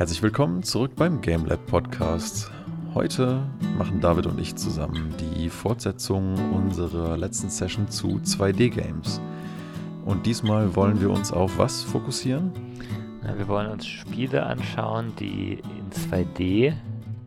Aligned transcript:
Herzlich 0.00 0.22
willkommen 0.22 0.62
zurück 0.62 0.92
beim 0.96 1.20
GameLab 1.20 1.66
Podcast. 1.66 2.50
Heute 2.94 3.42
machen 3.76 4.00
David 4.00 4.24
und 4.24 4.40
ich 4.40 4.56
zusammen 4.56 5.14
die 5.20 5.50
Fortsetzung 5.50 6.54
unserer 6.54 7.18
letzten 7.18 7.50
Session 7.50 7.86
zu 7.86 8.18
2D-Games. 8.24 9.20
Und 10.06 10.24
diesmal 10.24 10.74
wollen 10.74 11.02
wir 11.02 11.10
uns 11.10 11.34
auf 11.34 11.58
was 11.58 11.82
fokussieren? 11.82 12.50
Na, 13.22 13.36
wir 13.36 13.46
wollen 13.46 13.70
uns 13.70 13.86
Spiele 13.86 14.46
anschauen, 14.46 15.12
die 15.20 15.60
in 15.76 15.90
2D 15.90 16.72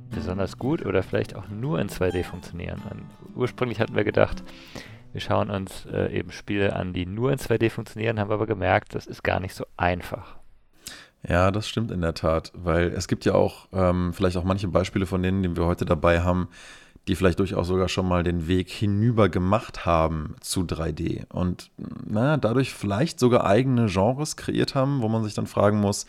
besonders 0.09 0.57
gut 0.57 0.83
oder 0.83 1.03
vielleicht 1.03 1.35
auch 1.35 1.47
nur 1.49 1.79
in 1.79 1.89
2D 1.89 2.23
funktionieren. 2.23 2.81
Und 2.89 3.03
ursprünglich 3.35 3.81
hatten 3.81 3.95
wir 3.95 4.03
gedacht, 4.03 4.43
wir 5.11 5.21
schauen 5.21 5.51
uns 5.51 5.85
äh, 5.93 6.11
eben 6.11 6.31
Spiele 6.31 6.75
an, 6.75 6.91
die 6.91 7.05
nur 7.05 7.31
in 7.31 7.37
2D 7.37 7.69
funktionieren, 7.69 8.19
haben 8.19 8.31
aber 8.31 8.47
gemerkt, 8.47 8.95
das 8.95 9.05
ist 9.05 9.23
gar 9.23 9.39
nicht 9.39 9.53
so 9.53 9.63
einfach. 9.77 10.42
Ja, 11.27 11.51
das 11.51 11.69
stimmt 11.69 11.91
in 11.91 12.01
der 12.01 12.13
Tat, 12.13 12.51
weil 12.53 12.87
es 12.87 13.07
gibt 13.07 13.23
ja 13.25 13.33
auch 13.33 13.67
ähm, 13.71 14.13
vielleicht 14.13 14.35
auch 14.37 14.43
manche 14.43 14.67
Beispiele 14.67 15.05
von 15.05 15.23
denen, 15.23 15.41
die 15.41 15.55
wir 15.55 15.65
heute 15.65 15.85
dabei 15.85 16.21
haben, 16.21 16.49
die 17.07 17.15
vielleicht 17.15 17.39
durchaus 17.39 17.67
sogar 17.67 17.89
schon 17.89 18.07
mal 18.07 18.23
den 18.23 18.47
Weg 18.47 18.69
hinüber 18.69 19.29
gemacht 19.29 19.85
haben 19.85 20.35
zu 20.41 20.61
3D 20.61 21.29
und 21.31 21.69
na, 22.05 22.37
dadurch 22.37 22.73
vielleicht 22.73 23.19
sogar 23.19 23.45
eigene 23.45 23.87
Genres 23.87 24.37
kreiert 24.37 24.75
haben, 24.75 25.01
wo 25.01 25.09
man 25.09 25.23
sich 25.23 25.33
dann 25.33 25.47
fragen 25.47 25.79
muss, 25.79 26.05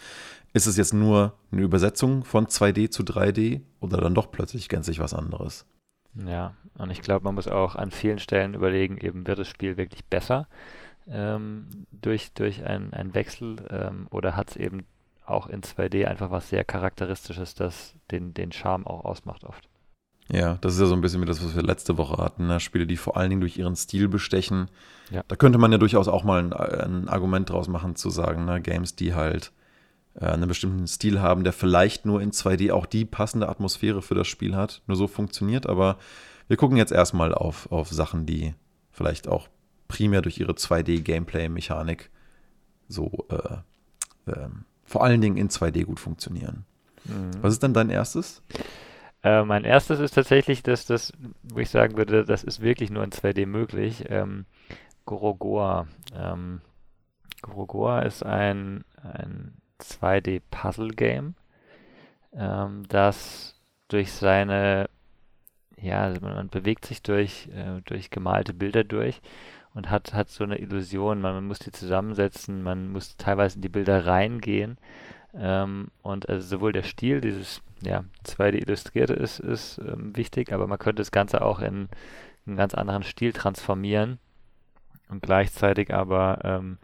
ist 0.53 0.67
es 0.67 0.77
jetzt 0.77 0.95
nur 0.95 1.35
eine 1.51 1.63
Übersetzung 1.63 2.25
von 2.25 2.47
2D 2.47 2.91
zu 2.91 3.03
3D 3.03 3.63
oder 3.81 3.99
dann 3.99 4.15
doch 4.15 4.31
plötzlich 4.31 4.69
gänzlich 4.69 5.01
was 5.01 5.15
anderes? 5.15 5.67
Ja, 6.15 6.55
und 6.79 6.91
ich 6.91 7.03
glaube, 7.03 7.25
man 7.25 7.35
muss 7.35 7.49
auch 7.49 7.75
an 7.75 7.91
vielen 7.91 8.21
Stellen 8.21 8.55
überlegen, 8.55 8.99
eben 8.99 9.27
wird 9.27 9.41
das 9.41 9.49
Spiel 9.49 9.77
wirklich 9.77 10.05
besser 10.05 10.47
ähm, 11.09 11.87
durch, 11.91 12.33
durch 12.35 12.65
einen 12.65 13.15
Wechsel 13.15 13.57
ähm, 13.69 14.07
oder 14.11 14.37
hat 14.37 14.51
es 14.51 14.57
eben 14.57 14.87
auch 15.27 15.47
in 15.47 15.63
2D 15.63 16.05
einfach 16.05 16.31
was 16.31 16.49
sehr 16.49 16.65
Charakteristisches, 16.65 17.55
das 17.55 17.95
den, 18.11 18.35
den 18.35 18.53
Charme 18.53 18.87
auch 18.87 19.05
ausmacht 19.05 19.45
oft. 19.45 19.69
Ja, 20.33 20.55
das 20.61 20.75
ist 20.75 20.81
ja 20.81 20.87
so 20.87 20.95
ein 20.95 21.03
bisschen 21.03 21.21
wie 21.21 21.27
das, 21.27 21.45
was 21.45 21.55
wir 21.55 21.63
letzte 21.63 21.99
Woche 21.99 22.23
hatten. 22.23 22.47
Ne? 22.47 22.59
Spiele, 22.61 22.87
die 22.87 22.97
vor 22.97 23.17
allen 23.17 23.31
Dingen 23.31 23.41
durch 23.41 23.59
ihren 23.59 23.77
Stil 23.77 24.09
bestechen. 24.09 24.71
Ja. 25.11 25.23
Da 25.29 25.37
könnte 25.37 25.59
man 25.59 25.71
ja 25.71 25.79
durchaus 25.79 26.09
auch 26.09 26.25
mal 26.25 26.43
ein, 26.43 26.53
ein 26.53 27.09
Argument 27.09 27.51
draus 27.51 27.69
machen, 27.69 27.95
zu 27.97 28.09
sagen, 28.09 28.47
ne? 28.47 28.61
Games, 28.63 28.97
die 28.97 29.15
halt 29.15 29.53
äh, 30.15 30.27
einen 30.27 30.49
bestimmten 30.49 30.87
Stil 30.87 31.21
haben, 31.21 31.45
der 31.45 31.53
vielleicht 31.53 32.07
nur 32.07 32.23
in 32.23 32.31
2D 32.31 32.73
auch 32.73 32.87
die 32.87 33.05
passende 33.05 33.49
Atmosphäre 33.49 34.01
für 34.01 34.15
das 34.15 34.27
Spiel 34.27 34.57
hat, 34.57 34.83
nur 34.87 34.97
so 34.97 35.07
funktioniert. 35.09 35.67
Aber 35.67 35.99
wir 36.49 36.57
gucken 36.57 36.79
jetzt 36.79 36.93
erstmal 36.93 37.35
auf, 37.35 37.71
auf 37.71 37.91
Sachen, 37.91 38.25
die 38.25 38.55
vielleicht 38.93 39.29
auch 39.29 39.49
primär 39.89 40.23
durch 40.23 40.39
ihre 40.39 40.53
2D-Gameplay-Mechanik 40.53 42.11
so 42.89 43.27
äh, 43.29 44.31
ähm, 44.31 44.65
vor 44.85 45.03
allen 45.03 45.21
Dingen 45.21 45.37
in 45.37 45.49
2D 45.49 45.85
gut 45.85 46.01
funktionieren. 46.01 46.65
Mhm. 47.05 47.43
Was 47.43 47.55
ist 47.55 47.63
denn 47.63 47.75
dein 47.75 47.91
erstes? 47.91 48.43
Äh, 49.23 49.43
mein 49.45 49.65
erstes 49.65 50.01
ist 50.01 50.13
tatsächlich, 50.15 50.63
dass 50.63 50.87
das, 50.87 51.13
wo 51.43 51.59
ich 51.59 51.71
sagen 51.71 51.97
würde, 51.97 52.25
das 52.25 52.45
ist 52.45 52.61
wirklich 52.61 52.91
nur 52.91 53.03
in 53.03 53.11
2D 53.11 53.47
möglich. 53.47 54.05
Ähm, 54.09 54.45
Gorogoa. 55.07 55.87
Ähm, 56.15 56.61
Gorogoa 57.43 58.01
ist 58.01 58.23
ein, 58.25 58.85
ein 59.03 59.55
2D-Puzzle-Game, 59.81 61.35
ähm, 62.35 62.83
das 62.89 63.61
durch 63.89 64.13
seine, 64.13 64.89
ja, 65.81 66.03
also 66.03 66.21
man, 66.21 66.35
man 66.35 66.49
bewegt 66.49 66.87
sich 66.87 67.03
durch, 67.03 67.49
äh, 67.49 67.81
durch 67.85 68.11
gemalte 68.11 68.55
Bilder 68.55 68.85
durch 68.85 69.21
und 69.75 69.91
hat, 69.91 70.15
hat 70.15 70.31
so 70.31 70.45
eine 70.45 70.59
Illusion. 70.59 71.21
Man, 71.21 71.35
man 71.35 71.47
muss 71.47 71.59
die 71.59 71.73
zusammensetzen, 71.73 72.63
man 72.63 72.91
muss 72.91 73.17
teilweise 73.17 73.57
in 73.57 73.63
die 73.63 73.69
Bilder 73.69 74.07
reingehen. 74.07 74.79
Ähm, 75.35 75.89
und 76.03 76.29
also 76.29 76.47
sowohl 76.47 76.73
der 76.73 76.85
Stil, 76.85 77.21
dieses 77.21 77.61
ja, 77.83 78.05
2D 78.25 78.63
Illustrierte 78.63 79.15
ist, 79.15 79.41
ist 79.41 79.79
ähm, 79.79 80.17
wichtig, 80.17 80.53
aber 80.53 80.67
man 80.67 80.79
könnte 80.79 81.01
das 81.01 81.11
Ganze 81.11 81.43
auch 81.43 81.61
in 81.61 81.89
einen 82.47 82.57
ganz 82.57 82.75
anderen 82.75 83.03
Stil 83.03 83.33
transformieren. 83.33 84.19
Und 85.09 85.23
gleichzeitig 85.23 85.93
aber 85.93 86.39
ähm, 86.45 86.79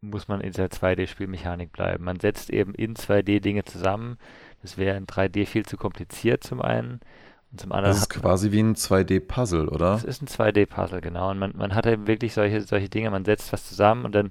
muss 0.00 0.28
man 0.28 0.40
in 0.40 0.50
dieser 0.50 0.66
2D-Spielmechanik 0.66 1.72
bleiben. 1.72 2.04
Man 2.04 2.20
setzt 2.20 2.50
eben 2.50 2.74
in 2.74 2.94
2D 2.94 3.40
Dinge 3.40 3.64
zusammen. 3.64 4.18
Das 4.62 4.78
wäre 4.78 4.96
in 4.96 5.06
3D 5.06 5.46
viel 5.46 5.64
zu 5.64 5.76
kompliziert 5.76 6.44
zum 6.44 6.60
einen. 6.60 7.00
Und 7.56 7.60
zum 7.60 7.72
anderen 7.72 7.94
das 7.94 8.02
ist 8.02 8.10
quasi 8.10 8.52
wie 8.52 8.60
ein 8.60 8.74
2D-Puzzle, 8.74 9.68
oder? 9.68 9.92
Das 9.92 10.04
ist 10.04 10.20
ein 10.20 10.28
2D-Puzzle, 10.28 11.00
genau. 11.00 11.30
Und 11.30 11.38
man, 11.38 11.54
man 11.56 11.74
hat 11.74 11.86
eben 11.86 12.06
wirklich 12.06 12.34
solche, 12.34 12.60
solche 12.60 12.90
Dinge, 12.90 13.10
man 13.10 13.24
setzt 13.24 13.50
was 13.50 13.66
zusammen 13.66 14.04
und 14.04 14.14
dann 14.14 14.30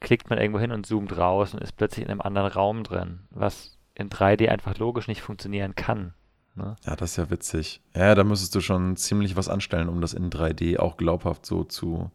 klickt 0.00 0.28
man 0.28 0.40
irgendwo 0.40 0.58
hin 0.58 0.72
und 0.72 0.84
zoomt 0.84 1.16
raus 1.16 1.54
und 1.54 1.62
ist 1.62 1.76
plötzlich 1.76 2.04
in 2.04 2.10
einem 2.10 2.20
anderen 2.20 2.50
Raum 2.50 2.82
drin, 2.82 3.20
was 3.30 3.78
in 3.94 4.10
3D 4.10 4.48
einfach 4.48 4.76
logisch 4.76 5.06
nicht 5.06 5.22
funktionieren 5.22 5.76
kann. 5.76 6.14
Ne? 6.56 6.74
Ja, 6.84 6.96
das 6.96 7.12
ist 7.12 7.16
ja 7.18 7.30
witzig. 7.30 7.80
Ja, 7.94 8.16
da 8.16 8.24
müsstest 8.24 8.56
du 8.56 8.60
schon 8.60 8.96
ziemlich 8.96 9.36
was 9.36 9.48
anstellen, 9.48 9.88
um 9.88 10.00
das 10.00 10.12
in 10.12 10.28
3D 10.28 10.80
auch 10.80 10.96
glaubhaft 10.96 11.46
so 11.46 11.62
zu. 11.62 12.10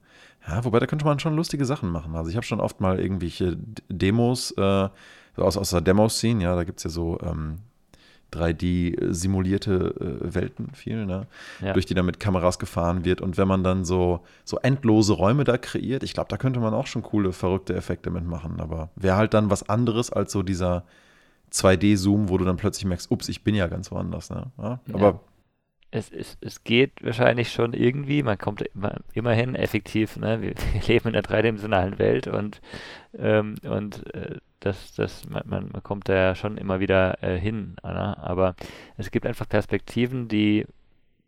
Ja, 0.45 0.65
wobei 0.65 0.79
da 0.79 0.87
könnte 0.87 1.05
man 1.05 1.19
schon 1.19 1.37
lustige 1.37 1.63
Sachen 1.63 1.89
machen. 1.89 2.17
Also 2.17 2.29
ich 2.29 2.35
habe 2.35 2.45
schon 2.45 2.59
oft 2.59 2.81
mal 2.81 2.99
irgendwelche 2.99 3.55
Demos 3.87 4.51
äh, 4.57 4.89
aus, 5.37 5.55
aus 5.55 5.69
der 5.69 5.79
Demo-Scene, 5.79 6.43
ja, 6.43 6.53
da 6.53 6.65
gibt 6.65 6.79
es 6.79 6.83
ja 6.83 6.89
so 6.89 7.17
ähm, 7.21 7.59
3D-simulierte 8.33 10.19
äh, 10.21 10.33
Welten 10.33 10.71
viel, 10.73 11.05
ne? 11.05 11.27
Ja. 11.61 11.73
durch 11.73 11.85
die 11.85 11.93
dann 11.93 12.05
mit 12.05 12.19
Kameras 12.19 12.59
gefahren 12.59 13.05
wird. 13.05 13.21
Und 13.21 13.37
wenn 13.37 13.47
man 13.47 13.63
dann 13.63 13.85
so, 13.85 14.21
so 14.43 14.57
endlose 14.57 15.13
Räume 15.13 15.43
da 15.43 15.57
kreiert, 15.57 16.03
ich 16.03 16.13
glaube, 16.13 16.29
da 16.29 16.37
könnte 16.37 16.59
man 16.59 16.73
auch 16.73 16.87
schon 16.87 17.03
coole, 17.03 17.33
verrückte 17.33 17.75
Effekte 17.75 18.09
mitmachen. 18.09 18.59
Aber 18.59 18.89
wäre 18.95 19.17
halt 19.17 19.33
dann 19.33 19.49
was 19.49 19.67
anderes 19.69 20.11
als 20.11 20.31
so 20.31 20.43
dieser 20.43 20.83
2D-Zoom, 21.51 22.29
wo 22.29 22.37
du 22.37 22.45
dann 22.45 22.57
plötzlich 22.57 22.85
merkst, 22.85 23.11
ups, 23.11 23.29
ich 23.29 23.43
bin 23.43 23.55
ja 23.55 23.67
ganz 23.67 23.91
woanders. 23.91 24.29
Ne? 24.29 24.47
Ja, 24.57 24.79
aber. 24.91 25.19
Es, 25.95 26.11
es, 26.11 26.37
es 26.41 26.63
geht 26.63 26.91
wahrscheinlich 27.03 27.51
schon 27.51 27.73
irgendwie, 27.73 28.23
man 28.23 28.39
kommt 28.39 28.61
immer, 28.61 28.95
immerhin 29.13 29.53
effektiv, 29.53 30.17
ne? 30.17 30.41
wir, 30.41 30.55
wir 30.73 30.81
leben 30.87 31.09
in 31.09 31.15
einer 31.15 31.21
dreidimensionalen 31.21 31.99
Welt 31.99 32.27
und, 32.27 32.61
ähm, 33.15 33.55
und 33.61 34.11
äh, 34.15 34.37
das, 34.59 34.95
das, 34.95 35.29
man, 35.29 35.43
man, 35.47 35.83
kommt 35.83 36.09
da 36.09 36.15
ja 36.15 36.35
schon 36.35 36.57
immer 36.57 36.79
wieder 36.79 37.21
äh, 37.21 37.37
hin. 37.39 37.75
Ne? 37.83 38.17
Aber 38.17 38.55
es 38.97 39.11
gibt 39.11 39.27
einfach 39.27 39.47
Perspektiven, 39.47 40.27
die, 40.27 40.65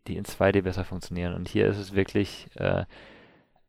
die 0.08 0.16
in 0.16 0.24
2D 0.24 0.62
besser 0.62 0.84
funktionieren. 0.84 1.34
Und 1.34 1.48
hier 1.48 1.68
ist 1.68 1.78
es 1.78 1.94
wirklich 1.94 2.48
äh, 2.56 2.86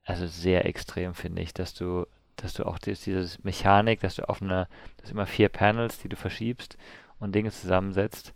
also 0.07 0.25
sehr 0.25 0.65
extrem, 0.65 1.13
finde 1.13 1.41
ich, 1.41 1.53
dass 1.53 1.73
du, 1.73 2.07
dass 2.37 2.53
du 2.53 2.65
auch 2.65 2.79
dieses, 2.79 3.03
dieses 3.03 3.43
Mechanik, 3.43 3.99
dass 3.99 4.15
du 4.15 4.27
auf 4.27 4.41
eine, 4.41 4.67
das 4.97 5.11
immer 5.11 5.27
vier 5.27 5.49
Panels, 5.49 5.99
die 5.99 6.09
du 6.09 6.15
verschiebst 6.15 6.77
und 7.19 7.35
Dinge 7.35 7.51
zusammensetzt. 7.51 8.33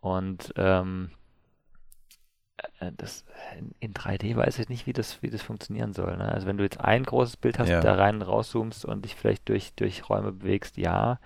Und 0.00 0.52
ähm, 0.56 1.10
äh, 1.12 1.21
das, 2.96 3.24
in 3.80 3.94
3D 3.94 4.36
weiß 4.36 4.58
ich 4.58 4.68
nicht, 4.68 4.86
wie 4.86 4.92
das, 4.92 5.22
wie 5.22 5.30
das 5.30 5.42
funktionieren 5.42 5.92
soll. 5.92 6.16
Ne? 6.16 6.30
Also 6.30 6.46
wenn 6.46 6.58
du 6.58 6.64
jetzt 6.64 6.80
ein 6.80 7.04
großes 7.04 7.36
Bild 7.36 7.58
hast, 7.58 7.68
ja. 7.68 7.80
da 7.80 7.94
rein 7.94 8.16
und 8.16 8.22
rauszoomst 8.22 8.84
und 8.84 9.04
dich 9.04 9.14
vielleicht 9.14 9.48
durch, 9.48 9.74
durch 9.74 10.08
Räume 10.08 10.32
bewegst, 10.32 10.76
ja. 10.76 11.18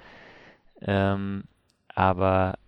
Ähm, 0.81 1.45
aber 1.89 2.59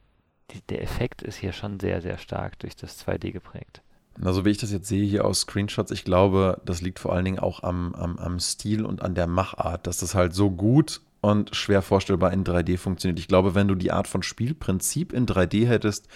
die, 0.50 0.62
der 0.62 0.82
Effekt 0.82 1.22
ist 1.22 1.36
hier 1.36 1.52
schon 1.52 1.78
sehr, 1.80 2.00
sehr 2.00 2.19
stark 2.19 2.58
durch 2.58 2.76
das 2.76 3.06
2D 3.06 3.32
geprägt. 3.32 3.82
Also 4.22 4.44
wie 4.44 4.50
ich 4.50 4.58
das 4.58 4.72
jetzt 4.72 4.88
sehe 4.88 5.06
hier 5.06 5.25
aus 5.25 5.40
Screenshots, 5.40 5.92
ich 5.92 6.04
glaube, 6.04 6.60
das 6.64 6.80
liegt 6.80 6.98
vor 6.98 7.12
allen 7.12 7.25
Dingen 7.25 7.38
auch 7.38 7.62
am, 7.62 7.94
am, 7.94 8.19
am 8.19 8.40
Stil 8.40 8.84
und 8.84 9.02
an 9.02 9.14
der 9.14 9.28
Machart, 9.28 9.86
dass 9.86 9.98
das 9.98 10.14
halt 10.14 10.34
so 10.34 10.50
gut 10.50 11.02
und 11.20 11.54
schwer 11.54 11.82
vorstellbar 11.82 12.32
in 12.32 12.44
3D 12.44 12.78
funktioniert. 12.78 13.19
Ich 13.19 13.28
glaube, 13.28 13.54
wenn 13.54 13.69
du 13.69 13.75
die 13.75 13.92
Art 13.92 14.08
von 14.08 14.22
Spielprinzip 14.22 15.12
in 15.12 15.26
3D 15.26 15.66
hättest, 15.66 16.08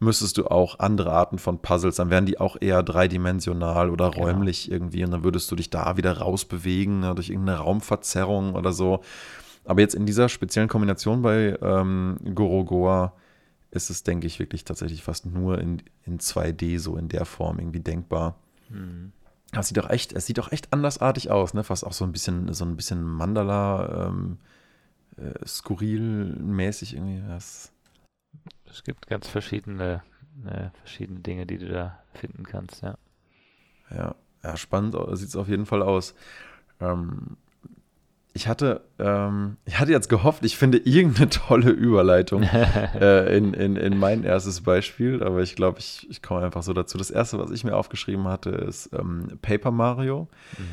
müsstest 0.00 0.38
du 0.38 0.46
auch 0.46 0.78
andere 0.78 1.12
Arten 1.12 1.38
von 1.38 1.60
Puzzles, 1.60 1.96
dann 1.96 2.10
wären 2.10 2.26
die 2.26 2.38
auch 2.38 2.56
eher 2.60 2.82
dreidimensional 2.82 3.90
oder 3.90 4.10
genau. 4.10 4.26
räumlich 4.26 4.64
genau. 4.66 4.76
irgendwie 4.76 5.04
und 5.04 5.10
dann 5.10 5.24
würdest 5.24 5.50
du 5.50 5.56
dich 5.56 5.70
da 5.70 5.96
wieder 5.96 6.18
rausbewegen 6.18 7.00
ne, 7.00 7.14
durch 7.14 7.30
irgendeine 7.30 7.58
Raumverzerrung 7.58 8.54
oder 8.54 8.72
so. 8.72 9.02
Aber 9.64 9.80
jetzt 9.80 9.94
in 9.94 10.06
dieser 10.06 10.28
speziellen 10.28 10.68
Kombination 10.68 11.22
bei 11.22 11.58
ähm, 11.60 12.16
Gorogoa 12.34 13.12
ist 13.70 13.90
es, 13.90 14.02
denke 14.02 14.26
ich, 14.26 14.38
wirklich 14.38 14.64
tatsächlich 14.64 15.02
fast 15.02 15.26
nur 15.26 15.58
in, 15.58 15.82
in 16.04 16.18
2D 16.18 16.78
so 16.78 16.96
in 16.96 17.08
der 17.08 17.26
Form 17.26 17.58
irgendwie 17.58 17.80
denkbar. 17.80 18.36
Mhm. 18.70 19.12
Das 19.52 19.68
sieht 19.68 19.76
doch 19.76 19.90
echt, 19.90 20.12
es 20.12 20.26
sieht 20.26 20.38
doch 20.38 20.52
echt 20.52 20.72
andersartig 20.72 21.30
aus, 21.30 21.54
ne? 21.54 21.64
Fast 21.64 21.86
auch 21.86 21.92
so 21.92 22.04
ein 22.04 22.12
bisschen, 22.12 22.52
so 22.52 22.64
ein 22.64 22.76
bisschen 22.76 23.02
Mandala, 23.02 24.08
ähm, 24.08 24.38
äh, 25.16 25.46
skurril 25.46 26.36
mäßig 26.36 26.94
irgendwie. 26.94 27.22
Das 27.26 27.72
es 28.70 28.84
gibt 28.84 29.06
ganz 29.06 29.28
verschiedene, 29.28 30.02
äh, 30.46 30.70
verschiedene 30.80 31.20
Dinge, 31.20 31.46
die 31.46 31.58
du 31.58 31.68
da 31.68 31.98
finden 32.14 32.44
kannst, 32.44 32.82
ja. 32.82 32.96
Ja, 33.90 34.14
ja 34.42 34.56
spannend 34.56 34.96
sieht 35.12 35.28
es 35.28 35.36
auf 35.36 35.48
jeden 35.48 35.66
Fall 35.66 35.82
aus. 35.82 36.14
Ähm, 36.80 37.36
ich 38.34 38.46
hatte, 38.46 38.82
ähm, 38.98 39.56
ich 39.64 39.80
hatte 39.80 39.90
jetzt 39.90 40.08
gehofft, 40.08 40.44
ich 40.44 40.56
finde 40.56 40.78
irgendeine 40.78 41.28
tolle 41.30 41.70
Überleitung 41.70 42.42
äh, 42.94 43.36
in, 43.36 43.52
in, 43.54 43.76
in 43.76 43.98
mein 43.98 44.22
erstes 44.22 44.60
Beispiel, 44.60 45.22
aber 45.22 45.42
ich 45.42 45.56
glaube, 45.56 45.80
ich, 45.80 46.06
ich 46.08 46.22
komme 46.22 46.44
einfach 46.44 46.62
so 46.62 46.72
dazu. 46.72 46.98
Das 46.98 47.10
erste, 47.10 47.38
was 47.38 47.50
ich 47.50 47.64
mir 47.64 47.74
aufgeschrieben 47.74 48.28
hatte, 48.28 48.50
ist 48.50 48.90
ähm, 48.92 49.38
Paper 49.42 49.70
Mario. 49.70 50.28
Mhm. 50.56 50.64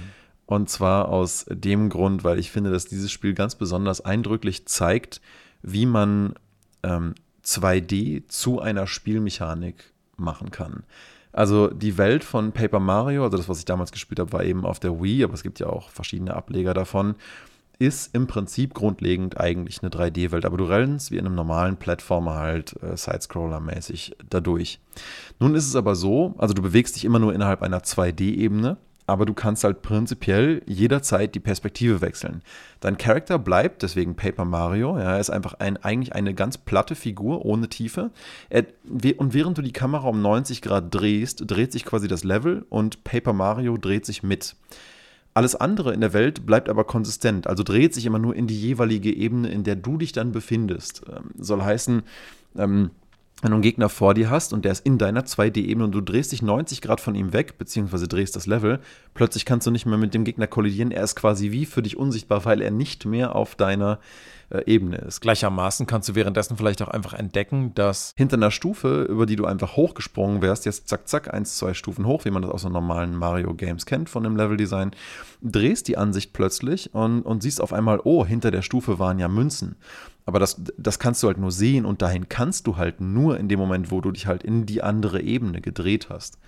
Und 0.45 0.69
zwar 0.69 1.07
aus 1.09 1.45
dem 1.49 1.89
Grund, 1.89 2.23
weil 2.23 2.37
ich 2.37 2.51
finde, 2.51 2.69
dass 2.69 2.85
dieses 2.85 3.11
Spiel 3.11 3.33
ganz 3.33 3.55
besonders 3.55 4.01
eindrücklich 4.01 4.67
zeigt, 4.67 5.19
wie 5.63 5.87
man 5.87 6.35
ähm, 6.83 7.15
2D 7.45 8.27
zu 8.27 8.59
einer 8.59 8.87
Spielmechanik 8.87 9.93
machen 10.17 10.51
kann. 10.51 10.83
Also 11.31 11.67
die 11.67 11.97
Welt 11.97 12.23
von 12.23 12.53
Paper 12.53 12.79
Mario, 12.79 13.23
also 13.25 13.37
das, 13.37 13.49
was 13.49 13.59
ich 13.59 13.65
damals 13.65 13.91
gespielt 13.91 14.19
habe, 14.19 14.31
war 14.31 14.43
eben 14.43 14.65
auf 14.65 14.79
der 14.79 15.01
Wii, 15.01 15.23
aber 15.25 15.33
es 15.33 15.43
gibt 15.43 15.59
ja 15.59 15.67
auch 15.67 15.89
verschiedene 15.89 16.33
Ableger 16.33 16.73
davon, 16.73 17.15
ist 17.77 18.15
im 18.15 18.25
Prinzip 18.25 18.73
grundlegend 18.73 19.37
eigentlich 19.37 19.81
eine 19.81 19.91
3D-Welt, 19.91 20.45
aber 20.45 20.55
du 20.55 20.63
rennst 20.63 21.11
wie 21.11 21.17
in 21.17 21.25
einem 21.25 21.35
normalen 21.35 21.75
Plattformer 21.75 22.35
halt 22.35 22.81
äh, 22.81 22.95
Sidescroller-mäßig 22.95 24.15
dadurch. 24.29 24.79
Nun 25.39 25.55
ist 25.55 25.67
es 25.67 25.75
aber 25.75 25.95
so, 25.95 26.35
also 26.37 26.53
du 26.53 26.61
bewegst 26.61 26.95
dich 26.95 27.03
immer 27.03 27.19
nur 27.19 27.33
innerhalb 27.33 27.61
einer 27.61 27.81
2D-Ebene 27.81 28.77
aber 29.07 29.25
du 29.25 29.33
kannst 29.33 29.63
halt 29.63 29.81
prinzipiell 29.81 30.61
jederzeit 30.65 31.35
die 31.35 31.39
Perspektive 31.39 32.01
wechseln. 32.01 32.41
Dein 32.79 32.97
Charakter 32.97 33.37
bleibt, 33.37 33.83
deswegen 33.83 34.15
Paper 34.15 34.45
Mario, 34.45 34.97
ja, 34.97 35.13
er 35.13 35.19
ist 35.19 35.29
einfach 35.29 35.55
ein, 35.55 35.77
eigentlich 35.77 36.13
eine 36.13 36.33
ganz 36.33 36.57
platte 36.57 36.95
Figur 36.95 37.45
ohne 37.45 37.69
Tiefe. 37.69 38.11
Er, 38.49 38.65
und 39.17 39.33
während 39.33 39.57
du 39.57 39.61
die 39.61 39.73
Kamera 39.73 40.07
um 40.07 40.21
90 40.21 40.61
Grad 40.61 40.93
drehst, 40.93 41.43
dreht 41.45 41.71
sich 41.71 41.85
quasi 41.85 42.07
das 42.07 42.23
Level 42.23 42.65
und 42.69 43.03
Paper 43.03 43.33
Mario 43.33 43.77
dreht 43.77 44.05
sich 44.05 44.23
mit. 44.23 44.55
Alles 45.35 45.55
andere 45.55 45.93
in 45.93 45.99
der 45.99 46.13
Welt 46.13 46.45
bleibt 46.45 46.69
aber 46.69 46.85
konsistent, 46.85 47.45
also 47.45 47.61
dreht 47.61 47.93
sich 47.93 48.05
immer 48.05 48.19
nur 48.19 48.35
in 48.35 48.47
die 48.47 48.59
jeweilige 48.59 49.13
Ebene, 49.13 49.49
in 49.49 49.63
der 49.63 49.75
du 49.75 49.97
dich 49.97 50.13
dann 50.13 50.31
befindest. 50.31 51.01
Ähm, 51.09 51.31
soll 51.37 51.61
heißen, 51.61 52.03
ähm, 52.57 52.91
wenn 53.41 53.51
du 53.51 53.55
einen 53.55 53.61
Gegner 53.61 53.89
vor 53.89 54.13
dir 54.13 54.29
hast 54.29 54.53
und 54.53 54.65
der 54.65 54.71
ist 54.71 54.85
in 54.85 54.97
deiner 54.97 55.23
2D-Ebene 55.23 55.85
und 55.85 55.91
du 55.91 56.01
drehst 56.01 56.31
dich 56.31 56.41
90 56.41 56.81
Grad 56.81 57.01
von 57.01 57.15
ihm 57.15 57.33
weg, 57.33 57.57
beziehungsweise 57.57 58.07
drehst 58.07 58.35
das 58.35 58.47
Level, 58.47 58.79
plötzlich 59.13 59.45
kannst 59.45 59.67
du 59.67 59.71
nicht 59.71 59.85
mehr 59.85 59.97
mit 59.97 60.13
dem 60.13 60.23
Gegner 60.23 60.47
kollidieren. 60.47 60.91
Er 60.91 61.03
ist 61.03 61.15
quasi 61.15 61.51
wie 61.51 61.65
für 61.65 61.81
dich 61.81 61.97
unsichtbar, 61.97 62.45
weil 62.45 62.61
er 62.61 62.71
nicht 62.71 63.05
mehr 63.05 63.35
auf 63.35 63.55
deiner 63.55 63.99
äh, 64.49 64.63
Ebene 64.65 64.97
ist. 64.97 65.21
Gleichermaßen 65.21 65.87
kannst 65.87 66.09
du 66.09 66.15
währenddessen 66.15 66.57
vielleicht 66.57 66.81
auch 66.81 66.87
einfach 66.87 67.13
entdecken, 67.13 67.73
dass 67.75 68.13
hinter 68.15 68.37
einer 68.37 68.51
Stufe, 68.51 69.03
über 69.03 69.25
die 69.25 69.35
du 69.35 69.45
einfach 69.45 69.75
hochgesprungen 69.75 70.41
wärst, 70.41 70.65
jetzt 70.65 70.87
zack, 70.87 71.07
zack, 71.07 71.33
eins, 71.33 71.57
zwei 71.57 71.73
Stufen 71.73 72.05
hoch, 72.05 72.25
wie 72.25 72.31
man 72.31 72.41
das 72.41 72.51
aus 72.51 72.61
so 72.61 72.69
normalen 72.69 73.15
Mario-Games 73.15 73.85
kennt 73.85 74.09
von 74.09 74.23
dem 74.23 74.35
Level-Design, 74.35 74.91
drehst 75.41 75.87
die 75.87 75.97
Ansicht 75.97 76.33
plötzlich 76.33 76.93
und, 76.93 77.21
und 77.21 77.43
siehst 77.43 77.61
auf 77.61 77.73
einmal, 77.73 77.99
oh, 78.03 78.25
hinter 78.25 78.51
der 78.51 78.61
Stufe 78.61 78.99
waren 78.99 79.19
ja 79.19 79.27
Münzen. 79.27 79.75
Aber 80.27 80.39
das, 80.39 80.59
das 80.77 80.97
kannst 80.97 81.21
du 81.21 81.27
halt 81.27 81.37
nur 81.37 81.51
sehen 81.51 81.85
und 81.85 82.01
dahin 82.01 82.27
kannst 82.27 82.65
du 82.65 82.77
halt 82.77 82.99
nur 82.99 83.37
in 83.37 83.47
dem 83.47 83.59
Moment, 83.59 83.91
wo 83.91 84.01
du 84.01 84.11
dich 84.11 84.25
halt 84.25 84.43
in 84.43 84.65
die 84.65 84.81
andere 84.81 85.21
Ebene 85.21 85.61
gedreht 85.61 86.07
hast. 86.09 86.39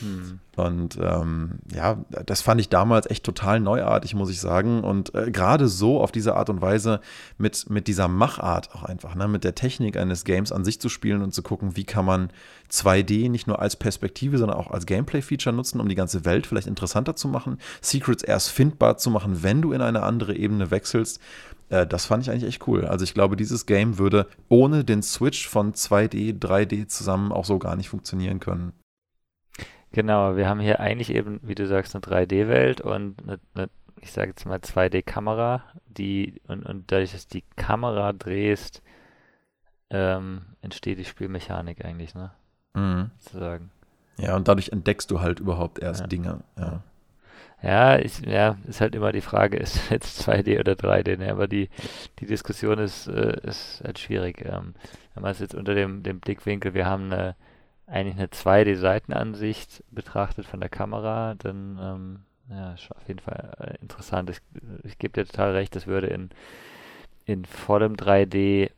Hm. 0.00 0.40
Und 0.56 0.98
ähm, 0.98 1.58
ja, 1.70 1.98
das 2.24 2.40
fand 2.40 2.62
ich 2.62 2.70
damals 2.70 3.10
echt 3.10 3.24
total 3.24 3.60
neuartig, 3.60 4.14
muss 4.14 4.30
ich 4.30 4.40
sagen. 4.40 4.82
Und 4.82 5.14
äh, 5.14 5.30
gerade 5.30 5.68
so 5.68 6.00
auf 6.00 6.12
diese 6.12 6.34
Art 6.34 6.48
und 6.48 6.62
Weise 6.62 7.00
mit, 7.36 7.45
mit 7.68 7.86
dieser 7.86 8.08
Machart 8.08 8.74
auch 8.74 8.82
einfach, 8.82 9.14
ne, 9.14 9.28
mit 9.28 9.44
der 9.44 9.54
Technik 9.54 9.96
eines 9.96 10.24
Games 10.24 10.52
an 10.52 10.64
sich 10.64 10.80
zu 10.80 10.88
spielen 10.88 11.22
und 11.22 11.32
zu 11.32 11.42
gucken, 11.42 11.76
wie 11.76 11.84
kann 11.84 12.04
man 12.04 12.30
2D 12.70 13.30
nicht 13.30 13.46
nur 13.46 13.60
als 13.60 13.76
Perspektive, 13.76 14.38
sondern 14.38 14.56
auch 14.56 14.70
als 14.70 14.86
Gameplay-Feature 14.86 15.54
nutzen, 15.54 15.80
um 15.80 15.88
die 15.88 15.94
ganze 15.94 16.24
Welt 16.24 16.46
vielleicht 16.46 16.66
interessanter 16.66 17.16
zu 17.16 17.28
machen, 17.28 17.58
Secrets 17.80 18.22
erst 18.22 18.50
findbar 18.50 18.98
zu 18.98 19.10
machen, 19.10 19.42
wenn 19.42 19.62
du 19.62 19.72
in 19.72 19.80
eine 19.80 20.02
andere 20.02 20.34
Ebene 20.34 20.70
wechselst. 20.70 21.20
Äh, 21.68 21.86
das 21.86 22.06
fand 22.06 22.22
ich 22.22 22.30
eigentlich 22.30 22.48
echt 22.48 22.66
cool. 22.66 22.84
Also 22.84 23.04
ich 23.04 23.14
glaube, 23.14 23.36
dieses 23.36 23.66
Game 23.66 23.98
würde 23.98 24.26
ohne 24.48 24.84
den 24.84 25.02
Switch 25.02 25.48
von 25.48 25.72
2D, 25.72 26.38
3D 26.38 26.88
zusammen 26.88 27.32
auch 27.32 27.44
so 27.44 27.58
gar 27.58 27.76
nicht 27.76 27.88
funktionieren 27.88 28.40
können. 28.40 28.72
Genau, 29.92 30.36
wir 30.36 30.48
haben 30.48 30.60
hier 30.60 30.80
eigentlich 30.80 31.10
eben, 31.10 31.40
wie 31.42 31.54
du 31.54 31.66
sagst, 31.66 31.94
eine 31.94 32.02
3D-Welt 32.02 32.80
und 32.80 33.16
eine, 33.22 33.38
eine, 33.54 33.68
ich 34.00 34.12
sage 34.12 34.28
jetzt 34.28 34.46
mal 34.46 34.58
2D-Kamera, 34.58 35.62
die 35.86 36.40
und, 36.46 36.64
und 36.64 36.90
dadurch, 36.90 37.12
dass 37.12 37.28
die 37.28 37.44
Kamera 37.56 38.12
drehst, 38.12 38.82
ähm, 39.90 40.42
entsteht 40.62 40.98
die 40.98 41.04
Spielmechanik 41.04 41.84
eigentlich, 41.84 42.14
ne? 42.14 42.32
Mhm. 42.74 43.10
Sozusagen. 43.18 43.70
Ja, 44.18 44.36
und 44.36 44.48
dadurch 44.48 44.70
entdeckst 44.70 45.10
du 45.10 45.20
halt 45.20 45.40
überhaupt 45.40 45.78
erst 45.78 46.02
ja. 46.02 46.06
Dinge, 46.06 46.40
ja. 46.58 46.82
Ja, 47.62 47.94
ist, 47.94 48.24
ja, 48.26 48.58
ist 48.68 48.80
halt 48.80 48.94
immer 48.94 49.12
die 49.12 49.22
Frage, 49.22 49.56
ist 49.58 49.90
jetzt 49.90 50.28
2D 50.28 50.60
oder 50.60 50.72
3D, 50.72 51.16
ne? 51.18 51.30
aber 51.30 51.48
die, 51.48 51.68
die 52.18 52.26
Diskussion 52.26 52.78
ist, 52.78 53.06
äh, 53.08 53.38
ist 53.42 53.82
halt 53.84 53.98
schwierig. 53.98 54.44
Ähm, 54.44 54.74
wenn 55.14 55.22
man 55.22 55.32
es 55.32 55.40
jetzt 55.40 55.54
unter 55.54 55.74
dem, 55.74 56.02
dem 56.02 56.20
Blickwinkel, 56.20 56.74
wir 56.74 56.86
haben 56.86 57.12
eine, 57.12 57.34
eigentlich 57.86 58.16
eine 58.16 58.26
2D-Seitenansicht 58.26 59.82
betrachtet 59.90 60.46
von 60.46 60.60
der 60.60 60.68
Kamera, 60.68 61.34
dann 61.34 61.78
ähm, 61.80 62.25
ja, 62.50 62.74
auf 62.74 63.08
jeden 63.08 63.20
Fall 63.20 63.52
äh, 63.58 63.82
interessant. 63.82 64.30
Ich, 64.30 64.38
ich 64.84 64.98
gebe 64.98 65.12
dir 65.12 65.26
total 65.26 65.52
recht, 65.52 65.74
das 65.74 65.86
würde 65.86 66.08
in, 66.08 66.30
in 67.24 67.44
vollem 67.44 67.94
3D 67.94 68.70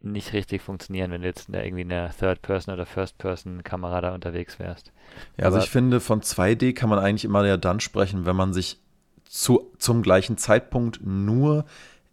nicht 0.00 0.32
richtig 0.32 0.62
funktionieren, 0.62 1.10
wenn 1.10 1.22
du 1.22 1.26
jetzt 1.26 1.48
irgendwie 1.48 1.82
in 1.82 1.88
der 1.88 2.10
Third-Person- 2.16 2.74
oder 2.74 2.86
First-Person-Kamera 2.86 4.00
da 4.00 4.14
unterwegs 4.14 4.58
wärst. 4.58 4.92
Ja, 5.36 5.46
also 5.46 5.58
ich 5.58 5.70
finde, 5.70 6.00
von 6.00 6.20
2D 6.20 6.74
kann 6.74 6.88
man 6.88 6.98
eigentlich 6.98 7.24
immer 7.24 7.44
ja 7.46 7.56
dann 7.56 7.80
sprechen, 7.80 8.26
wenn 8.26 8.36
man 8.36 8.52
sich 8.52 8.78
zu, 9.24 9.72
zum 9.78 10.02
gleichen 10.02 10.38
Zeitpunkt 10.38 11.00
nur 11.04 11.64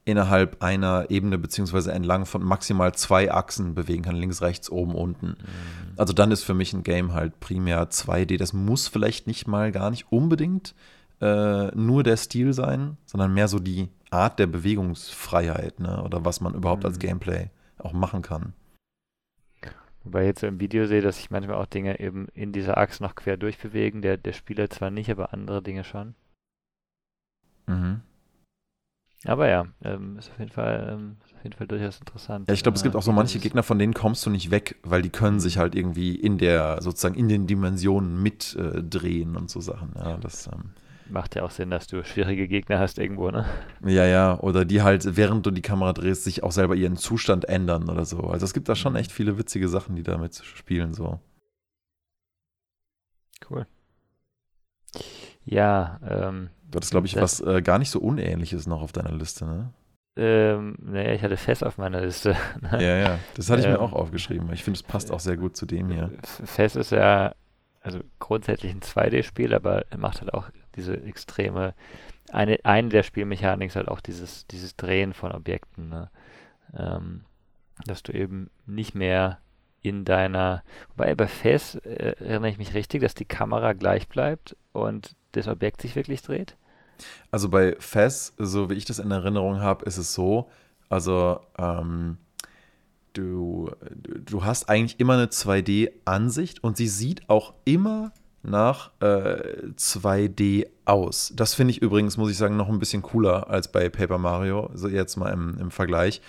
innerhalb 0.06 0.62
einer 0.62 1.10
Ebene 1.10 1.38
beziehungsweise 1.38 1.92
entlang 1.94 2.25
von 2.25 2.44
maximal 2.44 2.94
zwei 2.94 3.31
Achsen 3.31 3.74
bewegen 3.74 4.04
kann, 4.04 4.15
links, 4.15 4.42
rechts, 4.42 4.69
oben, 4.69 4.95
unten. 4.95 5.27
Mhm. 5.27 5.36
Also 5.95 6.12
dann 6.13 6.31
ist 6.31 6.44
für 6.44 6.54
mich 6.54 6.74
ein 6.74 6.83
Game 6.83 7.13
halt 7.13 7.39
primär 7.39 7.89
2D. 7.89 8.38
Das 8.38 8.51
muss 8.51 8.88
vielleicht 8.88 9.27
nicht 9.27 9.48
mal 9.48 9.71
gar 9.71 9.89
nicht 9.89 10.12
unbedingt 10.12 10.75
äh, 11.24 11.72
nur 11.74 12.04
der 12.04 12.18
Stil 12.18 12.52
sein, 12.52 12.98
sondern 13.06 13.34
mehr 13.34 13.48
so 13.48 13.60
die 13.60 13.88
Art 14.10 14.40
der 14.40 14.48
Bewegungsfreiheit 14.48 15.80
ne? 15.80 16.04
oder 16.04 16.25
was 16.25 16.42
man 16.42 16.54
überhaupt 16.54 16.84
mhm. 16.84 16.88
als 16.88 17.00
Gameplay 17.00 17.50
auch 17.78 17.94
machen 17.94 18.22
kann. 18.22 18.54
Wobei 20.04 20.24
ich 20.24 20.28
jetzt 20.28 20.42
so 20.42 20.48
im 20.48 20.60
Video 20.60 20.86
sehe, 20.86 21.02
dass 21.02 21.16
sich 21.18 21.31
manchmal 21.31 21.56
auch 21.56 21.66
Dinge 21.66 22.02
eben 22.02 22.28
in 22.34 22.52
dieser 22.52 22.78
Achse 22.78 23.02
noch 23.02 23.16
quer 23.16 23.38
durchbewegen. 23.38 24.02
Der, 24.02 24.18
der 24.18 24.34
Spieler 24.34 24.70
zwar 24.70 24.92
nicht, 24.92 25.10
aber 25.10 25.31
andere 25.34 25.62
Dinge 25.62 25.86
schon. 25.86 26.14
Mhm. 27.68 28.02
Aber 29.25 29.48
ja, 29.48 29.68
ähm, 29.81 30.18
ist, 30.18 30.30
auf 30.30 30.40
jeden 30.40 30.52
Fall, 30.52 30.90
ähm, 30.92 31.16
ist 31.24 31.34
auf 31.36 31.44
jeden 31.46 31.56
Fall 31.56 31.68
durchaus 31.68 32.00
interessant. 32.00 32.50
Ja, 32.50 32.54
ich 32.54 32.64
glaube, 32.64 32.75
es 32.75 32.84
gibt 32.84 32.98
auch 32.98 33.02
so 33.02 33.14
manche 33.14 33.40
Gegner, 33.40 33.64
von 33.64 33.80
denen 33.80 33.94
kommst 33.94 34.25
du 34.25 34.30
nicht 34.30 34.52
weg, 34.52 34.75
weil 34.84 35.02
die 35.02 35.10
können 35.10 35.40
sich 35.40 35.58
halt 35.58 35.75
irgendwie 35.75 36.14
in 36.16 36.38
der, 36.38 36.81
sozusagen 36.81 37.16
in 37.16 37.30
den 37.30 37.48
Dimensionen 37.48 38.22
mitdrehen 38.22 39.36
äh, 39.36 39.38
und 39.38 39.50
so 39.50 39.62
Sachen. 39.62 39.94
Ja, 39.96 40.18
das 40.18 40.48
ähm, 40.48 40.72
macht 41.10 41.36
ja 41.36 41.44
auch 41.44 41.52
Sinn, 41.52 41.70
dass 41.70 41.88
du 41.88 42.04
schwierige 42.04 42.48
Gegner 42.48 42.80
hast 42.80 42.98
irgendwo, 42.98 43.30
ne? 43.32 43.46
Ja, 43.86 44.06
ja, 44.06 44.40
oder 44.40 44.66
die 44.66 44.82
halt, 44.82 45.18
während 45.18 45.46
du 45.46 45.51
die 45.51 45.62
Kamera 45.62 45.94
drehst, 45.94 46.24
sich 46.24 46.44
auch 46.44 46.51
selber 46.51 46.75
ihren 46.75 46.98
Zustand 46.98 47.46
ändern 47.46 47.89
oder 47.89 48.06
so. 48.06 48.22
Also 48.22 48.46
es 48.46 48.54
gibt 48.54 48.70
da 48.70 48.75
schon 48.75 48.94
mhm. 48.94 49.00
echt 49.00 49.12
viele 49.12 49.38
witzige 49.38 49.68
Sachen, 49.68 49.96
die 49.96 50.04
damit 50.04 50.36
spielen, 50.36 50.94
so. 50.94 51.20
Cool. 53.50 53.66
Ja, 55.46 56.00
ähm. 56.08 56.50
Du 56.72 56.77
hattest, 56.77 56.92
glaube 56.92 57.06
ich, 57.06 57.16
was 57.18 57.39
äh, 57.39 57.62
gar 57.62 57.77
nicht 57.77 57.92
so 57.92 58.00
Unähnliches 58.00 58.66
noch 58.66 58.82
auf 58.82 58.92
deiner 58.92 59.12
Liste, 59.12 59.46
ne? 59.46 59.74
Ähm, 60.16 60.75
naja, 60.80 61.13
ich 61.13 61.24
hatte 61.24 61.38
Fest 61.38 61.63
auf 61.63 61.77
meiner 61.77 62.01
Liste. 62.01 62.36
ja, 62.72 62.98
ja, 62.98 63.20
das 63.36 63.50
hatte 63.50 63.62
ich 63.62 63.68
ähm, 63.68 63.74
mir 63.74 63.80
auch 63.80 63.94
aufgeschrieben. 63.94 64.51
Ich 64.54 64.63
finde, 64.63 64.77
es 64.77 64.84
passt 64.84 65.12
auch 65.12 65.20
sehr 65.20 65.38
gut 65.38 65.58
zu 65.58 65.66
dem 65.66 65.89
hier. 65.89 66.12
Fest 66.24 66.75
ist 66.75 66.92
ja, 66.92 67.34
also 67.82 68.00
grundsätzlich 68.20 68.72
ein 68.72 68.82
2D-Spiel, 68.82 69.54
aber 69.54 69.86
er 69.89 69.98
macht 69.98 70.22
halt 70.22 70.34
auch 70.34 70.50
diese 70.75 71.01
extreme, 71.03 71.74
eine, 72.32 72.60
eine 72.63 72.89
der 72.89 73.03
Spielmechaniken 73.03 73.68
ist 73.68 73.75
halt 73.75 73.88
auch 73.88 74.01
dieses, 74.01 74.48
dieses 74.48 74.75
Drehen 74.75 75.13
von 75.13 75.32
Objekten, 75.32 75.89
ne? 75.89 76.10
ähm, 76.77 77.22
dass 77.86 78.03
du 78.03 78.13
eben 78.13 78.50
nicht 78.65 78.96
mehr 78.96 79.39
in 79.82 80.06
deiner, 80.06 80.63
wobei 80.96 81.13
bei 81.13 81.27
FES 81.27 81.75
äh, 81.75 82.15
erinnere 82.20 82.50
ich 82.50 82.58
mich 82.58 82.74
richtig, 82.74 83.01
dass 83.01 83.15
die 83.15 83.25
Kamera 83.25 83.74
gleich 83.74 84.08
bleibt 84.08 84.56
und 84.72 85.15
das 85.34 85.48
Objekt 85.48 85.82
sich 85.82 85.96
wirklich 85.96 86.22
dreht? 86.22 86.56
Also 87.32 87.50
bei 87.50 87.75
FES, 87.80 88.34
so 88.38 88.70
wie 88.70 88.75
ich 88.75 88.86
das 88.86 89.00
in 89.00 89.12
Erinnerung 89.12 89.60
habe, 89.60 89.86
ist 89.86 89.98
es 89.98 90.13
so, 90.13 90.50
also 90.89 91.39
ähm, 91.58 92.18
du, 93.13 93.72
du 94.25 94.44
hast 94.46 94.70
eigentlich 94.70 95.00
immer 95.00 95.13
eine 95.13 95.25
2D-Ansicht 95.25 96.63
und 96.63 96.77
sie 96.77 96.88
sieht 96.88 97.30
auch 97.30 97.53
immer 97.65 98.12
nach 98.44 98.92
äh, 99.00 99.68
2D 99.78 100.68
aus. 100.86 101.32
Das 101.36 101.54
finde 101.54 101.72
ich 101.72 101.82
übrigens, 101.82 102.18
muss 102.18 102.32
ich 102.32 102.38
sagen, 102.38 102.58
noch 102.58 102.70
ein 102.70 102.80
bisschen 102.80 103.02
cooler 103.02 103.50
als 103.50 103.72
bei 103.72 103.90
Paper 103.90 104.18
Mario, 104.18 104.70
so 104.74 104.88
jetzt 104.88 105.16
mal 105.16 105.32
im, 105.32 105.58
im 105.60 105.72
Vergleich. 105.72 106.22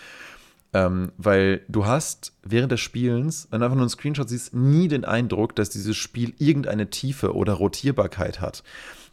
Ähm, 0.73 1.13
weil 1.19 1.63
du 1.69 1.87
hast 1.87 2.33
während 2.43 2.73
des 2.73 2.81
Spielens, 2.81 3.47
wenn 3.51 3.61
du 3.61 3.67
einfach 3.67 3.77
nur 3.77 3.85
einen 3.85 3.91
Screenshot 3.91 4.29
siehst, 4.29 4.55
nie 4.55 4.89
den 4.89 5.05
Eindruck, 5.05 5.55
dass 5.55 5.71
dieses 5.71 5.97
Spiel 5.97 6.35
irgendeine 6.39 6.91
Tiefe 6.91 7.35
oder 7.35 7.53
Rotierbarkeit 7.53 8.41
hat. 8.41 8.65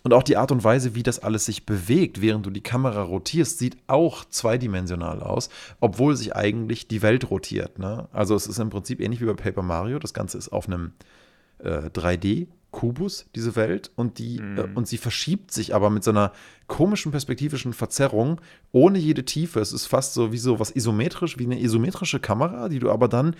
Und 0.04 0.14
auch 0.14 0.24
die 0.24 0.38
Art 0.38 0.52
und 0.52 0.64
Weise, 0.64 0.96
wie 0.96 1.04
das 1.04 1.20
alles 1.20 1.46
sich 1.46 1.68
bewegt, 1.68 2.22
während 2.22 2.48
du 2.48 2.50
die 2.50 2.62
Kamera 2.64 3.04
rotierst, 3.04 3.60
sieht 3.60 3.78
auch 3.86 4.26
zweidimensional 4.26 5.22
aus, 5.22 5.50
obwohl 5.80 6.16
sich 6.16 6.36
eigentlich 6.36 6.88
die 6.88 7.04
Welt 7.04 7.30
rotiert. 7.30 7.78
Ne? 7.78 8.08
Also 8.12 8.34
es 8.34 8.48
ist 8.48 8.58
im 8.58 8.72
Prinzip 8.72 9.00
ähnlich 9.00 9.22
wie 9.22 9.26
bei 9.26 9.34
Paper 9.34 9.62
Mario. 9.62 10.00
Das 10.00 10.16
Ganze 10.16 10.40
ist 10.40 10.50
auf 10.50 10.68
einem 10.68 10.94
äh, 11.60 11.90
3D 11.90 12.48
Kubus, 12.72 13.26
diese 13.36 13.56
Welt, 13.56 13.92
und 13.96 14.18
die, 14.18 14.40
Mhm. 14.40 14.58
äh, 14.58 14.68
und 14.76 14.88
sie 14.88 14.98
verschiebt 14.98 15.52
sich 15.52 15.76
aber 15.76 15.90
mit 15.90 16.04
so 16.04 16.12
einer 16.12 16.32
komischen 16.68 17.12
perspektivischen 17.12 17.74
Verzerrung, 17.74 18.40
ohne 18.72 18.98
jede 18.98 19.26
Tiefe. 19.26 19.60
Es 19.60 19.74
ist 19.74 19.88
fast 19.88 20.14
so 20.14 20.32
wie 20.32 20.38
so 20.38 20.60
was 20.60 20.76
isometrisch, 20.76 21.38
wie 21.38 21.46
eine 21.46 21.60
isometrische 21.62 22.20
Kamera, 22.20 22.70
die 22.70 22.80
du 22.80 22.90
aber 22.90 23.08
dann 23.08 23.36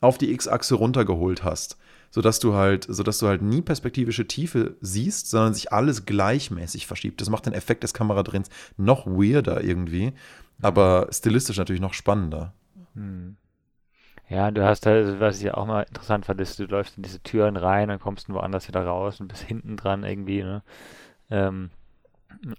auf 0.00 0.18
die 0.18 0.32
X-Achse 0.32 0.74
runtergeholt 0.74 1.44
hast. 1.44 1.78
Sodass 2.10 2.38
du 2.38 2.54
halt, 2.54 2.86
sodass 2.88 3.18
du 3.18 3.26
halt 3.26 3.42
nie 3.42 3.62
perspektivische 3.62 4.28
Tiefe 4.28 4.76
siehst, 4.80 5.30
sondern 5.30 5.54
sich 5.54 5.72
alles 5.72 6.04
gleichmäßig 6.06 6.86
verschiebt. 6.86 7.20
Das 7.20 7.30
macht 7.30 7.46
den 7.46 7.54
Effekt 7.54 7.82
des 7.82 7.94
Kameradrehens 7.94 8.50
noch 8.76 9.06
weirder 9.06 9.64
irgendwie, 9.64 10.12
aber 10.62 11.08
stilistisch 11.10 11.56
natürlich 11.56 11.82
noch 11.82 11.94
spannender. 11.94 12.52
Hm. 12.94 13.36
Ja, 14.34 14.50
du 14.50 14.64
hast 14.64 14.84
halt, 14.84 15.20
was 15.20 15.40
ich 15.40 15.54
auch 15.54 15.64
mal 15.64 15.82
interessant 15.82 16.26
fand, 16.26 16.40
ist, 16.40 16.58
du 16.58 16.64
läufst 16.64 16.96
in 16.96 17.04
diese 17.04 17.20
Türen 17.20 17.56
rein 17.56 17.88
und 17.90 18.00
kommst 18.00 18.28
dann 18.28 18.34
woanders 18.34 18.66
wieder 18.66 18.84
raus 18.84 19.20
und 19.20 19.28
bist 19.28 19.44
hinten 19.44 19.76
dran 19.76 20.02
irgendwie, 20.02 20.42
ne? 20.42 20.62
Ähm, 21.30 21.70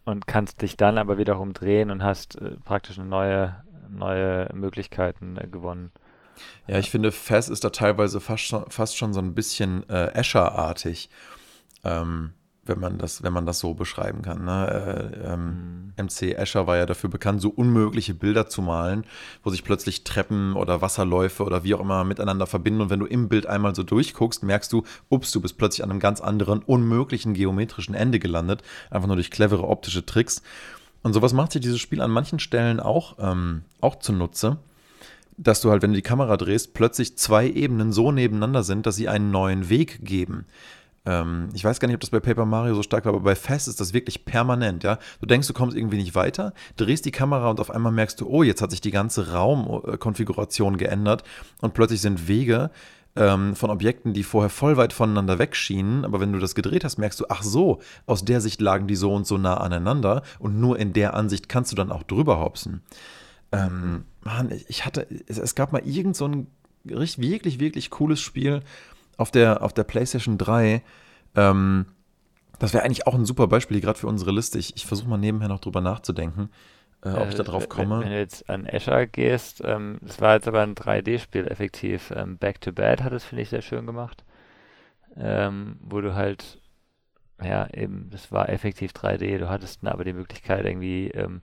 und 0.06 0.26
kannst 0.26 0.62
dich 0.62 0.78
dann 0.78 0.98
aber 0.98 1.18
wiederum 1.18 1.52
drehen 1.52 1.92
und 1.92 2.02
hast 2.02 2.38
äh, 2.38 2.52
praktisch 2.64 2.98
neue, 2.98 3.62
neue 3.90 4.50
Möglichkeiten 4.54 5.36
äh, 5.36 5.48
gewonnen. 5.48 5.92
Ja, 6.66 6.80
ich 6.80 6.90
finde, 6.90 7.12
Faz 7.12 7.50
ist 7.50 7.66
da 7.66 7.72
teilweise 7.72 8.22
fast 8.22 8.44
schon, 8.44 8.72
fast 8.72 8.96
schon 8.96 9.12
so 9.12 9.20
ein 9.20 9.36
bisschen 9.36 9.88
äh, 9.90 10.14
Escher-artig, 10.14 11.10
ähm, 11.84 12.36
wenn, 12.66 12.80
man 12.80 12.98
das, 12.98 13.24
wenn 13.24 13.34
man 13.34 13.46
das 13.46 13.60
so 13.60 13.74
beschreiben 13.74 14.22
kann. 14.22 14.46
Ne? 14.46 15.12
Äh, 15.24 15.34
ähm, 15.34 15.94
MC 15.98 16.34
Escher 16.34 16.68
war 16.68 16.78
ja 16.78 16.86
dafür 16.86 17.10
bekannt, 17.10 17.42
so 17.42 17.50
unmögliche 17.50 18.14
Bilder 18.14 18.48
zu 18.48 18.62
malen, 18.62 19.06
wo 19.44 19.50
sich 19.50 19.64
plötzlich 19.64 20.04
Treppen 20.04 20.54
oder 20.54 20.82
Wasserläufe 20.82 21.44
oder 21.44 21.64
wie 21.64 21.74
auch 21.76 21.80
immer 21.80 22.04
miteinander 22.04 22.48
verbinden. 22.48 22.82
Und 22.82 22.90
wenn 22.90 23.00
du 23.00 23.06
im 23.06 23.30
Bild 23.30 23.46
einmal 23.46 23.76
so 23.76 23.84
durchguckst, 23.84 24.44
merkst 24.44 24.72
du, 24.74 24.84
ups, 25.10 25.32
du 25.32 25.42
bist 25.42 25.58
plötzlich 25.58 25.84
an 25.84 25.92
einem 25.92 26.00
ganz 26.00 26.22
anderen, 26.22 26.60
unmöglichen 26.60 27.34
geometrischen 27.34 27.96
Ende 27.96 28.20
gelandet, 28.20 28.62
einfach 28.90 29.08
nur 29.08 29.16
durch 29.16 29.32
clevere 29.32 29.68
optische 29.68 30.06
Tricks. 30.06 30.42
Und 31.04 31.14
sowas 31.14 31.34
macht 31.34 31.52
sich 31.52 31.62
dieses 31.62 31.80
Spiel 31.80 32.02
an 32.02 32.12
manchen 32.12 32.40
Stellen 32.40 32.80
auch, 32.80 33.18
ähm, 33.20 33.62
auch 33.82 34.00
zunutze 34.00 34.58
dass 35.38 35.62
du 35.62 35.70
halt, 35.70 35.82
wenn 35.82 35.92
du 35.92 35.98
die 35.98 36.02
Kamera 36.02 36.38
drehst, 36.38 36.74
plötzlich 36.74 37.18
zwei 37.18 37.50
Ebenen 37.50 37.92
so 37.92 38.12
nebeneinander 38.12 38.64
sind, 38.64 38.86
dass 38.86 38.96
sie 38.96 39.10
einen 39.10 39.32
neuen 39.32 39.70
Weg 39.70 40.00
geben. 40.06 40.46
Ähm, 41.06 41.50
ich 41.54 41.64
weiß 41.64 41.80
gar 41.80 41.88
nicht, 41.88 41.96
ob 41.96 42.02
das 42.02 42.10
bei 42.10 42.20
Paper 42.20 42.46
Mario 42.46 42.76
so 42.76 42.84
stark 42.84 43.06
war, 43.06 43.14
aber 43.14 43.24
bei 43.24 43.36
Fast 43.36 43.68
ist 43.68 43.80
das 43.80 43.94
wirklich 43.94 44.26
permanent, 44.26 44.84
ja. 44.84 44.98
Du 45.20 45.26
denkst, 45.26 45.48
du 45.48 45.54
kommst 45.54 45.78
irgendwie 45.78 45.98
nicht 45.98 46.16
weiter, 46.16 46.54
drehst 46.78 47.06
die 47.06 47.12
Kamera 47.12 47.50
und 47.50 47.60
auf 47.60 47.72
einmal 47.72 47.92
merkst 47.92 48.20
du, 48.22 48.28
oh, 48.28 48.44
jetzt 48.44 48.62
hat 48.62 48.72
sich 48.72 48.82
die 48.82 48.92
ganze 48.92 49.32
Raumkonfiguration 49.32 50.78
geändert 50.78 51.24
und 51.62 51.74
plötzlich 51.74 52.02
sind 52.02 52.28
Wege 52.28 52.72
ähm, 53.16 53.56
von 53.56 53.70
Objekten, 53.70 54.14
die 54.14 54.24
vorher 54.24 54.50
voll 54.50 54.78
weit 54.78 54.94
voneinander 54.94 55.40
wegschienen, 55.40 56.06
aber 56.06 56.20
wenn 56.20 56.34
du 56.34 56.40
das 56.40 56.56
gedreht 56.56 56.84
hast, 56.84 56.98
merkst 56.98 57.20
du, 57.20 57.26
ach 57.30 57.44
so, 57.44 57.82
aus 58.06 58.26
der 58.26 58.42
Sicht 58.42 58.60
lagen 58.60 58.88
die 58.88 58.96
so 58.96 59.14
und 59.14 59.28
so 59.28 59.38
nah 59.38 59.58
aneinander 59.58 60.24
und 60.40 60.60
nur 60.60 60.78
in 60.80 60.94
der 60.94 61.14
Ansicht 61.14 61.48
kannst 61.48 61.72
du 61.72 61.76
dann 61.76 61.92
auch 61.92 62.04
drüber 62.04 62.40
hopsen. 62.40 62.82
Ähm, 63.52 64.06
Mann, 64.24 64.52
ich 64.68 64.86
hatte, 64.86 65.08
es, 65.28 65.38
es 65.38 65.56
gab 65.56 65.72
mal 65.72 65.84
irgend 65.86 66.16
so 66.16 66.28
ein 66.28 66.48
richtig, 66.90 67.22
wirklich, 67.22 67.60
wirklich 67.60 67.90
cooles 67.90 68.20
Spiel 68.20 68.62
auf 69.18 69.32
der, 69.32 69.62
auf 69.62 69.74
der 69.74 69.84
PlayStation 69.84 70.38
3. 70.38 70.82
Ähm, 71.36 71.86
das 72.60 72.74
wäre 72.74 72.84
eigentlich 72.84 73.08
auch 73.08 73.16
ein 73.16 73.26
super 73.26 73.48
Beispiel, 73.48 73.82
gerade 73.82 74.00
für 74.00 74.08
unsere 74.08 74.32
Liste. 74.32 74.60
Ich, 74.60 74.76
ich 74.76 74.86
versuche 74.86 75.10
mal 75.10 75.18
nebenher 75.18 75.50
noch 75.50 75.60
drüber 75.60 75.82
nachzudenken, 75.82 76.50
äh, 77.04 77.10
ob 77.10 77.30
ich 77.30 77.36
da 77.36 77.44
drauf 77.44 77.64
wenn, 77.64 77.70
komme. 77.70 78.00
Wenn 78.02 78.10
du 78.10 78.18
jetzt 78.18 78.50
an 78.50 78.66
Escher 78.66 79.06
gehst, 79.08 79.62
ähm, 79.66 79.98
das 80.02 80.22
war 80.22 80.36
jetzt 80.36 80.48
aber 80.48 80.62
ein 80.62 80.76
3D-Spiel 80.76 81.48
effektiv. 81.48 82.12
Ähm, 82.16 82.38
Back 82.38 82.62
to 82.62 82.72
Bad 82.72 83.04
hat 83.04 83.14
es, 83.14 83.26
finde 83.26 83.44
ich, 83.44 83.50
sehr 83.50 83.62
schön 83.62 83.86
gemacht. 83.86 84.24
Ähm, 85.18 85.78
wo 85.82 86.02
du 86.02 86.16
halt, 86.16 86.62
ja, 87.42 87.68
eben, 87.74 88.10
das 88.10 88.32
war 88.32 88.50
effektiv 88.50 88.92
3D. 88.92 89.38
Du 89.38 89.50
hattest 89.50 89.84
dann 89.84 89.92
aber 89.92 90.04
die 90.04 90.14
Möglichkeit, 90.14 90.66
irgendwie 90.66 91.10
ähm, 91.10 91.42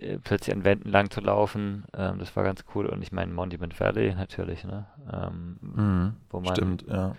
äh, 0.00 0.18
plötzlich 0.18 0.54
an 0.54 0.64
Wänden 0.64 0.90
lang 0.90 1.10
zu 1.10 1.20
laufen. 1.20 1.84
Ähm, 1.96 2.18
das 2.18 2.34
war 2.36 2.44
ganz 2.44 2.64
cool. 2.74 2.86
Und 2.86 3.02
ich 3.02 3.12
meine, 3.12 3.32
Monument 3.32 3.78
Valley 3.78 4.14
natürlich, 4.14 4.64
ne? 4.64 4.86
Ähm, 5.12 5.56
Mhm, 5.60 6.16
wo 6.30 6.40
man, 6.40 6.54
Stimmt, 6.54 6.84
ja. 6.88 7.14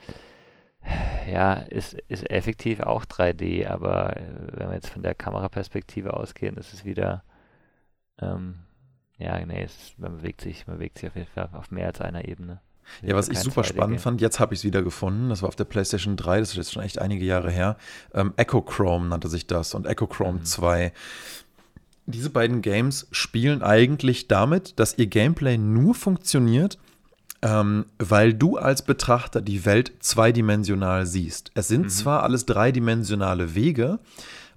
ja, 1.29 1.53
ist, 1.53 1.93
ist 2.07 2.29
effektiv 2.29 2.79
auch 2.81 3.05
3D, 3.05 3.67
aber 3.67 4.15
äh, 4.17 4.23
wenn 4.53 4.69
wir 4.69 4.75
jetzt 4.75 4.89
von 4.89 5.03
der 5.03 5.15
Kameraperspektive 5.15 6.13
ausgehen, 6.13 6.55
ist 6.57 6.73
es 6.73 6.85
wieder, 6.85 7.23
ähm, 8.21 8.59
ja, 9.17 9.43
nee, 9.45 9.63
es 9.63 9.93
man 9.97 10.17
bewegt 10.17 10.41
sich, 10.41 10.67
man 10.67 10.77
bewegt 10.77 10.99
sich 10.99 11.09
auf 11.09 11.15
jeden 11.15 11.27
Fall 11.27 11.49
auf 11.53 11.71
mehr 11.71 11.87
als 11.87 12.01
einer 12.01 12.25
Ebene. 12.27 12.61
Ja, 13.01 13.15
was 13.15 13.27
ich 13.27 13.39
super 13.39 13.61
2D 13.61 13.65
spannend 13.65 13.99
fand, 14.01 14.21
jetzt 14.21 14.39
habe 14.39 14.53
ich 14.53 14.61
es 14.61 14.63
wieder 14.63 14.81
gefunden. 14.81 15.27
Das 15.27 15.41
war 15.41 15.49
auf 15.49 15.57
der 15.57 15.65
PlayStation 15.65 16.15
3, 16.15 16.39
das 16.39 16.51
ist 16.51 16.55
jetzt 16.55 16.71
schon 16.73 16.83
echt 16.83 16.99
einige 16.99 17.25
Jahre 17.25 17.51
her. 17.51 17.75
Ähm, 18.13 18.33
Echo 18.37 18.61
Chrome 18.61 19.07
nannte 19.09 19.27
sich 19.27 19.45
das 19.45 19.73
und 19.73 19.85
Echo 19.85 20.07
Chrome 20.07 20.39
Mhm. 20.39 20.45
2. 20.45 20.93
Diese 22.07 22.29
beiden 22.29 22.61
Games 22.61 23.07
spielen 23.11 23.61
eigentlich 23.61 24.29
damit, 24.29 24.79
dass 24.79 24.97
ihr 24.97 25.07
Gameplay 25.07 25.57
nur 25.57 25.93
funktioniert, 25.93 26.77
ähm, 27.41 27.85
weil 27.99 28.33
du 28.33 28.57
als 28.57 28.81
Betrachter 28.81 29.41
die 29.41 29.65
Welt 29.65 29.91
zweidimensional 29.99 31.05
siehst. 31.05 31.51
Es 31.53 31.67
sind 31.67 31.91
zwar 31.91 32.23
alles 32.23 32.45
dreidimensionale 32.45 33.55
Wege 33.55 33.99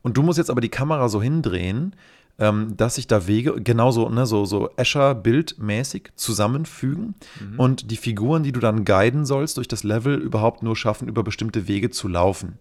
und 0.02 0.16
du 0.16 0.22
musst 0.22 0.38
jetzt 0.38 0.50
aber 0.50 0.60
die 0.60 0.68
Kamera 0.68 1.08
so 1.08 1.20
hindrehen, 1.20 1.96
ähm, 2.38 2.76
dass 2.76 2.94
sich 2.94 3.06
da 3.06 3.26
Wege 3.26 3.60
genauso, 3.60 4.08
ne, 4.08 4.26
so, 4.26 4.44
so 4.44 4.70
Escher-bildmäßig 4.76 6.12
zusammenfügen 6.14 7.14
und 7.58 7.90
die 7.90 7.96
Figuren, 7.96 8.44
die 8.44 8.52
du 8.52 8.60
dann 8.60 8.84
guiden 8.84 9.26
sollst 9.26 9.56
durch 9.56 9.68
das 9.68 9.82
Level, 9.82 10.14
überhaupt 10.18 10.62
nur 10.62 10.76
schaffen, 10.76 11.08
über 11.08 11.22
bestimmte 11.22 11.68
Wege 11.68 11.90
zu 11.90 12.08
laufen. 12.08 12.58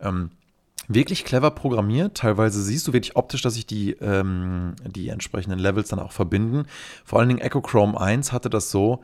Ähm, 0.00 0.30
wirklich 0.88 1.24
clever 1.24 1.50
programmiert. 1.50 2.16
Teilweise 2.16 2.62
siehst 2.62 2.86
du 2.88 2.92
wirklich 2.92 3.16
optisch, 3.16 3.42
dass 3.42 3.54
sich 3.54 3.66
die, 3.66 3.92
ähm, 4.00 4.74
die 4.86 5.08
entsprechenden 5.08 5.58
Levels 5.58 5.88
dann 5.88 5.98
auch 5.98 6.12
verbinden. 6.12 6.66
Vor 7.04 7.18
allen 7.18 7.28
Dingen 7.28 7.40
Echo 7.40 7.60
Chrome 7.60 7.98
1 8.00 8.32
hatte 8.32 8.50
das 8.50 8.70
so, 8.70 9.02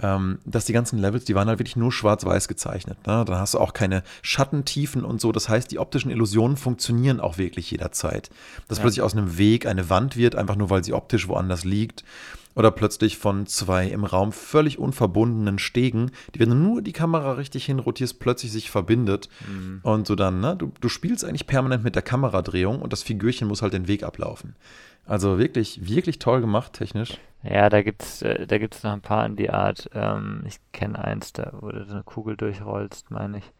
ähm, 0.00 0.38
dass 0.44 0.64
die 0.64 0.72
ganzen 0.72 0.98
Levels, 0.98 1.24
die 1.26 1.34
waren 1.34 1.48
halt 1.48 1.58
wirklich 1.60 1.76
nur 1.76 1.92
schwarz-weiß 1.92 2.48
gezeichnet. 2.48 3.06
Ne? 3.06 3.24
Dann 3.24 3.36
hast 3.36 3.54
du 3.54 3.58
auch 3.58 3.72
keine 3.72 4.02
Schattentiefen 4.22 5.04
und 5.04 5.20
so. 5.20 5.30
Das 5.32 5.48
heißt, 5.48 5.70
die 5.70 5.78
optischen 5.78 6.10
Illusionen 6.10 6.56
funktionieren 6.56 7.20
auch 7.20 7.38
wirklich 7.38 7.70
jederzeit. 7.70 8.30
Dass 8.68 8.78
Ja. 8.78 8.82
plötzlich 8.82 9.02
aus 9.02 9.12
einem 9.16 9.38
Weg 9.38 9.66
eine 9.66 9.90
Wand 9.90 10.16
wird, 10.16 10.34
einfach 10.34 10.56
nur 10.56 10.70
weil 10.70 10.82
sie 10.82 10.92
optisch 10.92 11.28
woanders 11.28 11.64
liegt. 11.64 12.04
Oder 12.54 12.70
plötzlich 12.70 13.16
von 13.16 13.46
zwei 13.46 13.86
im 13.86 14.04
Raum 14.04 14.32
völlig 14.32 14.78
unverbundenen 14.78 15.58
Stegen, 15.58 16.10
die, 16.34 16.40
wenn 16.40 16.50
du 16.50 16.54
nur 16.54 16.82
die 16.82 16.92
Kamera 16.92 17.32
richtig 17.32 17.64
hinrotierst, 17.64 18.18
plötzlich 18.20 18.52
sich 18.52 18.70
verbindet. 18.70 19.28
Mhm. 19.48 19.80
Und 19.82 20.06
so 20.06 20.14
dann, 20.14 20.40
ne, 20.40 20.56
du, 20.56 20.72
du 20.80 20.88
spielst 20.88 21.24
eigentlich 21.24 21.46
permanent 21.46 21.84
mit 21.84 21.94
der 21.94 22.02
Kameradrehung 22.02 22.82
und 22.82 22.92
das 22.92 23.02
Figürchen 23.02 23.48
muss 23.48 23.62
halt 23.62 23.72
den 23.72 23.88
Weg 23.88 24.02
ablaufen. 24.02 24.56
Also 25.04 25.38
wirklich, 25.38 25.88
wirklich 25.88 26.18
toll 26.18 26.40
gemacht, 26.40 26.74
technisch. 26.74 27.18
Ja, 27.42 27.68
da 27.68 27.82
gibt's, 27.82 28.22
äh, 28.22 28.46
da 28.46 28.58
gibt's 28.58 28.82
noch 28.82 28.92
ein 28.92 29.00
paar 29.00 29.26
in 29.26 29.36
die 29.36 29.50
Art. 29.50 29.90
Ähm, 29.94 30.44
ich 30.46 30.58
kenne 30.72 31.02
eins, 31.02 31.32
da 31.32 31.52
wo 31.60 31.70
du 31.70 31.84
so 31.84 31.94
eine 31.94 32.04
Kugel 32.04 32.36
durchrollst, 32.36 33.10
meine 33.10 33.38
ich. 33.38 33.52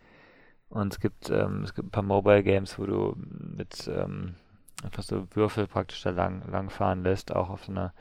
Und 0.69 0.93
es 0.93 1.01
gibt, 1.01 1.31
ähm, 1.31 1.65
es 1.65 1.75
gibt 1.75 1.89
ein 1.89 1.91
paar 1.91 2.03
Mobile 2.03 2.43
Games, 2.43 2.79
wo 2.79 2.87
du 2.87 3.17
mit 3.17 3.91
ähm, 3.95 4.35
einfach 4.83 5.03
so 5.03 5.27
Würfel 5.35 5.67
praktisch 5.67 6.03
da 6.03 6.11
lang, 6.11 6.43
lang 6.51 6.71
fahren 6.71 7.03
lässt, 7.03 7.35
auch 7.35 7.51
auf 7.51 7.65
so 7.65 7.73
einer 7.73 7.93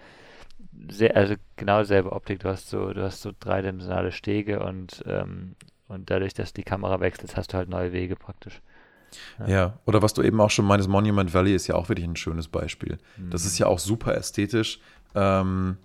sehr, 0.89 1.15
also 1.15 1.35
genau 1.55 1.79
dieselbe 1.79 2.11
Optik. 2.11 2.39
Du 2.39 2.49
hast 2.49 2.69
so, 2.69 2.93
du 2.93 3.03
hast 3.03 3.21
so 3.21 3.31
dreidimensionale 3.39 4.11
Stege 4.11 4.61
und 4.61 5.03
ähm, 5.05 5.55
und 5.91 6.09
dadurch, 6.09 6.33
dass 6.33 6.53
die 6.53 6.63
Kamera 6.63 7.01
wechselt, 7.01 7.35
hast 7.35 7.51
du 7.51 7.57
halt 7.57 7.67
neue 7.67 7.91
Wege 7.91 8.15
praktisch. 8.15 8.61
Ja. 9.39 9.47
Ja. 9.47 9.79
oder 9.85 10.01
was 10.01 10.13
du 10.13 10.21
eben 10.21 10.39
auch 10.39 10.49
schon 10.49 10.63
meinst, 10.63 10.87
Monument 10.87 11.33
Valley 11.33 11.53
ist 11.53 11.67
ja 11.67 11.75
auch 11.75 11.89
wirklich 11.89 12.07
ein 12.07 12.15
schönes 12.15 12.47
Beispiel. 12.47 12.97
Das 13.17 13.43
ist 13.43 13.59
ja 13.59 13.67
auch 13.67 13.79
super 13.79 14.15
ästhetisch. 14.15 14.79
Ähm, 15.15 15.75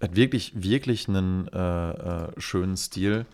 hat 0.00 0.14
wirklich, 0.14 0.52
wirklich 0.54 1.08
einen 1.08 1.48
äh, 1.48 1.90
äh, 1.90 2.28
schönen 2.40 2.76
Stil. 2.76 3.26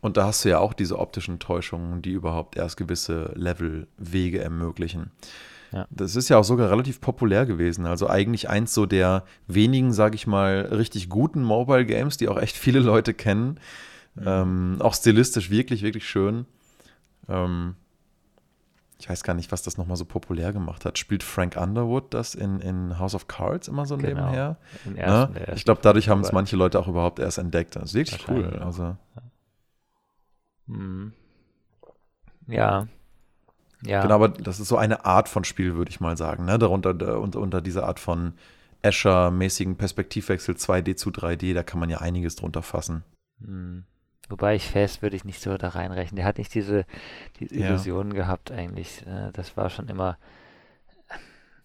Und 0.00 0.16
da 0.16 0.26
hast 0.26 0.44
du 0.44 0.50
ja 0.50 0.60
auch 0.60 0.74
diese 0.74 0.98
optischen 1.00 1.40
Täuschungen, 1.40 2.02
die 2.02 2.12
überhaupt 2.12 2.56
erst 2.56 2.76
gewisse 2.76 3.32
Levelwege 3.34 4.40
ermöglichen. 4.40 5.10
Ja. 5.72 5.86
Das 5.90 6.16
ist 6.16 6.28
ja 6.28 6.38
auch 6.38 6.44
sogar 6.44 6.70
relativ 6.70 7.00
populär 7.00 7.46
gewesen. 7.46 7.86
Also 7.86 8.08
eigentlich 8.08 8.48
eins 8.50 8.74
so 8.74 8.86
der 8.86 9.24
wenigen, 9.46 9.92
sage 9.92 10.14
ich 10.16 10.26
mal, 10.26 10.68
richtig 10.70 11.08
guten 11.08 11.42
Mobile 11.42 11.86
Games, 11.86 12.16
die 12.18 12.28
auch 12.28 12.36
echt 12.38 12.56
viele 12.56 12.80
Leute 12.80 13.14
kennen. 13.14 13.58
Ähm, 14.22 14.76
auch 14.80 14.94
stilistisch 14.94 15.50
wirklich, 15.50 15.82
wirklich 15.82 16.06
schön. 16.06 16.44
Ähm, 17.28 17.76
ich 18.98 19.08
weiß 19.08 19.24
gar 19.24 19.34
nicht, 19.34 19.50
was 19.50 19.62
das 19.62 19.78
nochmal 19.78 19.96
so 19.96 20.04
populär 20.04 20.52
gemacht 20.52 20.84
hat. 20.84 20.96
Spielt 20.98 21.22
Frank 21.24 21.56
Underwood 21.56 22.14
das 22.14 22.34
in, 22.34 22.60
in 22.60 22.98
House 22.98 23.14
of 23.14 23.26
Cards 23.26 23.66
immer 23.66 23.86
so 23.86 23.96
Genau. 23.96 24.26
nebenher? 24.26 24.58
Ne? 24.84 24.98
ersten, 24.98 25.34
der 25.34 25.54
Ich 25.54 25.64
glaube, 25.64 25.80
dadurch 25.82 26.08
haben 26.08 26.20
es 26.20 26.30
manche 26.32 26.54
Leute 26.56 26.78
auch 26.78 26.86
überhaupt 26.86 27.18
erst 27.18 27.38
entdeckt. 27.38 27.74
Das 27.74 27.84
ist 27.84 27.94
wirklich 27.94 28.28
cool. 28.28 28.60
Also, 28.60 28.96
Mhm. 30.66 31.12
Ja. 32.46 32.86
Ja. 33.84 34.02
Genau, 34.02 34.14
aber 34.14 34.28
das 34.28 34.60
ist 34.60 34.68
so 34.68 34.76
eine 34.76 35.04
Art 35.04 35.28
von 35.28 35.44
Spiel, 35.44 35.74
würde 35.74 35.90
ich 35.90 36.00
mal 36.00 36.16
sagen. 36.16 36.44
Ne? 36.44 36.58
Darunter, 36.58 36.94
da, 36.94 37.16
unter, 37.16 37.40
unter 37.40 37.60
dieser 37.60 37.86
Art 37.86 37.98
von 38.00 38.34
Escher-mäßigen 38.82 39.76
Perspektivwechsel 39.76 40.54
2D 40.56 40.96
zu 40.96 41.10
3D, 41.10 41.54
da 41.54 41.62
kann 41.62 41.80
man 41.80 41.90
ja 41.90 41.98
einiges 41.98 42.36
drunter 42.36 42.62
fassen. 42.62 43.04
Hm. 43.44 43.84
Wobei 44.28 44.54
ich 44.54 44.66
fest 44.68 45.02
würde 45.02 45.16
ich 45.16 45.24
nicht 45.24 45.40
so 45.42 45.56
da 45.58 45.68
reinrechnen. 45.68 46.16
Der 46.16 46.24
hat 46.24 46.38
nicht 46.38 46.54
diese, 46.54 46.84
diese 47.38 47.54
Ja. 47.56 47.68
Illusionen 47.68 48.14
gehabt 48.14 48.50
eigentlich. 48.50 49.04
Äh, 49.06 49.30
Das 49.32 49.56
war 49.56 49.68
schon 49.70 49.88
immer, 49.88 50.16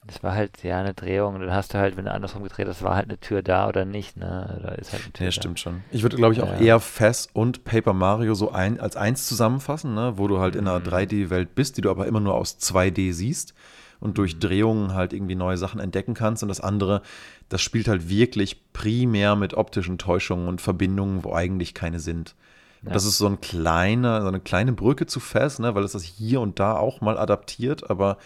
das 0.07 0.23
war 0.23 0.33
halt 0.33 0.63
ja 0.63 0.79
eine 0.79 0.93
Drehung. 0.93 1.35
Und 1.35 1.41
dann 1.41 1.53
hast 1.53 1.73
du 1.73 1.77
halt, 1.77 1.97
wenn 1.97 2.05
du 2.05 2.11
andersrum 2.11 2.43
gedreht 2.43 2.67
hast, 2.67 2.81
war 2.81 2.95
halt 2.95 3.09
eine 3.09 3.19
Tür 3.19 3.41
da 3.43 3.67
oder 3.67 3.85
nicht. 3.85 4.17
Ne? 4.17 4.59
Da 4.63 4.69
ist 4.69 4.93
halt 4.93 5.03
eine 5.03 5.13
Tür 5.13 5.25
Ja, 5.25 5.29
da. 5.29 5.31
stimmt 5.33 5.59
schon. 5.59 5.83
Ich 5.91 6.01
würde, 6.03 6.15
glaube 6.17 6.33
ich, 6.33 6.41
auch 6.41 6.51
Ja. 6.53 6.59
eher 6.59 6.79
Fess 6.79 7.27
und 7.33 7.63
Paper 7.63 7.93
Mario 7.93 8.33
so 8.33 8.51
ein, 8.51 8.79
als 8.79 8.95
eins 8.95 9.27
zusammenfassen, 9.27 9.93
ne? 9.93 10.13
wo 10.17 10.27
du 10.27 10.39
halt 10.39 10.55
in 10.55 10.67
einer 10.67 10.79
Mhm. 10.79 10.83
3D-Welt 10.85 11.53
bist, 11.55 11.77
die 11.77 11.81
du 11.81 11.91
aber 11.91 12.07
immer 12.07 12.19
nur 12.19 12.33
aus 12.35 12.57
2D 12.59 13.11
siehst 13.13 13.53
und 13.99 14.17
durch 14.17 14.35
Mhm. 14.35 14.39
Drehungen 14.39 14.93
halt 14.93 15.13
irgendwie 15.13 15.35
neue 15.35 15.57
Sachen 15.57 15.79
entdecken 15.79 16.13
kannst. 16.13 16.41
Und 16.43 16.49
das 16.49 16.61
andere, 16.61 17.01
das 17.49 17.61
spielt 17.61 17.87
halt 17.87 18.09
wirklich 18.09 18.71
primär 18.73 19.35
mit 19.35 19.53
optischen 19.55 19.97
Täuschungen 19.97 20.47
und 20.47 20.61
Verbindungen, 20.61 21.23
wo 21.23 21.33
eigentlich 21.33 21.73
keine 21.73 21.99
sind. 21.99 22.35
Und 22.83 22.89
Ja. 22.89 22.93
Das 22.93 23.05
ist 23.05 23.17
so 23.17 23.25
ein 23.27 23.41
kleiner, 23.41 24.21
so 24.21 24.27
eine 24.27 24.39
kleine 24.39 24.71
Brücke 24.71 25.07
zu 25.07 25.19
Fess, 25.19 25.57
ne? 25.59 25.73
weil 25.75 25.83
es 25.83 25.93
das 25.93 26.03
hier 26.03 26.39
und 26.41 26.59
da 26.59 26.77
auch 26.77 27.01
mal 27.01 27.17
adaptiert, 27.17 27.89
aber 27.89 28.17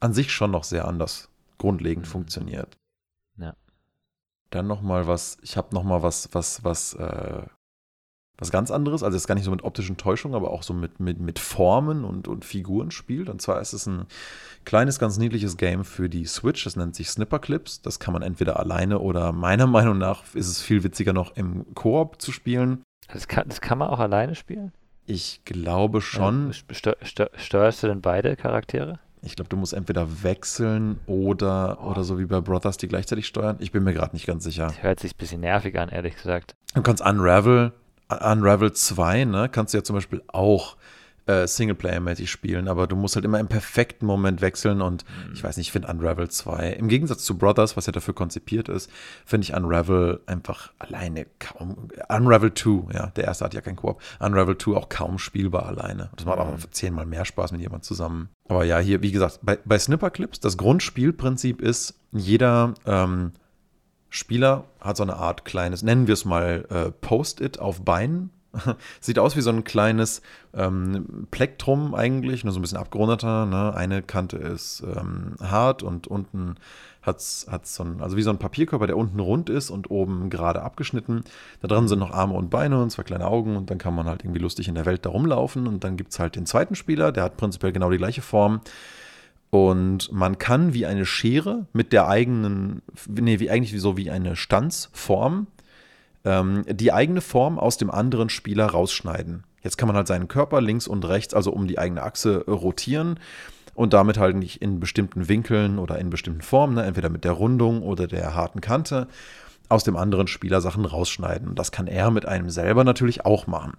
an 0.00 0.12
sich 0.14 0.32
schon 0.32 0.50
noch 0.50 0.64
sehr 0.64 0.88
anders 0.88 1.28
grundlegend 1.60 2.06
Mhm. 2.06 2.10
funktioniert. 2.10 2.76
Ja. 3.38 3.54
Dann 4.50 4.66
noch 4.66 4.82
mal 4.82 5.06
was, 5.06 5.38
ich 5.42 5.56
habe 5.56 5.72
noch 5.74 5.84
mal 5.84 6.02
was, 6.02 6.28
was, 6.32 6.64
was, 6.64 6.94
äh, 6.94 7.42
was 8.36 8.50
ganz 8.50 8.70
anderes, 8.70 9.02
also 9.02 9.16
jetzt 9.16 9.26
gar 9.28 9.34
nicht 9.34 9.44
so 9.44 9.50
mit 9.50 9.62
optischen 9.62 9.98
Täuschungen, 9.98 10.34
aber 10.34 10.50
auch 10.50 10.62
so 10.62 10.72
mit, 10.72 10.98
mit, 10.98 11.20
mit 11.20 11.38
Formen 11.38 12.04
und, 12.04 12.26
und 12.26 12.44
Figuren 12.44 12.90
spielt. 12.90 13.28
Und 13.28 13.42
zwar 13.42 13.60
ist 13.60 13.74
es 13.74 13.86
ein 13.86 14.06
kleines, 14.64 14.98
ganz 14.98 15.18
niedliches 15.18 15.56
Game 15.58 15.84
für 15.84 16.08
die 16.08 16.24
Switch, 16.24 16.64
das 16.64 16.74
nennt 16.74 16.96
sich 16.96 17.10
Snipper 17.10 17.38
Clips. 17.38 17.82
Das 17.82 18.00
kann 18.00 18.14
man 18.14 18.22
entweder 18.22 18.58
alleine 18.58 18.98
oder 18.98 19.32
meiner 19.32 19.66
Meinung 19.76 19.98
nach 19.98 20.24
ist 20.34 20.48
es 20.48 20.62
viel 20.62 20.82
witziger 20.82 21.12
noch 21.12 21.36
im 21.36 21.74
Koop 21.74 22.20
zu 22.20 22.32
spielen. 22.32 22.82
Das 23.12 23.28
kann, 23.28 23.46
das 23.48 23.60
kann 23.60 23.78
man 23.78 23.88
auch 23.90 23.98
alleine 24.00 24.34
spielen? 24.34 24.72
Ich 25.06 25.42
glaube 25.44 26.00
schon. 26.00 26.46
Also, 26.46 26.60
steu- 26.72 26.96
steu- 27.04 27.36
steuerst 27.36 27.82
du 27.82 27.88
denn 27.88 28.00
beide 28.00 28.36
Charaktere? 28.36 29.00
Ich 29.22 29.36
glaube, 29.36 29.48
du 29.48 29.56
musst 29.56 29.74
entweder 29.74 30.22
wechseln 30.22 30.98
oder, 31.06 31.84
oder 31.84 32.04
so 32.04 32.18
wie 32.18 32.24
bei 32.24 32.40
Brothers, 32.40 32.78
die 32.78 32.88
gleichzeitig 32.88 33.26
steuern. 33.26 33.56
Ich 33.60 33.70
bin 33.70 33.84
mir 33.84 33.92
gerade 33.92 34.14
nicht 34.14 34.26
ganz 34.26 34.44
sicher. 34.44 34.66
Das 34.66 34.82
hört 34.82 35.00
sich 35.00 35.14
ein 35.14 35.18
bisschen 35.18 35.40
nervig 35.40 35.78
an, 35.78 35.90
ehrlich 35.90 36.16
gesagt. 36.16 36.54
Du 36.74 36.82
kannst 36.82 37.04
Unravel, 37.04 37.72
Unravel 38.08 38.72
2, 38.72 39.24
ne, 39.24 39.48
kannst 39.50 39.74
du 39.74 39.78
ja 39.78 39.84
zum 39.84 39.94
Beispiel 39.94 40.22
auch 40.28 40.76
äh, 41.30 41.46
Singleplayer-mäßig 41.46 42.26
spielen, 42.28 42.68
aber 42.68 42.86
du 42.86 42.96
musst 42.96 43.14
halt 43.14 43.24
immer 43.24 43.38
im 43.38 43.48
perfekten 43.48 44.06
Moment 44.06 44.40
wechseln 44.40 44.82
und 44.82 45.04
ich 45.32 45.42
weiß 45.44 45.56
nicht, 45.56 45.68
ich 45.68 45.72
finde 45.72 45.88
Unravel 45.88 46.28
2, 46.28 46.70
im 46.72 46.88
Gegensatz 46.88 47.24
zu 47.24 47.38
Brothers, 47.38 47.76
was 47.76 47.86
ja 47.86 47.92
dafür 47.92 48.14
konzipiert 48.14 48.68
ist, 48.68 48.90
finde 49.24 49.44
ich 49.44 49.54
Unravel 49.54 50.20
einfach 50.26 50.72
alleine 50.78 51.26
kaum, 51.38 51.88
Unravel 52.08 52.52
2, 52.54 52.92
ja, 52.94 53.06
der 53.08 53.24
erste 53.24 53.44
hat 53.44 53.54
ja 53.54 53.60
kein 53.60 53.76
Koop, 53.76 54.00
Unravel 54.18 54.58
2 54.58 54.72
auch 54.76 54.88
kaum 54.88 55.18
spielbar 55.18 55.66
alleine. 55.66 56.10
Das 56.16 56.26
macht 56.26 56.38
auch 56.38 56.50
Mhm. 56.50 56.72
zehnmal 56.72 57.06
mehr 57.06 57.24
Spaß 57.24 57.52
mit 57.52 57.60
jemand 57.60 57.84
zusammen. 57.84 58.28
Aber 58.48 58.64
ja, 58.64 58.78
hier, 58.78 59.02
wie 59.02 59.12
gesagt, 59.12 59.38
bei, 59.42 59.58
bei 59.64 59.78
Snipper 59.78 60.10
Clips, 60.10 60.40
das 60.40 60.56
Grundspielprinzip 60.56 61.60
ist, 61.62 61.94
jeder 62.12 62.74
ähm, 62.86 63.32
Spieler 64.08 64.64
hat 64.80 64.96
so 64.96 65.04
eine 65.04 65.16
Art 65.16 65.44
kleines, 65.44 65.82
nennen 65.82 66.06
wir 66.08 66.14
es 66.14 66.24
mal 66.24 66.66
äh, 66.70 66.90
Post-it 66.90 67.60
auf 67.60 67.84
Beinen. 67.84 68.30
Sieht 69.00 69.18
aus 69.18 69.36
wie 69.36 69.40
so 69.40 69.50
ein 69.50 69.64
kleines 69.64 70.22
ähm, 70.54 71.26
Plektrum 71.30 71.94
eigentlich, 71.94 72.44
nur 72.44 72.52
so 72.52 72.58
ein 72.58 72.62
bisschen 72.62 72.78
abgerundeter. 72.78 73.46
Ne? 73.46 73.74
Eine 73.74 74.02
Kante 74.02 74.36
ist 74.36 74.82
ähm, 74.96 75.36
hart 75.40 75.82
und 75.82 76.06
unten 76.06 76.56
hat 77.02 77.18
es 77.18 77.46
so 77.62 77.82
ein, 77.82 78.02
also 78.02 78.16
wie 78.16 78.22
so 78.22 78.30
ein 78.30 78.38
Papierkörper, 78.38 78.86
der 78.86 78.96
unten 78.96 79.20
rund 79.20 79.48
ist 79.48 79.70
und 79.70 79.90
oben 79.90 80.28
gerade 80.28 80.62
abgeschnitten. 80.62 81.24
Da 81.62 81.68
dran 81.68 81.88
sind 81.88 81.98
noch 81.98 82.10
Arme 82.10 82.34
und 82.34 82.50
Beine 82.50 82.82
und 82.82 82.90
zwei 82.90 83.04
kleine 83.04 83.26
Augen 83.26 83.56
und 83.56 83.70
dann 83.70 83.78
kann 83.78 83.94
man 83.94 84.06
halt 84.06 84.22
irgendwie 84.22 84.40
lustig 84.40 84.68
in 84.68 84.74
der 84.74 84.86
Welt 84.86 85.06
da 85.06 85.10
rumlaufen. 85.10 85.66
Und 85.66 85.82
dann 85.82 85.96
gibt 85.96 86.12
es 86.12 86.18
halt 86.18 86.36
den 86.36 86.46
zweiten 86.46 86.74
Spieler, 86.74 87.12
der 87.12 87.24
hat 87.24 87.36
prinzipiell 87.36 87.72
genau 87.72 87.90
die 87.90 87.96
gleiche 87.96 88.22
Form. 88.22 88.60
Und 89.50 90.12
man 90.12 90.38
kann 90.38 90.74
wie 90.74 90.86
eine 90.86 91.06
Schere 91.06 91.66
mit 91.72 91.92
der 91.92 92.08
eigenen, 92.08 92.82
nee, 93.08 93.40
wie 93.40 93.50
eigentlich 93.50 93.80
so 93.80 93.96
wie 93.96 94.10
eine 94.10 94.36
Stanzform, 94.36 95.48
ähm, 96.24 96.64
die 96.68 96.92
eigene 96.92 97.20
Form 97.20 97.58
aus 97.58 97.76
dem 97.76 97.90
anderen 97.90 98.28
Spieler 98.28 98.66
rausschneiden. 98.66 99.44
Jetzt 99.62 99.76
kann 99.76 99.88
man 99.88 99.96
halt 99.96 100.06
seinen 100.06 100.28
Körper 100.28 100.60
links 100.60 100.86
und 100.86 101.06
rechts, 101.06 101.34
also 101.34 101.52
um 101.52 101.66
die 101.66 101.78
eigene 101.78 102.02
Achse, 102.02 102.44
äh, 102.46 102.50
rotieren 102.50 103.18
und 103.74 103.92
damit 103.92 104.18
halt 104.18 104.36
nicht 104.36 104.62
in 104.62 104.80
bestimmten 104.80 105.28
Winkeln 105.28 105.78
oder 105.78 105.98
in 105.98 106.10
bestimmten 106.10 106.42
Formen, 106.42 106.74
ne, 106.74 106.84
entweder 106.84 107.08
mit 107.08 107.24
der 107.24 107.32
Rundung 107.32 107.82
oder 107.82 108.06
der 108.06 108.34
harten 108.34 108.60
Kante, 108.60 109.06
aus 109.68 109.84
dem 109.84 109.96
anderen 109.96 110.26
Spieler 110.26 110.60
Sachen 110.60 110.84
rausschneiden. 110.84 111.48
Und 111.48 111.58
das 111.58 111.72
kann 111.72 111.86
er 111.86 112.10
mit 112.10 112.26
einem 112.26 112.50
selber 112.50 112.84
natürlich 112.84 113.24
auch 113.24 113.46
machen. 113.46 113.74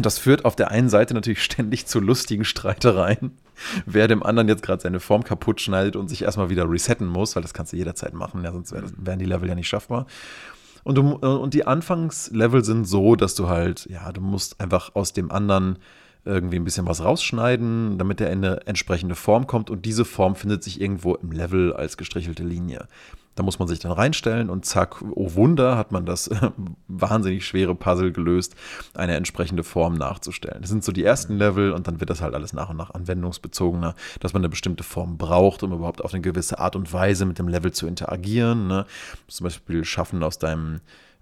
Das 0.00 0.18
führt 0.18 0.44
auf 0.44 0.56
der 0.56 0.70
einen 0.70 0.88
Seite 0.88 1.14
natürlich 1.14 1.42
ständig 1.44 1.86
zu 1.86 2.00
lustigen 2.00 2.44
Streitereien, 2.44 3.36
wer 3.86 4.08
dem 4.08 4.22
anderen 4.22 4.48
jetzt 4.48 4.62
gerade 4.62 4.82
seine 4.82 5.00
Form 5.00 5.24
kaputt 5.24 5.60
schneidet 5.60 5.96
und 5.96 6.08
sich 6.08 6.22
erstmal 6.22 6.50
wieder 6.50 6.70
resetten 6.70 7.06
muss, 7.06 7.34
weil 7.34 7.42
das 7.42 7.54
kannst 7.54 7.72
du 7.72 7.76
jederzeit 7.76 8.14
machen, 8.14 8.44
ja, 8.44 8.52
sonst 8.52 8.74
wären 8.74 9.18
die 9.18 9.24
Level 9.24 9.48
ja 9.48 9.54
nicht 9.54 9.68
schaffbar. 9.68 10.06
Und, 10.86 10.94
du, 10.94 11.16
und 11.16 11.52
die 11.52 11.66
Anfangslevel 11.66 12.64
sind 12.64 12.84
so, 12.84 13.16
dass 13.16 13.34
du 13.34 13.48
halt, 13.48 13.88
ja, 13.90 14.12
du 14.12 14.20
musst 14.20 14.60
einfach 14.60 14.94
aus 14.94 15.12
dem 15.12 15.32
anderen 15.32 15.80
irgendwie 16.24 16.54
ein 16.54 16.64
bisschen 16.64 16.86
was 16.86 17.02
rausschneiden, 17.02 17.98
damit 17.98 18.20
er 18.20 18.30
in 18.30 18.44
eine 18.44 18.68
entsprechende 18.68 19.16
Form 19.16 19.48
kommt 19.48 19.68
und 19.68 19.84
diese 19.84 20.04
Form 20.04 20.36
findet 20.36 20.62
sich 20.62 20.80
irgendwo 20.80 21.16
im 21.16 21.32
Level 21.32 21.72
als 21.72 21.96
gestrichelte 21.96 22.44
Linie. 22.44 22.86
Da 23.36 23.42
muss 23.42 23.58
man 23.58 23.68
sich 23.68 23.78
dann 23.78 23.92
reinstellen 23.92 24.50
und 24.50 24.64
zack, 24.64 25.02
oh 25.14 25.34
Wunder, 25.34 25.76
hat 25.76 25.92
man 25.92 26.06
das 26.06 26.30
wahnsinnig 26.88 27.46
schwere 27.46 27.74
Puzzle 27.74 28.10
gelöst, 28.10 28.56
eine 28.94 29.14
entsprechende 29.14 29.62
Form 29.62 29.94
nachzustellen. 29.94 30.62
Das 30.62 30.70
sind 30.70 30.82
so 30.82 30.90
die 30.90 31.04
ersten 31.04 31.36
Level 31.36 31.72
und 31.72 31.86
dann 31.86 32.00
wird 32.00 32.10
das 32.10 32.22
halt 32.22 32.34
alles 32.34 32.52
nach 32.54 32.70
und 32.70 32.78
nach 32.78 32.90
anwendungsbezogener, 32.90 33.94
dass 34.20 34.32
man 34.32 34.40
eine 34.40 34.48
bestimmte 34.48 34.82
Form 34.82 35.18
braucht, 35.18 35.62
um 35.62 35.72
überhaupt 35.72 36.02
auf 36.02 36.12
eine 36.12 36.22
gewisse 36.22 36.58
Art 36.58 36.74
und 36.76 36.92
Weise 36.92 37.26
mit 37.26 37.38
dem 37.38 37.46
Level 37.46 37.72
zu 37.72 37.86
interagieren. 37.86 38.66
Ne? 38.66 38.86
Zum 39.28 39.44
Beispiel 39.44 39.84
schaffen 39.84 40.22
aus 40.22 40.38
deinem 40.38 40.80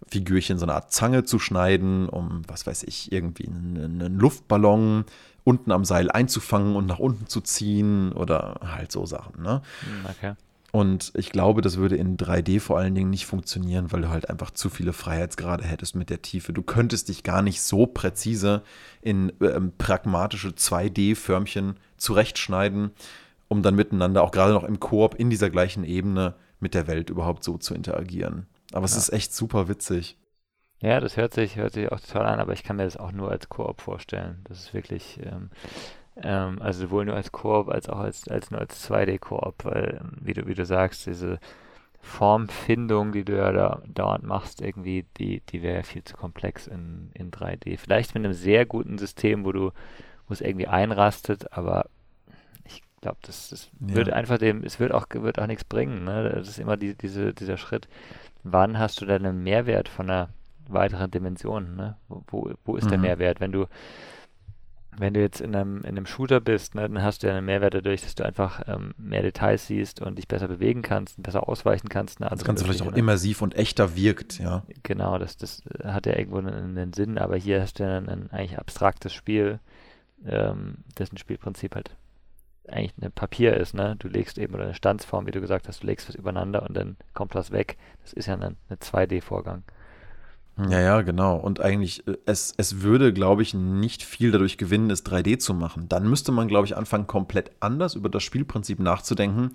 Figürchen 0.08 0.58
so 0.58 0.66
eine 0.66 0.74
Art 0.74 0.92
Zange 0.92 1.24
zu 1.24 1.38
schneiden, 1.38 2.08
um, 2.08 2.42
was 2.46 2.66
weiß 2.66 2.84
ich, 2.84 3.10
irgendwie 3.10 3.48
einen, 3.48 4.00
einen 4.00 4.18
Luftballon 4.18 5.04
unten 5.44 5.72
am 5.72 5.84
Seil 5.84 6.10
einzufangen 6.10 6.74
und 6.76 6.86
nach 6.86 6.98
unten 6.98 7.26
zu 7.26 7.40
ziehen 7.40 8.12
oder 8.12 8.60
halt 8.64 8.90
so 8.90 9.04
Sachen. 9.04 9.42
Ne? 9.42 9.62
Hm, 9.80 10.10
Okay. 10.10 10.34
Und 10.74 11.12
ich 11.14 11.30
glaube, 11.30 11.62
das 11.62 11.76
würde 11.76 11.94
in 11.94 12.16
3D 12.16 12.58
vor 12.58 12.78
allen 12.78 12.96
Dingen 12.96 13.10
nicht 13.10 13.26
funktionieren, 13.26 13.92
weil 13.92 14.00
du 14.00 14.08
halt 14.08 14.28
einfach 14.28 14.50
zu 14.50 14.68
viele 14.68 14.92
Freiheitsgrade 14.92 15.62
hättest 15.62 15.94
mit 15.94 16.10
der 16.10 16.20
Tiefe. 16.20 16.52
Du 16.52 16.62
könntest 16.62 17.08
dich 17.08 17.22
gar 17.22 17.42
nicht 17.42 17.62
so 17.62 17.86
präzise 17.86 18.64
in 19.00 19.32
ähm, 19.40 19.70
pragmatische 19.78 20.48
2D-Förmchen 20.48 21.76
zurechtschneiden, 21.96 22.90
um 23.46 23.62
dann 23.62 23.76
miteinander, 23.76 24.24
auch 24.24 24.32
gerade 24.32 24.52
noch 24.52 24.64
im 24.64 24.80
Koop, 24.80 25.14
in 25.14 25.30
dieser 25.30 25.48
gleichen 25.48 25.84
Ebene 25.84 26.34
mit 26.58 26.74
der 26.74 26.88
Welt 26.88 27.08
überhaupt 27.08 27.44
so 27.44 27.56
zu 27.56 27.72
interagieren. 27.72 28.48
Aber 28.72 28.84
es 28.84 28.94
Ja. 28.94 28.98
ist 28.98 29.12
echt 29.12 29.32
super 29.32 29.68
witzig. 29.68 30.18
Ja, 30.80 30.98
das 30.98 31.16
hört 31.16 31.34
sich, 31.34 31.54
hört 31.54 31.74
sich 31.74 31.92
auch 31.92 32.00
total 32.00 32.26
an, 32.26 32.40
aber 32.40 32.52
ich 32.52 32.64
kann 32.64 32.74
mir 32.78 32.84
das 32.84 32.96
auch 32.96 33.12
nur 33.12 33.30
als 33.30 33.48
Koop 33.48 33.80
vorstellen. 33.80 34.40
Das 34.48 34.58
ist 34.58 34.74
wirklich, 34.74 35.20
ähm, 35.22 35.50
ähm, 36.22 36.60
also 36.62 36.82
sowohl 36.82 37.04
nur 37.06 37.16
als 37.16 37.32
Koop 37.32 37.68
als 37.68 37.88
auch 37.88 37.98
als, 37.98 38.28
als 38.28 38.50
nur 38.50 38.60
als 38.60 38.82
2D-Koop, 38.82 39.64
weil, 39.64 40.00
ähm, 40.00 40.12
wie 40.20 40.34
du, 40.34 40.46
wie 40.46 40.54
du 40.54 40.64
sagst, 40.64 41.06
diese 41.06 41.38
Formfindung, 42.00 43.12
die 43.12 43.24
du 43.24 43.36
ja 43.36 43.52
da 43.52 43.82
dauernd 43.86 44.24
machst, 44.24 44.60
irgendwie, 44.62 45.06
die, 45.18 45.40
die 45.50 45.62
wäre 45.62 45.82
viel 45.84 46.04
zu 46.04 46.16
komplex 46.16 46.66
in, 46.66 47.10
in 47.14 47.30
3D. 47.30 47.76
Vielleicht 47.78 48.14
mit 48.14 48.24
einem 48.24 48.34
sehr 48.34 48.66
guten 48.66 48.98
System, 48.98 49.44
wo 49.44 49.52
du, 49.52 49.70
wo 50.28 50.32
es 50.34 50.40
irgendwie 50.42 50.68
einrastet, 50.68 51.52
aber 51.52 51.86
ich 52.64 52.82
glaube, 53.00 53.18
das, 53.22 53.50
das 53.50 53.70
Ja. 53.80 53.94
wird 53.94 54.10
einfach 54.10 54.38
dem, 54.38 54.62
es 54.64 54.80
wird 54.80 54.92
auch, 54.92 55.06
wird 55.12 55.38
auch 55.38 55.46
nichts 55.46 55.64
bringen, 55.64 56.04
ne? 56.04 56.30
Das 56.36 56.48
ist 56.48 56.58
immer 56.58 56.76
die, 56.76 56.94
diese, 56.96 57.34
dieser 57.34 57.56
Schritt. 57.56 57.88
Wann 58.44 58.78
hast 58.78 59.00
du 59.00 59.06
denn 59.06 59.26
einen 59.26 59.42
Mehrwert 59.44 59.88
von 59.88 60.10
einer 60.10 60.30
weiteren 60.68 61.10
Dimension, 61.10 61.76
ne? 61.76 61.96
Wo, 62.08 62.22
wo, 62.28 62.52
wo 62.64 62.76
ist 62.76 62.90
der 62.90 62.98
Mhm. 62.98 63.00
Mehrwert? 63.00 63.40
Wenn 63.40 63.52
du, 63.52 63.66
wenn 64.98 65.14
du 65.14 65.20
jetzt 65.20 65.40
in 65.40 65.54
einem, 65.54 65.78
in 65.78 65.88
einem 65.88 66.06
Shooter 66.06 66.40
bist, 66.40 66.74
ne, 66.74 66.82
dann 66.82 67.02
hast 67.02 67.22
du 67.22 67.26
ja 67.26 67.34
einen 67.34 67.46
Mehrwert 67.46 67.74
dadurch, 67.74 68.02
dass 68.02 68.14
du 68.14 68.24
einfach 68.24 68.62
ähm, 68.66 68.94
mehr 68.96 69.22
Details 69.22 69.66
siehst 69.66 70.00
und 70.00 70.18
dich 70.18 70.28
besser 70.28 70.48
bewegen 70.48 70.82
kannst, 70.82 71.18
und 71.18 71.22
besser 71.22 71.48
ausweichen 71.48 71.88
kannst. 71.88 72.20
Eine 72.20 72.30
Das 72.30 72.44
Ganze 72.44 72.64
vielleicht 72.64 72.82
auch 72.82 72.90
ne? 72.90 72.98
immersiv 72.98 73.42
und 73.42 73.54
echter 73.56 73.96
wirkt, 73.96 74.38
ja. 74.38 74.62
Genau, 74.82 75.18
das, 75.18 75.36
das 75.36 75.62
hat 75.82 76.06
ja 76.06 76.16
irgendwo 76.16 76.38
einen, 76.38 76.76
einen 76.78 76.92
Sinn, 76.92 77.18
aber 77.18 77.36
hier 77.36 77.60
hast 77.60 77.78
du 77.78 77.84
ja 77.84 77.96
ein, 77.96 78.08
ein 78.08 78.30
eigentlich 78.30 78.58
abstraktes 78.58 79.12
Spiel, 79.12 79.60
ähm, 80.26 80.78
dessen 80.98 81.18
Spielprinzip 81.18 81.74
halt 81.74 81.96
eigentlich 82.68 82.94
ein 83.02 83.12
Papier 83.12 83.56
ist, 83.56 83.74
ne? 83.74 83.96
Du 83.98 84.08
legst 84.08 84.38
eben, 84.38 84.54
oder 84.54 84.64
eine 84.64 84.74
Standsform, 84.74 85.26
wie 85.26 85.32
du 85.32 85.40
gesagt 85.40 85.68
hast, 85.68 85.82
du 85.82 85.86
legst 85.86 86.08
was 86.08 86.14
übereinander 86.14 86.62
und 86.62 86.74
dann 86.74 86.96
kommt 87.12 87.34
was 87.34 87.50
weg. 87.50 87.76
Das 88.02 88.12
ist 88.12 88.26
ja 88.26 88.34
ein, 88.34 88.56
ein 88.68 88.76
2D-Vorgang. 88.78 89.64
Ja, 90.56 90.80
ja, 90.80 91.02
genau. 91.02 91.36
Und 91.36 91.60
eigentlich, 91.60 92.06
äh, 92.06 92.16
es, 92.26 92.54
es 92.56 92.82
würde, 92.82 93.12
glaube 93.12 93.42
ich, 93.42 93.54
nicht 93.54 94.02
viel 94.04 94.30
dadurch 94.30 94.56
gewinnen, 94.56 94.90
es 94.90 95.04
3D 95.04 95.38
zu 95.38 95.52
machen. 95.54 95.88
Dann 95.88 96.08
müsste 96.08 96.30
man, 96.32 96.46
glaube 96.48 96.66
ich, 96.66 96.76
anfangen, 96.76 97.06
komplett 97.08 97.50
anders 97.60 97.94
über 97.96 98.08
das 98.08 98.22
Spielprinzip 98.22 98.78
nachzudenken. 98.78 99.50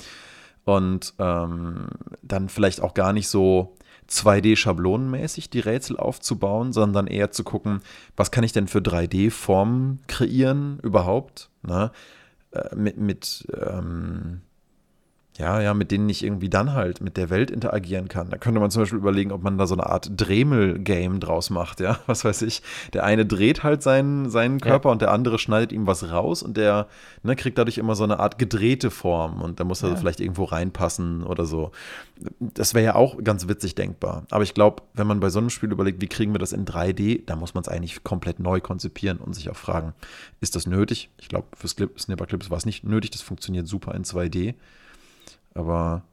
und 0.65 1.13
ähm, 1.19 1.87
dann 2.23 2.49
vielleicht 2.49 2.81
auch 2.81 2.93
gar 2.93 3.13
nicht 3.13 3.29
so 3.29 3.75
2D-Schablonenmäßig 4.09 5.49
die 5.49 5.59
Rätsel 5.61 5.97
aufzubauen, 5.97 6.73
sondern 6.73 7.07
eher 7.07 7.31
zu 7.31 7.43
gucken, 7.43 7.81
was 8.17 8.31
kann 8.31 8.43
ich 8.43 8.53
denn 8.53 8.67
für 8.67 8.79
3D-Formen 8.79 10.01
kreieren 10.07 10.79
überhaupt, 10.83 11.49
ne? 11.63 11.91
Äh, 12.51 12.75
mit, 12.75 12.97
mit 12.97 13.47
ähm, 13.55 14.41
ja, 15.39 15.61
ja, 15.61 15.73
mit 15.73 15.89
denen 15.89 16.09
ich 16.09 16.21
irgendwie 16.21 16.49
dann 16.49 16.73
halt 16.73 16.99
mit 16.99 17.15
der 17.15 17.29
Welt 17.29 17.49
interagieren 17.49 18.09
kann. 18.09 18.29
Da 18.29 18.37
könnte 18.37 18.59
man 18.59 18.71
zum 18.71 18.81
Beispiel 18.81 18.99
überlegen, 18.99 19.31
ob 19.31 19.41
man 19.41 19.57
da 19.57 19.67
so 19.67 19.73
eine 19.73 19.85
Art 19.85 20.11
Dremel-Game 20.13 21.21
draus 21.21 21.49
macht, 21.49 21.79
ja, 21.79 21.97
was 22.07 22.25
weiß 22.25 22.41
ich. 22.41 22.61
Der 22.91 23.05
eine 23.05 23.25
dreht 23.25 23.63
halt 23.63 23.81
seinen, 23.81 24.29
seinen 24.29 24.59
Körper 24.59 24.89
ja. 24.89 24.91
und 24.91 25.01
der 25.01 25.11
andere 25.11 25.39
schneidet 25.39 25.71
ihm 25.71 25.87
was 25.87 26.11
raus 26.11 26.43
und 26.43 26.57
der 26.57 26.87
ne, 27.23 27.37
kriegt 27.37 27.57
dadurch 27.57 27.77
immer 27.77 27.95
so 27.95 28.03
eine 28.03 28.19
Art 28.19 28.37
gedrehte 28.37 28.91
Form 28.91 29.41
und 29.41 29.61
da 29.61 29.63
muss 29.63 29.81
er 29.81 29.91
ja. 29.91 29.95
vielleicht 29.95 30.19
irgendwo 30.19 30.43
reinpassen 30.43 31.23
oder 31.23 31.45
so. 31.45 31.71
Das 32.39 32.73
wäre 32.73 32.83
ja 32.83 32.95
auch 32.95 33.23
ganz 33.23 33.47
witzig 33.47 33.75
denkbar. 33.75 34.25
Aber 34.31 34.43
ich 34.43 34.53
glaube, 34.53 34.83
wenn 34.93 35.07
man 35.07 35.21
bei 35.21 35.29
so 35.29 35.39
einem 35.39 35.49
Spiel 35.49 35.71
überlegt, 35.71 36.01
wie 36.01 36.07
kriegen 36.07 36.33
wir 36.33 36.39
das 36.39 36.51
in 36.51 36.65
3D, 36.65 37.25
da 37.25 37.37
muss 37.37 37.53
man 37.53 37.61
es 37.61 37.69
eigentlich 37.69 38.03
komplett 38.03 38.41
neu 38.41 38.59
konzipieren 38.59 39.19
und 39.19 39.35
sich 39.35 39.49
auch 39.49 39.55
fragen, 39.55 39.93
ist 40.41 40.57
das 40.57 40.67
nötig? 40.67 41.09
Ich 41.17 41.29
glaube, 41.29 41.47
für 41.55 41.69
Snipper 41.69 42.25
Clips 42.25 42.49
war 42.49 42.57
es 42.57 42.65
nicht 42.65 42.83
nötig, 42.83 43.11
das 43.11 43.21
funktioniert 43.21 43.69
super 43.69 43.95
in 43.95 44.03
2D. 44.03 44.55
Aber 45.53 46.03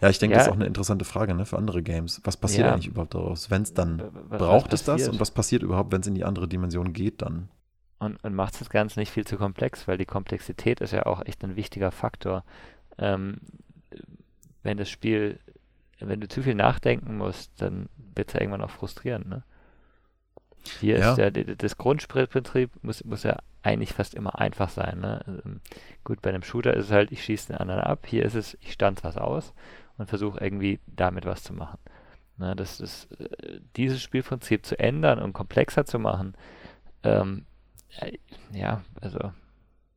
ja, 0.00 0.08
ich 0.08 0.18
denke, 0.18 0.34
ja. 0.34 0.38
das 0.38 0.46
ist 0.46 0.52
auch 0.52 0.56
eine 0.56 0.66
interessante 0.66 1.04
Frage 1.04 1.34
ne, 1.34 1.44
für 1.44 1.58
andere 1.58 1.82
Games. 1.82 2.20
Was 2.24 2.36
passiert 2.36 2.66
ja. 2.66 2.72
eigentlich 2.72 2.88
überhaupt 2.88 3.14
daraus? 3.14 3.50
Wenn 3.50 3.62
es 3.62 3.74
dann, 3.74 4.02
was, 4.28 4.38
braucht 4.38 4.72
was 4.72 4.80
es 4.80 4.86
das? 4.86 5.08
Und 5.08 5.20
was 5.20 5.30
passiert 5.30 5.62
überhaupt, 5.62 5.92
wenn 5.92 6.00
es 6.00 6.06
in 6.06 6.14
die 6.14 6.24
andere 6.24 6.48
Dimension 6.48 6.92
geht 6.92 7.22
dann? 7.22 7.48
Und, 7.98 8.22
und 8.22 8.34
macht 8.34 8.60
das 8.60 8.70
Ganze 8.70 9.00
nicht 9.00 9.10
viel 9.10 9.26
zu 9.26 9.36
komplex, 9.36 9.88
weil 9.88 9.98
die 9.98 10.04
Komplexität 10.04 10.80
ist 10.80 10.92
ja 10.92 11.06
auch 11.06 11.24
echt 11.24 11.42
ein 11.42 11.56
wichtiger 11.56 11.90
Faktor. 11.90 12.44
Ähm, 12.98 13.38
wenn 14.62 14.76
das 14.76 14.90
Spiel, 14.90 15.38
wenn 15.98 16.20
du 16.20 16.28
zu 16.28 16.42
viel 16.42 16.54
nachdenken 16.54 17.16
musst, 17.16 17.50
dann 17.60 17.88
wird 18.14 18.28
es 18.28 18.34
ja 18.34 18.40
irgendwann 18.40 18.62
auch 18.62 18.70
frustrierend. 18.70 19.28
Ne? 19.28 19.42
Hier 20.80 20.98
ja. 20.98 21.12
ist 21.12 21.18
ja 21.18 21.30
das 21.30 21.78
Grundprinzip 21.78 22.70
muss, 22.82 23.04
muss 23.04 23.22
ja 23.22 23.38
eigentlich 23.66 23.92
fast 23.92 24.14
immer 24.14 24.38
einfach 24.38 24.70
sein. 24.70 25.00
Ne? 25.00 25.20
Ähm, 25.44 25.60
gut, 26.04 26.22
bei 26.22 26.30
einem 26.30 26.42
Shooter 26.42 26.74
ist 26.74 26.86
es 26.86 26.92
halt, 26.92 27.12
ich 27.12 27.24
schieße 27.24 27.48
den 27.48 27.56
anderen 27.58 27.82
ab. 27.82 28.06
Hier 28.06 28.24
ist 28.24 28.34
es, 28.34 28.56
ich 28.60 28.72
stanze 28.72 29.04
was 29.04 29.16
aus 29.16 29.52
und 29.98 30.08
versuche 30.08 30.40
irgendwie 30.40 30.80
damit 30.86 31.26
was 31.26 31.42
zu 31.42 31.52
machen. 31.52 31.78
Ne? 32.38 32.54
Das 32.56 32.80
ist, 32.80 33.10
äh, 33.20 33.60
dieses 33.76 34.02
Spielprinzip 34.02 34.64
zu 34.64 34.78
ändern 34.78 35.18
und 35.18 35.32
komplexer 35.32 35.84
zu 35.84 35.98
machen, 35.98 36.34
ähm, 37.02 37.44
ja, 38.52 38.82
also 39.00 39.32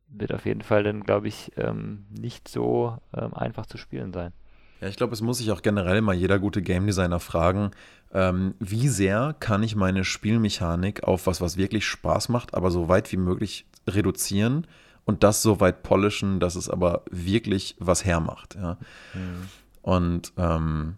wird 0.08 0.32
auf 0.34 0.44
jeden 0.46 0.62
Fall 0.62 0.82
dann, 0.82 1.02
glaube 1.04 1.28
ich, 1.28 1.52
ähm, 1.56 2.06
nicht 2.10 2.48
so 2.48 2.98
ähm, 3.14 3.34
einfach 3.34 3.66
zu 3.66 3.78
spielen 3.78 4.12
sein. 4.12 4.32
Ja, 4.80 4.88
ich 4.88 4.96
glaube, 4.96 5.12
es 5.12 5.20
muss 5.20 5.38
sich 5.38 5.50
auch 5.50 5.62
generell 5.62 6.00
mal 6.00 6.14
jeder 6.14 6.38
gute 6.38 6.62
Game 6.62 6.86
Designer 6.86 7.20
fragen, 7.20 7.70
ähm, 8.12 8.54
wie 8.58 8.88
sehr 8.88 9.34
kann 9.38 9.62
ich 9.62 9.76
meine 9.76 10.04
Spielmechanik 10.04 11.04
auf 11.04 11.26
was, 11.26 11.40
was 11.40 11.56
wirklich 11.56 11.86
Spaß 11.86 12.28
macht, 12.28 12.54
aber 12.54 12.70
so 12.70 12.88
weit 12.88 13.12
wie 13.12 13.18
möglich 13.18 13.66
reduzieren 13.86 14.66
und 15.04 15.22
das 15.22 15.42
so 15.42 15.60
weit 15.60 15.82
polischen, 15.82 16.40
dass 16.40 16.56
es 16.56 16.68
aber 16.68 17.02
wirklich 17.10 17.76
was 17.78 18.04
hermacht. 18.04 18.54
Ja? 18.54 18.78
Mhm. 19.14 19.48
Und 19.82 20.32
ähm, 20.36 20.96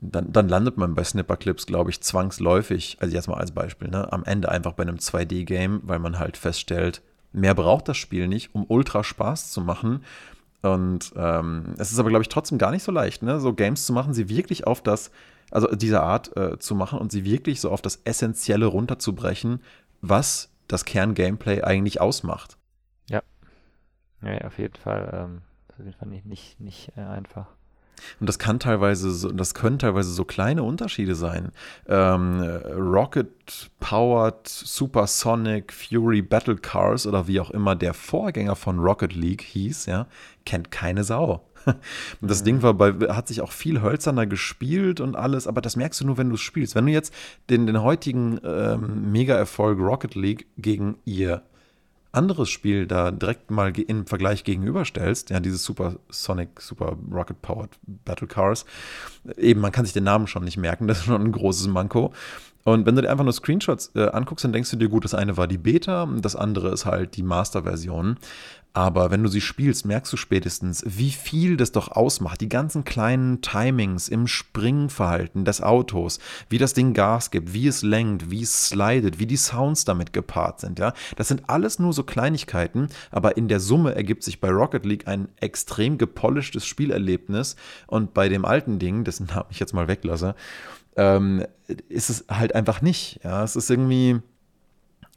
dann, 0.00 0.32
dann, 0.32 0.48
landet 0.48 0.76
man 0.76 0.94
bei 0.94 1.04
Snipper-Clips, 1.04 1.66
glaube 1.66 1.90
ich, 1.90 2.00
zwangsläufig, 2.00 2.96
also 3.00 3.14
jetzt 3.14 3.28
mal 3.28 3.36
als 3.36 3.52
Beispiel, 3.52 3.88
ne, 3.88 4.10
am 4.12 4.24
Ende 4.24 4.48
einfach 4.48 4.72
bei 4.72 4.82
einem 4.82 4.96
2D-Game, 4.96 5.82
weil 5.84 5.98
man 5.98 6.18
halt 6.18 6.36
feststellt, 6.36 7.02
mehr 7.32 7.54
braucht 7.54 7.88
das 7.88 7.96
Spiel 7.96 8.26
nicht, 8.28 8.54
um 8.54 8.64
ultra 8.68 9.04
Spaß 9.04 9.50
zu 9.50 9.60
machen. 9.60 10.04
Und 10.62 11.12
ähm, 11.16 11.74
es 11.78 11.90
ist 11.90 11.98
aber, 11.98 12.10
glaube 12.10 12.22
ich, 12.22 12.28
trotzdem 12.28 12.58
gar 12.58 12.70
nicht 12.70 12.82
so 12.82 12.92
leicht, 12.92 13.22
ne? 13.22 13.40
so 13.40 13.54
Games 13.54 13.86
zu 13.86 13.92
machen, 13.92 14.12
sie 14.12 14.28
wirklich 14.28 14.66
auf 14.66 14.82
das 14.82 15.10
also 15.50 15.68
dieser 15.74 16.02
Art 16.02 16.36
äh, 16.36 16.58
zu 16.58 16.74
machen 16.74 16.98
und 16.98 17.10
sie 17.10 17.24
wirklich 17.24 17.60
so 17.60 17.70
auf 17.70 17.82
das 17.82 18.00
Essentielle 18.04 18.66
runterzubrechen, 18.66 19.60
was 20.00 20.50
das 20.68 20.84
Kern-Gameplay 20.84 21.62
eigentlich 21.62 22.00
ausmacht. 22.00 22.56
Ja. 23.08 23.22
Ja, 24.22 24.38
auf 24.42 24.58
jeden 24.58 24.76
Fall. 24.76 25.10
Ähm, 25.12 25.42
auf 25.72 25.78
jeden 25.78 25.92
Fall 25.92 26.08
nicht, 26.08 26.26
nicht, 26.26 26.60
nicht 26.60 26.92
äh, 26.96 27.00
einfach. 27.00 27.46
Und 28.20 28.28
das 28.28 28.38
kann 28.38 28.58
teilweise 28.58 29.10
so, 29.10 29.30
das 29.30 29.54
können 29.54 29.78
teilweise 29.78 30.12
so 30.12 30.24
kleine 30.24 30.62
Unterschiede 30.62 31.14
sein. 31.14 31.52
Ähm, 31.88 32.40
Rocket 32.76 33.70
Powered 33.80 34.46
Supersonic 34.46 35.72
Fury 35.72 36.22
Battle 36.22 36.56
Cars 36.56 37.06
oder 37.06 37.26
wie 37.26 37.40
auch 37.40 37.50
immer 37.50 37.76
der 37.76 37.94
Vorgänger 37.94 38.56
von 38.56 38.78
Rocket 38.78 39.14
League 39.14 39.42
hieß, 39.42 39.86
ja, 39.86 40.06
kennt 40.44 40.70
keine 40.70 41.04
Sau. 41.04 41.44
Und 42.20 42.30
das 42.30 42.40
mhm. 42.40 42.44
Ding 42.44 42.62
war 42.62 42.74
bei, 42.74 42.92
hat 43.08 43.28
sich 43.28 43.40
auch 43.40 43.52
viel 43.52 43.82
hölzerner 43.82 44.26
gespielt 44.26 45.00
und 45.00 45.16
alles, 45.16 45.46
aber 45.46 45.60
das 45.60 45.76
merkst 45.76 46.00
du 46.00 46.06
nur, 46.06 46.18
wenn 46.18 46.28
du 46.28 46.36
es 46.36 46.40
spielst. 46.40 46.74
Wenn 46.74 46.86
du 46.86 46.92
jetzt 46.92 47.12
den, 47.50 47.66
den 47.66 47.82
heutigen 47.82 48.40
ähm, 48.44 49.12
Mega-Erfolg 49.12 49.78
Rocket 49.78 50.14
League 50.14 50.46
gegen 50.56 50.96
ihr 51.04 51.42
anderes 52.12 52.50
Spiel 52.50 52.86
da 52.86 53.10
direkt 53.10 53.50
mal 53.50 53.72
im 53.78 54.06
Vergleich 54.06 54.44
gegenüberstellst, 54.44 55.30
ja, 55.30 55.40
dieses 55.40 55.64
Super 55.64 55.96
Sonic, 56.08 56.60
Super 56.60 56.96
Rocket 57.10 57.40
Powered 57.42 57.70
Battle 57.86 58.26
Cars, 58.26 58.64
eben, 59.36 59.60
man 59.60 59.72
kann 59.72 59.84
sich 59.84 59.94
den 59.94 60.04
Namen 60.04 60.26
schon 60.26 60.44
nicht 60.44 60.56
merken, 60.56 60.86
das 60.86 60.98
ist 60.98 61.04
schon 61.04 61.22
ein 61.22 61.32
großes 61.32 61.68
Manko. 61.68 62.12
Und 62.64 62.86
wenn 62.86 62.94
du 62.94 63.02
dir 63.02 63.10
einfach 63.10 63.24
nur 63.24 63.32
Screenshots 63.32 63.92
äh, 63.94 64.08
anguckst, 64.08 64.44
dann 64.44 64.52
denkst 64.52 64.70
du 64.70 64.76
dir, 64.76 64.88
gut, 64.88 65.04
das 65.04 65.14
eine 65.14 65.36
war 65.36 65.48
die 65.48 65.58
Beta, 65.58 66.06
das 66.20 66.36
andere 66.36 66.70
ist 66.70 66.86
halt 66.86 67.16
die 67.16 67.22
Master-Version. 67.22 68.16
Aber 68.72 69.10
wenn 69.10 69.22
du 69.24 69.28
sie 69.28 69.40
spielst, 69.40 69.84
merkst 69.84 70.12
du 70.12 70.16
spätestens, 70.16 70.84
wie 70.86 71.10
viel 71.10 71.56
das 71.56 71.72
doch 71.72 71.88
ausmacht. 71.88 72.40
Die 72.40 72.48
ganzen 72.48 72.84
kleinen 72.84 73.42
Timings 73.42 74.08
im 74.08 74.28
Springverhalten 74.28 75.44
des 75.44 75.60
Autos, 75.60 76.20
wie 76.48 76.58
das 76.58 76.72
Ding 76.72 76.94
Gas 76.94 77.32
gibt, 77.32 77.52
wie 77.52 77.66
es 77.66 77.82
lenkt, 77.82 78.30
wie 78.30 78.42
es 78.42 78.66
slidet, 78.66 79.18
wie 79.18 79.26
die 79.26 79.36
Sounds 79.36 79.84
damit 79.84 80.12
gepaart 80.12 80.60
sind. 80.60 80.78
Ja, 80.78 80.92
das 81.16 81.26
sind 81.26 81.50
alles 81.50 81.80
nur 81.80 81.92
so 81.92 82.04
Kleinigkeiten, 82.04 82.88
aber 83.10 83.36
in 83.36 83.48
der 83.48 83.58
Summe 83.58 83.96
ergibt 83.96 84.22
sich 84.22 84.40
bei 84.40 84.50
Rocket 84.50 84.86
League 84.86 85.08
ein 85.08 85.28
extrem 85.40 85.98
gepolischtes 85.98 86.64
Spielerlebnis. 86.64 87.56
Und 87.88 88.14
bei 88.14 88.28
dem 88.28 88.44
alten 88.44 88.78
Ding, 88.78 89.02
dessen 89.02 89.26
Namen 89.26 89.46
ich 89.50 89.58
jetzt 89.58 89.74
mal 89.74 89.88
weglasse, 89.88 90.36
ähm, 90.96 91.44
ist 91.88 92.10
es 92.10 92.24
halt 92.28 92.54
einfach 92.54 92.82
nicht. 92.82 93.20
Ja, 93.22 93.44
es 93.44 93.56
ist 93.56 93.70
irgendwie 93.70 94.20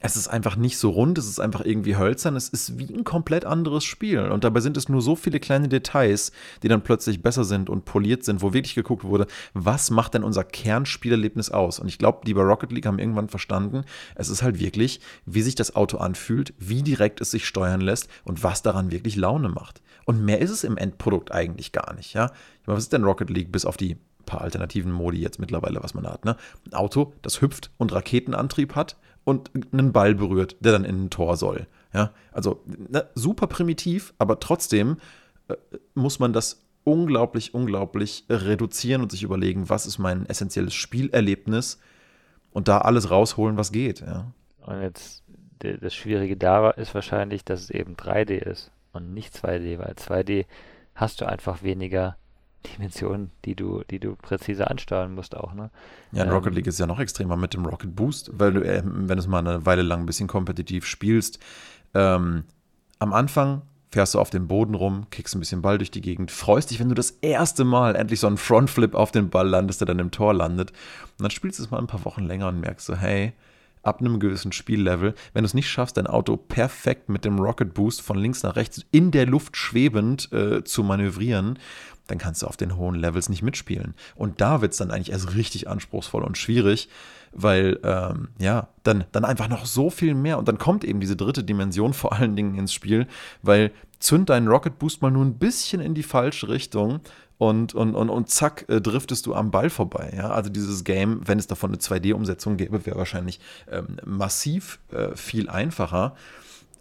es 0.05 0.17
ist 0.17 0.27
einfach 0.27 0.57
nicht 0.57 0.77
so 0.77 0.89
rund, 0.89 1.17
es 1.17 1.29
ist 1.29 1.39
einfach 1.39 1.63
irgendwie 1.63 1.95
hölzern, 1.95 2.35
es 2.35 2.49
ist 2.49 2.77
wie 2.77 2.93
ein 2.93 3.05
komplett 3.05 3.45
anderes 3.45 3.85
Spiel. 3.85 4.19
Und 4.19 4.43
dabei 4.43 4.59
sind 4.59 4.75
es 4.75 4.89
nur 4.89 5.01
so 5.01 5.15
viele 5.15 5.39
kleine 5.39 5.69
Details, 5.69 6.33
die 6.61 6.67
dann 6.67 6.83
plötzlich 6.83 7.21
besser 7.21 7.45
sind 7.45 7.69
und 7.69 7.85
poliert 7.85 8.25
sind, 8.25 8.41
wo 8.41 8.51
wirklich 8.51 8.75
geguckt 8.75 9.05
wurde, 9.05 9.27
was 9.53 9.91
macht 9.91 10.13
denn 10.13 10.25
unser 10.25 10.43
Kernspielerlebnis 10.43 11.51
aus? 11.51 11.79
Und 11.79 11.87
ich 11.87 11.99
glaube, 11.99 12.19
die 12.27 12.33
bei 12.33 12.41
Rocket 12.41 12.73
League 12.73 12.85
haben 12.85 12.99
irgendwann 12.99 13.29
verstanden, 13.29 13.85
es 14.15 14.27
ist 14.27 14.43
halt 14.43 14.59
wirklich, 14.59 14.99
wie 15.25 15.41
sich 15.41 15.55
das 15.55 15.73
Auto 15.73 15.99
anfühlt, 15.99 16.53
wie 16.59 16.83
direkt 16.83 17.21
es 17.21 17.31
sich 17.31 17.45
steuern 17.45 17.79
lässt 17.79 18.09
und 18.25 18.43
was 18.43 18.61
daran 18.61 18.91
wirklich 18.91 19.15
Laune 19.15 19.47
macht. 19.47 19.81
Und 20.03 20.25
mehr 20.25 20.39
ist 20.39 20.51
es 20.51 20.65
im 20.65 20.75
Endprodukt 20.75 21.31
eigentlich 21.31 21.71
gar 21.71 21.93
nicht, 21.93 22.13
ja. 22.13 22.25
Ich 22.59 22.67
meine, 22.67 22.75
was 22.75 22.83
ist 22.83 22.93
denn 22.93 23.05
Rocket 23.05 23.29
League 23.29 23.53
bis 23.53 23.65
auf 23.65 23.77
die 23.77 23.95
paar 24.25 24.41
alternativen 24.41 24.91
Modi 24.91 25.19
jetzt 25.19 25.39
mittlerweile, 25.39 25.81
was 25.83 25.93
man 25.93 26.07
hat. 26.07 26.25
Ne? 26.25 26.35
Ein 26.65 26.73
Auto, 26.73 27.13
das 27.21 27.41
hüpft 27.41 27.71
und 27.77 27.93
Raketenantrieb 27.93 28.75
hat 28.75 28.97
und 29.23 29.51
einen 29.71 29.93
Ball 29.93 30.15
berührt, 30.15 30.57
der 30.59 30.73
dann 30.73 30.85
in 30.85 31.05
ein 31.05 31.09
Tor 31.09 31.37
soll. 31.37 31.67
Ja, 31.93 32.11
also 32.31 32.63
ne, 32.65 33.07
super 33.15 33.47
primitiv, 33.47 34.13
aber 34.17 34.39
trotzdem 34.39 34.97
äh, 35.47 35.55
muss 35.93 36.19
man 36.19 36.33
das 36.33 36.63
unglaublich, 36.83 37.53
unglaublich 37.53 38.25
reduzieren 38.29 39.01
und 39.01 39.11
sich 39.11 39.23
überlegen, 39.23 39.69
was 39.69 39.85
ist 39.85 39.99
mein 39.99 40.25
essentielles 40.25 40.73
Spielerlebnis 40.73 41.79
und 42.51 42.67
da 42.67 42.79
alles 42.79 43.11
rausholen, 43.11 43.57
was 43.57 43.71
geht. 43.71 44.01
Ja. 44.01 44.31
Und 44.61 44.81
jetzt 44.81 45.23
das 45.59 45.95
Schwierige 45.95 46.35
da 46.35 46.71
ist 46.71 46.93
wahrscheinlich, 46.93 47.45
dass 47.45 47.61
es 47.61 47.69
eben 47.69 47.95
3D 47.95 48.33
ist 48.33 48.71
und 48.91 49.13
nicht 49.13 49.33
2D, 49.33 49.79
weil 49.79 49.93
2D 49.93 50.45
hast 50.95 51.21
du 51.21 51.25
einfach 51.25 51.63
weniger 51.63 52.17
Dimensionen, 52.63 53.31
die 53.45 53.55
du, 53.55 53.83
die 53.89 53.99
du 53.99 54.15
präzise 54.15 54.69
ansteuern 54.69 55.13
musst 55.13 55.35
auch, 55.35 55.53
ne? 55.53 55.69
Ja, 56.11 56.23
in 56.23 56.29
ähm, 56.29 56.33
Rocket 56.33 56.55
League 56.55 56.67
ist 56.67 56.79
ja 56.79 56.87
noch 56.87 56.99
extremer 56.99 57.37
mit 57.37 57.53
dem 57.53 57.65
Rocket 57.65 57.95
Boost, 57.95 58.31
weil 58.33 58.53
du, 58.53 58.61
äh, 58.61 58.81
wenn 58.83 59.07
du 59.07 59.21
es 59.21 59.27
mal 59.27 59.39
eine 59.39 59.65
Weile 59.65 59.81
lang 59.81 60.01
ein 60.01 60.05
bisschen 60.05 60.27
kompetitiv 60.27 60.85
spielst, 60.85 61.39
ähm, 61.93 62.45
am 62.99 63.13
Anfang 63.13 63.63
fährst 63.91 64.15
du 64.15 64.19
auf 64.19 64.31
dem 64.31 64.47
Boden 64.47 64.73
rum, 64.73 65.05
kickst 65.11 65.35
ein 65.35 65.39
bisschen 65.39 65.61
Ball 65.61 65.77
durch 65.77 65.91
die 65.91 66.01
Gegend, 66.01 66.31
freust 66.31 66.71
dich, 66.71 66.79
wenn 66.79 66.89
du 66.89 66.95
das 66.95 67.11
erste 67.21 67.63
Mal 67.63 67.95
endlich 67.95 68.19
so 68.19 68.27
einen 68.27 68.37
Frontflip 68.37 68.95
auf 68.95 69.11
den 69.11 69.29
Ball 69.29 69.47
landest, 69.47 69.81
der 69.81 69.85
dann 69.85 69.99
im 69.99 70.09
Tor 70.09 70.33
landet. 70.33 70.71
Und 70.71 71.21
dann 71.21 71.29
spielst 71.29 71.59
du 71.59 71.63
es 71.63 71.71
mal 71.71 71.77
ein 71.77 71.87
paar 71.87 72.03
Wochen 72.03 72.23
länger 72.23 72.47
und 72.47 72.59
merkst 72.59 72.87
so, 72.87 72.95
hey, 72.95 73.33
ab 73.83 73.99
einem 73.99 74.19
gewissen 74.19 74.51
Spiellevel, 74.51 75.13
wenn 75.33 75.43
du 75.43 75.45
es 75.45 75.53
nicht 75.53 75.69
schaffst, 75.69 75.97
dein 75.97 76.07
Auto 76.07 76.37
perfekt 76.37 77.09
mit 77.09 77.25
dem 77.25 77.37
Rocket 77.37 77.73
Boost 77.73 78.01
von 78.01 78.17
links 78.17 78.41
nach 78.41 78.55
rechts 78.55 78.83
in 78.91 79.11
der 79.11 79.27
Luft 79.27 79.57
schwebend 79.57 80.31
äh, 80.31 80.63
zu 80.63 80.83
manövrieren, 80.83 81.59
dann 82.07 82.17
kannst 82.17 82.41
du 82.41 82.47
auf 82.47 82.57
den 82.57 82.77
hohen 82.77 82.95
Levels 82.95 83.29
nicht 83.29 83.43
mitspielen. 83.43 83.93
Und 84.15 84.41
da 84.41 84.61
wird 84.61 84.73
es 84.73 84.77
dann 84.77 84.91
eigentlich 84.91 85.11
erst 85.11 85.35
richtig 85.35 85.67
anspruchsvoll 85.67 86.23
und 86.23 86.37
schwierig. 86.37 86.89
weil 87.35 87.79
ähm, 87.83 88.29
ja, 88.37 88.67
dann, 88.83 89.05
dann 89.11 89.25
einfach 89.25 89.47
noch 89.47 89.65
so 89.65 89.89
viel 89.89 90.13
mehr 90.13 90.37
und 90.37 90.47
dann 90.47 90.59
kommt 90.59 90.83
eben 90.83 90.99
diese 90.99 91.15
dritte 91.15 91.43
Dimension 91.43 91.93
vor 91.93 92.13
allen 92.13 92.35
Dingen 92.35 92.55
ins 92.55 92.73
Spiel, 92.73 93.07
weil 93.41 93.71
zünd 93.99 94.29
deinen 94.29 94.47
Rocket 94.47 94.77
Boost 94.77 95.01
mal 95.01 95.09
nur 95.09 95.25
ein 95.25 95.39
bisschen 95.39 95.81
in 95.81 95.95
die 95.95 96.03
falsche 96.03 96.49
Richtung 96.49 96.99
und, 97.37 97.73
und, 97.73 97.95
und, 97.95 98.09
und 98.09 98.29
zack, 98.29 98.65
äh, 98.69 98.81
driftest 98.81 99.25
du 99.25 99.33
am 99.33 99.49
Ball 99.49 99.69
vorbei. 99.69 100.13
Ja? 100.15 100.29
Also 100.29 100.49
dieses 100.49 100.83
Game, 100.83 101.21
wenn 101.25 101.39
es 101.39 101.47
davon 101.47 101.71
eine 101.71 101.79
2D-Umsetzung 101.79 102.57
gäbe, 102.57 102.85
wäre 102.85 102.97
wahrscheinlich 102.97 103.39
ähm, 103.71 103.97
massiv 104.05 104.79
äh, 104.91 105.15
viel 105.15 105.49
einfacher. 105.49 106.15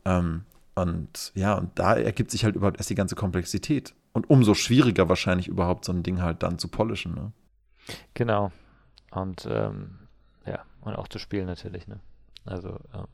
Ähm, 0.05 0.43
und 0.75 1.33
ja, 1.35 1.55
und 1.55 1.71
da 1.75 1.95
ergibt 1.95 2.31
sich 2.31 2.45
halt 2.45 2.57
überhaupt 2.57 2.79
erst 2.79 2.91
die 2.91 2.95
ganze 2.95 3.15
Komplexität. 3.15 3.95
Und 4.13 4.29
umso 4.29 4.55
schwieriger 4.55 5.09
wahrscheinlich 5.09 5.49
überhaupt 5.49 5.85
so 5.85 5.93
ein 5.93 6.03
Ding 6.03 6.21
halt 6.21 6.43
dann 6.43 6.59
zu 6.59 6.69
polischen. 6.69 7.15
Ne? 7.15 7.33
Genau. 8.15 8.53
Und 9.11 9.47
ähm, 9.51 9.99
ja, 10.47 10.65
und 10.83 10.95
auch 10.97 11.09
zu 11.09 11.19
spielen 11.19 11.47
natürlich. 11.47 11.87
Ne? 11.87 12.01
Also 12.45 12.79
ähm, 12.95 13.07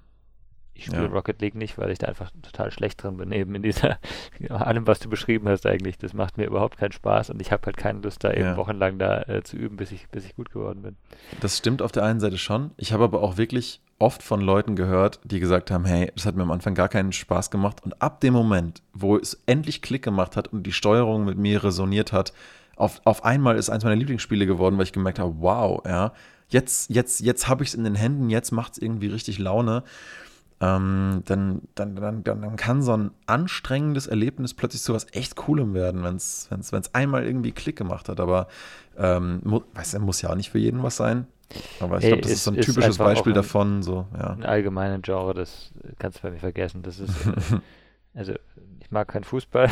ich 0.79 0.87
spiele 0.87 1.03
ja. 1.03 1.09
Rocket 1.09 1.41
League 1.41 1.57
nicht, 1.57 1.77
weil 1.77 1.91
ich 1.91 1.99
da 1.99 2.07
einfach 2.07 2.31
total 2.41 2.71
schlecht 2.71 3.03
drin 3.03 3.17
bin, 3.17 3.33
eben 3.33 3.53
in 3.57 3.63
dieser, 3.63 3.99
allem, 4.49 4.87
was 4.87 5.01
du 5.01 5.11
beschrieben 5.11 5.49
hast 5.49 5.67
eigentlich. 5.67 5.99
Das 5.99 6.15
macht 6.15 6.39
mir 6.39 6.47
überhaupt 6.47 6.79
keinen 6.79 6.93
Spaß 6.93 7.31
und 7.31 7.43
ich 7.43 7.51
habe 7.51 7.67
halt 7.67 7.77
keine 7.77 8.01
Lust, 8.01 8.23
da 8.23 8.33
eben 8.33 8.43
ja. 8.43 8.57
wochenlang 8.57 8.99
da 8.99 9.23
äh, 9.23 9.43
zu 9.43 9.57
üben, 9.57 9.77
bis 9.77 9.91
ich, 9.91 10.09
bis 10.09 10.25
ich 10.25 10.37
gut 10.37 10.51
geworden 10.51 10.83
bin. 10.83 10.97
Das 11.41 11.59
stimmt 11.59 11.83
auf 11.83 11.91
der 11.91 12.05
einen 12.05 12.21
Seite 12.21 12.39
schon. 12.39 12.71
Ich 12.77 12.93
habe 12.93 13.03
aber 13.03 13.23
auch 13.23 13.37
wirklich 13.37 13.81
oft 13.99 14.23
von 14.23 14.41
Leuten 14.41 14.77
gehört, 14.77 15.19
die 15.25 15.41
gesagt 15.41 15.73
haben, 15.73 15.85
hey, 15.85 16.13
das 16.15 16.27
hat 16.27 16.37
mir 16.37 16.45
am 16.45 16.53
Anfang 16.53 16.77
gar 16.77 16.89
keinen 16.89 17.13
Spaß 17.13 17.51
gemacht. 17.51 17.83
Und 17.83 18.01
ab 18.01 18.21
dem 18.21 18.33
Moment, 18.33 18.83
wo 18.93 19.17
es 19.17 19.43
endlich 19.47 19.83
Klick 19.83 20.05
gemacht 20.05 20.37
hat 20.37 20.47
und 20.47 20.63
die 20.63 20.73
Steuerung 20.73 21.25
mit 21.25 21.37
mir 21.37 21.65
resoniert 21.65 22.13
hat, 22.13 22.33
auf, 22.77 23.01
auf 23.05 23.25
einmal 23.25 23.57
ist 23.57 23.69
eins 23.69 23.83
meiner 23.83 23.97
Lieblingsspiele 23.97 24.47
geworden, 24.47 24.77
weil 24.77 24.85
ich 24.85 24.93
gemerkt 24.93 25.19
habe, 25.19 25.35
wow, 25.41 25.83
ja, 25.85 26.13
jetzt, 26.49 26.89
jetzt, 26.91 27.21
jetzt 27.21 27.49
habe 27.49 27.65
ich 27.65 27.71
es 27.71 27.75
in 27.75 27.83
den 27.83 27.97
Händen, 27.97 28.31
jetzt 28.31 28.53
macht 28.53 28.75
es 28.75 28.79
irgendwie 28.79 29.09
richtig 29.09 29.41
Laune 29.41 29.83
ähm, 30.61 31.23
dann, 31.27 31.63
dann, 31.75 31.95
dann, 31.95 32.25
dann 32.25 32.57
kann 32.57 32.83
so 32.83 32.97
ein 32.97 33.11
anstrengendes 33.27 34.07
Erlebnis 34.07 34.55
plötzlich 34.55 34.83
zu 34.83 34.93
was 34.93 35.07
echt 35.13 35.37
Coolem 35.37 35.73
werden, 35.75 36.03
wenn 36.03 36.17
es 36.17 36.95
einmal 36.95 37.25
irgendwie 37.25 37.53
Klick 37.53 37.77
gemacht 37.77 38.09
hat. 38.09 38.19
Aber 38.19 38.49
ähm, 38.97 39.41
mu 39.45 39.61
weißt 39.75 39.95
du, 39.95 40.01
muss 40.01 40.21
ja 40.21 40.31
auch 40.31 40.35
nicht 40.35 40.51
für 40.51 40.59
jeden 40.59 40.83
was 40.83 40.97
sein. 40.97 41.27
Aber 41.81 41.99
ich 41.99 42.07
glaube, 42.07 42.23
das 42.23 42.33
ist, 42.33 42.39
ist 42.39 42.45
so 42.45 42.51
ein 42.51 42.61
typisches 42.61 42.99
Beispiel 42.99 43.33
ein, 43.33 43.37
davon. 43.37 43.83
So, 43.83 44.07
ja. 44.15 44.31
Ein 44.31 44.45
allgemeiner 44.45 44.99
Genre, 44.99 45.33
das 45.33 45.73
kannst 45.99 46.19
du 46.19 46.23
bei 46.23 46.31
mir 46.33 46.39
vergessen. 46.39 46.83
Das 46.83 46.99
ist, 46.99 47.15
also 48.15 48.33
ich 48.81 48.91
mag 48.91 49.09
keinen 49.09 49.25
Fußball. 49.25 49.71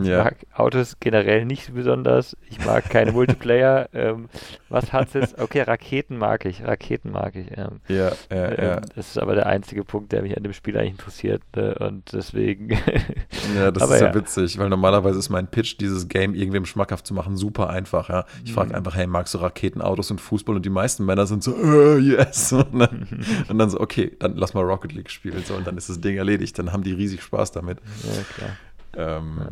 Ich 0.00 0.06
ja. 0.06 0.24
mag 0.24 0.36
Autos 0.54 0.98
generell 1.00 1.44
nicht 1.44 1.74
besonders. 1.74 2.36
Ich 2.48 2.64
mag 2.64 2.88
keine 2.90 3.12
Multiplayer. 3.12 3.88
ähm, 3.92 4.28
was 4.68 4.92
hat 4.92 5.14
es? 5.14 5.38
Okay, 5.38 5.62
Raketen 5.62 6.16
mag 6.18 6.44
ich. 6.44 6.64
Raketen 6.64 7.10
mag 7.10 7.34
ich. 7.36 7.50
Ähm, 7.56 7.80
ja, 7.88 8.12
ja, 8.30 8.48
ähm, 8.48 8.64
ja. 8.64 8.80
Das 8.94 9.08
ist 9.08 9.18
aber 9.18 9.34
der 9.34 9.46
einzige 9.46 9.84
Punkt, 9.84 10.12
der 10.12 10.22
mich 10.22 10.36
an 10.36 10.42
dem 10.42 10.52
Spiel 10.52 10.76
eigentlich 10.76 10.92
interessiert. 10.92 11.42
Ne? 11.54 11.74
Und 11.74 12.12
deswegen. 12.12 12.70
ja, 13.56 13.70
das 13.70 13.90
ist 13.90 14.00
ja, 14.00 14.06
ja, 14.08 14.14
witzig, 14.14 14.58
weil 14.58 14.68
normalerweise 14.68 15.18
ist 15.18 15.30
mein 15.30 15.48
Pitch, 15.48 15.76
dieses 15.78 16.08
Game 16.08 16.34
irgendwem 16.34 16.64
schmackhaft 16.64 17.06
zu 17.06 17.14
machen, 17.14 17.36
super 17.36 17.70
einfach. 17.70 18.08
Ja? 18.08 18.24
Ich 18.44 18.52
frage 18.52 18.70
mhm. 18.70 18.76
einfach, 18.76 18.94
hey, 18.94 19.06
magst 19.06 19.34
du 19.34 19.38
Raketen, 19.38 19.82
Autos 19.82 20.10
und 20.10 20.20
Fußball? 20.20 20.56
Und 20.56 20.64
die 20.64 20.70
meisten 20.70 21.04
Männer 21.04 21.26
sind 21.26 21.42
so, 21.42 21.54
uh, 21.54 21.98
yes. 21.98 22.52
Und 22.72 22.78
dann, 22.78 23.08
und 23.48 23.58
dann 23.58 23.70
so, 23.70 23.80
okay, 23.80 24.12
dann 24.18 24.36
lass 24.36 24.54
mal 24.54 24.62
Rocket 24.62 24.92
League 24.92 25.10
spielen. 25.10 25.42
So, 25.44 25.54
und 25.54 25.66
dann 25.66 25.76
ist 25.76 25.88
das 25.88 26.00
Ding 26.00 26.16
erledigt. 26.16 26.58
Dann 26.58 26.72
haben 26.72 26.82
die 26.82 26.92
riesig 26.92 27.22
Spaß 27.22 27.52
damit. 27.52 27.78
Ja, 28.04 28.22
klar. 28.34 28.50
Ähm, 28.96 29.48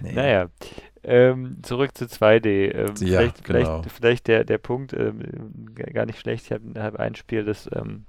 nee. 0.00 0.12
Naja, 0.12 0.48
ähm, 1.02 1.58
zurück 1.62 1.96
zu 1.96 2.04
2D. 2.04 2.46
Ähm, 2.46 2.86
ja, 3.00 3.18
vielleicht, 3.20 3.44
genau. 3.44 3.82
vielleicht, 3.82 3.92
vielleicht, 3.92 4.28
der, 4.28 4.44
der 4.44 4.58
Punkt, 4.58 4.92
ähm, 4.92 5.20
gar 5.74 6.06
nicht 6.06 6.18
schlecht. 6.18 6.46
Ich 6.46 6.52
habe 6.52 6.80
hab 6.80 6.96
ein 6.96 7.14
Spiel, 7.14 7.44
das 7.44 7.68
ähm, 7.72 8.04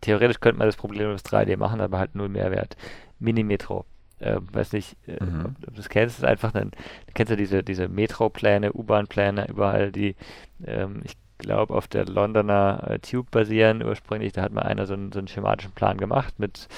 theoretisch 0.00 0.40
könnte 0.40 0.58
man 0.58 0.68
das 0.68 0.76
Problem 0.76 1.12
mit 1.12 1.20
3D 1.20 1.56
machen, 1.56 1.80
aber 1.80 1.98
halt 1.98 2.14
null 2.14 2.28
Mehrwert. 2.28 2.76
Mini-Metro. 3.18 3.86
Äh, 4.18 4.38
weiß 4.52 4.72
nicht, 4.72 4.96
äh, 5.06 5.22
mhm. 5.24 5.40
ob, 5.40 5.50
ob 5.68 5.74
du 5.74 5.76
das 5.76 5.88
kennst, 5.88 6.18
ist 6.18 6.24
einfach 6.24 6.54
ein, 6.54 6.70
du 6.70 7.12
kennst 7.14 7.30
ja 7.30 7.36
diese, 7.36 7.64
diese 7.64 7.88
Metro-Pläne, 7.88 8.72
U-Bahn-Pläne, 8.72 9.48
überall, 9.48 9.90
die, 9.90 10.14
ähm, 10.64 11.00
ich 11.04 11.16
glaube, 11.38 11.74
auf 11.74 11.88
der 11.88 12.06
Londoner 12.06 12.84
äh, 12.88 12.98
Tube 13.00 13.30
basieren 13.30 13.82
ursprünglich. 13.82 14.32
Da 14.32 14.42
hat 14.42 14.52
mal 14.52 14.62
einer 14.62 14.86
so 14.86 14.94
einen, 14.94 15.10
so 15.12 15.18
einen 15.18 15.28
schematischen 15.28 15.72
Plan 15.72 15.98
gemacht 15.98 16.38
mit 16.38 16.68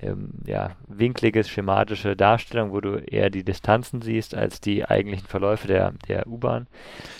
ähm, 0.00 0.30
ja, 0.46 0.70
winkliges, 0.86 1.48
schematische 1.48 2.16
Darstellung, 2.16 2.72
wo 2.72 2.80
du 2.80 2.96
eher 2.96 3.30
die 3.30 3.44
Distanzen 3.44 4.02
siehst 4.02 4.34
als 4.34 4.60
die 4.60 4.84
eigentlichen 4.84 5.26
Verläufe 5.26 5.66
der, 5.68 5.92
der 6.08 6.26
U-Bahn. 6.26 6.66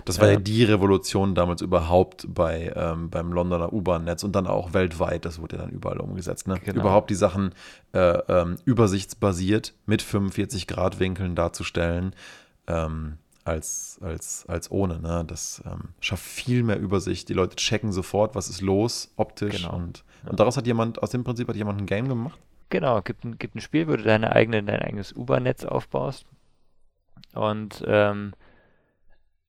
Das 0.05 0.21
war 0.21 0.29
ähm, 0.29 0.35
ja 0.35 0.41
die 0.41 0.65
Revolution 0.65 1.35
damals 1.35 1.61
überhaupt 1.61 2.27
bei, 2.29 2.73
ähm, 2.75 3.11
beim 3.11 3.33
Londoner 3.33 3.73
U-Bahn-Netz 3.73 4.23
und 4.23 4.35
dann 4.35 4.47
auch 4.47 4.75
weltweit. 4.75 5.25
Das 5.25 5.41
wurde 5.41 5.57
ja 5.57 5.63
dann 5.63 5.71
überall 5.71 6.01
umgesetzt. 6.01 6.49
Ne? 6.49 6.61
Genau. 6.65 6.81
Überhaupt 6.81 7.11
die 7.11 7.15
Sachen 7.15 7.55
äh, 7.93 8.19
ähm, 8.29 8.57
übersichtsbasiert 8.65 9.75
mit 9.87 10.03
45 10.03 10.67
Grad 10.67 11.01
Winkeln 11.01 11.35
darzustellen. 11.35 12.15
Ähm, 12.67 13.19
als, 13.49 13.99
als, 14.03 14.45
als 14.47 14.71
ohne. 14.71 15.01
Ne? 15.01 15.25
Das 15.27 15.63
ähm, 15.65 15.89
schafft 16.01 16.25
viel 16.25 16.63
mehr 16.63 16.79
Übersicht. 16.79 17.29
Die 17.29 17.33
Leute 17.33 17.57
checken 17.57 17.93
sofort, 17.93 18.35
was 18.35 18.49
ist 18.49 18.61
los, 18.61 19.11
optisch. 19.17 19.63
Genau. 19.63 19.75
Und, 19.75 20.05
und 20.29 20.39
daraus 20.39 20.57
hat 20.57 20.67
jemand, 20.67 21.03
aus 21.03 21.11
dem 21.11 21.25
Prinzip 21.25 21.49
hat 21.49 21.57
jemand 21.57 21.81
ein 21.81 21.87
Game 21.87 22.09
gemacht? 22.09 22.39
Genau, 22.71 23.01
gibt 23.01 23.25
ein, 23.25 23.39
gibt 23.39 23.55
ein 23.55 23.61
Spiel, 23.61 23.89
wo 23.89 23.97
du 23.97 24.03
deine 24.03 24.33
eigene, 24.33 24.63
dein 24.63 24.83
eigenes 24.83 25.15
U-Bahn-Netz 25.15 25.65
aufbaust. 25.65 26.27
Und 27.35 27.83
ähm, 27.87 28.35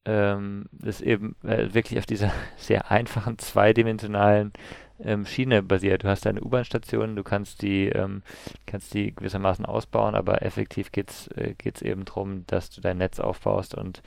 ähm, 0.06 0.66
das 0.72 1.02
eben 1.02 1.36
äh, 1.44 1.74
wirklich 1.74 2.00
auf 2.00 2.06
dieser 2.06 2.32
sehr 2.58 2.92
einfachen 2.92 3.38
zweidimensionalen 3.38 4.54
ähm, 5.00 5.26
Schiene 5.26 5.62
basiert. 5.62 6.04
Du 6.04 6.08
hast 6.08 6.26
deine 6.26 6.42
U-Bahn-Stationen, 6.42 7.16
du 7.16 7.24
kannst 7.24 7.62
die, 7.62 7.88
ähm, 7.88 8.24
kannst 8.66 8.94
die 8.94 9.14
gewissermaßen 9.14 9.66
ausbauen, 9.66 10.16
aber 10.16 10.42
effektiv 10.42 10.92
geht 10.92 11.10
es 11.10 11.28
äh, 11.30 11.56
geht's 11.58 11.82
eben 11.82 12.06
darum, 12.06 12.46
dass 12.48 12.70
du 12.70 12.82
dein 12.82 12.98
Netz 12.98 13.20
aufbaust 13.20 13.76
und 13.76 14.02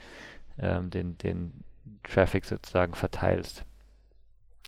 ähm, 0.59 0.89
den, 0.89 1.17
den 1.19 1.63
Traffic 2.03 2.45
sozusagen 2.45 2.95
verteilst. 2.95 3.65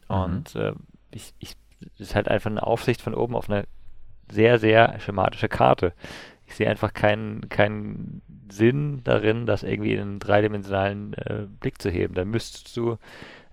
Mhm. 0.10 0.15
Und 0.15 0.55
äh, 0.55 0.73
ich, 1.12 1.34
ich, 1.39 1.55
das 1.79 2.10
ist 2.10 2.15
halt 2.15 2.27
einfach 2.27 2.49
eine 2.49 2.65
Aufsicht 2.65 3.01
von 3.01 3.13
oben 3.13 3.36
auf 3.36 3.49
eine 3.49 3.65
sehr, 4.31 4.59
sehr 4.59 4.99
schematische 4.99 5.49
Karte. 5.49 5.93
Ich 6.47 6.55
sehe 6.55 6.69
einfach 6.69 6.93
keinen, 6.93 7.49
keinen 7.49 8.21
Sinn 8.51 9.01
darin, 9.03 9.45
das 9.45 9.63
irgendwie 9.63 9.93
in 9.93 10.01
einen 10.01 10.19
dreidimensionalen 10.19 11.13
äh, 11.13 11.47
Blick 11.59 11.81
zu 11.81 11.89
heben. 11.89 12.13
Da 12.13 12.25
müsstest 12.25 12.75
du 12.77 12.97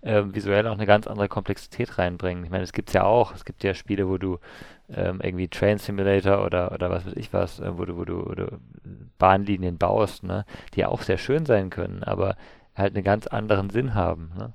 äh, 0.02 0.22
visuell 0.26 0.66
auch 0.66 0.74
eine 0.74 0.86
ganz 0.86 1.06
andere 1.06 1.28
Komplexität 1.28 1.98
reinbringen. 1.98 2.44
Ich 2.44 2.50
meine, 2.50 2.64
es 2.64 2.72
gibt 2.72 2.92
ja 2.92 3.04
auch. 3.04 3.34
Es 3.34 3.44
gibt 3.44 3.64
ja 3.64 3.72
Spiele, 3.72 4.08
wo 4.08 4.18
du 4.18 4.38
ähm, 4.90 5.20
irgendwie 5.22 5.48
Train 5.48 5.78
Simulator 5.78 6.44
oder, 6.44 6.72
oder 6.72 6.90
was 6.90 7.06
weiß 7.06 7.14
ich 7.16 7.32
was, 7.32 7.60
äh, 7.60 7.78
wo, 7.78 7.84
du, 7.84 7.96
wo, 7.96 8.04
du, 8.04 8.26
wo 8.26 8.34
du 8.34 8.60
Bahnlinien 9.18 9.78
baust, 9.78 10.24
ne, 10.24 10.44
die 10.74 10.84
auch 10.84 11.02
sehr 11.02 11.18
schön 11.18 11.46
sein 11.46 11.70
können, 11.70 12.02
aber 12.02 12.36
halt 12.74 12.94
einen 12.94 13.04
ganz 13.04 13.26
anderen 13.26 13.70
Sinn 13.70 13.94
haben. 13.94 14.32
Ne? 14.36 14.52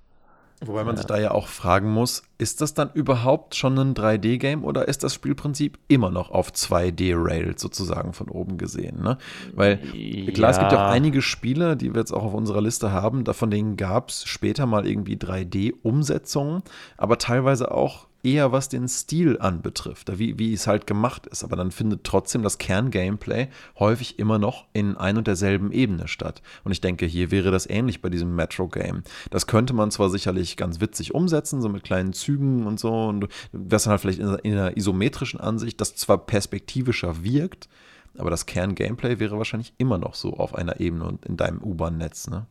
Wobei 0.65 0.83
man 0.83 0.95
ja. 0.95 0.97
sich 0.97 1.05
da 1.05 1.19
ja 1.19 1.31
auch 1.31 1.47
fragen 1.47 1.91
muss, 1.91 2.23
ist 2.39 2.61
das 2.61 2.73
dann 2.73 2.89
überhaupt 2.93 3.53
schon 3.53 3.77
ein 3.77 3.93
3D-Game 3.93 4.63
oder 4.63 4.87
ist 4.87 5.03
das 5.03 5.13
Spielprinzip 5.13 5.77
immer 5.87 6.09
noch 6.09 6.31
auf 6.31 6.49
2D-Rails 6.49 7.61
sozusagen 7.61 8.13
von 8.13 8.27
oben 8.27 8.57
gesehen? 8.57 9.03
Ne? 9.03 9.19
Weil 9.53 9.79
ja. 9.93 10.31
klar, 10.31 10.49
es 10.49 10.57
gibt 10.57 10.71
ja 10.71 10.87
auch 10.87 10.91
einige 10.91 11.21
Spiele, 11.21 11.77
die 11.77 11.93
wir 11.93 11.99
jetzt 11.99 12.11
auch 12.11 12.23
auf 12.23 12.33
unserer 12.33 12.61
Liste 12.61 12.91
haben, 12.91 13.23
davon 13.23 13.51
denen 13.51 13.77
gab 13.77 14.09
es 14.09 14.25
später 14.25 14.65
mal 14.65 14.87
irgendwie 14.87 15.15
3D-Umsetzungen, 15.15 16.63
aber 16.97 17.19
teilweise 17.19 17.71
auch 17.71 18.07
eher 18.23 18.51
was 18.51 18.69
den 18.69 18.87
Stil 18.87 19.37
anbetrifft, 19.39 20.17
wie, 20.19 20.37
wie 20.39 20.53
es 20.53 20.67
halt 20.67 20.87
gemacht 20.87 21.27
ist. 21.27 21.43
Aber 21.43 21.55
dann 21.55 21.71
findet 21.71 22.03
trotzdem 22.03 22.43
das 22.43 22.57
Kern-Gameplay 22.57 23.47
häufig 23.79 24.19
immer 24.19 24.39
noch 24.39 24.65
in 24.73 24.97
ein 24.97 25.17
und 25.17 25.27
derselben 25.27 25.71
Ebene 25.71 26.07
statt. 26.07 26.41
Und 26.63 26.71
ich 26.71 26.81
denke, 26.81 27.05
hier 27.05 27.31
wäre 27.31 27.51
das 27.51 27.69
ähnlich 27.69 28.01
bei 28.01 28.09
diesem 28.09 28.35
Metro-Game. 28.35 29.03
Das 29.29 29.47
könnte 29.47 29.73
man 29.73 29.91
zwar 29.91 30.09
sicherlich 30.09 30.57
ganz 30.57 30.81
witzig 30.81 31.13
umsetzen, 31.13 31.61
so 31.61 31.69
mit 31.69 31.83
kleinen 31.83 32.13
Zügen 32.13 32.65
und 32.65 32.79
so, 32.79 33.07
und 33.07 33.27
das 33.51 33.83
dann 33.83 33.91
halt 33.91 34.01
vielleicht 34.01 34.19
in, 34.19 34.35
in 34.43 34.53
einer 34.53 34.77
isometrischen 34.77 35.39
Ansicht, 35.39 35.79
das 35.81 35.95
zwar 35.95 36.25
perspektivischer 36.25 37.23
wirkt, 37.23 37.69
aber 38.17 38.29
das 38.29 38.45
Kern-Gameplay 38.45 39.19
wäre 39.19 39.37
wahrscheinlich 39.37 39.73
immer 39.77 39.97
noch 39.97 40.15
so 40.15 40.33
auf 40.33 40.55
einer 40.55 40.79
Ebene 40.79 41.05
und 41.05 41.25
in 41.25 41.37
deinem 41.37 41.61
U-Bahn-Netz, 41.61 42.29
ne? 42.29 42.47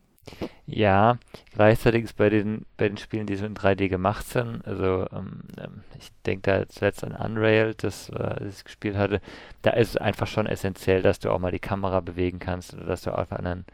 Ja, 0.66 1.18
gleichzeitig 1.54 2.04
ist 2.04 2.16
bei 2.16 2.28
den, 2.28 2.66
bei 2.76 2.88
den 2.88 2.96
Spielen, 2.96 3.26
die 3.26 3.36
so 3.36 3.46
in 3.46 3.54
3D 3.54 3.88
gemacht 3.88 4.26
sind, 4.26 4.66
also 4.66 5.06
ähm, 5.12 5.42
ähm, 5.58 5.82
ich 5.98 6.10
denke 6.26 6.50
da 6.50 6.68
zuletzt 6.68 7.04
an 7.04 7.12
Unrail, 7.12 7.74
das, 7.74 8.08
äh, 8.08 8.44
das 8.44 8.58
ich 8.58 8.64
gespielt 8.64 8.96
hatte, 8.96 9.20
da 9.62 9.70
ist 9.70 9.90
es 9.90 9.96
einfach 9.96 10.26
schon 10.26 10.46
essentiell, 10.46 11.02
dass 11.02 11.20
du 11.20 11.30
auch 11.30 11.38
mal 11.38 11.52
die 11.52 11.60
Kamera 11.60 12.00
bewegen 12.00 12.40
kannst 12.40 12.74
oder 12.74 12.84
dass 12.84 13.02
du 13.02 13.16
auf 13.16 13.30
einen, 13.32 13.64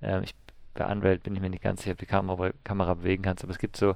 äh, 0.00 0.22
ich, 0.22 0.34
bei 0.74 0.90
Unrail 0.90 1.18
bin 1.18 1.34
ich 1.34 1.42
mir 1.42 1.50
nicht 1.50 1.62
ganz 1.62 1.82
sicher, 1.82 1.92
ob 1.92 1.98
die 1.98 2.06
Kamera, 2.06 2.50
Kamera 2.64 2.94
bewegen 2.94 3.22
kannst, 3.22 3.44
aber 3.44 3.52
es 3.52 3.58
gibt 3.58 3.76
so, 3.76 3.90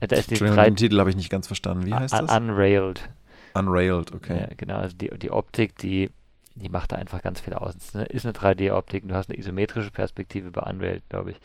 äh, 0.00 0.08
da 0.08 0.16
ist 0.16 0.30
die 0.30 0.36
den 0.38 0.76
Titel 0.76 0.98
habe 0.98 1.10
ich 1.10 1.16
nicht 1.16 1.30
ganz 1.30 1.46
verstanden, 1.46 1.84
wie 1.84 1.94
heißt 1.94 2.14
das? 2.14 2.34
Unrailed. 2.34 3.08
Unrailed, 3.54 4.14
okay. 4.14 4.40
Ja, 4.40 4.48
genau, 4.56 4.76
also 4.76 4.96
die, 4.96 5.10
die 5.18 5.30
Optik, 5.30 5.76
die 5.76 6.10
die 6.58 6.68
macht 6.68 6.92
da 6.92 6.96
einfach 6.96 7.22
ganz 7.22 7.40
viel 7.40 7.54
aus. 7.54 7.74
Es 7.76 7.94
ist 7.94 8.26
eine 8.26 8.34
3D-Optik, 8.34 9.06
du 9.06 9.14
hast 9.14 9.30
eine 9.30 9.38
isometrische 9.38 9.90
Perspektive 9.90 10.50
bei 10.50 10.62
Unreal, 10.62 11.00
glaube 11.08 11.32
ich. 11.32 11.40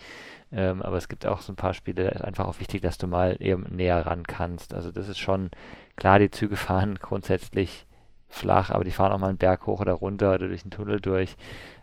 Ähm, 0.52 0.82
aber 0.82 0.98
es 0.98 1.08
gibt 1.08 1.26
auch 1.26 1.42
so 1.42 1.52
ein 1.52 1.58
paar 1.58 1.74
Spiele, 1.74 2.06
da 2.06 2.10
ist 2.10 2.24
einfach 2.24 2.48
auch 2.48 2.60
wichtig, 2.60 2.82
dass 2.82 2.98
du 2.98 3.08
mal 3.08 3.38
eben 3.40 3.64
näher 3.76 4.06
ran 4.06 4.24
kannst. 4.24 4.74
Also 4.74 4.92
das 4.92 5.10
ist 5.10 5.20
schon, 5.20 5.50
klar, 5.96 6.20
die 6.20 6.32
Züge 6.32 6.56
fahren 6.58 7.00
grundsätzlich 7.02 7.86
flach, 8.30 8.72
aber 8.72 8.84
die 8.84 8.92
fahren 8.92 9.12
auch 9.12 9.20
mal 9.20 9.30
einen 9.30 9.38
Berg 9.38 9.66
hoch 9.68 9.80
oder 9.80 9.94
runter 9.94 10.34
oder 10.36 10.48
durch 10.48 10.64
einen 10.64 10.72
Tunnel 10.72 11.00
durch. 11.00 11.36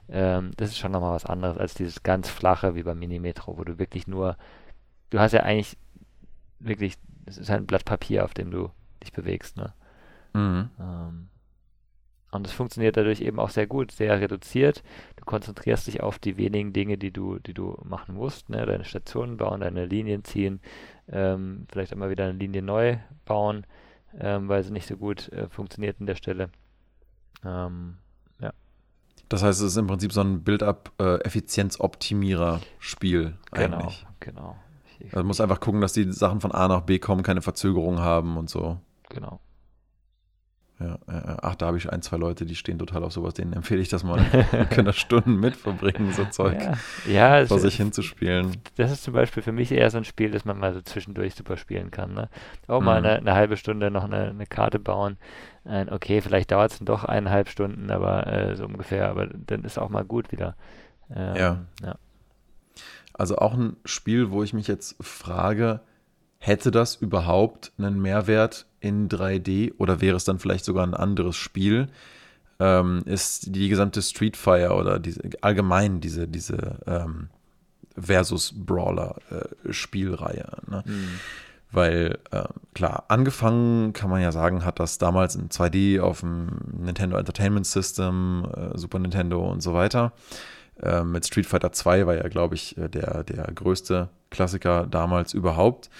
Ähm, 0.08 0.50
das 0.56 0.70
ist 0.70 0.78
schon 0.78 0.92
nochmal 0.92 1.14
was 1.14 1.26
anderes 1.26 1.56
als 1.56 1.74
dieses 1.74 2.02
ganz 2.02 2.28
flache 2.28 2.74
wie 2.74 2.82
beim 2.82 2.98
Minimetro, 2.98 3.56
wo 3.56 3.64
du 3.64 3.78
wirklich 3.78 4.06
nur, 4.06 4.36
du 5.10 5.20
hast 5.20 5.32
ja 5.32 5.44
eigentlich 5.44 5.76
wirklich, 6.58 6.96
es 7.26 7.38
ist 7.38 7.48
halt 7.48 7.62
ein 7.62 7.66
Blatt 7.66 7.84
Papier, 7.84 8.24
auf 8.24 8.34
dem 8.34 8.50
du 8.50 8.70
dich 9.02 9.12
bewegst, 9.12 9.56
ne? 9.56 9.72
Mhm. 10.34 10.70
Ähm, 10.78 11.29
und 12.30 12.46
es 12.46 12.52
funktioniert 12.52 12.96
dadurch 12.96 13.20
eben 13.20 13.40
auch 13.40 13.50
sehr 13.50 13.66
gut, 13.66 13.90
sehr 13.92 14.18
reduziert. 14.20 14.82
Du 15.16 15.24
konzentrierst 15.24 15.86
dich 15.86 16.02
auf 16.02 16.18
die 16.18 16.36
wenigen 16.36 16.72
Dinge, 16.72 16.96
die 16.96 17.12
du, 17.12 17.38
die 17.38 17.54
du 17.54 17.76
machen 17.84 18.14
musst, 18.14 18.48
ne? 18.48 18.64
deine 18.66 18.84
Stationen 18.84 19.36
bauen, 19.36 19.60
deine 19.60 19.86
Linien 19.86 20.24
ziehen, 20.24 20.60
ähm, 21.08 21.66
vielleicht 21.70 21.92
einmal 21.92 22.10
wieder 22.10 22.24
eine 22.24 22.38
Linie 22.38 22.62
neu 22.62 22.96
bauen, 23.24 23.66
ähm, 24.18 24.48
weil 24.48 24.62
sie 24.62 24.72
nicht 24.72 24.86
so 24.86 24.96
gut 24.96 25.28
äh, 25.30 25.48
funktioniert 25.48 26.00
an 26.00 26.06
der 26.06 26.14
Stelle. 26.14 26.50
Ähm, 27.44 27.96
ja. 28.40 28.52
Das 29.28 29.42
heißt, 29.42 29.60
es 29.60 29.66
ist 29.66 29.76
im 29.76 29.88
Prinzip 29.88 30.12
so 30.12 30.20
ein 30.20 30.44
Build-up-Effizienzoptimierer-Spiel 30.44 33.34
äh, 33.52 33.58
genau, 33.58 33.78
eigentlich. 33.78 34.06
Genau, 34.20 34.56
genau. 35.00 35.12
Also 35.12 35.24
muss 35.24 35.40
einfach 35.40 35.58
gucken, 35.60 35.80
dass 35.80 35.94
die 35.94 36.12
Sachen 36.12 36.40
von 36.40 36.52
A 36.52 36.68
nach 36.68 36.82
B 36.82 36.98
kommen, 36.98 37.22
keine 37.22 37.40
Verzögerung 37.42 38.00
haben 38.00 38.36
und 38.36 38.50
so. 38.50 38.78
Genau. 39.08 39.40
Ja, 40.80 40.98
ach, 41.42 41.56
da 41.56 41.66
habe 41.66 41.76
ich 41.76 41.92
ein, 41.92 42.00
zwei 42.00 42.16
Leute, 42.16 42.46
die 42.46 42.54
stehen 42.54 42.78
total 42.78 43.04
auf 43.04 43.12
sowas. 43.12 43.34
Denen 43.34 43.52
empfehle 43.52 43.82
ich 43.82 43.90
das 43.90 44.02
mal. 44.02 44.24
Die 44.32 44.64
können 44.74 44.86
da 44.86 44.94
Stunden 44.94 45.36
mit 45.36 45.54
verbringen, 45.54 46.10
so 46.14 46.24
Zeug 46.30 46.58
ja, 47.06 47.38
ja, 47.40 47.46
vor 47.46 47.58
sich 47.58 47.76
hinzuspielen. 47.76 48.56
Das 48.76 48.90
ist 48.90 49.04
zum 49.04 49.12
Beispiel 49.12 49.42
für 49.42 49.52
mich 49.52 49.70
eher 49.72 49.90
so 49.90 49.98
ein 49.98 50.04
Spiel, 50.04 50.30
das 50.30 50.46
man 50.46 50.58
mal 50.58 50.72
so 50.72 50.80
zwischendurch 50.80 51.34
super 51.34 51.58
spielen 51.58 51.90
kann. 51.90 52.14
Ne? 52.14 52.30
Auch 52.66 52.80
mal 52.80 52.98
mhm. 52.98 53.06
eine, 53.06 53.18
eine, 53.18 53.34
halbe 53.34 53.58
Stunde 53.58 53.90
noch 53.90 54.04
eine, 54.04 54.30
eine 54.30 54.46
Karte 54.46 54.78
bauen. 54.78 55.18
Äh, 55.66 55.84
okay, 55.90 56.22
vielleicht 56.22 56.50
dauert 56.50 56.72
es 56.72 56.78
dann 56.78 56.86
doch 56.86 57.04
eineinhalb 57.04 57.50
Stunden, 57.50 57.90
aber 57.90 58.26
äh, 58.26 58.56
so 58.56 58.64
ungefähr. 58.64 59.10
Aber 59.10 59.26
dann 59.26 59.64
ist 59.64 59.78
auch 59.78 59.90
mal 59.90 60.04
gut 60.04 60.32
wieder. 60.32 60.56
Ähm, 61.14 61.36
ja. 61.36 61.58
ja. 61.82 61.96
Also 63.12 63.36
auch 63.36 63.52
ein 63.52 63.76
Spiel, 63.84 64.30
wo 64.30 64.42
ich 64.42 64.54
mich 64.54 64.66
jetzt 64.66 64.96
frage, 64.98 65.80
hätte 66.38 66.70
das 66.70 66.96
überhaupt 66.96 67.72
einen 67.76 68.00
Mehrwert 68.00 68.64
in 68.80 69.08
3D 69.08 69.74
oder 69.78 70.00
wäre 70.00 70.16
es 70.16 70.24
dann 70.24 70.38
vielleicht 70.38 70.64
sogar 70.64 70.86
ein 70.86 70.94
anderes 70.94 71.36
Spiel? 71.36 71.88
Ähm, 72.58 73.02
ist 73.06 73.54
die 73.54 73.68
gesamte 73.68 74.02
Street 74.02 74.36
Fire 74.36 74.74
oder 74.74 74.98
diese, 74.98 75.22
allgemein 75.40 76.00
diese, 76.00 76.28
diese 76.28 76.78
ähm, 76.86 77.28
Versus 77.96 78.52
Brawler 78.54 79.16
äh, 79.30 79.72
Spielreihe. 79.72 80.46
Ne? 80.68 80.82
Mhm. 80.86 81.08
Weil, 81.72 82.18
äh, 82.32 82.44
klar, 82.74 83.04
angefangen 83.08 83.92
kann 83.92 84.10
man 84.10 84.20
ja 84.20 84.32
sagen, 84.32 84.64
hat 84.64 84.80
das 84.80 84.98
damals 84.98 85.36
in 85.36 85.50
2D 85.50 86.00
auf 86.00 86.20
dem 86.20 86.48
Nintendo 86.72 87.16
Entertainment 87.16 87.66
System, 87.66 88.46
äh, 88.56 88.76
Super 88.76 88.98
Nintendo 88.98 89.48
und 89.48 89.62
so 89.62 89.72
weiter. 89.72 90.12
Äh, 90.82 91.04
mit 91.04 91.26
Street 91.26 91.46
Fighter 91.46 91.72
2 91.72 92.06
war 92.06 92.14
ja, 92.14 92.28
glaube 92.28 92.56
ich, 92.56 92.76
äh, 92.76 92.88
der, 92.88 93.22
der 93.22 93.44
größte 93.54 94.08
Klassiker 94.30 94.86
damals 94.86 95.32
überhaupt. 95.32 95.90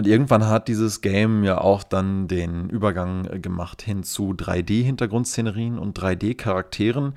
Und 0.00 0.06
irgendwann 0.06 0.46
hat 0.46 0.68
dieses 0.68 1.02
Game 1.02 1.44
ja 1.44 1.60
auch 1.60 1.82
dann 1.82 2.26
den 2.26 2.70
Übergang 2.70 3.26
äh, 3.26 3.38
gemacht 3.38 3.82
hin 3.82 4.02
zu 4.02 4.30
3D-Hintergrundszenerien 4.32 5.78
und 5.78 6.00
3D-Charakteren. 6.00 7.12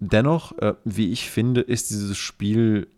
Dennoch, 0.00 0.58
äh, 0.58 0.74
wie 0.82 1.12
ich 1.12 1.30
finde, 1.30 1.60
ist 1.60 1.90
dieses 1.90 2.18
Spiel 2.18 2.88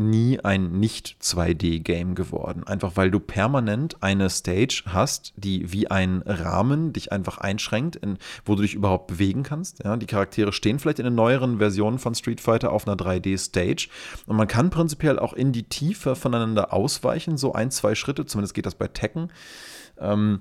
nie 0.00 0.40
ein 0.40 0.72
Nicht-2D-Game 0.72 2.14
geworden. 2.14 2.64
Einfach 2.66 2.96
weil 2.96 3.10
du 3.10 3.20
permanent 3.20 4.02
eine 4.02 4.30
Stage 4.30 4.82
hast, 4.86 5.32
die 5.36 5.72
wie 5.72 5.90
ein 5.90 6.22
Rahmen 6.26 6.92
dich 6.92 7.12
einfach 7.12 7.38
einschränkt, 7.38 7.96
in, 7.96 8.18
wo 8.44 8.54
du 8.54 8.62
dich 8.62 8.74
überhaupt 8.74 9.06
bewegen 9.06 9.42
kannst. 9.42 9.84
Ja, 9.84 9.96
die 9.96 10.06
Charaktere 10.06 10.52
stehen 10.52 10.78
vielleicht 10.78 10.98
in 10.98 11.04
den 11.04 11.14
neueren 11.14 11.58
Versionen 11.58 11.98
von 11.98 12.14
Street 12.14 12.40
Fighter 12.40 12.72
auf 12.72 12.86
einer 12.86 12.96
3D-Stage 12.96 13.88
und 14.26 14.36
man 14.36 14.48
kann 14.48 14.70
prinzipiell 14.70 15.18
auch 15.18 15.32
in 15.32 15.52
die 15.52 15.64
Tiefe 15.64 16.16
voneinander 16.16 16.72
ausweichen, 16.72 17.36
so 17.36 17.52
ein, 17.52 17.70
zwei 17.70 17.94
Schritte, 17.94 18.26
zumindest 18.26 18.54
geht 18.54 18.66
das 18.66 18.74
bei 18.74 18.88
Tekken. 18.88 19.30
Ähm, 19.98 20.40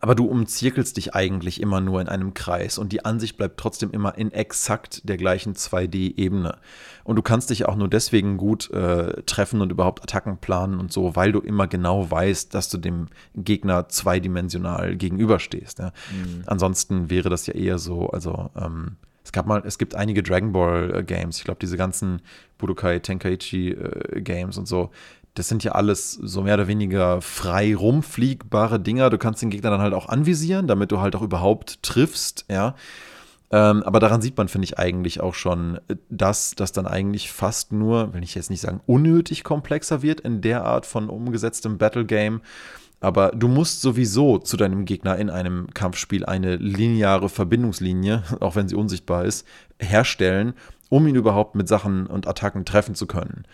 aber 0.00 0.14
du 0.14 0.26
umzirkelst 0.26 0.96
dich 0.96 1.14
eigentlich 1.14 1.60
immer 1.60 1.80
nur 1.80 2.00
in 2.00 2.08
einem 2.08 2.34
Kreis 2.34 2.78
und 2.78 2.92
die 2.92 3.04
Ansicht 3.04 3.36
bleibt 3.36 3.58
trotzdem 3.58 3.90
immer 3.90 4.16
in 4.16 4.32
exakt 4.32 5.08
der 5.08 5.16
gleichen 5.16 5.54
2D-Ebene. 5.54 6.58
Und 7.04 7.16
du 7.16 7.22
kannst 7.22 7.50
dich 7.50 7.66
auch 7.66 7.76
nur 7.76 7.88
deswegen 7.88 8.36
gut 8.36 8.70
äh, 8.70 9.22
treffen 9.22 9.60
und 9.60 9.72
überhaupt 9.72 10.02
Attacken 10.02 10.38
planen 10.38 10.78
und 10.78 10.92
so, 10.92 11.16
weil 11.16 11.32
du 11.32 11.40
immer 11.40 11.66
genau 11.66 12.10
weißt, 12.10 12.54
dass 12.54 12.68
du 12.68 12.78
dem 12.78 13.08
Gegner 13.34 13.88
zweidimensional 13.88 14.96
gegenüberstehst. 14.96 15.78
Ja? 15.78 15.92
Mhm. 16.10 16.44
Ansonsten 16.46 17.10
wäre 17.10 17.28
das 17.28 17.46
ja 17.46 17.54
eher 17.54 17.78
so, 17.78 18.08
also 18.10 18.50
ähm, 18.56 18.96
es 19.24 19.32
gab 19.32 19.46
mal, 19.46 19.62
es 19.64 19.78
gibt 19.78 19.94
einige 19.94 20.22
Dragon 20.22 20.52
Ball 20.52 20.94
äh, 20.94 21.02
Games, 21.02 21.38
ich 21.38 21.44
glaube, 21.44 21.58
diese 21.60 21.76
ganzen 21.76 22.22
Budokai 22.58 22.98
Tenkaichi 22.98 23.70
äh, 23.70 24.20
Games 24.20 24.58
und 24.58 24.66
so, 24.66 24.90
das 25.34 25.48
sind 25.48 25.64
ja 25.64 25.72
alles 25.72 26.12
so 26.12 26.42
mehr 26.42 26.54
oder 26.54 26.68
weniger 26.68 27.22
frei 27.22 27.74
rumfliegbare 27.74 28.78
Dinger. 28.80 29.08
Du 29.10 29.18
kannst 29.18 29.40
den 29.40 29.50
Gegner 29.50 29.70
dann 29.70 29.80
halt 29.80 29.94
auch 29.94 30.08
anvisieren, 30.08 30.66
damit 30.66 30.92
du 30.92 31.00
halt 31.00 31.16
auch 31.16 31.22
überhaupt 31.22 31.82
triffst, 31.82 32.44
ja. 32.50 32.74
Ähm, 33.50 33.82
aber 33.82 34.00
daran 34.00 34.22
sieht 34.22 34.36
man, 34.38 34.48
finde 34.48 34.64
ich, 34.64 34.78
eigentlich 34.78 35.20
auch 35.20 35.34
schon, 35.34 35.78
dass 36.08 36.54
das 36.56 36.72
dann 36.72 36.86
eigentlich 36.86 37.30
fast 37.30 37.70
nur, 37.70 38.14
will 38.14 38.22
ich 38.22 38.34
jetzt 38.34 38.48
nicht 38.48 38.62
sagen, 38.62 38.80
unnötig 38.86 39.44
komplexer 39.44 40.00
wird 40.00 40.20
in 40.20 40.40
der 40.40 40.64
Art 40.64 40.86
von 40.86 41.10
umgesetztem 41.10 41.76
Battle 41.76 42.06
Game. 42.06 42.40
Aber 43.00 43.32
du 43.32 43.48
musst 43.48 43.82
sowieso 43.82 44.38
zu 44.38 44.56
deinem 44.56 44.84
Gegner 44.84 45.16
in 45.18 45.28
einem 45.28 45.68
Kampfspiel 45.74 46.24
eine 46.24 46.56
lineare 46.56 47.28
Verbindungslinie, 47.28 48.22
auch 48.40 48.56
wenn 48.56 48.68
sie 48.68 48.76
unsichtbar 48.76 49.24
ist, 49.26 49.46
herstellen, 49.78 50.54
um 50.88 51.06
ihn 51.06 51.16
überhaupt 51.16 51.54
mit 51.54 51.68
Sachen 51.68 52.06
und 52.06 52.26
Attacken 52.26 52.64
treffen 52.64 52.94
zu 52.94 53.06
können. 53.06 53.44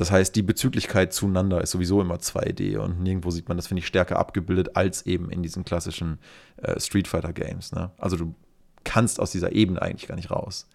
Das 0.00 0.10
heißt, 0.10 0.34
die 0.34 0.40
Bezüglichkeit 0.40 1.12
zueinander 1.12 1.60
ist 1.60 1.72
sowieso 1.72 2.00
immer 2.00 2.14
2D 2.14 2.78
und 2.78 3.02
nirgendwo 3.02 3.30
sieht 3.30 3.48
man 3.48 3.58
das, 3.58 3.66
finde 3.66 3.80
ich, 3.80 3.86
stärker 3.86 4.18
abgebildet 4.18 4.74
als 4.74 5.04
eben 5.04 5.28
in 5.28 5.42
diesen 5.42 5.62
klassischen 5.62 6.20
äh, 6.56 6.80
Street 6.80 7.06
Fighter 7.06 7.34
Games. 7.34 7.72
Ne? 7.72 7.90
Also 7.98 8.16
du 8.16 8.34
kannst 8.82 9.20
aus 9.20 9.30
dieser 9.30 9.52
Ebene 9.52 9.82
eigentlich 9.82 10.08
gar 10.08 10.14
nicht 10.14 10.30
raus. 10.30 10.70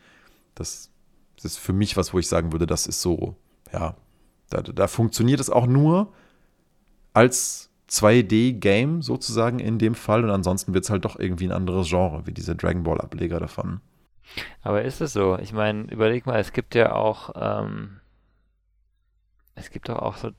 Das, 0.54 0.92
das, 1.38 1.46
ist 1.46 1.58
für 1.58 1.74
mich 1.74 1.98
was, 1.98 2.14
wo 2.14 2.20
ich 2.20 2.28
sagen 2.28 2.52
würde, 2.52 2.68
das 2.68 2.86
ist 2.86 3.02
so, 3.02 3.36
ja, 3.74 3.96
da, 4.52 4.62
da 4.62 4.88
funktioniert 4.88 5.40
es 5.40 5.50
auch 5.50 5.66
nur 5.66 6.14
als 7.14 7.72
2D-Game 7.90 9.02
sozusagen 9.02 9.58
in 9.58 9.80
dem 9.80 9.96
Fall 9.96 10.24
und 10.24 10.30
ansonsten 10.30 10.76
wird 10.76 10.84
es 10.84 10.92
halt 10.92 11.04
doch 11.04 11.18
irgendwie 11.18 11.46
ein 11.46 11.52
anderes 11.52 11.90
Genre, 11.90 12.28
wie 12.28 12.32
diese 12.32 12.56
Dragon 12.56 12.84
Ball-Ableger 12.84 13.40
davon. 13.40 13.82
Aber 14.62 14.84
ist 14.84 15.02
es 15.02 15.14
so? 15.14 15.40
Ich 15.40 15.52
meine, 15.52 15.92
überleg 15.92 16.28
mal, 16.28 16.40
es 16.40 16.54
gibt 16.54 16.76
ja 16.76 16.94
auch 16.94 17.32
ähm, 17.36 18.02
es 19.56 19.72
gibt 19.72 19.90
doch 19.90 20.00
auch 20.00 20.18
so 20.18 20.32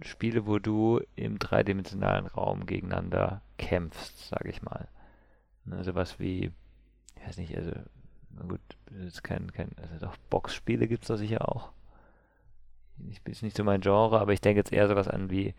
Spiele, 0.00 0.46
wo 0.46 0.58
du 0.58 1.00
im 1.16 1.38
dreidimensionalen 1.38 2.26
Raum 2.26 2.66
gegeneinander 2.66 3.42
kämpfst, 3.58 4.28
sage 4.28 4.48
ich 4.48 4.62
mal. 4.62 4.88
Ne, 5.64 5.84
sowas 5.84 6.18
wie, 6.18 6.50
ich 7.16 7.26
weiß 7.26 7.36
nicht, 7.36 7.56
also, 7.56 7.72
gut, 8.48 8.60
ist 9.06 9.22
kein, 9.22 9.52
kein, 9.52 9.70
also 9.80 10.06
doch 10.06 10.16
Boxspiele 10.30 10.88
gibt 10.88 11.02
es 11.02 11.08
da 11.08 11.16
sicher 11.16 11.48
auch. 11.48 11.70
Ich 13.10 13.22
bin 13.22 13.34
nicht 13.42 13.56
so 13.56 13.64
mein 13.64 13.80
Genre, 13.80 14.20
aber 14.20 14.32
ich 14.32 14.40
denke 14.40 14.60
jetzt 14.60 14.72
eher 14.72 14.88
sowas 14.88 15.08
an 15.08 15.30
wie, 15.30 15.54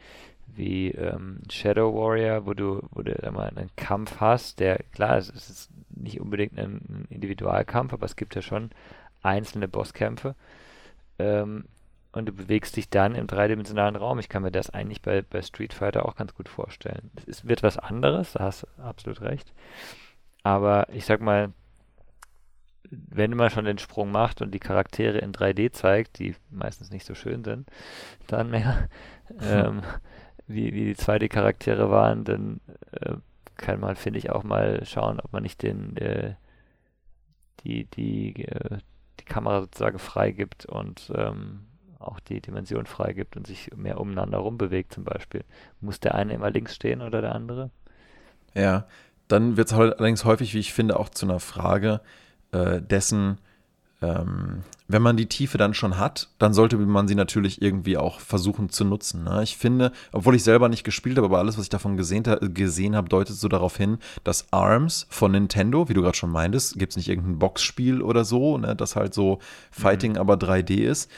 wie 0.47 0.91
ähm, 0.91 1.41
Shadow 1.49 1.93
Warrior, 1.93 2.45
wo 2.45 2.53
du, 2.53 2.81
wo 2.91 3.01
du 3.01 3.13
mal 3.31 3.49
einen 3.49 3.69
Kampf 3.75 4.19
hast, 4.19 4.59
der, 4.59 4.77
klar, 4.93 5.17
es 5.17 5.29
ist 5.29 5.69
nicht 5.89 6.19
unbedingt 6.21 6.57
ein, 6.57 6.75
ein 6.89 7.07
Individualkampf, 7.09 7.93
aber 7.93 8.05
es 8.05 8.15
gibt 8.15 8.35
ja 8.35 8.41
schon 8.41 8.71
einzelne 9.21 9.67
Bosskämpfe. 9.67 10.35
Ähm, 11.19 11.65
und 12.13 12.28
du 12.28 12.32
bewegst 12.32 12.78
dich 12.78 12.89
dann 12.89 13.15
im 13.15 13.28
dreidimensionalen 13.28 13.95
Raum. 13.95 14.19
Ich 14.19 14.30
kann 14.30 14.43
mir 14.43 14.52
das 14.52 14.69
eigentlich 14.69 15.02
bei, 15.02 15.23
bei 15.23 15.41
Street 15.41 15.73
Fighter 15.73 16.06
auch 16.06 16.15
ganz 16.15 16.34
gut 16.34 16.47
vorstellen. 16.47 17.12
Es 17.26 17.47
wird 17.47 17.63
was 17.63 17.78
anderes, 17.78 18.34
da 18.34 18.43
hast 18.45 18.63
du 18.63 18.82
absolut 18.82 19.21
recht. 19.21 19.52
Aber 20.43 20.88
ich 20.93 21.06
sag 21.06 21.21
mal, 21.21 21.52
wenn 22.89 23.32
man 23.32 23.49
schon 23.49 23.65
den 23.65 23.80
Sprung 23.80 24.12
macht 24.12 24.41
und 24.41 24.52
die 24.52 24.60
Charaktere 24.60 25.17
in 25.17 25.34
3D 25.34 25.71
zeigt, 25.71 26.19
die 26.19 26.36
meistens 26.52 26.91
nicht 26.91 27.06
so 27.06 27.15
schön 27.15 27.43
sind, 27.43 27.67
dann 28.28 28.52
mehr, 28.52 28.89
ähm, 29.41 29.82
wie, 30.45 30.73
wie 30.73 30.86
die 30.86 30.95
2D-Charaktere 30.95 31.89
waren, 31.89 32.23
dann 32.26 32.62
äh, 32.91 33.15
kann 33.56 33.79
man, 33.79 33.96
finde 33.96 34.19
ich, 34.19 34.29
auch 34.29 34.44
mal 34.44 34.85
schauen, 34.85 35.19
ob 35.19 35.33
man 35.33 35.42
nicht 35.42 35.63
den, 35.63 35.98
äh, 35.98 36.35
die, 37.62 37.85
die, 37.85 38.44
äh, 38.46 38.77
die 39.19 39.25
Kamera 39.25 39.62
sozusagen 39.62 39.98
freigibt 39.98 40.65
und 40.65 41.12
ähm, 41.15 41.65
auch 42.08 42.19
die 42.19 42.41
Dimension 42.41 42.85
freigibt 42.85 43.37
und 43.37 43.47
sich 43.47 43.71
mehr 43.75 43.99
umeinander 43.99 44.39
rumbewegt 44.39 44.93
zum 44.93 45.04
Beispiel. 45.04 45.43
Muss 45.81 45.99
der 45.99 46.15
eine 46.15 46.33
immer 46.33 46.49
links 46.49 46.75
stehen 46.75 47.01
oder 47.01 47.21
der 47.21 47.35
andere? 47.35 47.69
Ja, 48.54 48.85
dann 49.27 49.58
wird 49.58 49.69
es 49.69 49.73
allerdings 49.73 50.25
häufig, 50.25 50.54
wie 50.54 50.60
ich 50.60 50.73
finde, 50.73 50.99
auch 50.99 51.10
zu 51.10 51.25
einer 51.25 51.39
Frage, 51.39 52.01
äh, 52.51 52.81
dessen, 52.81 53.39
ähm, 54.01 54.63
wenn 54.87 55.01
man 55.01 55.17
die 55.17 55.27
Tiefe 55.27 55.58
dann 55.58 55.73
schon 55.73 55.97
hat, 55.97 56.29
dann 56.37 56.54
sollte 56.54 56.77
man 56.77 57.08
sie 57.08 57.15
natürlich 57.15 57.62
irgendwie 57.62 57.97
auch 57.97 58.19
versuchen 58.19 58.69
zu 58.69 58.85
nutzen. 58.85 59.23
Ne? 59.23 59.41
Ich 59.41 59.58
finde, 59.58 59.91
obwohl 60.12 60.35
ich 60.35 60.43
selber 60.43 60.69
nicht 60.69 60.83
gespielt 60.83 61.17
habe, 61.17 61.25
aber 61.25 61.39
alles, 61.39 61.58
was 61.58 61.63
ich 61.63 61.69
davon 61.69 61.97
gesehen, 61.97 62.23
gesehen 62.54 62.95
habe, 62.95 63.10
deutet 63.10 63.35
so 63.35 63.47
darauf 63.47 63.77
hin, 63.77 63.97
dass 64.23 64.51
ARMS 64.51 65.08
von 65.10 65.31
Nintendo, 65.31 65.89
wie 65.89 65.93
du 65.93 66.01
gerade 66.01 66.17
schon 66.17 66.31
meintest, 66.31 66.77
gibt 66.77 66.91
es 66.91 66.97
nicht 66.97 67.10
irgendein 67.10 67.39
Boxspiel 67.39 68.01
oder 68.01 68.25
so, 68.25 68.58
ne, 68.58 68.75
das 68.75 68.95
halt 68.95 69.13
so 69.13 69.39
Fighting, 69.71 70.13
mhm. 70.13 70.19
aber 70.19 70.35
3D 70.35 70.83
ist. 70.83 71.10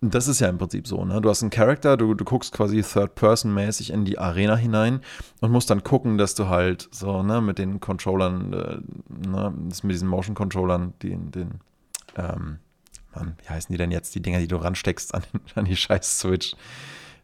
Das 0.00 0.28
ist 0.28 0.40
ja 0.40 0.48
im 0.48 0.58
Prinzip 0.58 0.86
so, 0.86 1.04
ne? 1.04 1.20
Du 1.20 1.30
hast 1.30 1.42
einen 1.42 1.50
Charakter, 1.50 1.96
du, 1.96 2.14
du 2.14 2.24
guckst 2.24 2.52
quasi 2.52 2.82
Third-Person-mäßig 2.82 3.92
in 3.92 4.04
die 4.04 4.18
Arena 4.18 4.54
hinein 4.54 5.00
und 5.40 5.50
musst 5.50 5.70
dann 5.70 5.84
gucken, 5.84 6.18
dass 6.18 6.34
du 6.34 6.48
halt 6.48 6.88
so, 6.90 7.22
ne, 7.22 7.40
mit 7.40 7.58
den 7.58 7.80
Controllern, 7.80 8.52
äh, 8.52 9.28
ne, 9.28 9.54
mit 9.56 9.92
diesen 9.92 10.08
Motion-Controllern, 10.08 10.92
die, 11.02 11.16
den, 11.16 11.60
ähm, 12.16 12.58
Mann, 13.14 13.36
wie 13.42 13.48
heißen 13.48 13.72
die 13.72 13.78
denn 13.78 13.90
jetzt, 13.90 14.14
die 14.14 14.20
Dinger, 14.20 14.38
die 14.38 14.48
du 14.48 14.56
ransteckst 14.56 15.14
an, 15.14 15.22
an 15.54 15.64
die 15.64 15.76
scheiß 15.76 16.20
Switch, 16.20 16.54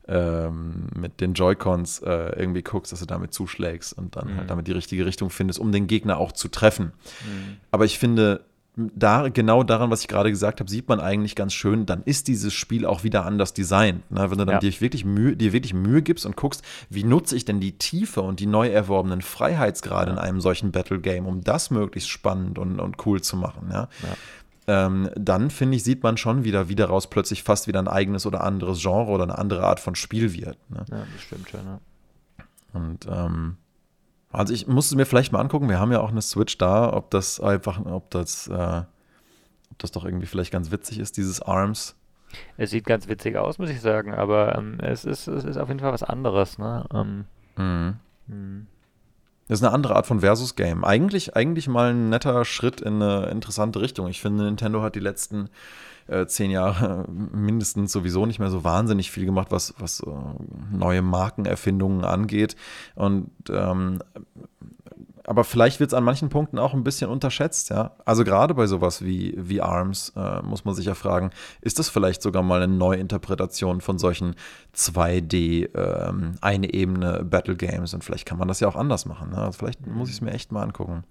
ähm, 0.09 0.89
mit 0.97 1.21
den 1.21 1.35
Joy-Cons 1.35 2.01
äh, 2.01 2.39
irgendwie 2.39 2.63
guckst, 2.63 2.91
dass 2.91 3.01
du 3.01 3.07
damit 3.07 3.33
zuschlägst 3.33 3.97
und 3.97 4.17
dann 4.17 4.25
halt 4.25 4.33
mhm. 4.33 4.39
halt 4.39 4.51
damit 4.51 4.67
die 4.67 4.73
richtige 4.73 5.07
Richtung 5.07 5.31
findest, 5.31 5.61
um 5.61 5.71
den 5.73 5.87
Gegner 5.87 6.19
auch 6.19 6.33
zu 6.33 6.49
treffen. 6.49 6.87
Mhm. 7.25 7.57
Aber 7.71 7.85
ich 7.85 7.99
finde, 7.99 8.45
da, 8.75 9.29
genau 9.29 9.63
daran, 9.65 9.91
was 9.91 10.01
ich 10.01 10.09
gerade 10.09 10.31
gesagt 10.31 10.61
habe, 10.61 10.71
sieht 10.71 10.89
man 10.89 10.99
eigentlich 10.99 11.35
ganz 11.35 11.53
schön, 11.53 11.85
dann 11.85 12.03
ist 12.05 12.27
dieses 12.27 12.55
Spiel 12.55 12.87
auch 12.87 13.05
wieder 13.05 13.27
anders 13.27 13.53
designt. 13.53 14.11
Ne? 14.11 14.31
Wenn 14.31 14.39
du 14.39 14.47
dann 14.47 14.55
ja. 14.55 14.59
dir, 14.61 14.81
wirklich 14.81 15.05
Mühe, 15.05 15.37
dir 15.37 15.53
wirklich 15.53 15.75
Mühe 15.75 16.01
gibst 16.01 16.25
und 16.25 16.37
guckst, 16.37 16.63
wie 16.89 17.05
nutze 17.05 17.37
ich 17.37 17.45
denn 17.45 17.61
die 17.61 17.77
Tiefe 17.77 18.23
und 18.23 18.41
die 18.41 18.47
neu 18.47 18.69
erworbenen 18.69 19.21
Freiheitsgrade 19.21 20.11
ja. 20.11 20.17
in 20.17 20.19
einem 20.19 20.41
solchen 20.41 20.73
Battle 20.73 21.01
Game, 21.01 21.27
um 21.27 21.43
das 21.43 21.71
möglichst 21.71 22.09
spannend 22.09 22.59
und, 22.59 22.81
und 22.81 23.07
cool 23.07 23.21
zu 23.21 23.37
machen. 23.37 23.69
Ja? 23.71 23.89
Ähm, 24.69 25.11
dann 25.17 25.51
finde 25.51 25.77
ich, 25.77 25.85
sieht 25.85 26.03
man 26.03 26.17
schon 26.17 26.45
wieder, 26.45 26.71
wie 26.71 26.75
daraus 26.75 27.11
plötzlich 27.11 27.43
fast 27.43 27.67
wieder 27.67 27.81
ein 27.81 27.89
eigenes 27.89 28.25
oder 28.25 28.43
anderes 28.43 28.81
Genre 28.81 29.11
oder 29.11 29.25
eine 29.25 29.37
andere 29.37 29.65
Art 29.65 29.81
von 29.81 29.95
Spiel 29.95 30.33
wird. 30.33 30.57
Ne? 30.71 30.85
Ja, 30.91 31.05
bestimmt 31.13 31.51
schon. 31.51 31.61
Ja. 31.61 31.81
Und 32.73 33.07
ähm, 33.07 33.57
also 34.33 34.53
ich 34.55 34.67
muss 34.67 34.87
es 34.87 34.95
mir 34.95 35.07
vielleicht 35.07 35.33
mal 35.33 35.41
angucken. 35.41 35.69
Wir 35.69 35.79
haben 35.79 35.93
ja 35.93 36.01
auch 36.01 36.11
eine 36.11 36.23
Switch 36.23 36.59
da, 36.59 36.93
ob 36.93 37.11
das 37.11 37.41
einfach, 37.41 37.85
ob 37.85 38.11
das, 38.11 38.49
äh, 38.49 38.83
ob 39.71 39.79
das 39.79 39.93
doch 39.93 40.05
irgendwie 40.05 40.27
vielleicht 40.27 40.53
ganz 40.53 40.71
witzig 40.71 40.99
ist, 40.99 41.17
dieses 41.17 41.43
ARMS. 41.43 41.97
Es 42.57 42.71
sieht 42.71 42.87
ganz 42.87 43.09
witzig 43.09 43.37
aus, 43.37 43.59
muss 43.59 43.71
ich 43.71 43.81
sagen, 43.81 44.15
aber 44.15 44.57
ähm, 44.57 44.79
es, 44.81 45.05
ist, 45.05 45.29
es 45.29 45.45
ist 45.45 45.59
auf 45.59 45.69
jeden 45.69 45.81
Fall 45.81 45.93
was 45.93 46.03
anderes. 46.03 46.59
Ne? 46.59 46.87
Ähm, 46.95 47.25
mhm. 47.57 47.97
Mhm. 48.27 48.67
Das 49.49 49.59
ist 49.59 49.65
eine 49.65 49.75
andere 49.75 49.97
Art 49.97 50.07
von 50.07 50.21
Versus-Game. 50.21 50.85
Eigentlich, 50.85 51.37
eigentlich 51.37 51.69
mal 51.69 51.91
ein 51.91 52.09
netter 52.09 52.45
Schritt 52.45 52.81
in 52.81 53.03
eine 53.03 53.27
interessante 53.27 53.81
Richtung. 53.81 54.09
Ich 54.09 54.23
finde, 54.23 54.45
Nintendo 54.45 54.83
hat 54.83 54.95
die 54.95 55.01
letzten 55.01 55.51
äh, 56.07 56.27
zehn 56.27 56.51
Jahre 56.51 57.07
mindestens 57.11 57.93
sowieso 57.93 58.27
nicht 58.27 58.39
mehr 58.39 58.51
so 58.51 58.65
wahnsinnig 58.65 59.11
viel 59.11 59.25
gemacht, 59.25 59.49
was, 59.51 59.75
was 59.79 60.01
äh, 60.01 60.11
neue 60.73 61.03
Markenerfindungen 61.03 62.05
angeht. 62.05 62.57
Und 62.95 63.31
ähm, 63.51 64.01
aber 65.25 65.45
vielleicht 65.45 65.81
wird 65.81 65.91
es 65.91 65.95
an 65.95 66.05
manchen 66.05 66.29
Punkten 66.29 66.59
auch 66.59 66.75
ein 66.75 66.83
bisschen 66.83 67.09
unterschätzt, 67.09 67.71
ja. 67.71 67.93
Also 68.05 68.25
gerade 68.25 68.55
bei 68.55 68.67
sowas 68.67 69.05
wie, 69.05 69.35
wie 69.39 69.61
ARMS 69.61 70.13
äh, 70.17 70.43
muss 70.43 70.65
man 70.65 70.75
sich 70.75 70.87
ja 70.87 70.95
fragen, 70.95 71.31
ist 71.61 71.79
das 71.79 71.89
vielleicht 71.89 72.23
sogar 72.23 72.43
mal 72.43 72.63
eine 72.63 72.73
Neuinterpretation 72.73 73.81
von 73.81 73.99
solchen 73.99 74.35
2D, 74.75 75.71
ähm, 75.77 76.35
eine 76.41 76.75
Ebene 76.75 77.25
Battle 77.25 77.57
Games 77.57 77.95
und 77.95 78.03
vielleicht 78.03 78.27
kann 78.27 78.39
man 78.39 78.49
das 78.49 78.61
ja 78.61 78.69
auch 78.69 78.77
anders 78.77 79.07
machen. 79.07 79.31
Ne? 79.31 79.39
Also 79.39 79.59
vielleicht 79.59 79.87
muss 79.87 80.09
ich 80.09 80.17
es 80.17 80.21
mir 80.21 80.33
echt 80.33 80.51
mal 80.51 80.63
angucken. 80.63 81.05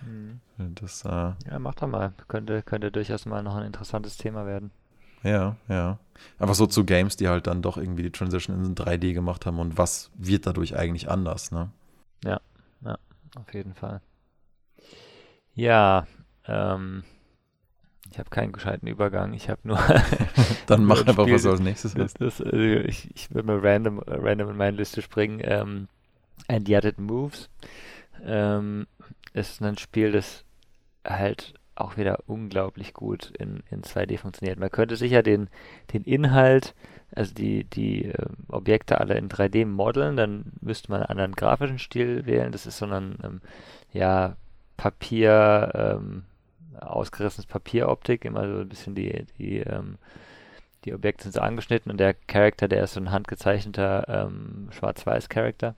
Mhm. 0.00 0.40
Das, 0.74 1.04
äh, 1.04 1.08
ja, 1.08 1.58
mach 1.58 1.74
doch 1.74 1.88
mal. 1.88 2.12
Könnte, 2.28 2.62
könnte 2.62 2.90
durchaus 2.90 3.26
mal 3.26 3.42
noch 3.42 3.56
ein 3.56 3.66
interessantes 3.66 4.16
Thema 4.16 4.46
werden. 4.46 4.70
Ja, 5.22 5.56
ja. 5.68 5.98
Aber 6.38 6.54
so 6.54 6.66
zu 6.66 6.84
Games, 6.84 7.16
die 7.16 7.28
halt 7.28 7.46
dann 7.46 7.62
doch 7.62 7.76
irgendwie 7.76 8.02
die 8.02 8.10
Transition 8.10 8.64
in 8.64 8.74
3D 8.74 9.12
gemacht 9.12 9.46
haben 9.46 9.58
und 9.58 9.78
was 9.78 10.10
wird 10.14 10.46
dadurch 10.46 10.76
eigentlich 10.76 11.08
anders, 11.08 11.52
ne? 11.52 11.70
Ja, 12.24 12.40
ja, 12.84 12.98
auf 13.36 13.54
jeden 13.54 13.74
Fall. 13.74 14.00
Ja, 15.54 16.06
ähm, 16.46 17.04
ich 18.10 18.18
habe 18.18 18.30
keinen 18.30 18.52
gescheiten 18.52 18.88
Übergang. 18.88 19.32
Ich 19.32 19.48
habe 19.48 19.60
nur. 19.64 19.78
Dann 20.66 20.84
mach 20.84 21.00
einfach, 21.06 21.28
was 21.28 21.42
du 21.42 21.50
als 21.50 21.60
nächstes 21.60 21.94
hast. 21.96 22.20
Das, 22.20 22.40
also 22.40 22.56
ich, 22.56 23.10
ich 23.14 23.34
will 23.34 23.42
mal 23.42 23.58
random, 23.58 24.00
random 24.06 24.50
in 24.50 24.56
meine 24.56 24.76
Liste 24.76 25.02
springen. 25.02 25.40
Ähm, 25.42 25.88
And 26.48 26.68
Yet 26.68 26.84
It 26.84 26.98
Moves. 26.98 27.48
Ähm, 28.24 28.86
ist 29.32 29.62
ein 29.62 29.78
Spiel, 29.78 30.12
das 30.12 30.44
halt 31.06 31.54
auch 31.74 31.96
wieder 31.96 32.20
unglaublich 32.26 32.92
gut 32.92 33.32
in, 33.38 33.62
in 33.70 33.82
2D 33.82 34.18
funktioniert. 34.18 34.58
Man 34.58 34.70
könnte 34.70 34.96
sicher 34.96 35.22
den, 35.22 35.48
den 35.92 36.02
Inhalt, 36.04 36.74
also 37.14 37.34
die, 37.34 37.64
die 37.64 38.06
äh, 38.06 38.26
Objekte 38.48 39.00
alle 39.00 39.14
in 39.16 39.28
3D 39.28 39.66
modeln, 39.66 40.16
dann 40.16 40.52
müsste 40.60 40.90
man 40.90 41.00
einen 41.00 41.10
anderen 41.10 41.32
grafischen 41.32 41.78
Stil 41.78 42.26
wählen. 42.26 42.52
Das 42.52 42.66
ist 42.66 42.78
so 42.78 42.86
ein, 42.86 43.18
ähm, 43.24 43.40
ja, 43.92 44.36
Papier, 44.76 45.70
ähm, 45.74 46.24
ausgerissenes 46.80 47.46
Papieroptik, 47.46 48.24
immer 48.24 48.48
so 48.48 48.60
ein 48.60 48.68
bisschen 48.68 48.94
die, 48.94 49.26
die, 49.38 49.58
ähm, 49.58 49.98
die 50.84 50.94
Objekte 50.94 51.24
sind 51.24 51.34
so 51.34 51.40
angeschnitten 51.40 51.92
und 51.92 51.98
der 51.98 52.14
Charakter, 52.14 52.68
der 52.68 52.84
ist 52.84 52.94
so 52.94 53.00
ein 53.00 53.12
handgezeichneter 53.12 54.26
ähm, 54.26 54.68
Schwarz-Weiß-Charakter. 54.72 55.74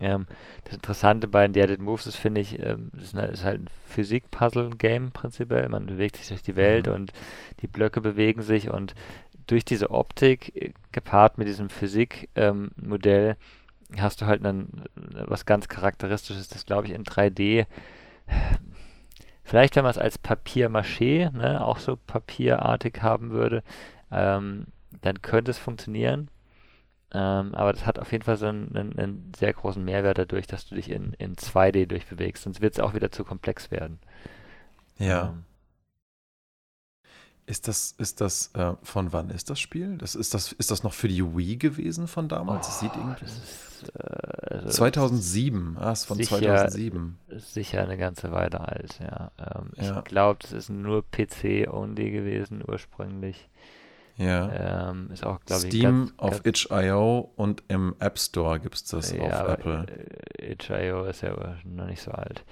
Ähm, 0.00 0.26
das 0.64 0.74
Interessante 0.74 1.28
bei 1.28 1.48
The 1.52 1.60
Edit 1.60 1.80
Moves 1.80 2.06
ist, 2.06 2.16
finde 2.16 2.40
ich, 2.40 2.58
ähm, 2.58 2.90
ist, 3.00 3.14
eine, 3.14 3.28
ist, 3.28 3.44
halt 3.44 3.62
ein 3.62 3.70
Physik-Puzzle-Game 3.86 5.12
prinzipiell. 5.12 5.68
Man 5.68 5.86
bewegt 5.86 6.16
sich 6.16 6.28
durch 6.28 6.42
die 6.42 6.56
Welt 6.56 6.86
mhm. 6.86 6.94
und 6.94 7.12
die 7.60 7.68
Blöcke 7.68 8.00
bewegen 8.00 8.42
sich 8.42 8.70
und 8.70 8.94
durch 9.46 9.64
diese 9.64 9.90
Optik 9.90 10.54
äh, 10.56 10.72
gepaart 10.92 11.38
mit 11.38 11.46
diesem 11.46 11.68
Physik-Modell 11.68 13.36
ähm, 13.36 14.00
hast 14.00 14.20
du 14.20 14.26
halt 14.26 14.44
einen, 14.44 14.84
was 14.94 15.46
ganz 15.46 15.68
charakteristisches, 15.68 16.48
das 16.48 16.66
glaube 16.66 16.86
ich 16.86 16.92
in 16.92 17.04
3D 17.04 17.66
Vielleicht, 19.44 19.76
wenn 19.76 19.82
man 19.82 19.90
es 19.90 19.98
als 19.98 20.18
Papier-Maché, 20.18 21.30
ne, 21.30 21.64
auch 21.64 21.78
so 21.78 21.96
papierartig 21.96 23.02
haben 23.02 23.30
würde, 23.30 23.62
ähm, 24.10 24.66
dann 25.02 25.20
könnte 25.20 25.50
es 25.50 25.58
funktionieren. 25.58 26.28
Ähm, 27.14 27.54
aber 27.54 27.72
das 27.72 27.86
hat 27.86 28.00
auf 28.00 28.10
jeden 28.10 28.24
Fall 28.24 28.36
so 28.36 28.46
einen, 28.46 28.74
einen, 28.74 28.98
einen, 28.98 29.32
sehr 29.38 29.52
großen 29.52 29.82
Mehrwert 29.84 30.18
dadurch, 30.18 30.48
dass 30.48 30.66
du 30.66 30.74
dich 30.74 30.90
in, 30.90 31.12
in 31.14 31.36
2D 31.36 31.86
durchbewegst. 31.86 32.42
Sonst 32.42 32.60
wird 32.60 32.74
es 32.74 32.80
auch 32.80 32.92
wieder 32.92 33.12
zu 33.12 33.24
komplex 33.24 33.70
werden. 33.70 34.00
Ja. 34.98 35.28
Ähm. 35.28 35.44
Ist 37.46 37.68
das, 37.68 37.94
ist 37.98 38.22
das, 38.22 38.50
äh, 38.54 38.72
von 38.82 39.12
wann 39.12 39.28
ist 39.30 39.50
das 39.50 39.60
Spiel? 39.60 39.98
Das, 39.98 40.14
ist, 40.14 40.32
das, 40.32 40.52
ist 40.52 40.70
das 40.70 40.82
noch 40.82 40.94
für 40.94 41.08
die 41.08 41.22
Wii 41.22 41.56
gewesen 41.56 42.08
von 42.08 42.26
damals? 42.26 42.66
Oh, 42.66 42.70
das 42.70 42.80
sieht 42.80 42.96
irgendwie. 42.96 43.20
Das 43.20 43.36
ist, 43.36 43.92
äh, 43.94 44.54
also 44.54 44.68
2007, 44.70 45.76
ah, 45.78 45.92
ist 45.92 46.06
von 46.06 46.16
sicher, 46.16 46.38
2007. 46.38 47.18
Sicher 47.36 47.82
eine 47.82 47.98
ganze 47.98 48.32
Weile 48.32 48.60
alt, 48.60 48.98
ja. 48.98 49.30
Ähm, 49.38 49.70
ja. 49.76 49.98
Ich 49.98 50.04
glaube, 50.04 50.38
das 50.40 50.52
ist 50.52 50.70
nur 50.70 51.04
PC-only 51.10 52.10
gewesen 52.10 52.64
ursprünglich. 52.66 53.50
Ja. 54.16 54.90
Ähm, 54.90 55.10
ist 55.12 55.26
auch, 55.26 55.40
glaube 55.40 55.64
ich, 55.64 55.72
Steam 55.72 56.06
ganz, 56.06 56.14
auf 56.18 56.46
itch.io 56.46 57.32
und 57.36 57.64
im 57.68 57.96
App 57.98 58.18
Store 58.18 58.60
gibt 58.60 58.76
es 58.76 58.84
das 58.84 59.12
ja, 59.12 59.22
auf 59.22 59.48
Apple. 59.48 59.86
Äh, 60.38 60.52
itch.io 60.52 61.04
ist 61.04 61.22
ja 61.22 61.56
noch 61.64 61.86
nicht 61.86 62.02
so 62.02 62.12
alt. 62.12 62.44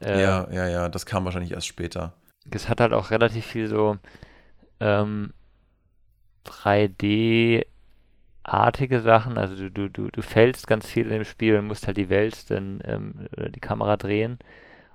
Äh, 0.00 0.22
ja, 0.22 0.48
ja, 0.50 0.68
ja, 0.68 0.88
das 0.88 1.04
kam 1.06 1.24
wahrscheinlich 1.24 1.52
erst 1.52 1.66
später. 1.66 2.14
Es 2.50 2.68
hat 2.68 2.80
halt 2.80 2.92
auch 2.92 3.10
relativ 3.10 3.44
viel 3.44 3.66
so 3.68 3.98
ähm, 4.80 5.32
3D-artige 6.46 9.00
Sachen. 9.00 9.38
Also 9.38 9.56
du, 9.56 9.70
du, 9.70 9.88
du, 9.88 10.10
du 10.10 10.22
fällst 10.22 10.66
ganz 10.66 10.86
viel 10.86 11.04
in 11.04 11.12
dem 11.12 11.24
Spiel 11.24 11.56
und 11.58 11.66
musst 11.66 11.86
halt 11.86 11.96
die 11.96 12.08
Welt 12.08 12.50
dann 12.50 12.80
ähm, 12.84 13.28
die 13.54 13.60
Kamera 13.60 13.96
drehen 13.96 14.38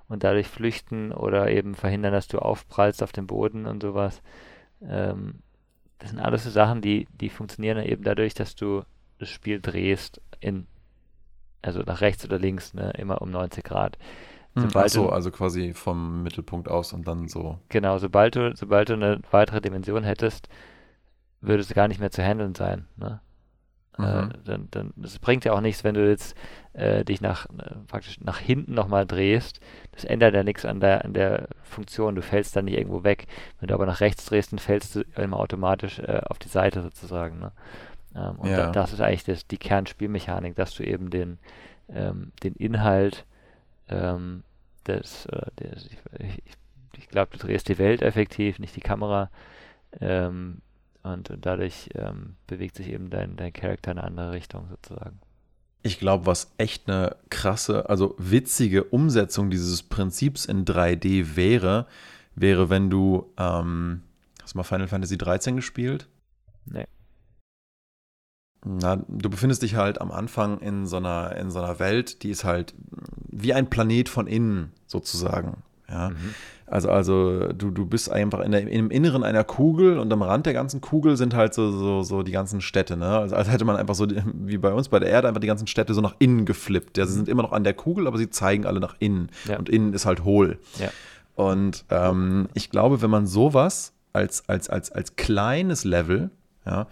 und 0.08 0.24
dadurch 0.24 0.48
flüchten 0.48 1.12
oder 1.12 1.50
eben 1.50 1.74
verhindern, 1.74 2.12
dass 2.12 2.28
du 2.28 2.38
aufprallst 2.38 3.02
auf 3.02 3.12
dem 3.12 3.26
Boden 3.26 3.66
und 3.66 3.82
sowas. 3.82 4.22
Ähm, 4.82 5.42
das 6.02 6.10
sind 6.10 6.18
alles 6.18 6.42
so 6.42 6.50
Sachen, 6.50 6.82
die, 6.82 7.06
die 7.20 7.28
funktionieren 7.28 7.78
eben 7.78 8.02
dadurch, 8.02 8.34
dass 8.34 8.56
du 8.56 8.82
das 9.20 9.28
Spiel 9.28 9.60
drehst 9.60 10.20
in, 10.40 10.66
also 11.62 11.82
nach 11.82 12.00
rechts 12.00 12.24
oder 12.24 12.40
links, 12.40 12.74
ne, 12.74 12.90
immer 12.98 13.22
um 13.22 13.30
90 13.30 13.62
Grad. 13.62 13.98
Hm, 14.54 14.62
sobald 14.64 14.90
so, 14.90 15.10
also 15.10 15.30
quasi 15.30 15.74
vom 15.74 16.24
Mittelpunkt 16.24 16.68
aus 16.68 16.92
und 16.92 17.06
dann 17.06 17.28
so. 17.28 17.60
Genau, 17.68 17.98
sobald 17.98 18.34
du, 18.34 18.52
sobald 18.56 18.88
du 18.88 18.94
eine 18.94 19.20
weitere 19.30 19.60
Dimension 19.60 20.02
hättest, 20.02 20.48
würde 21.40 21.60
es 21.60 21.72
gar 21.72 21.86
nicht 21.86 22.00
mehr 22.00 22.10
zu 22.10 22.20
handeln 22.24 22.56
sein. 22.56 22.88
Ne? 22.96 23.20
Äh, 23.98 24.02
mhm. 24.02 24.30
Äh, 24.30 24.34
dann, 24.44 24.68
dann, 24.70 24.92
das 24.96 25.18
bringt 25.18 25.44
ja 25.44 25.52
auch 25.52 25.60
nichts, 25.60 25.84
wenn 25.84 25.94
du 25.94 26.08
jetzt 26.08 26.36
äh, 26.72 27.04
dich 27.04 27.20
nach 27.20 27.46
äh, 27.46 27.74
praktisch 27.86 28.20
nach 28.20 28.38
hinten 28.38 28.74
nochmal 28.74 29.06
drehst. 29.06 29.60
Das 29.92 30.04
ändert 30.04 30.34
ja 30.34 30.42
nichts 30.42 30.64
an 30.64 30.80
der, 30.80 31.04
an 31.04 31.12
der 31.12 31.48
Funktion. 31.62 32.14
Du 32.14 32.22
fällst 32.22 32.56
dann 32.56 32.64
nicht 32.64 32.78
irgendwo 32.78 33.04
weg. 33.04 33.26
Wenn 33.60 33.68
du 33.68 33.74
aber 33.74 33.86
nach 33.86 34.00
rechts 34.00 34.24
drehst, 34.24 34.52
dann 34.52 34.58
fällst 34.58 34.94
du 34.94 35.02
immer 35.16 35.38
automatisch 35.38 35.98
äh, 35.98 36.20
auf 36.24 36.38
die 36.38 36.48
Seite 36.48 36.82
sozusagen. 36.82 37.38
Ne? 37.38 37.52
Ähm, 38.14 38.36
und 38.38 38.50
ja. 38.50 38.66
da, 38.66 38.70
das 38.70 38.92
ist 38.92 39.00
eigentlich 39.00 39.24
das, 39.24 39.46
die 39.46 39.58
Kernspielmechanik, 39.58 40.56
dass 40.56 40.74
du 40.74 40.84
eben 40.84 41.10
den, 41.10 41.38
ähm, 41.90 42.32
den 42.42 42.54
Inhalt 42.54 43.26
ähm, 43.88 44.42
des, 44.86 45.28
des 45.58 45.86
ich, 45.86 45.98
ich, 46.18 46.42
ich 46.96 47.08
glaube, 47.08 47.36
du 47.36 47.46
drehst 47.46 47.68
die 47.68 47.78
Welt 47.78 48.02
effektiv, 48.02 48.58
nicht 48.58 48.74
die 48.74 48.80
Kamera. 48.80 49.30
Ähm, 50.00 50.62
und, 51.02 51.30
und, 51.30 51.46
dadurch 51.46 51.90
ähm, 51.94 52.36
bewegt 52.46 52.76
sich 52.76 52.88
eben 52.88 53.10
dein, 53.10 53.36
dein 53.36 53.52
Charakter 53.52 53.90
in 53.90 53.98
eine 53.98 54.06
andere 54.06 54.32
Richtung 54.32 54.68
sozusagen. 54.70 55.20
Ich 55.82 55.98
glaube, 55.98 56.26
was 56.26 56.52
echt 56.58 56.88
eine 56.88 57.16
krasse, 57.28 57.88
also 57.88 58.14
witzige 58.18 58.84
Umsetzung 58.84 59.50
dieses 59.50 59.82
Prinzips 59.82 60.44
in 60.44 60.64
3D 60.64 61.34
wäre, 61.34 61.86
wäre, 62.36 62.70
wenn 62.70 62.88
du, 62.88 63.32
ähm, 63.36 64.02
hast 64.42 64.54
du 64.54 64.58
mal 64.58 64.64
Final 64.64 64.88
Fantasy 64.88 65.18
13 65.18 65.56
gespielt? 65.56 66.08
Nee. 66.66 66.86
Na, 68.64 68.96
du 69.08 69.28
befindest 69.28 69.62
dich 69.62 69.74
halt 69.74 70.00
am 70.00 70.12
Anfang 70.12 70.60
in 70.60 70.86
so 70.86 70.98
einer, 70.98 71.34
in 71.36 71.50
so 71.50 71.60
einer 71.60 71.80
Welt, 71.80 72.22
die 72.22 72.30
ist 72.30 72.44
halt 72.44 72.74
wie 73.28 73.52
ein 73.52 73.68
Planet 73.68 74.08
von 74.08 74.28
innen 74.28 74.72
sozusagen. 74.86 75.64
Ja. 75.88 76.10
Mhm. 76.10 76.34
Also, 76.72 76.88
also 76.88 77.52
du, 77.52 77.70
du 77.70 77.84
bist 77.84 78.10
einfach 78.10 78.40
in 78.40 78.50
der, 78.50 78.66
im 78.66 78.90
Inneren 78.90 79.24
einer 79.24 79.44
Kugel 79.44 79.98
und 79.98 80.10
am 80.10 80.22
Rand 80.22 80.46
der 80.46 80.54
ganzen 80.54 80.80
Kugel 80.80 81.18
sind 81.18 81.34
halt 81.34 81.52
so, 81.52 81.70
so, 81.70 82.02
so 82.02 82.22
die 82.22 82.32
ganzen 82.32 82.62
Städte. 82.62 82.96
Ne? 82.96 83.08
Also 83.08 83.36
als 83.36 83.50
hätte 83.50 83.66
man 83.66 83.76
einfach 83.76 83.94
so, 83.94 84.06
wie 84.08 84.56
bei 84.56 84.72
uns 84.72 84.88
bei 84.88 84.98
der 84.98 85.10
Erde, 85.10 85.28
einfach 85.28 85.42
die 85.42 85.46
ganzen 85.46 85.66
Städte 85.66 85.92
so 85.92 86.00
nach 86.00 86.14
innen 86.18 86.46
geflippt. 86.46 86.96
Ja, 86.96 87.04
sie 87.04 87.12
sind 87.12 87.28
immer 87.28 87.42
noch 87.42 87.52
an 87.52 87.62
der 87.62 87.74
Kugel, 87.74 88.06
aber 88.06 88.16
sie 88.16 88.30
zeigen 88.30 88.64
alle 88.64 88.80
nach 88.80 88.96
innen. 89.00 89.28
Ja. 89.46 89.58
Und 89.58 89.68
innen 89.68 89.92
ist 89.92 90.06
halt 90.06 90.24
hohl. 90.24 90.58
Ja. 90.78 90.88
Und 91.34 91.84
ähm, 91.90 92.48
ich 92.54 92.70
glaube, 92.70 93.02
wenn 93.02 93.10
man 93.10 93.26
sowas 93.26 93.92
als, 94.14 94.48
als, 94.48 94.70
als, 94.70 94.90
als 94.90 95.16
kleines 95.16 95.84
Level, 95.84 96.30
ja, 96.64 96.86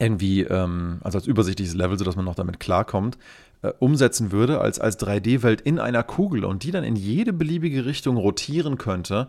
irgendwie, 0.00 0.42
ähm, 0.42 0.98
also 1.04 1.18
als 1.18 1.28
übersichtliches 1.28 1.74
Level, 1.74 1.96
sodass 1.96 2.16
man 2.16 2.24
noch 2.24 2.34
damit 2.34 2.58
klarkommt, 2.58 3.18
äh, 3.62 3.72
umsetzen 3.78 4.32
würde 4.32 4.60
als, 4.60 4.78
als 4.78 4.98
3D-Welt 4.98 5.60
in 5.60 5.78
einer 5.78 6.02
Kugel 6.02 6.44
und 6.44 6.62
die 6.62 6.70
dann 6.70 6.84
in 6.84 6.96
jede 6.96 7.32
beliebige 7.32 7.84
Richtung 7.84 8.16
rotieren 8.16 8.78
könnte, 8.78 9.28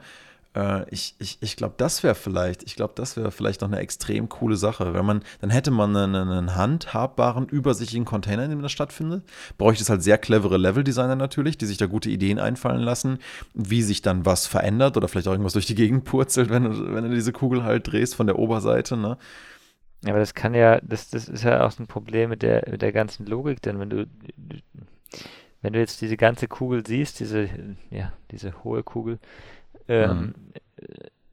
äh, 0.55 0.89
ich, 0.89 1.15
ich, 1.19 1.37
ich 1.41 1.55
glaube, 1.55 1.75
das 1.77 2.03
wäre 2.03 2.15
vielleicht, 2.15 2.63
ich 2.63 2.75
glaube, 2.75 2.93
das 2.95 3.15
wäre 3.15 3.31
vielleicht 3.31 3.61
noch 3.61 3.69
eine 3.69 3.79
extrem 3.79 4.29
coole 4.29 4.57
Sache. 4.57 4.93
Wenn 4.93 5.05
man, 5.05 5.21
dann 5.39 5.49
hätte 5.49 5.71
man 5.71 5.95
einen, 5.95 6.15
einen 6.15 6.55
handhabbaren, 6.55 7.47
übersichtlichen 7.47 8.05
Container, 8.05 8.43
in 8.43 8.49
dem 8.49 8.61
das 8.61 8.71
stattfindet. 8.71 9.23
Bräuchte 9.57 9.83
es 9.83 9.89
halt 9.89 10.03
sehr 10.03 10.17
clevere 10.17 10.57
Level-Designer 10.57 11.15
natürlich, 11.15 11.57
die 11.57 11.65
sich 11.65 11.77
da 11.77 11.85
gute 11.85 12.09
Ideen 12.09 12.39
einfallen 12.39 12.81
lassen, 12.81 13.19
wie 13.53 13.81
sich 13.81 14.01
dann 14.01 14.25
was 14.25 14.47
verändert 14.47 14.97
oder 14.97 15.07
vielleicht 15.07 15.27
auch 15.27 15.33
irgendwas 15.33 15.53
durch 15.53 15.67
die 15.67 15.75
Gegend 15.75 16.05
purzelt, 16.05 16.49
wenn 16.49 16.63
du, 16.63 16.93
wenn 16.93 17.03
du 17.03 17.15
diese 17.15 17.31
Kugel 17.31 17.63
halt 17.63 17.91
drehst 17.91 18.15
von 18.15 18.27
der 18.27 18.39
Oberseite, 18.39 18.97
ne? 18.97 19.17
Aber 20.05 20.19
das 20.19 20.33
kann 20.33 20.53
ja, 20.53 20.79
das, 20.81 21.09
das 21.09 21.29
ist 21.29 21.43
ja 21.43 21.65
auch 21.65 21.77
ein 21.77 21.87
Problem 21.87 22.29
mit 22.29 22.41
der, 22.41 22.67
mit 22.69 22.81
der 22.81 22.91
ganzen 22.91 23.25
Logik, 23.25 23.61
denn 23.61 23.79
wenn 23.79 23.89
du, 23.89 24.07
wenn 25.61 25.73
du 25.73 25.79
jetzt 25.79 26.01
diese 26.01 26.17
ganze 26.17 26.47
Kugel 26.47 26.85
siehst, 26.85 27.19
diese, 27.19 27.47
ja, 27.91 28.11
diese 28.31 28.63
hohe 28.63 28.81
Kugel, 28.81 29.19
ähm, 29.87 30.17
mhm. 30.17 30.35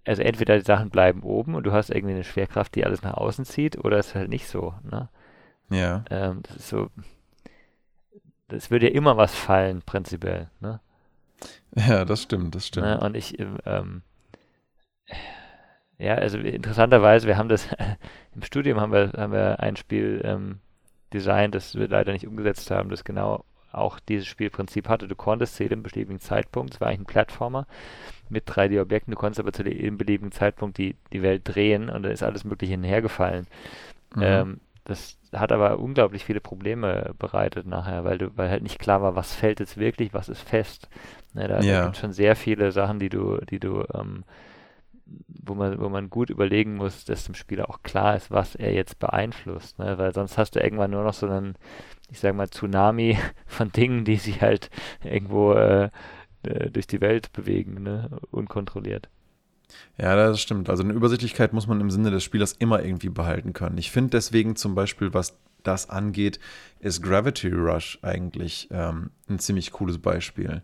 also 0.05 0.23
entweder 0.23 0.59
die 0.59 0.65
Sachen 0.65 0.91
bleiben 0.91 1.23
oben 1.23 1.55
und 1.55 1.65
du 1.65 1.73
hast 1.73 1.91
irgendwie 1.91 2.15
eine 2.15 2.25
Schwerkraft, 2.25 2.75
die 2.75 2.85
alles 2.85 3.03
nach 3.03 3.15
außen 3.15 3.47
zieht, 3.47 3.83
oder 3.83 3.99
es 3.99 4.09
ist 4.09 4.15
halt 4.15 4.29
nicht 4.29 4.49
so, 4.49 4.75
ne? 4.83 5.09
Ja. 5.71 6.05
Ähm, 6.11 6.43
das 6.43 6.57
ist 6.57 6.69
so, 6.69 6.91
das 8.49 8.71
würde 8.71 8.89
ja 8.89 8.95
immer 8.95 9.17
was 9.17 9.35
fallen, 9.35 9.83
prinzipiell, 9.83 10.51
ne? 10.61 10.81
Ja, 11.75 12.05
das 12.05 12.23
stimmt, 12.23 12.55
das 12.55 12.67
stimmt. 12.67 12.87
Ne? 12.87 13.01
Und 13.01 13.17
ich, 13.17 13.39
ähm, 13.39 14.03
ja, 15.99 16.15
also 16.15 16.39
interessanterweise, 16.39 17.27
wir 17.27 17.37
haben 17.37 17.49
das 17.49 17.69
im 18.35 18.43
Studium 18.43 18.81
haben 18.81 18.93
wir, 18.93 19.13
haben 19.17 19.33
wir 19.33 19.61
ein 19.61 19.77
Spiel 19.77 20.21
ähm, 20.25 20.61
designt, 21.13 21.55
das 21.55 21.75
wir 21.75 21.89
leider 21.89 22.13
nicht 22.13 22.27
umgesetzt 22.27 22.71
haben, 22.71 22.91
das 22.91 23.05
genau 23.05 23.45
auch 23.73 24.01
dieses 24.01 24.27
Spielprinzip 24.27 24.89
hatte. 24.89 25.09
Du 25.09 25.17
konntest 25.17 25.57
zu 25.57 25.65
jedem 25.65 25.83
beliebigen 25.83 26.21
Zeitpunkt, 26.21 26.75
es 26.75 26.81
war 26.81 26.89
eigentlich 26.89 27.01
ein 27.01 27.07
Plattformer 27.07 27.67
mit 28.29 28.49
3D-Objekten, 28.49 29.13
du 29.13 29.19
konntest 29.19 29.41
aber 29.41 29.53
zu 29.53 29.63
jedem 29.65 29.99
beliebigen 29.99 30.33
Zeitpunkt 30.33 30.79
die, 30.79 30.97
die 31.13 31.23
Welt 31.23 31.43
drehen 31.45 31.91
und 31.91 32.03
dann 32.03 32.13
ist 32.13 32.23
alles 32.23 32.45
Mögliche 32.45 32.73
hinhergefallen. 32.73 33.47
Mhm. 34.15 34.23
Ähm, 34.23 34.61
das 34.85 35.19
hat 35.33 35.53
aber 35.53 35.79
unglaublich 35.79 36.25
viele 36.25 36.41
Probleme 36.41 37.15
bereitet 37.19 37.67
nachher, 37.67 38.05
weil 38.05 38.17
du, 38.17 38.31
weil 38.37 38.49
halt 38.49 38.63
nicht 38.63 38.79
klar 38.79 39.03
war, 39.03 39.15
was 39.15 39.35
fällt 39.35 39.61
jetzt 39.61 39.77
wirklich, 39.77 40.15
was 40.15 40.31
ist 40.31 40.41
fest. 40.41 40.89
Ne, 41.35 41.47
da, 41.47 41.61
ja. 41.61 41.83
gibt 41.85 41.97
es 41.97 42.01
schon 42.01 42.13
sehr 42.13 42.37
viele 42.37 42.73
Sachen, 42.73 42.99
die 42.99 43.11
du, 43.11 43.37
die 43.51 43.59
du 43.59 43.85
ähm, 43.93 44.25
wo 45.29 45.55
man, 45.55 45.81
wo 45.81 45.89
man 45.89 46.11
gut 46.11 46.31
überlegen 46.31 46.75
muss, 46.75 47.05
dass 47.05 47.25
dem 47.25 47.35
Spieler 47.35 47.71
auch 47.71 47.83
klar 47.83 48.17
ist, 48.17 48.31
was 48.31 48.55
er 48.55 48.73
jetzt 48.73 48.99
beeinflusst, 48.99 49.79
ne? 49.79 49.99
weil 49.99 50.13
sonst 50.13 50.39
hast 50.39 50.57
du 50.57 50.61
irgendwann 50.61 50.91
nur 50.91 51.05
noch 51.05 51.15
so 51.15 51.27
einen, 51.29 51.55
ich 52.11 52.21
sag 52.21 52.35
mal, 52.35 52.49
Tsunami 52.49 53.19
von 53.47 53.73
Dingen, 53.73 54.05
die 54.05 54.17
sich 54.17 54.43
halt 54.43 54.71
irgendwo 55.03 55.53
äh, 55.53 55.91
äh, 56.43 56.71
durch 56.71 56.87
die 56.87 57.01
Welt 57.01 57.33
bewegen, 57.33 57.83
ne? 57.83 58.11
unkontrolliert. 58.31 59.09
Ja, 59.99 60.17
das 60.17 60.41
stimmt. 60.41 60.71
Also 60.71 60.83
eine 60.83 60.93
Übersichtlichkeit 60.93 61.53
muss 61.53 61.67
man 61.67 61.81
im 61.81 61.91
Sinne 61.91 62.11
des 62.11 62.25
Spielers 62.25 62.53
immer 62.53 62.83
irgendwie 62.83 63.11
behalten 63.11 63.53
können. 63.53 63.79
Ich 63.79 63.91
finde 63.91 64.11
deswegen 64.11 64.57
zum 64.57 64.75
Beispiel, 64.75 65.13
was 65.13 65.39
das 65.63 65.91
angeht, 65.91 66.39
ist 66.81 67.03
Gravity 67.03 67.49
Rush 67.49 67.99
eigentlich 68.03 68.69
ähm, 68.71 69.11
ein 69.29 69.39
ziemlich 69.39 69.73
cooles 69.73 69.99
Beispiel. 69.99 70.63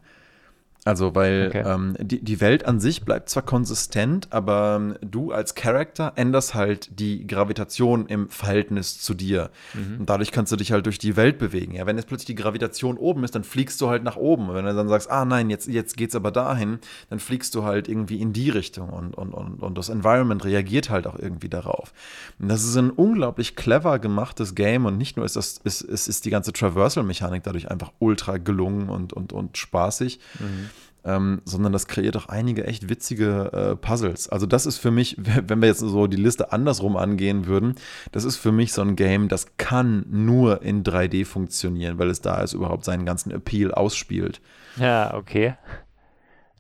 Also, 0.86 1.14
weil 1.14 1.46
okay. 1.48 1.64
ähm, 1.66 1.96
die, 1.98 2.22
die 2.22 2.42
Welt 2.42 2.66
an 2.66 2.78
sich 2.78 3.06
bleibt 3.06 3.30
zwar 3.30 3.42
konsistent, 3.42 4.28
aber 4.30 4.76
ähm, 4.78 4.96
du 5.00 5.32
als 5.32 5.54
Charakter 5.54 6.12
änderst 6.16 6.54
halt 6.54 7.00
die 7.00 7.26
Gravitation 7.26 8.04
im 8.04 8.28
Verhältnis 8.28 9.00
zu 9.00 9.14
dir. 9.14 9.50
Mhm. 9.72 10.00
Und 10.00 10.10
dadurch 10.10 10.30
kannst 10.30 10.52
du 10.52 10.56
dich 10.56 10.72
halt 10.72 10.84
durch 10.84 10.98
die 10.98 11.16
Welt 11.16 11.38
bewegen. 11.38 11.74
Ja, 11.74 11.86
wenn 11.86 11.96
jetzt 11.96 12.06
plötzlich 12.06 12.26
die 12.26 12.34
Gravitation 12.34 12.98
oben 12.98 13.24
ist, 13.24 13.34
dann 13.34 13.44
fliegst 13.44 13.80
du 13.80 13.88
halt 13.88 14.04
nach 14.04 14.16
oben. 14.16 14.50
Und 14.50 14.56
wenn 14.56 14.66
du 14.66 14.74
dann 14.74 14.90
sagst, 14.90 15.10
ah 15.10 15.24
nein, 15.24 15.48
jetzt, 15.48 15.68
jetzt 15.68 15.96
geht's 15.96 16.14
aber 16.14 16.30
dahin, 16.30 16.78
dann 17.08 17.18
fliegst 17.18 17.54
du 17.54 17.64
halt 17.64 17.88
irgendwie 17.88 18.20
in 18.20 18.34
die 18.34 18.50
Richtung 18.50 18.90
und, 18.90 19.14
und, 19.14 19.32
und, 19.32 19.62
und 19.62 19.78
das 19.78 19.88
Environment 19.88 20.44
reagiert 20.44 20.90
halt 20.90 21.06
auch 21.06 21.18
irgendwie 21.18 21.48
darauf. 21.48 21.94
Und 22.38 22.48
das 22.48 22.62
ist 22.62 22.76
ein 22.76 22.90
unglaublich 22.90 23.56
clever 23.56 23.98
gemachtes 23.98 24.54
Game 24.54 24.84
und 24.84 24.98
nicht 24.98 25.16
nur 25.16 25.24
ist 25.24 25.36
das, 25.36 25.56
ist, 25.64 25.80
ist, 25.80 26.08
ist 26.08 26.26
die 26.26 26.30
ganze 26.30 26.52
Traversal-Mechanik 26.52 27.42
dadurch 27.42 27.70
einfach 27.70 27.92
ultra 28.00 28.36
gelungen 28.36 28.90
und, 28.90 29.14
und, 29.14 29.32
und 29.32 29.56
spaßig. 29.56 30.20
Mhm 30.38 30.73
ähm, 31.04 31.42
sondern 31.44 31.72
das 31.72 31.86
kreiert 31.86 32.16
auch 32.16 32.26
einige 32.26 32.66
echt 32.66 32.88
witzige 32.88 33.52
äh, 33.52 33.76
Puzzles. 33.76 34.28
Also 34.28 34.46
das 34.46 34.66
ist 34.66 34.78
für 34.78 34.90
mich, 34.90 35.16
wenn 35.18 35.60
wir 35.60 35.68
jetzt 35.68 35.80
so 35.80 36.06
die 36.06 36.16
Liste 36.16 36.52
andersrum 36.52 36.96
angehen 36.96 37.46
würden, 37.46 37.74
das 38.12 38.24
ist 38.24 38.36
für 38.36 38.52
mich 38.52 38.72
so 38.72 38.82
ein 38.82 38.96
Game, 38.96 39.28
das 39.28 39.56
kann 39.56 40.06
nur 40.08 40.62
in 40.62 40.82
3D 40.82 41.26
funktionieren, 41.26 41.98
weil 41.98 42.10
es 42.10 42.20
da 42.20 42.40
ist 42.40 42.54
überhaupt 42.54 42.84
seinen 42.84 43.04
ganzen 43.04 43.30
Appeal 43.30 43.72
ausspielt. 43.72 44.40
Ja, 44.76 45.14
okay. 45.14 45.54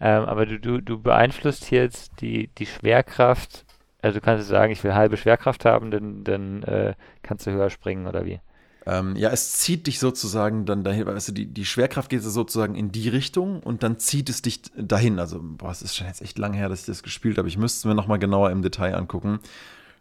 Ähm, 0.00 0.24
aber 0.24 0.44
du, 0.44 0.58
du, 0.58 0.80
du 0.80 1.00
beeinflusst 1.00 1.64
hier 1.64 1.82
jetzt 1.82 2.20
die, 2.20 2.48
die 2.58 2.66
Schwerkraft, 2.66 3.64
also 4.02 4.18
du 4.18 4.24
kannst 4.24 4.48
sagen, 4.48 4.72
ich 4.72 4.84
will 4.84 4.94
halbe 4.94 5.16
Schwerkraft 5.16 5.64
haben, 5.64 5.90
dann, 5.90 6.24
dann 6.24 6.62
äh, 6.64 6.94
kannst 7.22 7.46
du 7.46 7.52
höher 7.52 7.70
springen 7.70 8.06
oder 8.06 8.26
wie? 8.26 8.40
Ähm, 8.86 9.16
ja, 9.16 9.30
es 9.30 9.52
zieht 9.52 9.86
dich 9.86 9.98
sozusagen 9.98 10.66
dann 10.66 10.84
dahin, 10.84 11.06
weißt 11.06 11.28
du, 11.28 11.32
die, 11.32 11.46
die 11.46 11.64
Schwerkraft 11.64 12.10
geht 12.10 12.22
sozusagen 12.22 12.74
in 12.74 12.92
die 12.92 13.08
Richtung 13.08 13.60
und 13.60 13.82
dann 13.82 13.98
zieht 13.98 14.28
es 14.28 14.42
dich 14.42 14.60
dahin. 14.76 15.18
Also, 15.18 15.40
boah, 15.42 15.70
es 15.70 15.80
ist 15.80 15.96
schon 15.96 16.06
jetzt 16.06 16.20
echt 16.20 16.38
lange 16.38 16.58
her, 16.58 16.68
dass 16.68 16.80
ich 16.80 16.86
das 16.86 17.02
gespielt 17.02 17.38
habe. 17.38 17.48
Ich 17.48 17.56
müsste 17.56 17.78
es 17.78 17.84
mir 17.86 17.94
nochmal 17.94 18.18
genauer 18.18 18.50
im 18.50 18.62
Detail 18.62 18.94
angucken. 18.94 19.38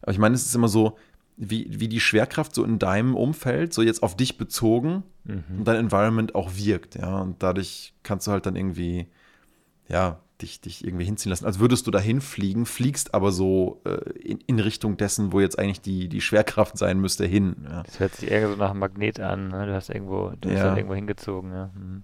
Aber 0.02 0.12
ich 0.12 0.20
meine, 0.20 0.36
es 0.36 0.46
ist 0.46 0.56
immer 0.56 0.68
so, 0.68 0.98
wie, 1.38 1.68
wie 1.70 1.88
die 1.88 2.02
Schwerkraft 2.02 2.54
so 2.54 2.64
in 2.64 2.78
deinem 2.78 3.16
Umfeld, 3.16 3.74
so 3.74 3.82
jetzt 3.82 4.04
auf 4.04 4.16
dich 4.16 4.38
bezogen 4.38 5.04
mhm. 5.24 5.44
und 5.60 5.68
dein 5.68 5.78
Environment 5.78 6.36
auch 6.36 6.52
wirkt, 6.56 6.96
ja. 6.96 7.22
Und 7.22 7.42
dadurch 7.42 7.94
kannst 8.04 8.28
du 8.28 8.32
halt 8.32 8.46
dann 8.46 8.56
irgendwie, 8.56 9.08
ja, 9.88 10.20
dich, 10.44 10.62
dich 10.62 10.86
irgendwie 10.86 11.06
hinziehen 11.06 11.32
lassen. 11.32 11.46
Als 11.46 11.60
würdest 11.60 11.88
du 11.88 11.92
dahin 11.92 12.22
fliegen, 12.22 12.66
fliegst 12.66 13.14
aber 13.14 13.32
so 13.32 13.82
äh, 13.86 14.10
in, 14.20 14.40
in, 14.46 14.60
Richtung 14.60 14.98
dessen, 14.98 15.32
wo 15.32 15.40
jetzt 15.40 15.58
eigentlich 15.58 15.82
die, 15.82 16.10
die 16.10 16.22
Schwerkraft 16.22 16.78
sein 16.78 17.00
müsste, 17.00 17.26
hin. 17.26 17.56
Ja. 17.64 17.84
Das 17.84 18.00
hört 18.00 18.16
sich 18.16 18.30
eher 18.30 18.50
so 18.50 18.56
nach 18.56 18.72
einem 18.72 18.80
Magnet 18.80 19.20
an. 19.20 19.48
Ne? 19.48 19.66
Du 19.66 19.74
hast 19.74 19.90
irgendwo, 19.90 20.34
du 20.40 20.50
ja. 20.50 20.60
halt 20.60 20.78
irgendwo 20.78 20.96
hingezogen. 20.96 21.52
Ja, 21.52 21.72
mhm. 21.74 22.04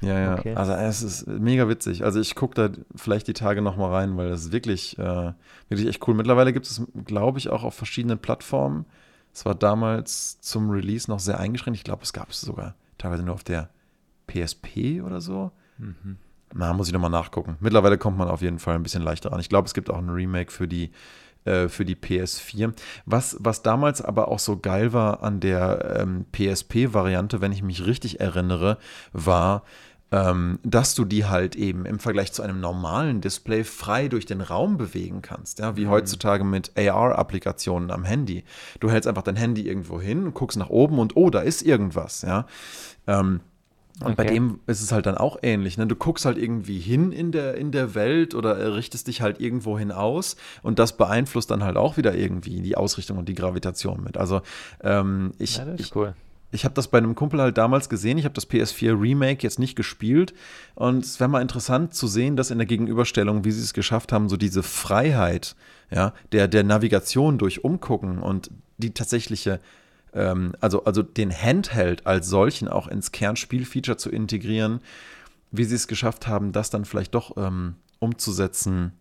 ja. 0.00 0.20
ja. 0.20 0.38
Okay. 0.38 0.54
Also 0.54 0.72
es 0.72 1.02
ist 1.02 1.26
mega 1.26 1.68
witzig. 1.68 2.04
Also 2.04 2.20
ich 2.20 2.34
gucke 2.34 2.54
da 2.54 2.70
vielleicht 2.94 3.28
die 3.28 3.32
Tage 3.32 3.62
nochmal 3.62 3.92
rein, 3.92 4.16
weil 4.16 4.28
das 4.28 4.46
ist 4.46 4.52
wirklich, 4.52 4.98
äh, 4.98 5.32
wirklich 5.68 5.88
echt 5.88 6.06
cool. 6.06 6.14
Mittlerweile 6.14 6.52
gibt 6.52 6.66
es, 6.66 6.82
glaube 7.06 7.38
ich, 7.38 7.48
auch 7.48 7.64
auf 7.64 7.74
verschiedenen 7.74 8.18
Plattformen. 8.18 8.84
Es 9.32 9.44
war 9.46 9.54
damals 9.54 10.40
zum 10.40 10.70
Release 10.70 11.10
noch 11.10 11.20
sehr 11.20 11.38
eingeschränkt. 11.38 11.78
Ich 11.78 11.84
glaube, 11.84 12.02
es 12.02 12.12
gab 12.12 12.30
es 12.30 12.40
sogar 12.40 12.74
teilweise 12.98 13.22
nur 13.22 13.34
auf 13.34 13.44
der 13.44 13.70
PSP 14.26 15.00
oder 15.02 15.20
so. 15.20 15.52
Mhm. 15.78 16.18
Na, 16.54 16.72
muss 16.72 16.88
ich 16.88 16.92
nochmal 16.92 17.10
nachgucken. 17.10 17.56
Mittlerweile 17.60 17.98
kommt 17.98 18.18
man 18.18 18.28
auf 18.28 18.42
jeden 18.42 18.58
Fall 18.58 18.74
ein 18.74 18.82
bisschen 18.82 19.02
leichter 19.02 19.32
an. 19.32 19.40
Ich 19.40 19.48
glaube, 19.48 19.66
es 19.66 19.74
gibt 19.74 19.90
auch 19.90 19.98
ein 19.98 20.08
Remake 20.08 20.50
für 20.50 20.66
die, 20.66 20.90
äh, 21.44 21.68
für 21.68 21.84
die 21.84 21.94
PS4. 21.94 22.72
Was, 23.04 23.36
was 23.40 23.62
damals 23.62 24.00
aber 24.02 24.28
auch 24.28 24.38
so 24.38 24.58
geil 24.58 24.92
war 24.92 25.22
an 25.22 25.40
der 25.40 26.00
ähm, 26.00 26.24
PSP-Variante, 26.32 27.40
wenn 27.40 27.52
ich 27.52 27.62
mich 27.62 27.84
richtig 27.84 28.20
erinnere, 28.20 28.78
war, 29.12 29.62
ähm, 30.10 30.58
dass 30.62 30.94
du 30.94 31.04
die 31.04 31.26
halt 31.26 31.54
eben 31.54 31.84
im 31.84 31.98
Vergleich 31.98 32.32
zu 32.32 32.42
einem 32.42 32.60
normalen 32.60 33.20
Display 33.20 33.64
frei 33.64 34.08
durch 34.08 34.24
den 34.24 34.40
Raum 34.40 34.78
bewegen 34.78 35.20
kannst, 35.20 35.58
ja, 35.58 35.76
wie 35.76 35.84
mhm. 35.84 35.90
heutzutage 35.90 36.44
mit 36.44 36.72
AR-Applikationen 36.78 37.90
am 37.90 38.04
Handy. 38.04 38.44
Du 38.80 38.90
hältst 38.90 39.06
einfach 39.06 39.22
dein 39.22 39.36
Handy 39.36 39.66
irgendwo 39.66 40.00
hin, 40.00 40.32
guckst 40.32 40.56
nach 40.56 40.70
oben 40.70 40.98
und 40.98 41.16
oh, 41.16 41.28
da 41.28 41.40
ist 41.40 41.62
irgendwas, 41.62 42.22
ja. 42.22 42.46
Ähm, 43.06 43.40
Und 44.04 44.16
bei 44.16 44.24
dem 44.24 44.60
ist 44.66 44.80
es 44.80 44.92
halt 44.92 45.06
dann 45.06 45.16
auch 45.16 45.38
ähnlich. 45.42 45.76
Ne? 45.76 45.86
Du 45.86 45.96
guckst 45.96 46.24
halt 46.24 46.38
irgendwie 46.38 46.78
hin 46.78 47.10
in 47.10 47.32
der, 47.32 47.56
in 47.56 47.72
der 47.72 47.94
Welt 47.94 48.34
oder 48.34 48.74
richtest 48.74 49.08
dich 49.08 49.22
halt 49.22 49.40
irgendwo 49.40 49.78
hin 49.78 49.90
aus 49.90 50.36
und 50.62 50.78
das 50.78 50.96
beeinflusst 50.96 51.50
dann 51.50 51.64
halt 51.64 51.76
auch 51.76 51.96
wieder 51.96 52.14
irgendwie 52.14 52.60
die 52.60 52.76
Ausrichtung 52.76 53.18
und 53.18 53.28
die 53.28 53.34
Gravitation 53.34 54.02
mit. 54.02 54.16
Also 54.16 54.42
ähm, 54.82 55.32
ich, 55.38 55.56
Ja, 55.56 55.66
ich, 55.76 55.94
cool. 55.96 56.14
ich 56.52 56.64
habe 56.64 56.74
das 56.74 56.88
bei 56.88 56.98
einem 56.98 57.14
Kumpel 57.14 57.40
halt 57.40 57.58
damals 57.58 57.88
gesehen. 57.88 58.18
Ich 58.18 58.24
habe 58.24 58.34
das 58.34 58.48
PS4 58.48 59.00
Remake 59.00 59.42
jetzt 59.42 59.58
nicht 59.58 59.74
gespielt. 59.74 60.32
Und 60.76 61.04
es 61.04 61.18
wäre 61.18 61.28
mal 61.28 61.42
interessant 61.42 61.94
zu 61.94 62.06
sehen, 62.06 62.36
dass 62.36 62.50
in 62.52 62.58
der 62.58 62.66
Gegenüberstellung, 62.66 63.44
wie 63.44 63.50
sie 63.50 63.62
es 63.62 63.74
geschafft 63.74 64.12
haben, 64.12 64.28
so 64.28 64.36
diese 64.36 64.62
Freiheit 64.62 65.56
ja, 65.90 66.12
der, 66.32 66.48
der 66.48 66.64
Navigation 66.64 67.38
durch 67.38 67.64
Umgucken 67.64 68.18
und 68.18 68.50
die 68.76 68.92
tatsächliche, 68.92 69.60
ähm, 70.14 70.54
also, 70.60 70.84
also 70.84 71.02
den 71.02 71.30
Handheld 71.30 72.06
als 72.06 72.28
solchen 72.28 72.68
auch 72.68 72.88
ins 72.88 73.12
Kernspielfeature 73.12 73.96
zu 73.96 74.10
integrieren, 74.10 74.80
wie 75.50 75.64
sie 75.64 75.74
es 75.74 75.88
geschafft 75.88 76.26
haben, 76.26 76.52
das 76.52 76.70
dann 76.70 76.84
vielleicht 76.84 77.14
doch 77.14 77.36
ähm, 77.36 77.76
umzusetzen 77.98 78.92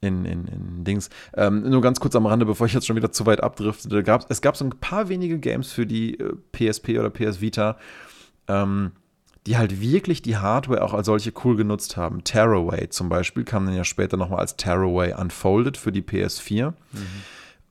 in, 0.00 0.24
in, 0.24 0.46
in 0.46 0.84
Dings. 0.84 1.10
Ähm, 1.34 1.68
nur 1.68 1.80
ganz 1.80 2.00
kurz 2.00 2.14
am 2.16 2.26
Rande, 2.26 2.46
bevor 2.46 2.66
ich 2.66 2.74
jetzt 2.74 2.86
schon 2.86 2.96
wieder 2.96 3.12
zu 3.12 3.26
weit 3.26 3.42
abdrifte. 3.42 4.02
Gab, 4.02 4.30
es 4.30 4.40
gab 4.40 4.56
so 4.56 4.64
ein 4.64 4.70
paar 4.70 5.08
wenige 5.08 5.38
Games 5.38 5.72
für 5.72 5.86
die 5.86 6.18
äh, 6.18 6.34
PSP 6.52 6.98
oder 6.98 7.10
PS 7.10 7.40
Vita, 7.40 7.76
ähm, 8.48 8.92
die 9.46 9.56
halt 9.56 9.80
wirklich 9.80 10.22
die 10.22 10.36
Hardware 10.36 10.82
auch 10.82 10.92
als 10.92 11.06
solche 11.06 11.32
cool 11.44 11.56
genutzt 11.56 11.96
haben. 11.96 12.24
Tearaway 12.24 12.88
zum 12.88 13.08
Beispiel 13.08 13.44
kam 13.44 13.66
dann 13.66 13.76
ja 13.76 13.84
später 13.84 14.16
nochmal 14.16 14.40
als 14.40 14.56
Tearaway 14.56 15.14
Unfolded 15.14 15.76
für 15.76 15.92
die 15.92 16.02
PS4. 16.02 16.72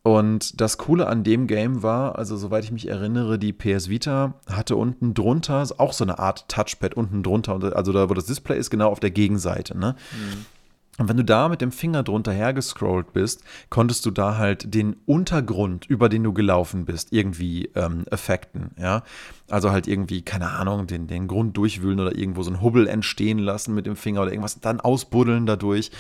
Und 0.06 0.62
das 0.62 0.78
Coole 0.78 1.08
an 1.08 1.24
dem 1.24 1.48
Game 1.48 1.82
war, 1.82 2.20
also 2.20 2.38
soweit 2.38 2.64
ich 2.64 2.72
mich 2.72 2.88
erinnere, 2.88 3.40
die 3.40 3.54
PS 3.54 3.90
Vita 3.90 4.36
hatte 4.48 4.76
unten 4.76 5.16
drunter 5.16 5.68
auch 5.80 5.94
so 5.94 6.04
eine 6.04 6.20
Art 6.20 6.48
Touchpad 6.48 6.94
unten 6.94 7.24
drunter, 7.24 7.76
also 7.76 7.92
da, 7.92 8.08
wo 8.08 8.14
das 8.14 8.28
Display 8.28 8.60
ist, 8.60 8.70
genau 8.70 8.92
auf 8.92 9.00
der 9.00 9.10
Gegenseite. 9.10 9.76
Ne? 9.76 9.96
Und 11.00 11.10
wenn 11.10 11.18
du 11.18 11.26
da 11.26 11.50
mit 11.50 11.60
dem 11.60 11.72
Finger 11.72 12.04
drunter 12.04 12.32
hergescrollt 12.34 13.14
bist, 13.14 13.44
konntest 13.72 14.06
du 14.06 14.12
da 14.12 14.38
halt 14.38 14.76
den 14.76 14.96
Untergrund, 15.08 15.88
über 15.88 16.08
den 16.08 16.24
du 16.24 16.34
gelaufen 16.34 16.86
bist, 16.86 17.12
irgendwie 17.12 17.72
ähm, 17.74 18.06
effekten, 18.12 18.76
ja. 18.78 19.02
Also 19.50 19.72
halt 19.72 19.88
irgendwie, 19.88 20.24
keine 20.24 20.52
Ahnung, 20.52 20.88
den, 20.88 21.08
den 21.08 21.28
Grund 21.28 21.56
durchwühlen 21.56 22.00
oder 22.00 22.18
irgendwo 22.18 22.42
so 22.42 22.50
einen 22.50 22.62
Hubbel 22.62 22.88
entstehen 22.88 23.38
lassen 23.40 23.76
mit 23.76 23.86
dem 23.86 23.96
Finger 23.96 24.22
oder 24.22 24.32
irgendwas, 24.32 24.60
dann 24.60 24.80
ausbuddeln 24.80 25.46
dadurch. 25.46 25.92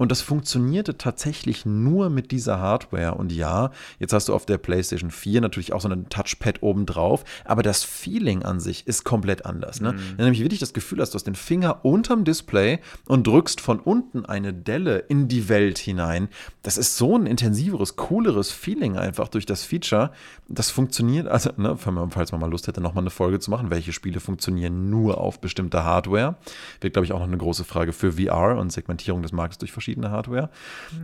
Und 0.00 0.10
das 0.10 0.22
funktionierte 0.22 0.96
tatsächlich 0.96 1.66
nur 1.66 2.08
mit 2.08 2.30
dieser 2.30 2.58
Hardware. 2.58 3.16
Und 3.16 3.32
ja, 3.32 3.70
jetzt 3.98 4.14
hast 4.14 4.30
du 4.30 4.34
auf 4.34 4.46
der 4.46 4.56
PlayStation 4.56 5.10
4 5.10 5.42
natürlich 5.42 5.74
auch 5.74 5.82
so 5.82 5.90
einen 5.90 6.08
Touchpad 6.08 6.62
obendrauf, 6.62 7.22
aber 7.44 7.62
das 7.62 7.84
Feeling 7.84 8.42
an 8.42 8.60
sich 8.60 8.86
ist 8.86 9.04
komplett 9.04 9.44
anders. 9.44 9.82
Ne? 9.82 9.92
Wenn 9.92 10.16
du 10.16 10.24
nämlich 10.24 10.40
wirklich 10.40 10.58
das 10.58 10.72
Gefühl 10.72 11.00
hast, 11.02 11.10
du 11.10 11.16
hast 11.16 11.26
den 11.26 11.34
Finger 11.34 11.84
unterm 11.84 12.24
Display 12.24 12.78
und 13.08 13.26
drückst 13.26 13.60
von 13.60 13.78
unten 13.78 14.24
eine 14.24 14.54
Delle 14.54 15.00
in 15.00 15.28
die 15.28 15.50
Welt 15.50 15.76
hinein. 15.76 16.28
Das 16.62 16.78
ist 16.78 16.96
so 16.96 17.18
ein 17.18 17.26
intensiveres, 17.26 17.96
cooleres 17.96 18.50
Feeling 18.50 18.96
einfach 18.96 19.28
durch 19.28 19.44
das 19.44 19.64
Feature. 19.64 20.12
Das 20.48 20.70
funktioniert, 20.70 21.28
also, 21.28 21.50
ne, 21.58 21.76
falls 21.76 22.32
man 22.32 22.40
mal 22.40 22.50
Lust 22.50 22.68
hätte, 22.68 22.80
nochmal 22.90 23.02
eine 23.02 23.10
Folge 23.10 23.40
zu 23.40 23.50
machen, 23.50 23.70
welche 23.70 23.92
Spiele 23.92 24.20
funktionieren 24.20 24.90
nur 24.90 25.18
auf 25.18 25.40
bestimmter 25.40 25.84
Hardware. 25.84 26.36
Wird, 26.80 26.92
glaube 26.92 27.06
ich, 27.06 27.12
auch 27.12 27.18
noch 27.18 27.26
eine 27.26 27.38
große 27.38 27.64
Frage 27.64 27.92
für 27.92 28.12
VR 28.12 28.58
und 28.58 28.70
Segmentierung 28.70 29.22
des 29.22 29.32
Marktes 29.32 29.58
durch 29.58 29.72
verschiedene 29.72 30.10
Hardware. 30.10 30.50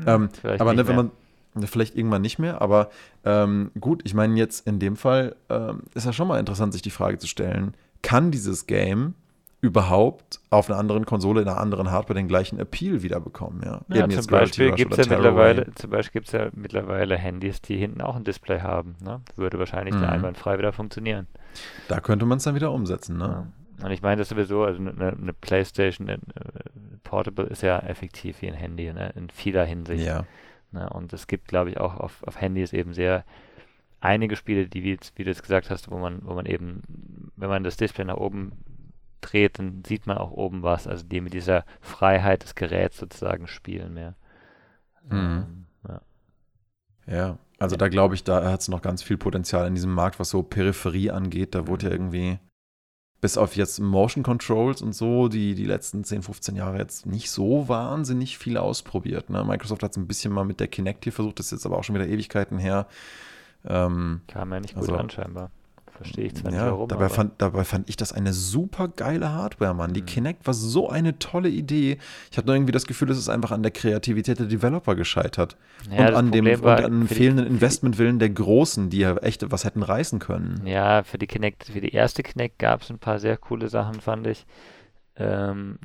ähm, 0.06 0.28
vielleicht 0.40 0.60
aber 0.60 0.74
ne, 0.74 0.86
wenn 0.86 0.96
man 0.96 1.10
Ne, 1.56 1.66
Vielleicht 1.66 1.96
irgendwann 1.96 2.22
nicht 2.22 2.38
mehr, 2.38 2.60
aber 2.60 2.90
ähm, 3.24 3.70
gut, 3.80 4.02
ich 4.04 4.12
meine 4.12 4.36
jetzt 4.36 4.66
in 4.66 4.78
dem 4.78 4.94
Fall 4.94 5.36
ähm, 5.48 5.84
ist 5.94 6.04
ja 6.04 6.12
schon 6.12 6.28
mal 6.28 6.38
interessant, 6.38 6.74
sich 6.74 6.82
die 6.82 6.90
Frage 6.90 7.16
zu 7.16 7.26
stellen, 7.26 7.74
kann 8.02 8.30
dieses 8.30 8.66
Game 8.66 9.14
überhaupt 9.66 10.40
auf 10.50 10.70
einer 10.70 10.78
anderen 10.78 11.04
Konsole, 11.06 11.42
in 11.42 11.48
einer 11.48 11.58
anderen 11.58 11.90
Hardware 11.90 12.14
den 12.14 12.28
gleichen 12.28 12.58
Appeal 12.58 13.02
wieder 13.02 13.20
bekommen? 13.20 13.60
Ja, 13.64 13.80
Ja, 13.88 14.04
Eben 14.04 14.10
zum 14.12 14.26
Beispiel 14.26 14.72
gibt 14.72 14.92
es 14.92 14.98
oder 15.00 15.08
ja 15.10 15.16
mittlerweile, 15.16 15.74
zum 15.74 15.90
Beispiel 15.90 16.20
gibt's 16.20 16.32
ja 16.32 16.48
mittlerweile 16.54 17.16
Handys, 17.16 17.60
die 17.60 17.76
hinten 17.76 18.00
auch 18.00 18.16
ein 18.16 18.24
Display 18.24 18.60
haben. 18.60 18.96
Ne? 19.02 19.20
Würde 19.36 19.58
wahrscheinlich 19.58 19.94
Mhm. 19.94 20.04
einwandfrei 20.04 20.58
wieder 20.58 20.72
funktionieren. 20.72 21.26
Da 21.88 22.00
könnte 22.00 22.26
man 22.26 22.38
es 22.38 22.44
dann 22.44 22.54
wieder 22.54 22.72
umsetzen, 22.72 23.18
ne? 23.18 23.46
Ja. 23.78 23.84
Und 23.84 23.90
ich 23.90 24.00
meine 24.00 24.16
das 24.20 24.30
sowieso, 24.30 24.64
also 24.64 24.80
eine, 24.80 25.12
eine 25.12 25.32
Playstation 25.34 26.08
eine, 26.08 26.16
äh, 26.18 26.20
Portable 27.04 27.44
ist 27.44 27.62
ja 27.62 27.78
effektiv 27.80 28.40
wie 28.40 28.48
ein 28.48 28.54
Handy, 28.54 28.90
ne? 28.92 29.12
in 29.16 29.28
vieler 29.28 29.64
Hinsicht. 29.66 30.06
Ja. 30.06 30.24
Ne? 30.72 30.88
Und 30.90 31.12
es 31.12 31.26
gibt, 31.26 31.48
glaube 31.48 31.70
ich, 31.70 31.78
auch 31.78 31.94
auf, 31.96 32.22
auf 32.26 32.40
Handys 32.40 32.72
eben 32.72 32.94
sehr 32.94 33.24
einige 34.00 34.36
Spiele, 34.36 34.66
die, 34.66 34.82
wie, 34.82 34.98
wie 35.16 35.24
du 35.24 35.30
jetzt 35.30 35.42
gesagt 35.42 35.68
hast, 35.70 35.90
wo 35.90 35.98
man, 35.98 36.20
wo 36.24 36.32
man 36.34 36.46
eben, 36.46 36.82
wenn 37.36 37.48
man 37.50 37.64
das 37.64 37.76
Display 37.76 38.04
nach 38.06 38.16
oben 38.16 38.52
dreht, 39.30 39.58
dann 39.58 39.82
sieht 39.86 40.06
man 40.06 40.18
auch 40.18 40.30
oben 40.30 40.62
was, 40.62 40.86
also 40.86 41.04
die 41.04 41.20
mit 41.20 41.34
dieser 41.34 41.64
Freiheit 41.80 42.42
des 42.42 42.54
Geräts 42.54 42.98
sozusagen 42.98 43.46
spielen 43.46 43.94
mehr. 43.94 44.14
Mhm. 45.08 45.16
Ähm, 45.18 45.66
ja. 45.88 46.00
Ja, 47.06 47.38
also 47.58 47.76
da 47.76 47.88
glaube 47.88 48.14
ich, 48.14 48.24
da 48.24 48.50
hat 48.50 48.60
es 48.60 48.68
noch 48.68 48.82
ganz 48.82 49.02
viel 49.02 49.16
Potenzial 49.16 49.66
in 49.66 49.74
diesem 49.74 49.92
Markt, 49.92 50.18
was 50.18 50.30
so 50.30 50.42
Peripherie 50.42 51.10
angeht. 51.10 51.54
Da 51.54 51.62
Mhm. 51.62 51.68
wurde 51.68 51.86
ja 51.86 51.92
irgendwie 51.92 52.38
bis 53.20 53.38
auf 53.38 53.56
jetzt 53.56 53.80
Motion 53.80 54.22
Controls 54.22 54.82
und 54.82 54.92
so, 54.94 55.28
die 55.28 55.54
die 55.54 55.64
letzten 55.64 56.04
10, 56.04 56.22
15 56.22 56.54
Jahre 56.54 56.78
jetzt 56.78 57.06
nicht 57.06 57.30
so 57.30 57.66
wahnsinnig 57.68 58.36
viel 58.38 58.58
ausprobiert. 58.58 59.30
Ne? 59.30 59.42
Microsoft 59.44 59.82
hat 59.82 59.92
es 59.92 59.96
ein 59.96 60.06
bisschen 60.06 60.32
mal 60.32 60.44
mit 60.44 60.60
der 60.60 60.68
Kinect 60.68 61.04
hier 61.04 61.12
versucht, 61.14 61.38
das 61.38 61.46
ist 61.46 61.52
jetzt 61.52 61.66
aber 61.66 61.78
auch 61.78 61.84
schon 61.84 61.94
wieder 61.94 62.06
Ewigkeiten 62.06 62.58
her. 62.58 62.86
Ähm, 63.64 64.20
Kam 64.28 64.52
ja 64.52 64.60
nicht 64.60 64.74
gut 64.74 64.82
Also- 64.82 64.96
an, 64.96 65.10
scheinbar. 65.10 65.50
Verstehe 65.96 66.26
ich 66.26 66.34
zwar 66.34 66.50
nicht 66.50 66.60
ja, 66.60 66.66
warum. 66.70 66.88
dabei, 66.88 67.08
fand, 67.08 67.32
dabei 67.38 67.64
fand 67.64 67.88
ich 67.88 67.96
das 67.96 68.12
eine 68.12 68.32
super 68.32 68.88
geile 68.88 69.32
Hardware, 69.32 69.74
Mann. 69.74 69.92
Die 69.94 70.02
Mhm. 70.02 70.06
Kinect 70.06 70.46
war 70.46 70.54
so 70.54 70.88
eine 70.90 71.18
tolle 71.18 71.48
Idee. 71.48 71.98
Ich 72.30 72.36
hatte 72.36 72.46
nur 72.46 72.54
irgendwie 72.56 72.72
das 72.72 72.86
Gefühl, 72.86 73.10
es 73.10 73.18
ist 73.18 73.28
einfach 73.28 73.50
an 73.50 73.62
der 73.62 73.72
Kreativität 73.72 74.38
der 74.38 74.46
Developer 74.46 74.94
gescheitert. 74.94 75.56
Ja, 75.90 76.08
und 76.08 76.14
an 76.14 76.32
dem, 76.32 76.46
und 76.46 76.64
an 76.66 76.82
dem 77.00 77.08
fehlenden 77.08 77.46
Investmentwillen 77.46 78.18
der 78.18 78.30
Großen, 78.30 78.90
die 78.90 78.98
ja 78.98 79.16
echt 79.16 79.50
was 79.50 79.64
hätten 79.64 79.82
reißen 79.82 80.18
können. 80.18 80.66
Ja, 80.66 81.02
für 81.02 81.18
die 81.18 81.26
Kinect, 81.26 81.64
für 81.64 81.80
die 81.80 81.92
erste 81.94 82.22
Kinect 82.22 82.58
gab 82.58 82.82
es 82.82 82.90
ein 82.90 82.98
paar 82.98 83.18
sehr 83.18 83.36
coole 83.36 83.68
Sachen, 83.68 84.00
fand 84.00 84.26
ich. 84.26 84.46
Ähm, 85.16 85.78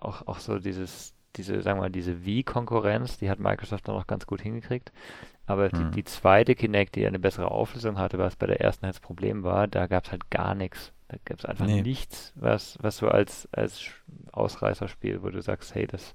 auch, 0.00 0.26
auch 0.26 0.38
so 0.38 0.58
dieses, 0.58 1.14
diese, 1.36 1.62
sagen 1.62 1.78
wir 1.78 1.82
mal, 1.84 1.90
diese 1.90 2.24
Wii-Konkurrenz, 2.24 3.16
die 3.18 3.30
hat 3.30 3.38
Microsoft 3.38 3.88
dann 3.88 3.94
noch 3.94 4.06
ganz 4.06 4.26
gut 4.26 4.42
hingekriegt. 4.42 4.92
Aber 5.50 5.68
die, 5.68 5.76
Mhm. 5.84 5.92
die 5.92 6.04
zweite 6.04 6.54
Kinect, 6.54 6.94
die 6.96 7.06
eine 7.06 7.18
bessere 7.18 7.50
Auflösung 7.50 7.98
hatte, 7.98 8.18
was 8.18 8.36
bei 8.36 8.46
der 8.46 8.60
ersten 8.60 8.86
halt 8.86 8.94
das 8.96 9.00
Problem 9.00 9.42
war, 9.42 9.66
da 9.66 9.86
gab 9.86 10.04
es 10.06 10.12
halt 10.12 10.30
gar 10.30 10.54
nichts. 10.54 10.92
Da 11.08 11.16
gab 11.24 11.38
es 11.40 11.44
einfach 11.44 11.66
Nee. 11.66 11.82
nichts, 11.82 12.32
was, 12.36 12.78
was 12.80 12.96
so 12.98 13.08
als, 13.08 13.48
als 13.52 13.90
Ausreißerspiel, 14.32 15.22
wo 15.22 15.30
du 15.30 15.42
sagst, 15.42 15.74
hey, 15.74 15.86
das 15.86 16.14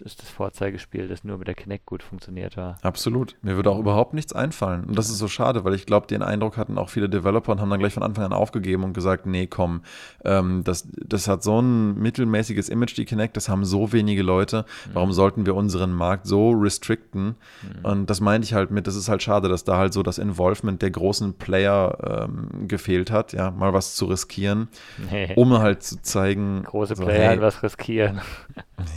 ist 0.00 0.22
das 0.22 0.30
Vorzeigespiel, 0.30 1.08
das 1.08 1.24
nur 1.24 1.38
mit 1.38 1.48
der 1.48 1.54
Kinect 1.54 1.86
gut 1.86 2.02
funktioniert 2.02 2.56
war. 2.56 2.78
Absolut. 2.82 3.36
Mir 3.42 3.56
würde 3.56 3.70
auch 3.70 3.78
überhaupt 3.78 4.14
nichts 4.14 4.32
einfallen. 4.32 4.84
Und 4.84 4.98
das 4.98 5.08
ist 5.10 5.18
so 5.18 5.28
schade, 5.28 5.64
weil 5.64 5.74
ich 5.74 5.86
glaube, 5.86 6.06
den 6.06 6.22
Eindruck 6.22 6.56
hatten 6.56 6.78
auch 6.78 6.88
viele 6.88 7.08
Developer 7.08 7.52
und 7.52 7.60
haben 7.60 7.70
dann 7.70 7.78
gleich 7.80 7.94
von 7.94 8.02
Anfang 8.02 8.24
an 8.24 8.32
aufgegeben 8.32 8.84
und 8.84 8.92
gesagt, 8.92 9.26
nee, 9.26 9.46
komm, 9.46 9.82
ähm, 10.24 10.62
das, 10.64 10.88
das 10.92 11.28
hat 11.28 11.42
so 11.42 11.60
ein 11.60 11.98
mittelmäßiges 11.98 12.68
Image, 12.68 12.96
die 12.96 13.04
Kinect, 13.04 13.36
das 13.36 13.48
haben 13.48 13.64
so 13.64 13.92
wenige 13.92 14.22
Leute. 14.22 14.64
Warum 14.92 15.12
sollten 15.12 15.46
wir 15.46 15.54
unseren 15.54 15.92
Markt 15.92 16.26
so 16.26 16.50
restricten? 16.50 17.36
Mhm. 17.62 17.84
Und 17.84 18.10
das 18.10 18.20
meinte 18.20 18.44
ich 18.44 18.54
halt 18.54 18.70
mit, 18.70 18.86
das 18.86 18.96
ist 18.96 19.08
halt 19.08 19.22
schade, 19.22 19.48
dass 19.48 19.64
da 19.64 19.76
halt 19.76 19.92
so 19.92 20.02
das 20.02 20.18
Involvement 20.18 20.82
der 20.82 20.90
großen 20.90 21.34
Player 21.34 22.26
ähm, 22.28 22.68
gefehlt 22.68 23.10
hat, 23.10 23.32
ja, 23.32 23.50
mal 23.50 23.72
was 23.72 23.94
zu 23.94 24.06
riskieren, 24.06 24.68
Nee. 25.10 25.32
um 25.36 25.58
halt 25.58 25.82
zu 25.82 26.00
zeigen, 26.02 26.62
Große 26.64 26.96
so, 26.96 27.04
Player 27.04 27.18
hey, 27.18 27.26
halt 27.28 27.40
was 27.40 27.62
riskieren. 27.62 28.20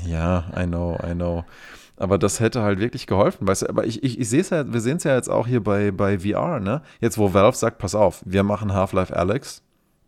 Ja, 0.06 0.46
I 0.58 0.66
know, 0.66 0.98
I 1.06 1.14
know. 1.14 1.46
Aber 1.98 2.20
das 2.20 2.40
hätte 2.40 2.62
halt 2.62 2.80
wirklich 2.80 3.08
geholfen, 3.08 3.48
weißt 3.48 3.64
du, 3.64 3.70
aber 3.70 3.86
ich, 3.86 4.04
ich, 4.04 4.20
ich 4.20 4.30
sehe 4.30 4.42
es 4.42 4.52
ja, 4.52 4.72
wir 4.72 4.82
sehen 4.82 4.98
es 4.98 5.04
ja 5.04 5.16
jetzt 5.16 5.30
auch 5.30 5.48
hier 5.48 5.64
bei, 5.64 5.92
bei 5.92 6.20
VR, 6.20 6.60
ne? 6.60 6.82
Jetzt, 7.02 7.18
wo 7.18 7.34
Valve 7.34 7.58
sagt, 7.58 7.80
pass 7.80 7.96
auf, 7.96 8.22
wir 8.24 8.44
machen 8.44 8.72
Half-Life 8.72 9.16
Alex 9.16 9.64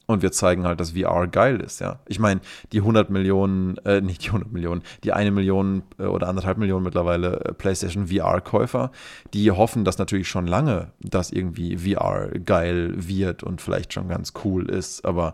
und 0.06 0.22
wir 0.22 0.32
zeigen 0.32 0.66
halt, 0.66 0.80
dass 0.80 0.92
VR 0.92 1.28
geil 1.28 1.60
ist, 1.62 1.82
ja. 1.82 2.00
Ich 2.08 2.20
meine, 2.20 2.42
die 2.74 2.80
100 2.80 3.10
Millionen, 3.10 3.78
äh, 3.86 4.02
nicht 4.02 4.24
die 4.24 4.30
100 4.30 4.52
Millionen, 4.52 4.84
die 5.04 5.14
eine 5.14 5.32
Million 5.32 5.82
äh, 5.98 6.04
oder 6.04 6.28
anderthalb 6.28 6.60
Millionen 6.60 6.84
mittlerweile 6.84 7.40
äh, 7.46 7.54
PlayStation 7.54 8.08
VR-Käufer, 8.08 8.92
die 9.34 9.52
hoffen 9.52 9.84
das 9.84 9.98
natürlich 9.98 10.28
schon 10.28 10.46
lange, 10.46 10.92
dass 11.00 11.32
irgendwie 11.32 11.78
VR 11.78 12.30
geil 12.40 12.94
wird 12.98 13.42
und 13.42 13.62
vielleicht 13.62 13.94
schon 13.94 14.08
ganz 14.08 14.34
cool 14.44 14.70
ist, 14.70 15.06
aber 15.06 15.34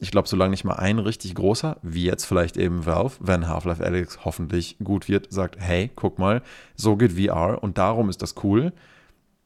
ich 0.00 0.10
glaube, 0.10 0.28
solange 0.28 0.50
nicht 0.50 0.64
mal 0.64 0.74
ein 0.74 0.98
richtig 0.98 1.34
großer, 1.34 1.76
wie 1.82 2.04
jetzt 2.04 2.24
vielleicht 2.24 2.56
eben 2.56 2.84
Valve, 2.84 3.14
wenn 3.20 3.48
Half-Life 3.48 3.84
Alyx 3.84 4.24
hoffentlich 4.24 4.76
gut 4.82 5.08
wird, 5.08 5.32
sagt, 5.32 5.56
hey, 5.58 5.90
guck 5.94 6.18
mal, 6.18 6.42
so 6.74 6.96
geht 6.96 7.12
VR 7.12 7.62
und 7.62 7.78
darum 7.78 8.10
ist 8.10 8.20
das 8.20 8.34
cool, 8.42 8.72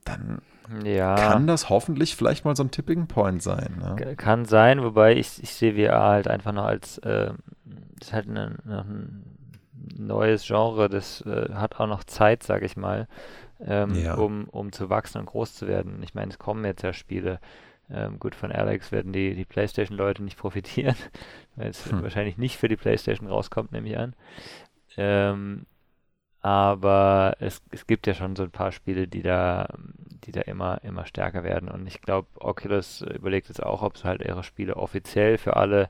dann 0.05 0.41
Ja. 0.85 1.15
kann 1.15 1.47
das 1.47 1.69
hoffentlich 1.69 2.17
vielleicht 2.17 2.45
mal 2.45 2.57
so 2.57 2.63
ein 2.65 2.71
Tipping 2.71 3.07
Point 3.07 3.43
sein. 3.43 3.77
Ne? 3.79 4.17
Kann 4.17 4.47
sein, 4.47 4.83
wobei 4.83 5.17
ich, 5.17 5.43
ich 5.43 5.53
sehe 5.55 5.75
VR 5.75 6.01
halt 6.03 6.29
einfach 6.29 6.53
noch 6.53 6.65
als, 6.65 6.99
äh, 6.99 7.31
das 7.99 8.09
ist 8.09 8.13
halt 8.15 8.29
eine, 8.29 8.57
ein 8.67 9.25
neues 9.97 10.47
Genre, 10.47 10.89
das 10.89 11.21
äh, 11.23 11.53
hat 11.55 11.79
auch 11.79 11.87
noch 11.87 12.05
Zeit, 12.05 12.43
sage 12.43 12.65
ich 12.67 12.77
mal, 12.77 13.07
ähm, 13.61 13.95
Ja. 13.95 14.15
um, 14.15 14.45
um 14.49 14.73
zu 14.73 14.89
wachsen 14.89 15.19
und 15.19 15.27
groß 15.27 15.55
zu 15.55 15.67
werden. 15.67 16.01
Ich 16.03 16.15
meine, 16.15 16.31
es 16.31 16.39
kommen 16.39 16.65
jetzt 16.65 16.83
ja 16.83 16.93
Spiele, 16.93 17.39
Ähm, 17.91 18.19
gut, 18.19 18.35
von 18.35 18.53
Alex 18.53 18.93
werden 18.93 19.13
die, 19.13 19.35
die 19.35 19.45
PlayStation-Leute 19.45 20.23
nicht 20.23 20.39
profitieren, 20.39 20.97
weil 21.57 21.69
es 21.69 21.91
hm. 21.91 22.03
wahrscheinlich 22.03 22.37
nicht 22.39 22.57
für 22.57 22.69
die 22.69 22.77
PlayStation 22.77 23.29
rauskommt, 23.29 23.73
nehme 23.73 23.89
ich 23.89 23.99
an. 23.99 24.15
Ähm, 24.97 25.67
aber 26.41 27.37
es, 27.41 27.63
es 27.71 27.87
gibt 27.87 28.07
ja 28.07 28.15
schon 28.15 28.37
so 28.37 28.45
ein 28.45 28.51
paar 28.51 28.73
Spiele, 28.73 29.09
die 29.09 29.23
da, 29.23 29.69
die 30.25 30.33
da 30.33 30.43
immer, 30.43 30.83
immer 30.85 31.05
stärker 31.05 31.43
werden. 31.43 31.69
Und 31.69 31.87
ich 31.87 32.01
glaube, 32.01 32.29
Oculus 32.37 33.03
überlegt 33.03 33.49
jetzt 33.49 33.63
auch, 33.63 33.83
ob 33.83 33.97
sie 33.97 34.05
halt 34.05 34.23
ihre 34.23 34.45
Spiele 34.45 34.77
offiziell 34.77 35.37
für 35.39 35.57
alle 35.57 35.89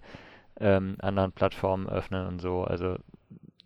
ähm, 0.59 0.96
anderen 1.01 1.32
Plattformen 1.32 1.88
öffnen 1.88 2.26
und 2.26 2.40
so. 2.40 2.64
Also 2.64 2.96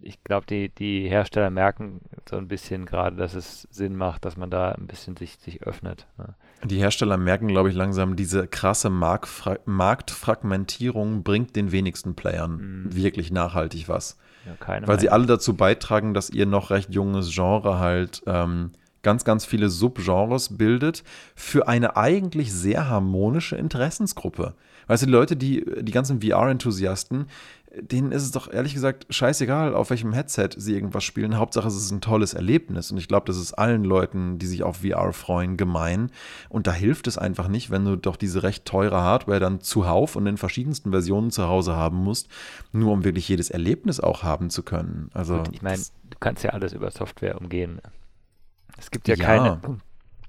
ich 0.00 0.22
glaube, 0.24 0.46
die, 0.46 0.70
die 0.70 1.08
Hersteller 1.08 1.50
merken 1.50 2.00
so 2.28 2.36
ein 2.36 2.48
bisschen 2.48 2.86
gerade, 2.86 3.16
dass 3.16 3.34
es 3.34 3.62
Sinn 3.70 3.94
macht, 3.96 4.24
dass 4.24 4.36
man 4.36 4.50
da 4.50 4.72
ein 4.72 4.88
bisschen 4.88 5.16
sich, 5.16 5.36
sich 5.36 5.62
öffnet. 5.62 6.08
Ne? 6.18 6.34
Die 6.64 6.78
Hersteller 6.78 7.16
merken, 7.16 7.48
glaube 7.48 7.70
ich, 7.70 7.74
langsam, 7.74 8.16
diese 8.16 8.46
krasse 8.46 8.88
Marktfra 8.88 9.58
Marktfragmentierung 9.64 11.22
bringt 11.22 11.56
den 11.56 11.72
wenigsten 11.72 12.14
Playern 12.14 12.84
mhm. 12.84 12.96
wirklich 12.96 13.30
nachhaltig 13.32 13.88
was. 13.88 14.16
Ja, 14.46 14.52
Weil 14.66 14.80
Meinung. 14.80 15.00
sie 15.00 15.10
alle 15.10 15.26
dazu 15.26 15.54
beitragen, 15.54 16.14
dass 16.14 16.30
ihr 16.30 16.46
noch 16.46 16.70
recht 16.70 16.92
junges 16.94 17.32
Genre 17.32 17.78
halt 17.78 18.22
ähm, 18.26 18.72
ganz, 19.02 19.24
ganz 19.24 19.44
viele 19.44 19.68
Subgenres 19.68 20.56
bildet 20.56 21.02
für 21.34 21.68
eine 21.68 21.96
eigentlich 21.96 22.52
sehr 22.52 22.88
harmonische 22.88 23.56
Interessensgruppe. 23.56 24.54
Weißt 24.86 25.02
du, 25.02 25.06
die 25.06 25.12
Leute, 25.12 25.36
die, 25.36 25.64
die 25.80 25.92
ganzen 25.92 26.22
VR-Enthusiasten, 26.22 27.26
denen 27.74 28.12
ist 28.12 28.22
es 28.22 28.32
doch 28.32 28.52
ehrlich 28.52 28.74
gesagt 28.74 29.06
scheißegal, 29.08 29.74
auf 29.74 29.88
welchem 29.90 30.12
Headset 30.12 30.50
sie 30.56 30.74
irgendwas 30.74 31.04
spielen. 31.04 31.38
Hauptsache, 31.38 31.66
es 31.68 31.76
ist 31.76 31.90
ein 31.90 32.02
tolles 32.02 32.34
Erlebnis. 32.34 32.90
Und 32.90 32.98
ich 32.98 33.08
glaube, 33.08 33.26
das 33.26 33.38
ist 33.38 33.54
allen 33.54 33.82
Leuten, 33.82 34.38
die 34.38 34.46
sich 34.46 34.62
auf 34.62 34.78
VR 34.78 35.12
freuen, 35.14 35.56
gemein. 35.56 36.10
Und 36.50 36.66
da 36.66 36.72
hilft 36.72 37.06
es 37.06 37.16
einfach 37.16 37.48
nicht, 37.48 37.70
wenn 37.70 37.84
du 37.84 37.96
doch 37.96 38.16
diese 38.16 38.42
recht 38.42 38.66
teure 38.66 39.00
Hardware 39.00 39.40
dann 39.40 39.60
zuhauf 39.60 40.16
und 40.16 40.26
in 40.26 40.36
verschiedensten 40.36 40.90
Versionen 40.90 41.30
zu 41.30 41.48
Hause 41.48 41.74
haben 41.74 41.96
musst, 41.96 42.28
nur 42.72 42.92
um 42.92 43.04
wirklich 43.04 43.26
jedes 43.28 43.48
Erlebnis 43.48 44.00
auch 44.00 44.22
haben 44.22 44.50
zu 44.50 44.62
können. 44.62 45.10
Also, 45.14 45.38
Gut, 45.38 45.50
ich 45.52 45.62
meine, 45.62 45.82
du 46.10 46.18
kannst 46.20 46.44
ja 46.44 46.50
alles 46.50 46.74
über 46.74 46.90
Software 46.90 47.40
umgehen. 47.40 47.80
Es 48.76 48.90
gibt 48.90 49.08
ja, 49.08 49.14
ja. 49.14 49.24
keine. 49.24 49.60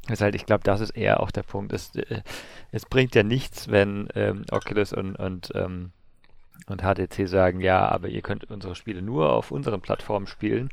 Deshalb, 0.08 0.36
ich 0.36 0.46
glaube, 0.46 0.64
das 0.64 0.80
ist 0.80 0.92
eher 0.92 1.20
auch 1.20 1.32
der 1.32 1.44
Punkt. 1.44 1.74
Es, 1.74 1.96
äh, 1.96 2.22
es 2.72 2.86
bringt 2.86 3.16
ja 3.16 3.24
nichts, 3.24 3.70
wenn 3.70 4.08
ähm, 4.16 4.46
Oculus 4.52 4.94
und, 4.94 5.16
und 5.16 5.52
ähm, 5.56 5.92
und 6.70 6.82
HTC 6.82 7.28
sagen, 7.28 7.62
ja, 7.62 7.88
aber 7.88 8.08
ihr 8.08 8.22
könnt 8.22 8.50
unsere 8.50 8.76
Spiele 8.76 9.02
nur 9.02 9.32
auf 9.32 9.52
unseren 9.52 9.82
Plattformen 9.82 10.28
spielen 10.28 10.70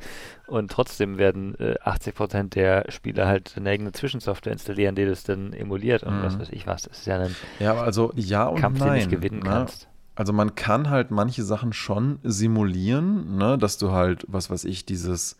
und 0.47 0.70
trotzdem 0.70 1.18
werden 1.18 1.55
äh, 1.59 1.76
80% 1.84 2.51
der 2.51 2.91
Spieler 2.91 3.26
halt 3.26 3.55
eine 3.57 3.70
eigene 3.70 3.93
Zwischensoftware 3.93 4.53
installieren, 4.53 4.95
die 4.95 5.07
das 5.07 5.24
dann 5.24 5.53
emuliert 5.53 6.03
und 6.03 6.18
mhm. 6.18 6.22
was 6.22 6.38
weiß 6.38 6.51
ich 6.51 6.66
was. 6.66 6.82
Das 6.82 6.99
ist 6.99 7.07
ja 7.07 7.18
ein 7.18 7.34
ja, 7.59 7.74
also 7.74 8.12
ja 8.14 8.47
und 8.47 8.61
Kampf, 8.61 8.80
nein, 8.80 8.88
den 8.88 8.97
nicht 8.97 9.11
gewinnen 9.11 9.41
ne? 9.41 9.51
kannst. 9.51 9.88
Also 10.14 10.32
man 10.32 10.55
kann 10.55 10.91
halt 10.91 11.11
manche 11.11 11.43
Sachen 11.45 11.72
schon 11.72 12.18
simulieren, 12.22 13.36
ne, 13.36 13.57
dass 13.57 13.78
du 13.78 13.93
halt, 13.93 14.26
was 14.28 14.51
weiß 14.51 14.64
ich, 14.64 14.84
dieses 14.84 15.38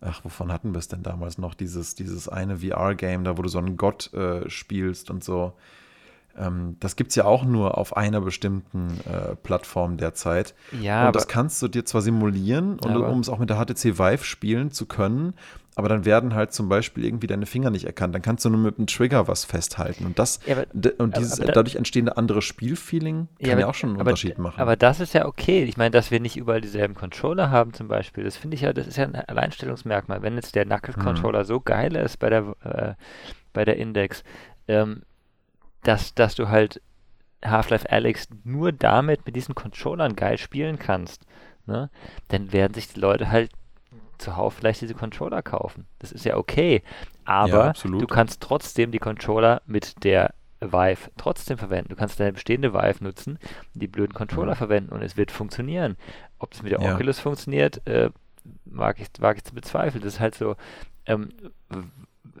Ach, 0.00 0.24
wovon 0.24 0.52
hatten 0.52 0.72
wir 0.72 0.78
es 0.78 0.88
denn 0.88 1.02
damals 1.02 1.38
noch? 1.38 1.54
Dieses, 1.54 1.94
dieses 1.94 2.28
eine 2.28 2.58
VR-Game, 2.58 3.24
da 3.24 3.38
wo 3.38 3.42
du 3.42 3.48
so 3.48 3.58
einen 3.58 3.76
Gott 3.76 4.12
äh, 4.12 4.48
spielst 4.48 5.10
und 5.10 5.24
so. 5.24 5.54
Ähm, 6.38 6.76
das 6.80 6.96
gibt 6.96 7.10
es 7.10 7.16
ja 7.16 7.24
auch 7.24 7.44
nur 7.44 7.78
auf 7.78 7.96
einer 7.96 8.20
bestimmten 8.20 9.00
äh, 9.10 9.36
Plattform 9.36 9.96
derzeit. 9.96 10.54
Ja, 10.80 11.06
und 11.06 11.16
das 11.16 11.28
kannst 11.28 11.62
du 11.62 11.68
dir 11.68 11.84
zwar 11.84 12.02
simulieren, 12.02 12.78
und, 12.78 12.96
um 12.96 13.20
es 13.20 13.28
auch 13.28 13.38
mit 13.38 13.50
der 13.50 13.56
HTC 13.56 13.98
Vive 13.98 14.24
spielen 14.24 14.70
zu 14.70 14.86
können, 14.86 15.34
aber 15.78 15.90
dann 15.90 16.06
werden 16.06 16.34
halt 16.34 16.54
zum 16.54 16.70
Beispiel 16.70 17.04
irgendwie 17.04 17.26
deine 17.26 17.44
Finger 17.44 17.68
nicht 17.68 17.84
erkannt. 17.84 18.14
Dann 18.14 18.22
kannst 18.22 18.46
du 18.46 18.48
nur 18.48 18.58
mit 18.58 18.78
dem 18.78 18.86
Trigger 18.86 19.28
was 19.28 19.44
festhalten. 19.44 20.06
Und 20.06 20.18
das 20.18 20.40
ja, 20.46 20.56
aber, 20.56 20.64
und 20.98 21.18
dieses 21.18 21.34
aber, 21.34 21.44
aber 21.44 21.52
dadurch 21.52 21.76
entstehende 21.76 22.16
andere 22.16 22.40
Spielfeeling 22.40 23.28
kann 23.38 23.50
ja, 23.50 23.58
ja 23.58 23.66
auch 23.66 23.74
schon 23.74 23.90
einen 23.90 23.98
Unterschied 23.98 24.38
machen. 24.38 24.58
Aber 24.58 24.76
das 24.76 25.00
ist 25.00 25.12
ja 25.12 25.26
okay. 25.26 25.64
Ich 25.64 25.76
meine, 25.76 25.90
dass 25.90 26.10
wir 26.10 26.18
nicht 26.18 26.38
überall 26.38 26.62
dieselben 26.62 26.94
Controller 26.94 27.50
haben 27.50 27.74
zum 27.74 27.88
Beispiel, 27.88 28.24
das 28.24 28.38
finde 28.38 28.54
ich 28.54 28.62
ja, 28.62 28.72
das 28.72 28.86
ist 28.86 28.96
ja 28.96 29.04
ein 29.04 29.16
Alleinstellungsmerkmal. 29.16 30.22
Wenn 30.22 30.36
jetzt 30.36 30.54
der 30.54 30.64
Knuckles-Controller 30.64 31.40
hm. 31.40 31.46
so 31.46 31.60
geil 31.60 31.94
ist 31.94 32.16
bei 32.18 32.30
der, 32.30 32.56
äh, 32.64 32.94
bei 33.52 33.66
der 33.66 33.76
Index, 33.76 34.24
ähm, 34.68 35.02
dass, 35.86 36.14
dass 36.14 36.34
du 36.34 36.48
halt 36.48 36.80
Half-Life 37.44 37.90
Alex 37.90 38.28
nur 38.44 38.72
damit 38.72 39.24
mit 39.26 39.36
diesen 39.36 39.54
Controllern 39.54 40.16
geil 40.16 40.38
spielen 40.38 40.78
kannst, 40.78 41.26
ne? 41.66 41.90
dann 42.28 42.52
werden 42.52 42.74
sich 42.74 42.88
die 42.88 43.00
Leute 43.00 43.30
halt 43.30 43.52
zuhauf 44.18 44.54
vielleicht 44.54 44.80
diese 44.80 44.94
Controller 44.94 45.42
kaufen. 45.42 45.86
Das 45.98 46.10
ist 46.10 46.24
ja 46.24 46.36
okay. 46.36 46.82
Aber 47.24 47.74
ja, 47.76 47.90
du 47.90 48.06
kannst 48.06 48.40
trotzdem 48.40 48.90
die 48.90 48.98
Controller 48.98 49.62
mit 49.66 50.02
der 50.04 50.34
Vive 50.60 51.10
trotzdem 51.18 51.58
verwenden. 51.58 51.90
Du 51.90 51.96
kannst 51.96 52.18
deine 52.18 52.32
bestehende 52.32 52.72
Vive 52.72 53.04
nutzen, 53.04 53.38
die 53.74 53.86
blöden 53.86 54.14
Controller 54.14 54.52
mhm. 54.52 54.58
verwenden 54.58 54.92
und 54.92 55.02
es 55.02 55.16
wird 55.16 55.30
funktionieren. 55.30 55.96
Ob 56.38 56.54
es 56.54 56.62
mit 56.62 56.72
der 56.72 56.80
ja. 56.80 56.94
Oculus 56.94 57.20
funktioniert, 57.20 57.86
äh, 57.86 58.10
mag, 58.64 58.98
ich, 59.00 59.08
mag 59.20 59.36
ich 59.36 59.44
zu 59.44 59.54
bezweifeln. 59.54 60.02
Das 60.02 60.14
ist 60.14 60.20
halt 60.20 60.34
so, 60.34 60.56
ähm, 61.04 61.28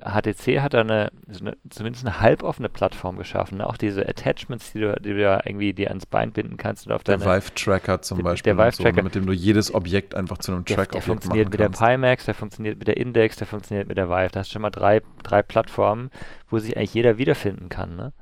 HTC 0.00 0.60
hat 0.60 0.74
da 0.74 0.80
eine, 0.80 1.10
eine, 1.28 1.56
zumindest 1.70 2.06
eine 2.06 2.20
halboffene 2.20 2.68
Plattform 2.68 3.16
geschaffen. 3.16 3.58
Ne? 3.58 3.66
Auch 3.66 3.76
diese 3.76 4.08
Attachments, 4.08 4.72
die 4.72 4.80
du, 4.80 4.94
die 5.00 5.14
du 5.14 5.20
ja 5.20 5.40
irgendwie 5.44 5.72
dir 5.72 5.88
ans 5.88 6.06
Bein 6.06 6.32
binden 6.32 6.56
kannst. 6.56 6.86
Und 6.86 6.92
auf 6.92 7.04
der 7.04 7.20
Vive-Tracker 7.20 8.02
zum 8.02 8.22
Beispiel. 8.22 8.54
Der 8.54 8.64
Vive-Tracker. 8.64 8.98
So, 8.98 9.02
mit 9.04 9.14
dem 9.14 9.26
du 9.26 9.32
jedes 9.32 9.74
Objekt 9.74 10.14
einfach 10.14 10.38
zu 10.38 10.52
einem 10.52 10.64
Track 10.64 10.92
Der, 10.92 11.00
der 11.00 11.02
funktioniert 11.02 11.50
mit 11.50 11.60
der 11.60 11.68
Pimax, 11.68 12.24
der 12.24 12.34
funktioniert 12.34 12.78
mit 12.78 12.88
der 12.88 12.96
Index, 12.96 13.36
der 13.36 13.46
funktioniert 13.46 13.88
mit 13.88 13.96
der 13.96 14.08
Vive. 14.08 14.30
Da 14.32 14.40
hast 14.40 14.50
du 14.50 14.52
schon 14.54 14.62
mal 14.62 14.70
drei, 14.70 15.02
drei 15.22 15.42
Plattformen, 15.42 16.10
wo 16.50 16.58
sich 16.58 16.76
eigentlich 16.76 16.94
jeder 16.94 17.18
wiederfinden 17.18 17.68
kann. 17.68 17.96
Ne? 17.96 18.12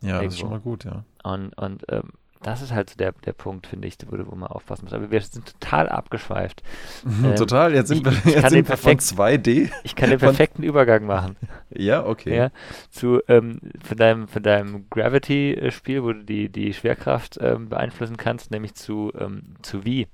Ja, 0.00 0.08
Irgendwo. 0.08 0.24
das 0.24 0.34
ist 0.34 0.40
schon 0.40 0.50
mal 0.50 0.60
gut, 0.60 0.84
ja. 0.84 1.04
Und, 1.22 1.56
und 1.58 1.84
ähm, 1.90 2.12
das 2.42 2.62
ist 2.62 2.72
halt 2.72 2.90
so 2.90 2.96
der, 2.96 3.12
der 3.12 3.32
Punkt, 3.32 3.66
finde 3.66 3.88
ich, 3.88 3.96
wo, 4.08 4.16
wo 4.30 4.36
man 4.36 4.48
aufpassen 4.48 4.84
muss. 4.84 4.92
Aber 4.92 5.10
wir 5.10 5.20
sind 5.20 5.46
total 5.46 5.88
abgeschweift. 5.88 6.62
ähm, 7.04 7.34
total, 7.36 7.74
jetzt 7.74 7.88
sind 7.88 8.06
ich, 8.06 8.24
wir, 8.24 8.32
jetzt 8.32 8.50
sind 8.50 8.68
wir 8.68 8.76
von 8.76 8.96
2D. 8.96 9.70
Ich 9.82 9.96
kann 9.96 10.10
den 10.10 10.18
perfekten 10.18 10.62
Übergang 10.62 11.04
machen. 11.04 11.36
Ja, 11.70 12.06
okay. 12.06 12.36
Ja, 12.36 12.50
zu, 12.90 13.20
ähm, 13.28 13.60
von 13.84 13.96
deinem, 13.96 14.28
von 14.28 14.42
deinem 14.42 14.88
Gravity-Spiel, 14.88 16.02
wo 16.02 16.12
du 16.12 16.24
die, 16.24 16.48
die 16.48 16.72
Schwerkraft 16.72 17.38
ähm, 17.40 17.68
beeinflussen 17.68 18.16
kannst, 18.16 18.50
nämlich 18.50 18.74
zu, 18.74 19.12
ähm, 19.18 19.54
zu 19.62 19.84
wie. 19.84 20.06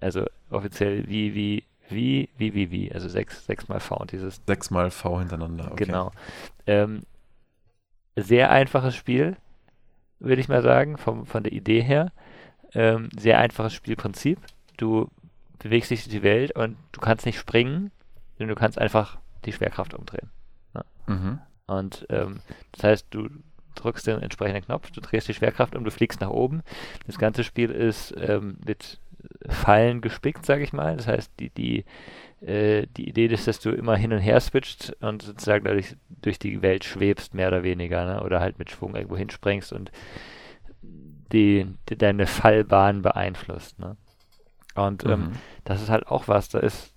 Also 0.00 0.24
offiziell 0.50 1.06
wie, 1.08 1.34
wie, 1.34 1.64
wie, 1.88 2.28
wie, 2.38 2.54
wie, 2.54 2.70
wie. 2.70 2.92
Also 2.92 3.08
sechs, 3.08 3.44
sechs 3.46 3.68
mal 3.68 3.80
V 3.80 3.96
und 3.96 4.12
dieses. 4.12 4.40
Sechs 4.46 4.70
mal 4.70 4.90
V 4.90 5.18
hintereinander, 5.18 5.70
okay. 5.72 5.84
Genau. 5.84 6.12
Ähm, 6.66 7.02
sehr 8.16 8.50
einfaches 8.50 8.96
Spiel 8.96 9.36
würde 10.18 10.40
ich 10.40 10.48
mal 10.48 10.62
sagen, 10.62 10.98
vom, 10.98 11.26
von 11.26 11.42
der 11.42 11.52
Idee 11.52 11.82
her. 11.82 12.12
Ähm, 12.74 13.08
sehr 13.16 13.38
einfaches 13.38 13.74
Spielprinzip. 13.74 14.38
Du 14.76 15.10
bewegst 15.58 15.90
dich 15.90 16.04
durch 16.04 16.14
die 16.14 16.22
Welt 16.22 16.52
und 16.52 16.76
du 16.92 17.00
kannst 17.00 17.26
nicht 17.26 17.38
springen, 17.38 17.90
sondern 18.36 18.54
du 18.54 18.60
kannst 18.60 18.78
einfach 18.78 19.18
die 19.44 19.52
Schwerkraft 19.52 19.94
umdrehen. 19.94 20.30
Ne? 20.74 20.84
Mhm. 21.06 21.38
Und 21.66 22.06
ähm, 22.10 22.40
das 22.72 22.84
heißt, 22.84 23.06
du 23.10 23.28
drückst 23.74 24.06
den 24.06 24.22
entsprechenden 24.22 24.64
Knopf, 24.64 24.90
du 24.90 25.00
drehst 25.00 25.28
die 25.28 25.34
Schwerkraft 25.34 25.74
um, 25.74 25.84
du 25.84 25.90
fliegst 25.90 26.20
nach 26.20 26.30
oben. 26.30 26.62
Das 27.06 27.18
ganze 27.18 27.44
Spiel 27.44 27.70
ist 27.70 28.14
ähm, 28.16 28.58
mit 28.64 29.00
Fallen 29.48 30.00
gespickt, 30.00 30.46
sage 30.46 30.62
ich 30.62 30.72
mal. 30.72 30.96
Das 30.96 31.06
heißt, 31.06 31.32
die, 31.40 31.50
die, 31.50 31.84
äh, 32.40 32.86
die 32.96 33.08
Idee 33.08 33.26
ist, 33.26 33.46
dass 33.46 33.60
du 33.60 33.70
immer 33.70 33.96
hin 33.96 34.12
und 34.12 34.18
her 34.20 34.40
switcht 34.40 34.96
und 35.00 35.22
sozusagen 35.22 35.64
dadurch 35.64 35.96
durch 36.08 36.38
die 36.38 36.62
Welt 36.62 36.84
schwebst, 36.84 37.34
mehr 37.34 37.48
oder 37.48 37.62
weniger, 37.62 38.04
ne? 38.04 38.22
oder 38.22 38.40
halt 38.40 38.58
mit 38.58 38.70
Schwung 38.70 38.94
irgendwo 38.94 39.16
hinsprengst 39.16 39.72
und 39.72 39.90
die, 41.32 41.66
die 41.88 41.96
deine 41.96 42.26
Fallbahn 42.26 43.02
beeinflusst. 43.02 43.78
Ne? 43.78 43.96
Und 44.74 45.04
ähm, 45.04 45.10
mhm. 45.10 45.26
ähm, 45.26 45.32
das 45.64 45.82
ist 45.82 45.88
halt 45.88 46.06
auch 46.08 46.28
was, 46.28 46.48
da 46.48 46.58
ist, 46.58 46.92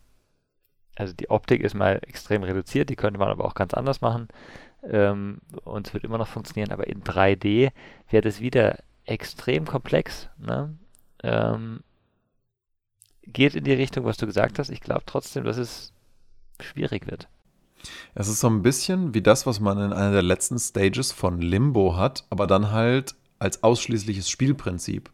also 0.95 1.13
die 1.13 1.29
Optik 1.29 1.61
ist 1.61 1.73
mal 1.73 1.99
extrem 2.05 2.43
reduziert, 2.43 2.89
die 2.89 2.95
könnte 2.95 3.19
man 3.19 3.29
aber 3.29 3.45
auch 3.45 3.55
ganz 3.55 3.73
anders 3.73 4.01
machen. 4.01 4.27
Ähm, 4.83 5.39
und 5.63 5.87
es 5.87 5.93
wird 5.93 6.03
immer 6.03 6.17
noch 6.17 6.27
funktionieren, 6.27 6.71
aber 6.71 6.87
in 6.87 7.03
3D 7.03 7.71
wird 8.09 8.25
es 8.25 8.41
wieder 8.41 8.79
extrem 9.05 9.65
komplex. 9.65 10.29
Ne? 10.37 10.75
Ähm, 11.23 11.81
geht 13.29 13.55
in 13.55 13.63
die 13.63 13.73
Richtung, 13.73 14.05
was 14.05 14.17
du 14.17 14.25
gesagt 14.25 14.59
hast. 14.59 14.69
Ich 14.69 14.81
glaube 14.81 15.03
trotzdem, 15.05 15.43
dass 15.43 15.57
es 15.57 15.93
schwierig 16.59 17.07
wird. 17.07 17.27
Es 18.13 18.27
ist 18.27 18.41
so 18.41 18.49
ein 18.49 18.61
bisschen 18.61 19.13
wie 19.13 19.21
das, 19.21 19.45
was 19.45 19.59
man 19.59 19.77
in 19.77 19.93
einer 19.93 20.11
der 20.11 20.21
letzten 20.21 20.59
Stages 20.59 21.11
von 21.11 21.41
Limbo 21.41 21.95
hat, 21.95 22.25
aber 22.29 22.45
dann 22.45 22.71
halt 22.71 23.15
als 23.39 23.63
ausschließliches 23.63 24.29
Spielprinzip. 24.29 25.09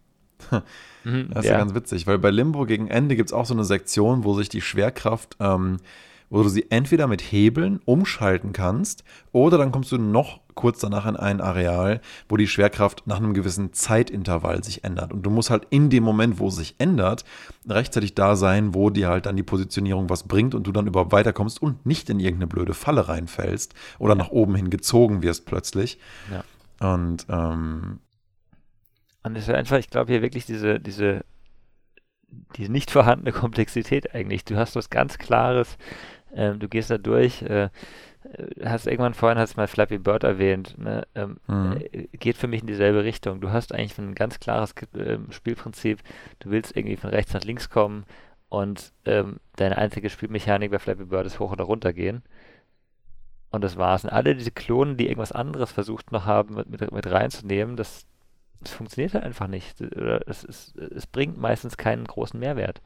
Mhm, 1.03 1.30
das 1.30 1.45
ist 1.45 1.45
ja. 1.45 1.53
ja. 1.53 1.57
ganz 1.59 1.76
witzig, 1.76 2.07
weil 2.07 2.18
bei 2.18 2.32
Limbo 2.32 2.66
gegen 2.66 2.88
Ende 2.88 3.16
gibt 3.16 3.30
es 3.30 3.34
auch 3.34 3.45
so 3.45 3.53
eine 3.53 3.66
Sektion, 3.66 4.24
wo 4.24 4.34
sich 4.34 4.49
die 4.49 4.61
Schwerkraft 4.61 5.38
ähm, 5.39 5.78
wo 6.30 6.43
du 6.43 6.49
sie 6.49 6.70
entweder 6.70 7.07
mit 7.07 7.22
Hebeln 7.22 7.80
umschalten 7.86 8.53
kannst 8.53 9.03
oder 9.32 9.57
dann 9.57 9.72
kommst 9.72 9.91
du 9.91 9.97
noch 9.97 10.41
kurz 10.55 10.79
danach 10.79 11.05
in 11.05 11.15
ein 11.15 11.41
Areal, 11.41 12.01
wo 12.27 12.37
die 12.37 12.47
Schwerkraft 12.47 13.05
nach 13.05 13.17
einem 13.17 13.33
gewissen 13.33 13.73
Zeitintervall 13.73 14.63
sich 14.63 14.83
ändert. 14.83 15.13
Und 15.13 15.23
du 15.23 15.29
musst 15.29 15.49
halt 15.49 15.67
in 15.69 15.89
dem 15.89 16.03
Moment, 16.03 16.39
wo 16.39 16.47
es 16.47 16.55
sich 16.55 16.75
ändert, 16.79 17.25
rechtzeitig 17.67 18.15
da 18.15 18.35
sein, 18.35 18.73
wo 18.73 18.89
dir 18.89 19.09
halt 19.09 19.25
dann 19.25 19.35
die 19.35 19.43
Positionierung 19.43 20.09
was 20.09 20.23
bringt 20.23 20.55
und 20.55 20.65
du 20.65 20.71
dann 20.71 20.87
überhaupt 20.87 21.11
weiterkommst 21.11 21.61
und 21.61 21.85
nicht 21.85 22.09
in 22.09 22.19
irgendeine 22.19 22.47
blöde 22.47 22.73
Falle 22.73 23.07
reinfällst 23.07 23.75
oder 23.99 24.15
nach 24.15 24.29
oben 24.29 24.55
hin 24.55 24.69
gezogen 24.69 25.21
wirst 25.21 25.45
plötzlich. 25.45 25.99
Ja. 26.31 26.43
Und, 26.93 27.25
ähm, 27.29 27.99
und 29.23 29.35
es 29.35 29.47
ist 29.47 29.53
einfach, 29.53 29.77
ich 29.77 29.89
glaube 29.89 30.11
hier 30.11 30.21
wirklich 30.21 30.45
diese, 30.45 30.79
diese, 30.79 31.25
diese 32.57 32.71
nicht 32.71 32.91
vorhandene 32.91 33.31
Komplexität 33.31 34.13
eigentlich. 34.13 34.45
Du 34.45 34.55
hast 34.55 34.75
was 34.75 34.89
ganz 34.89 35.17
Klares, 35.17 35.77
ähm, 36.33 36.59
du 36.59 36.67
gehst 36.67 36.89
da 36.89 36.97
durch, 36.97 37.41
äh, 37.41 37.69
hast 38.63 38.88
irgendwann 38.88 39.13
vorhin 39.13 39.38
hast 39.38 39.57
mal 39.57 39.67
Flappy 39.67 39.97
Bird 39.97 40.23
erwähnt, 40.23 40.77
ne? 40.77 41.07
ähm, 41.15 41.38
mhm. 41.47 41.81
äh, 41.91 42.07
geht 42.17 42.38
für 42.38 42.47
mich 42.47 42.61
in 42.61 42.67
dieselbe 42.67 43.03
Richtung. 43.03 43.41
Du 43.41 43.51
hast 43.51 43.73
eigentlich 43.73 43.97
ein 43.97 44.15
ganz 44.15 44.39
klares 44.39 44.73
äh, 44.93 45.17
Spielprinzip. 45.29 45.99
Du 46.39 46.49
willst 46.49 46.75
irgendwie 46.75 46.97
von 46.97 47.09
rechts 47.09 47.33
nach 47.33 47.43
links 47.43 47.69
kommen 47.69 48.05
und 48.49 48.93
ähm, 49.05 49.39
deine 49.55 49.77
einzige 49.77 50.09
Spielmechanik 50.09 50.71
bei 50.71 50.79
Flappy 50.79 51.05
Bird 51.05 51.25
ist 51.25 51.39
hoch 51.39 51.51
oder 51.51 51.63
runter 51.63 51.93
gehen. 51.93 52.23
Und 53.51 53.63
das 53.63 53.77
war's. 53.77 54.03
Und 54.03 54.09
alle 54.09 54.36
diese 54.36 54.51
Klonen, 54.51 54.97
die 54.97 55.07
irgendwas 55.07 55.31
anderes 55.31 55.71
versucht 55.71 56.11
noch 56.11 56.25
haben, 56.25 56.55
mit, 56.55 56.69
mit, 56.69 56.91
mit 56.91 57.07
reinzunehmen, 57.09 57.77
das, 57.77 58.05
das 58.59 58.71
funktioniert 58.73 59.13
halt 59.13 59.23
einfach 59.23 59.47
nicht. 59.47 59.79
Es, 59.79 60.43
ist, 60.43 60.75
es 60.75 61.07
bringt 61.07 61.38
meistens 61.38 61.77
keinen 61.77 62.03
großen 62.03 62.39
Mehrwert. 62.39 62.81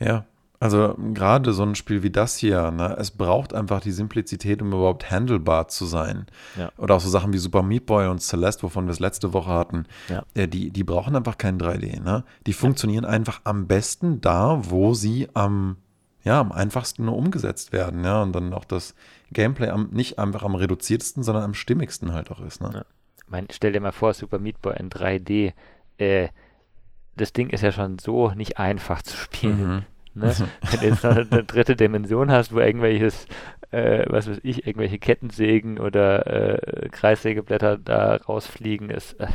Ja, 0.00 0.26
also 0.62 0.94
gerade 1.12 1.52
so 1.52 1.64
ein 1.64 1.74
Spiel 1.74 2.04
wie 2.04 2.10
das 2.10 2.36
hier, 2.36 2.70
ne, 2.70 2.94
es 2.96 3.10
braucht 3.10 3.52
einfach 3.52 3.80
die 3.80 3.90
Simplizität, 3.90 4.62
um 4.62 4.68
überhaupt 4.68 5.10
handelbar 5.10 5.66
zu 5.66 5.86
sein. 5.86 6.26
Ja. 6.56 6.70
Oder 6.76 6.94
auch 6.94 7.00
so 7.00 7.08
Sachen 7.08 7.32
wie 7.32 7.38
Super 7.38 7.64
Meat 7.64 7.84
Boy 7.84 8.06
und 8.06 8.22
Celeste, 8.22 8.62
wovon 8.62 8.86
wir 8.86 8.92
es 8.92 9.00
letzte 9.00 9.32
Woche 9.32 9.50
hatten, 9.50 9.86
ja. 10.08 10.22
äh, 10.34 10.46
die, 10.46 10.70
die 10.70 10.84
brauchen 10.84 11.16
einfach 11.16 11.36
kein 11.36 11.58
3D. 11.58 12.00
Ne? 12.00 12.22
Die 12.46 12.52
funktionieren 12.52 13.02
ja. 13.02 13.10
einfach 13.10 13.40
am 13.42 13.66
besten 13.66 14.20
da, 14.20 14.60
wo 14.70 14.94
sie 14.94 15.28
am, 15.34 15.78
ja, 16.22 16.40
am 16.40 16.52
einfachsten 16.52 17.06
nur 17.06 17.16
umgesetzt 17.16 17.72
werden. 17.72 18.04
Ja? 18.04 18.22
Und 18.22 18.32
dann 18.32 18.54
auch 18.54 18.64
das 18.64 18.94
Gameplay 19.32 19.68
am, 19.68 19.88
nicht 19.90 20.20
einfach 20.20 20.44
am 20.44 20.54
reduziertesten, 20.54 21.24
sondern 21.24 21.42
am 21.42 21.54
stimmigsten 21.54 22.12
halt 22.12 22.30
auch 22.30 22.40
ist. 22.40 22.62
Ne? 22.62 22.86
Mein, 23.26 23.48
stell 23.50 23.72
dir 23.72 23.80
mal 23.80 23.90
vor, 23.90 24.14
Super 24.14 24.38
Meat 24.38 24.62
Boy 24.62 24.76
in 24.78 24.90
3D. 24.90 25.54
Äh, 25.98 26.28
das 27.16 27.32
Ding 27.32 27.50
ist 27.50 27.62
ja 27.62 27.72
schon 27.72 27.98
so 27.98 28.30
nicht 28.30 28.58
einfach 28.58 29.02
zu 29.02 29.16
spielen. 29.16 29.74
Mhm. 29.74 29.84
Ne? 30.14 30.34
Wenn 30.70 30.80
du 30.80 30.86
jetzt 30.86 31.04
noch 31.04 31.16
eine 31.16 31.44
dritte 31.44 31.76
Dimension 31.76 32.30
hast, 32.30 32.52
wo 32.52 32.60
irgendwelches, 32.60 33.26
äh, 33.70 34.04
was 34.08 34.28
weiß 34.28 34.40
ich, 34.42 34.66
irgendwelche 34.66 34.98
Kettensägen 34.98 35.78
oder 35.78 36.26
äh, 36.26 36.88
Kreissägeblätter 36.90 37.78
da 37.78 38.16
rausfliegen, 38.16 38.90
ist. 38.90 39.14
Äh, 39.20 39.28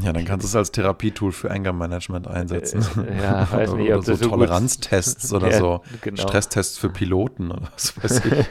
ja, 0.00 0.12
dann 0.12 0.24
kannst 0.24 0.44
du 0.44 0.48
es 0.48 0.56
als 0.56 0.70
Therapietool 0.72 1.32
für 1.32 1.50
Anger-Management 1.50 2.28
einsetzen. 2.28 2.82
Äh, 3.06 3.22
ja, 3.22 3.50
weiß 3.50 3.72
nicht, 3.74 3.92
ob 3.92 3.98
oder 3.98 4.02
so, 4.02 4.14
so 4.16 4.28
Toleranztests 4.28 5.32
oder 5.32 5.50
ja, 5.50 5.58
so 5.58 5.82
genau. 6.02 6.22
Stresstests 6.22 6.76
für 6.76 6.90
Piloten 6.90 7.50
oder 7.50 7.68
was 7.72 8.02
weiß 8.02 8.24
ich. 8.26 8.46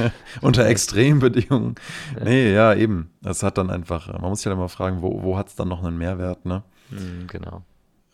Unter 0.40 0.66
Extrembedingungen. 0.66 1.74
Nee, 2.22 2.52
ja, 2.52 2.74
eben. 2.74 3.10
Das 3.20 3.42
hat 3.42 3.58
dann 3.58 3.70
einfach, 3.70 4.12
man 4.12 4.30
muss 4.30 4.40
sich 4.40 4.46
halt 4.46 4.56
immer 4.56 4.68
fragen, 4.68 5.02
wo, 5.02 5.22
wo 5.22 5.36
hat 5.36 5.48
es 5.48 5.54
dann 5.54 5.68
noch 5.68 5.84
einen 5.84 5.98
Mehrwert, 5.98 6.44
ne? 6.46 6.62
Mm, 6.90 7.26
genau. 7.28 7.62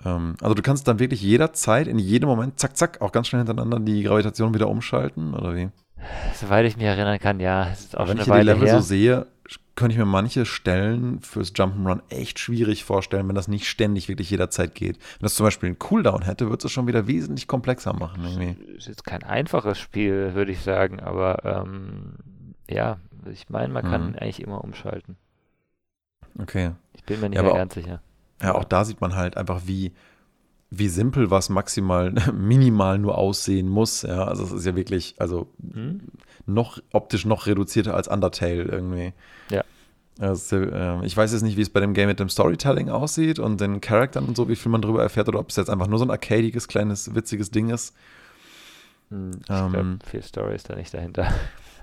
Ähm, 0.05 0.37
also 0.41 0.55
du 0.55 0.63
kannst 0.63 0.87
dann 0.89 0.99
wirklich 0.99 1.23
jederzeit, 1.23 1.87
in 1.87 1.99
jedem 1.99 2.29
Moment, 2.29 2.59
zack, 2.59 2.77
zack, 2.77 3.01
auch 3.01 3.13
ganz 3.13 3.29
schnell 3.29 3.41
hintereinander 3.41 3.81
die 3.81 4.03
Gravitation 4.03 4.55
wieder 4.55 4.69
umschalten, 4.69 5.35
oder 5.35 5.55
wie? 5.57 5.71
Soweit 6.35 6.67
ich 6.67 6.77
mich 6.77 6.87
erinnern 6.87 7.19
kann, 7.19 7.41
ja. 7.41 7.65
Ist 7.65 7.97
auch 7.97 8.09
Wenn 8.09 8.19
schon 8.19 8.27
ich 8.27 8.33
eine 8.33 8.41
die 8.41 8.47
Level 8.47 8.69
her. 8.69 8.81
so 8.81 8.87
sehe, 8.87 9.27
könnte 9.75 9.93
ich 9.93 9.99
mir 9.99 10.07
manche 10.07 10.47
Stellen 10.47 11.21
fürs 11.21 11.55
Jump'n'Run 11.55 12.03
echt 12.11 12.39
schwierig 12.39 12.85
vorstellen, 12.85 13.29
wenn 13.29 13.35
das 13.35 13.49
nicht 13.49 13.67
ständig 13.67 14.09
wirklich 14.09 14.31
jederzeit 14.31 14.75
geht. 14.75 14.97
Wenn 14.97 15.23
das 15.23 15.35
zum 15.35 15.45
Beispiel 15.45 15.69
einen 15.69 15.79
Cooldown 15.79 16.23
hätte, 16.23 16.49
würde 16.49 16.67
es 16.67 16.73
schon 16.73 16.87
wieder 16.87 17.07
wesentlich 17.07 17.47
komplexer 17.47 17.93
machen. 17.93 18.25
Irgendwie. 18.25 18.75
Ist 18.77 18.89
jetzt 18.89 19.05
kein 19.05 19.23
einfaches 19.23 19.79
Spiel, 19.79 20.35
würde 20.35 20.53
ich 20.53 20.61
sagen, 20.61 21.01
aber 21.01 21.45
ähm, 21.45 22.15
ja, 22.69 22.99
ich 23.31 23.49
meine, 23.49 23.73
man 23.73 23.85
kann 23.85 24.11
mhm. 24.11 24.17
eigentlich 24.17 24.43
immer 24.43 24.63
umschalten. 24.63 25.17
Okay. 26.39 26.73
Ich 26.95 27.05
bin 27.05 27.21
mir 27.21 27.31
nicht 27.31 27.37
ja, 27.37 27.43
mehr 27.43 27.55
ganz 27.55 27.75
sicher. 27.75 28.01
Ja, 28.43 28.55
auch 28.55 28.65
da 28.65 28.85
sieht 28.85 29.01
man 29.01 29.17
halt 29.17 29.37
einfach, 29.37 29.63
wie, 29.67 29.93
wie 30.71 30.89
simpel 30.89 31.31
was 31.31 31.49
maximal, 31.49 32.13
minimal 32.33 32.99
nur 32.99 33.19
aussehen 33.19 33.69
muss. 33.69 34.03
Ja, 34.03 34.25
also 34.25 34.45
es 34.45 34.53
ist 34.53 34.67
ja 34.67 34.77
wirklich, 34.77 35.15
also 35.19 35.49
mhm. 35.59 36.01
noch 36.47 36.81
optisch 36.93 37.25
noch 37.25 37.47
reduzierter 37.47 37.95
als 37.95 38.09
Undertale 38.09 38.63
irgendwie. 38.63 39.13
Ja. 39.51 39.65
Also, 40.21 40.57
äh, 40.57 41.05
ich 41.07 41.17
weiß 41.17 41.33
jetzt 41.33 41.43
nicht, 41.43 41.57
wie 41.57 41.63
es 41.63 41.71
bei 41.71 41.81
dem 41.81 41.95
Game 41.95 42.09
mit 42.09 42.19
dem 42.19 42.29
Storytelling 42.29 42.89
aussieht 42.89 43.39
und 43.39 43.61
den 43.61 43.81
Charaktern 43.81 44.25
und 44.25 44.37
so, 44.37 44.49
wie 44.49 44.57
viel 44.57 44.71
man 44.73 44.83
darüber 44.83 45.03
erfährt 45.03 45.29
oder 45.29 45.39
ob 45.39 45.51
es 45.51 45.57
jetzt 45.57 45.71
einfach 45.71 45.87
nur 45.87 45.99
so 45.99 46.05
ein 46.05 46.11
arcadiges, 46.11 46.67
kleines, 46.67 47.15
witziges 47.15 47.53
Ding 47.53 47.71
ist. 47.71 47.95
Hm, 49.11 49.31
ich 49.45 49.51
ähm, 49.51 49.73
glaube, 49.73 49.99
viel 50.05 50.23
Story 50.23 50.57
ist 50.57 50.69
da 50.69 50.75
nicht 50.75 50.93
dahinter. 50.93 51.29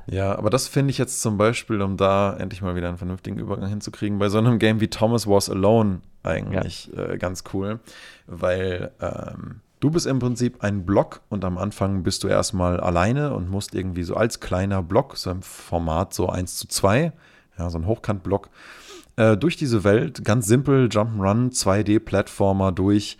Ja, 0.07 0.37
aber 0.37 0.49
das 0.49 0.67
finde 0.67 0.91
ich 0.91 0.97
jetzt 0.97 1.21
zum 1.21 1.37
Beispiel, 1.37 1.81
um 1.81 1.97
da 1.97 2.35
endlich 2.37 2.61
mal 2.61 2.75
wieder 2.75 2.87
einen 2.87 2.97
vernünftigen 2.97 3.39
Übergang 3.39 3.69
hinzukriegen, 3.69 4.19
bei 4.19 4.29
so 4.29 4.37
einem 4.37 4.59
Game 4.59 4.79
wie 4.79 4.89
Thomas 4.89 5.27
Was 5.27 5.49
Alone 5.49 6.01
eigentlich 6.23 6.91
ja. 6.95 7.05
äh, 7.05 7.17
ganz 7.17 7.43
cool, 7.53 7.79
weil 8.27 8.91
ähm, 9.01 9.61
du 9.79 9.89
bist 9.89 10.05
im 10.05 10.19
Prinzip 10.19 10.63
ein 10.63 10.85
Block 10.85 11.21
und 11.29 11.43
am 11.43 11.57
Anfang 11.57 12.03
bist 12.03 12.23
du 12.23 12.27
erstmal 12.27 12.79
alleine 12.79 13.33
und 13.33 13.49
musst 13.49 13.73
irgendwie 13.73 14.03
so 14.03 14.15
als 14.15 14.39
kleiner 14.39 14.83
Block, 14.83 15.17
so 15.17 15.31
im 15.31 15.41
Format 15.41 16.13
so 16.13 16.29
1 16.29 16.57
zu 16.57 16.67
2, 16.67 17.11
ja, 17.57 17.69
so 17.69 17.77
ein 17.77 17.87
Hochkantblock, 17.87 18.49
äh, 19.15 19.37
durch 19.37 19.57
diese 19.57 19.83
Welt, 19.83 20.23
ganz 20.23 20.45
simpel, 20.47 20.87
Jump'n'Run, 20.87 21.51
2D-Plattformer 21.51 22.71
durch 22.71 23.17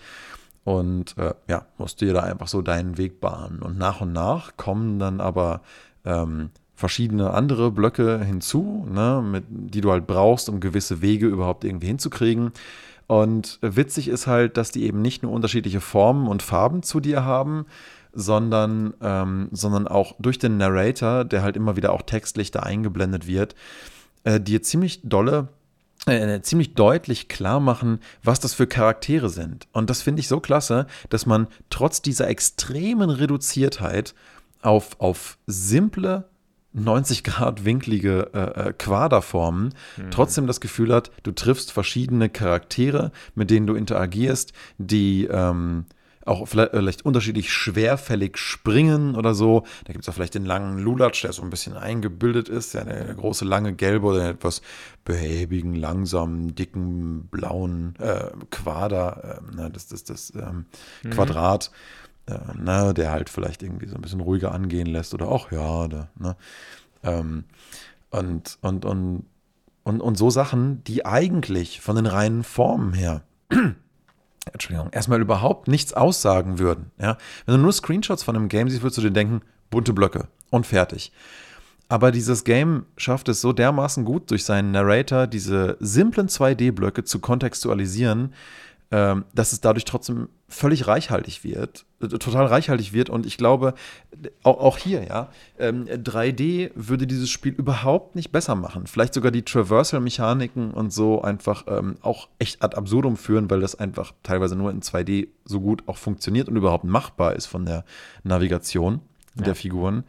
und 0.64 1.18
äh, 1.18 1.34
ja, 1.48 1.66
musst 1.78 2.02
dir 2.02 2.14
da 2.14 2.22
einfach 2.22 2.48
so 2.48 2.62
deinen 2.62 2.98
Weg 2.98 3.22
bahnen. 3.22 3.60
Und 3.60 3.78
nach 3.78 4.02
und 4.02 4.14
nach 4.14 4.58
kommen 4.58 5.00
dann 5.00 5.22
aber 5.22 5.62
ähm, 6.04 6.50
verschiedene 6.76 7.32
andere 7.32 7.72
Blöcke 7.72 8.24
hinzu, 8.24 8.86
ne, 8.90 9.24
mit, 9.26 9.46
die 9.48 9.82
du 9.82 9.92
halt 9.92 10.08
brauchst, 10.08 10.50
um 10.50 10.60
gewisse 10.60 11.02
Wege 11.02 11.28
überhaupt 11.28 11.64
irgendwie 11.64 11.88
hinzukriegen. 11.88 12.52
Und 13.08 13.60
witzig 13.62 14.08
ist 14.08 14.28
halt, 14.28 14.58
dass 14.58 14.72
die 14.72 14.84
eben 14.84 15.02
nicht 15.02 15.24
nur 15.24 15.32
unterschiedliche 15.32 15.82
Formen 15.82 16.28
und 16.28 16.44
Farben 16.44 16.84
zu 16.84 17.00
dir 17.00 17.24
haben, 17.24 17.66
sondern, 18.14 18.94
ähm, 19.02 19.50
sondern 19.52 19.88
auch 19.88 20.16
durch 20.20 20.40
den 20.40 20.58
Narrator, 20.58 21.24
der 21.26 21.44
halt 21.44 21.56
immer 21.56 21.76
wieder 21.76 21.94
auch 21.94 22.02
textlich 22.02 22.52
da 22.52 22.62
eingeblendet 22.62 23.28
wird, 23.28 23.56
äh, 24.24 24.40
dir 24.40 24.64
ziemlich 24.64 25.02
dolle 25.04 25.50
äh, 26.08 26.42
ziemlich 26.42 26.76
deutlich 26.76 27.30
klar 27.30 27.60
machen, 27.60 28.00
was 28.24 28.40
das 28.40 28.54
für 28.54 28.68
Charaktere 28.68 29.30
sind. 29.30 29.68
Und 29.72 29.90
das 29.90 30.04
finde 30.04 30.20
ich 30.20 30.28
so 30.28 30.40
klasse, 30.40 30.86
dass 31.10 31.26
man 31.26 31.48
trotz 31.72 32.02
dieser 32.02 32.28
extremen 32.28 33.10
Reduziertheit 33.10 34.14
auf, 34.62 35.00
auf 35.00 35.38
simple 35.48 36.26
90 36.76 37.24
Grad 37.24 37.66
winklige 37.66 38.30
äh, 38.34 38.70
äh, 38.70 38.74
Quaderformen 38.74 39.74
mhm. 39.98 40.12
trotzdem 40.12 40.48
das 40.48 40.60
Gefühl 40.60 40.94
hat, 40.94 41.12
du 41.24 41.32
triffst 41.32 41.72
verschiedene 41.72 42.30
Charaktere, 42.30 43.12
mit 43.34 43.50
denen 43.50 43.66
du 43.66 43.76
interagierst, 43.76 44.54
die 44.78 45.26
ähm, 45.26 45.86
auch 46.26 46.48
vielleicht, 46.48 46.74
äh, 46.74 46.78
vielleicht, 46.78 47.06
unterschiedlich 47.06 47.54
schwerfällig 47.54 48.38
springen 48.38 49.16
oder 49.16 49.34
so. 49.34 49.64
Da 49.86 49.94
gibt 49.94 50.04
es 50.04 50.10
auch 50.10 50.14
vielleicht 50.14 50.36
den 50.36 50.46
langen 50.46 50.80
Lulatsch, 50.80 51.24
der 51.24 51.34
so 51.34 51.44
ein 51.44 51.50
bisschen 51.50 51.78
eingebildet 51.78 52.50
ist, 52.50 52.74
ja, 52.74 52.84
der, 52.84 53.06
der 53.06 53.16
große 53.16 53.46
lange 53.46 53.74
gelbe 53.74 54.08
oder 54.08 54.30
etwas 54.30 54.62
behäbigen, 55.06 55.76
langsamen, 55.76 56.56
dicken, 56.56 57.28
blauen 57.28 57.94
äh, 58.00 58.32
Quader, 58.50 59.40
äh, 59.40 59.56
ne, 59.56 59.70
das, 59.72 59.88
das, 59.88 60.04
das 60.04 60.34
ähm, 60.36 60.66
mhm. 61.04 61.12
Quadrat 61.12 61.72
äh, 62.28 62.58
ne, 62.58 62.94
der 62.94 63.12
halt 63.12 63.30
vielleicht 63.30 63.64
irgendwie 63.64 63.88
so 63.88 63.96
ein 63.96 64.02
bisschen 64.02 64.22
ruhiger 64.22 64.52
angehen 64.52 64.88
lässt 64.88 65.14
oder 65.14 65.28
auch 65.28 65.52
ja, 65.52 65.88
da, 65.88 66.10
ne? 66.18 66.36
Ähm, 67.04 67.46
und, 68.10 68.58
und, 68.62 68.86
und, 68.86 69.26
und, 69.84 70.02
und 70.02 70.18
so 70.18 70.30
Sachen, 70.30 70.84
die 70.86 71.06
eigentlich 71.06 71.82
von 71.82 71.96
den 71.96 72.06
reinen 72.06 72.44
Formen 72.44 72.94
her 72.94 73.24
Entschuldigung, 74.54 74.92
erstmal 74.92 75.22
überhaupt 75.22 75.68
nichts 75.68 75.94
aussagen 75.94 76.60
würden. 76.60 76.92
Ja? 77.00 77.18
Wenn 77.46 77.56
du 77.56 77.62
nur 77.62 77.74
Screenshots 77.74 78.24
von 78.24 78.36
einem 78.36 78.50
Game 78.50 78.70
siehst, 78.70 78.84
würdest 78.84 78.98
du 78.98 79.02
dir 79.02 79.12
denken, 79.12 79.42
bunte 79.70 79.94
Blöcke 79.94 80.28
und 80.50 80.66
fertig. 80.66 81.12
Aber 81.88 82.12
dieses 82.12 82.44
Game 82.44 82.86
schafft 82.98 83.30
es 83.30 83.42
so 83.42 83.54
dermaßen 83.54 84.06
gut, 84.06 84.32
durch 84.32 84.44
seinen 84.44 84.72
Narrator 84.72 85.28
diese 85.28 85.78
simplen 85.80 86.28
2D-Blöcke 86.28 87.04
zu 87.04 87.20
kontextualisieren, 87.20 88.34
dass 88.96 89.52
es 89.52 89.62
dadurch 89.62 89.86
trotzdem 89.86 90.30
völlig 90.48 90.88
reichhaltig 90.88 91.44
wird, 91.44 91.86
äh, 92.02 92.08
total 92.08 92.46
reichhaltig 92.46 92.94
wird. 92.94 93.10
Und 93.10 93.26
ich 93.26 93.38
glaube, 93.38 93.74
auch, 94.44 94.60
auch 94.60 94.78
hier, 94.78 95.04
ja, 95.04 95.30
ähm, 95.58 95.86
3D 95.86 96.72
würde 96.76 97.08
dieses 97.08 97.30
Spiel 97.30 97.54
überhaupt 97.54 98.16
nicht 98.16 98.32
besser 98.32 98.56
machen. 98.56 98.88
Vielleicht 98.88 99.14
sogar 99.14 99.32
die 99.32 99.44
Traversal-Mechaniken 99.44 100.72
und 100.72 100.94
so 100.94 101.22
einfach 101.22 101.66
ähm, 101.68 101.96
auch 102.02 102.30
echt 102.40 102.64
ad 102.64 102.78
absurdum 102.78 103.18
führen, 103.18 103.50
weil 103.50 103.60
das 103.60 103.76
einfach 103.76 104.14
teilweise 104.24 104.56
nur 104.56 104.72
in 104.72 104.82
2D 104.82 105.30
so 105.46 105.62
gut 105.62 105.84
auch 105.88 105.98
funktioniert 105.98 106.48
und 106.48 106.56
überhaupt 106.56 106.86
machbar 106.86 107.36
ist 107.36 107.48
von 107.48 107.66
der 107.66 107.84
Navigation 108.24 109.02
ja. 109.36 109.44
der 109.44 109.56
Figuren. 109.56 110.04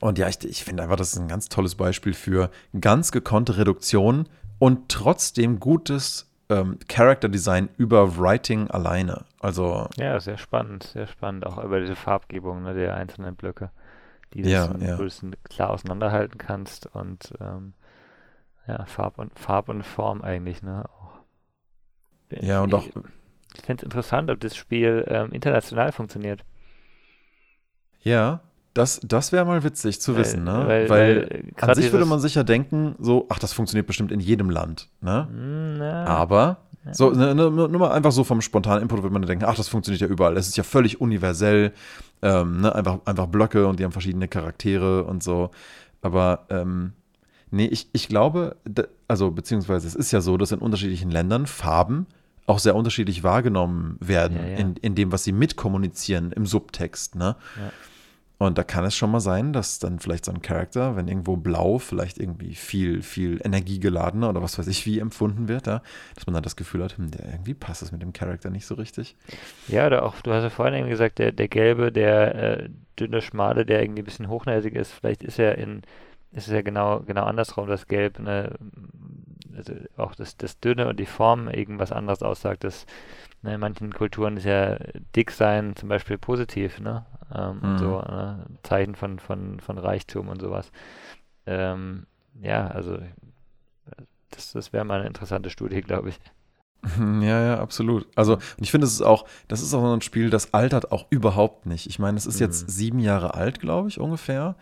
Und 0.00 0.18
ja, 0.18 0.28
ich, 0.28 0.44
ich 0.44 0.64
finde 0.64 0.84
einfach, 0.84 0.96
das 0.96 1.12
ist 1.12 1.18
ein 1.18 1.28
ganz 1.28 1.48
tolles 1.48 1.74
Beispiel 1.74 2.14
für 2.14 2.50
ganz 2.80 3.10
gekonnte 3.10 3.56
Reduktion 3.56 4.28
und 4.58 4.88
trotzdem 4.88 5.60
gutes 5.60 6.27
ähm, 6.48 6.78
Character 6.88 7.28
Design 7.28 7.68
über 7.76 8.16
Writing 8.18 8.70
alleine. 8.70 9.24
Also 9.40 9.88
ja, 9.96 10.18
sehr 10.20 10.38
spannend, 10.38 10.84
sehr 10.84 11.06
spannend, 11.06 11.46
auch 11.46 11.62
über 11.62 11.80
diese 11.80 11.96
Farbgebung 11.96 12.62
ne, 12.62 12.74
der 12.74 12.94
einzelnen 12.94 13.36
Blöcke, 13.36 13.70
die 14.34 14.42
du 14.42 14.48
ja, 14.48 14.74
ja. 14.78 14.98
klar 15.44 15.70
auseinanderhalten 15.70 16.38
kannst 16.38 16.86
und 16.86 17.32
ähm, 17.40 17.74
ja, 18.66 18.84
Farb 18.84 19.18
und, 19.18 19.38
Farb 19.38 19.68
und 19.68 19.82
Form 19.82 20.22
eigentlich, 20.22 20.62
ne? 20.62 20.84
Auch. 20.88 21.18
Ja, 22.30 22.62
und 22.62 22.74
auch. 22.74 22.84
Ich 22.84 23.62
finde 23.62 23.80
es 23.80 23.82
interessant, 23.82 24.30
ob 24.30 24.40
das 24.40 24.54
Spiel 24.54 25.04
ähm, 25.08 25.32
international 25.32 25.90
funktioniert. 25.92 26.44
Ja, 28.02 28.42
das, 28.78 29.00
das 29.04 29.32
wäre 29.32 29.44
mal 29.44 29.62
witzig 29.64 30.00
zu 30.00 30.12
Weil- 30.14 30.20
wissen, 30.20 30.44
ne? 30.44 30.52
weil- 30.66 30.88
Weil, 30.88 31.44
weil 31.58 31.70
an 31.70 31.74
sich 31.74 31.92
würde 31.92 32.06
man 32.06 32.20
sicher 32.20 32.44
denken, 32.44 32.94
so, 32.98 33.26
ach, 33.28 33.38
das 33.38 33.52
funktioniert 33.52 33.86
bestimmt 33.86 34.12
in 34.12 34.20
jedem 34.20 34.48
Land, 34.50 34.88
ne? 35.00 35.26
Hm, 35.30 35.78
Na, 35.78 36.04
Aber 36.06 36.58
so, 36.92 37.10
ne, 37.10 37.34
ne, 37.34 37.50
nur 37.50 37.68
mal 37.68 37.90
einfach 37.90 38.12
so 38.12 38.24
vom 38.24 38.40
spontanen 38.40 38.80
Input 38.82 39.02
würde 39.02 39.12
man 39.12 39.20
denken, 39.22 39.44
ach, 39.44 39.56
das 39.56 39.68
funktioniert 39.68 40.00
ja 40.00 40.06
überall. 40.06 40.36
Es 40.38 40.48
ist 40.48 40.56
ja 40.56 40.64
völlig 40.64 41.00
universell. 41.00 41.72
Ähm, 42.22 42.62
ne? 42.62 42.74
einfach, 42.74 42.98
einfach 43.04 43.26
Blöcke 43.26 43.66
und 43.66 43.78
die 43.78 43.84
haben 43.84 43.92
verschiedene 43.92 44.26
Charaktere 44.26 45.04
und 45.04 45.22
so. 45.22 45.50
Aber 46.02 46.46
ähm, 46.50 46.92
nee, 47.50 47.66
ich, 47.66 47.88
ich 47.92 48.08
glaube, 48.08 48.56
also 49.06 49.30
beziehungsweise 49.30 49.86
es 49.86 49.94
ist 49.94 50.10
ja 50.12 50.20
so, 50.20 50.36
dass 50.36 50.50
in 50.50 50.58
unterschiedlichen 50.60 51.10
Ländern 51.10 51.46
Farben 51.46 52.06
auch 52.46 52.58
sehr 52.58 52.74
unterschiedlich 52.74 53.22
wahrgenommen 53.22 53.98
werden 54.00 54.36
Ja, 54.38 54.46
ja. 54.48 54.56
In, 54.56 54.76
in 54.76 54.94
dem, 54.94 55.12
was 55.12 55.22
sie 55.24 55.32
mitkommunizieren 55.32 56.32
im 56.32 56.46
Subtext. 56.46 57.14
Ne? 57.16 57.36
Ja. 57.56 57.70
Und 58.38 58.56
da 58.56 58.62
kann 58.62 58.84
es 58.84 58.94
schon 58.94 59.10
mal 59.10 59.18
sein, 59.18 59.52
dass 59.52 59.80
dann 59.80 59.98
vielleicht 59.98 60.24
so 60.24 60.32
ein 60.32 60.42
Charakter, 60.42 60.94
wenn 60.94 61.08
irgendwo 61.08 61.36
blau 61.36 61.78
vielleicht 61.78 62.18
irgendwie 62.18 62.54
viel, 62.54 63.02
viel 63.02 63.40
energiegeladener 63.44 64.28
oder 64.30 64.40
was 64.42 64.58
weiß 64.58 64.68
ich 64.68 64.86
wie 64.86 65.00
empfunden 65.00 65.48
wird, 65.48 65.66
ja, 65.66 65.82
dass 66.14 66.26
man 66.26 66.34
dann 66.34 66.44
das 66.44 66.54
Gefühl 66.54 66.84
hat, 66.84 66.96
hm, 66.98 67.10
der, 67.10 67.26
irgendwie 67.26 67.54
passt 67.54 67.82
es 67.82 67.90
mit 67.90 68.00
dem 68.00 68.12
Charakter 68.12 68.50
nicht 68.50 68.66
so 68.66 68.76
richtig. 68.76 69.16
Ja, 69.66 69.86
oder 69.86 70.04
auch, 70.04 70.20
du 70.20 70.32
hast 70.32 70.44
ja 70.44 70.50
vorhin 70.50 70.78
eben 70.78 70.88
gesagt, 70.88 71.18
der, 71.18 71.32
der 71.32 71.48
gelbe, 71.48 71.90
der 71.90 72.34
äh, 72.34 72.68
dünne, 72.98 73.22
schmale, 73.22 73.66
der 73.66 73.82
irgendwie 73.82 74.02
ein 74.02 74.04
bisschen 74.04 74.28
hochnäsig 74.28 74.74
ist, 74.76 74.92
vielleicht 74.92 75.24
ist 75.24 75.40
er 75.40 75.58
in, 75.58 75.82
ist 76.30 76.46
es 76.46 76.52
ja 76.52 76.62
genau, 76.62 77.00
genau 77.00 77.24
andersrum, 77.24 77.66
das 77.66 77.88
Gelb, 77.88 78.20
ne, 78.20 78.56
also 79.58 79.74
auch 79.96 80.14
das, 80.14 80.36
das 80.36 80.58
Dünne 80.60 80.88
und 80.88 80.98
die 80.98 81.06
Form 81.06 81.48
irgendwas 81.48 81.92
anderes 81.92 82.22
aussagt, 82.22 82.64
das, 82.64 82.86
ne, 83.42 83.54
in 83.54 83.60
manchen 83.60 83.92
Kulturen 83.92 84.36
ist 84.38 84.44
ja 84.44 84.76
dick 85.14 85.30
sein 85.30 85.76
zum 85.76 85.88
Beispiel 85.88 86.16
positiv, 86.18 86.80
ne, 86.80 87.04
ähm, 87.34 87.60
Mhm. 87.74 87.78
so, 87.78 88.00
ne, 88.00 88.46
Zeichen 88.62 88.94
von, 88.94 89.18
von, 89.18 89.60
von 89.60 89.78
Reichtum 89.78 90.28
und 90.28 90.40
sowas. 90.40 90.70
Ähm, 91.46 92.06
ja, 92.40 92.66
also, 92.68 92.98
das, 94.30 94.52
das 94.52 94.72
wäre 94.72 94.84
mal 94.84 94.98
eine 95.00 95.08
interessante 95.08 95.50
Studie, 95.50 95.80
glaube 95.80 96.10
ich. 96.10 96.20
Ja, 97.20 97.42
ja, 97.42 97.58
absolut. 97.60 98.06
Also, 98.14 98.34
und 98.34 98.60
ich 98.60 98.70
finde, 98.70 98.86
es 98.86 98.92
ist 98.92 99.02
auch, 99.02 99.26
das 99.48 99.62
ist 99.62 99.74
auch 99.74 99.80
so 99.82 99.92
ein 99.92 100.00
Spiel, 100.00 100.30
das 100.30 100.54
altert 100.54 100.92
auch 100.92 101.06
überhaupt 101.10 101.66
nicht. 101.66 101.86
Ich 101.86 101.98
meine, 101.98 102.16
es 102.16 102.24
ist 102.26 102.38
jetzt 102.38 102.64
Mhm. 102.64 102.68
sieben 102.70 102.98
Jahre 103.00 103.34
alt, 103.34 103.58
glaube 103.60 103.88
ich, 103.88 103.98
ungefähr. 103.98 104.54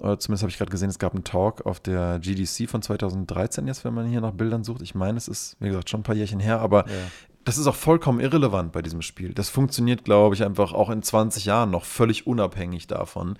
Oder 0.00 0.18
zumindest 0.18 0.42
habe 0.42 0.50
ich 0.50 0.58
gerade 0.58 0.70
gesehen, 0.70 0.88
es 0.88 0.98
gab 0.98 1.14
einen 1.14 1.24
Talk 1.24 1.66
auf 1.66 1.78
der 1.78 2.18
GDC 2.20 2.68
von 2.68 2.80
2013 2.82 3.66
jetzt, 3.66 3.84
wenn 3.84 3.94
man 3.94 4.06
hier 4.06 4.20
nach 4.20 4.32
Bildern 4.32 4.64
sucht. 4.64 4.80
Ich 4.82 4.94
meine, 4.94 5.18
es 5.18 5.28
ist, 5.28 5.56
wie 5.60 5.68
gesagt, 5.68 5.90
schon 5.90 6.00
ein 6.00 6.04
paar 6.04 6.14
Jährchen 6.16 6.40
her, 6.40 6.60
aber 6.60 6.86
Ja. 6.88 6.94
das 7.44 7.58
ist 7.58 7.66
auch 7.66 7.74
vollkommen 7.74 8.18
irrelevant 8.18 8.72
bei 8.72 8.80
diesem 8.80 9.02
Spiel. 9.02 9.34
Das 9.34 9.50
funktioniert, 9.50 10.04
glaube 10.04 10.34
ich, 10.34 10.42
einfach 10.42 10.72
auch 10.72 10.88
in 10.88 11.02
20 11.02 11.44
Jahren 11.44 11.70
noch 11.70 11.84
völlig 11.84 12.26
unabhängig 12.26 12.86
davon. 12.86 13.36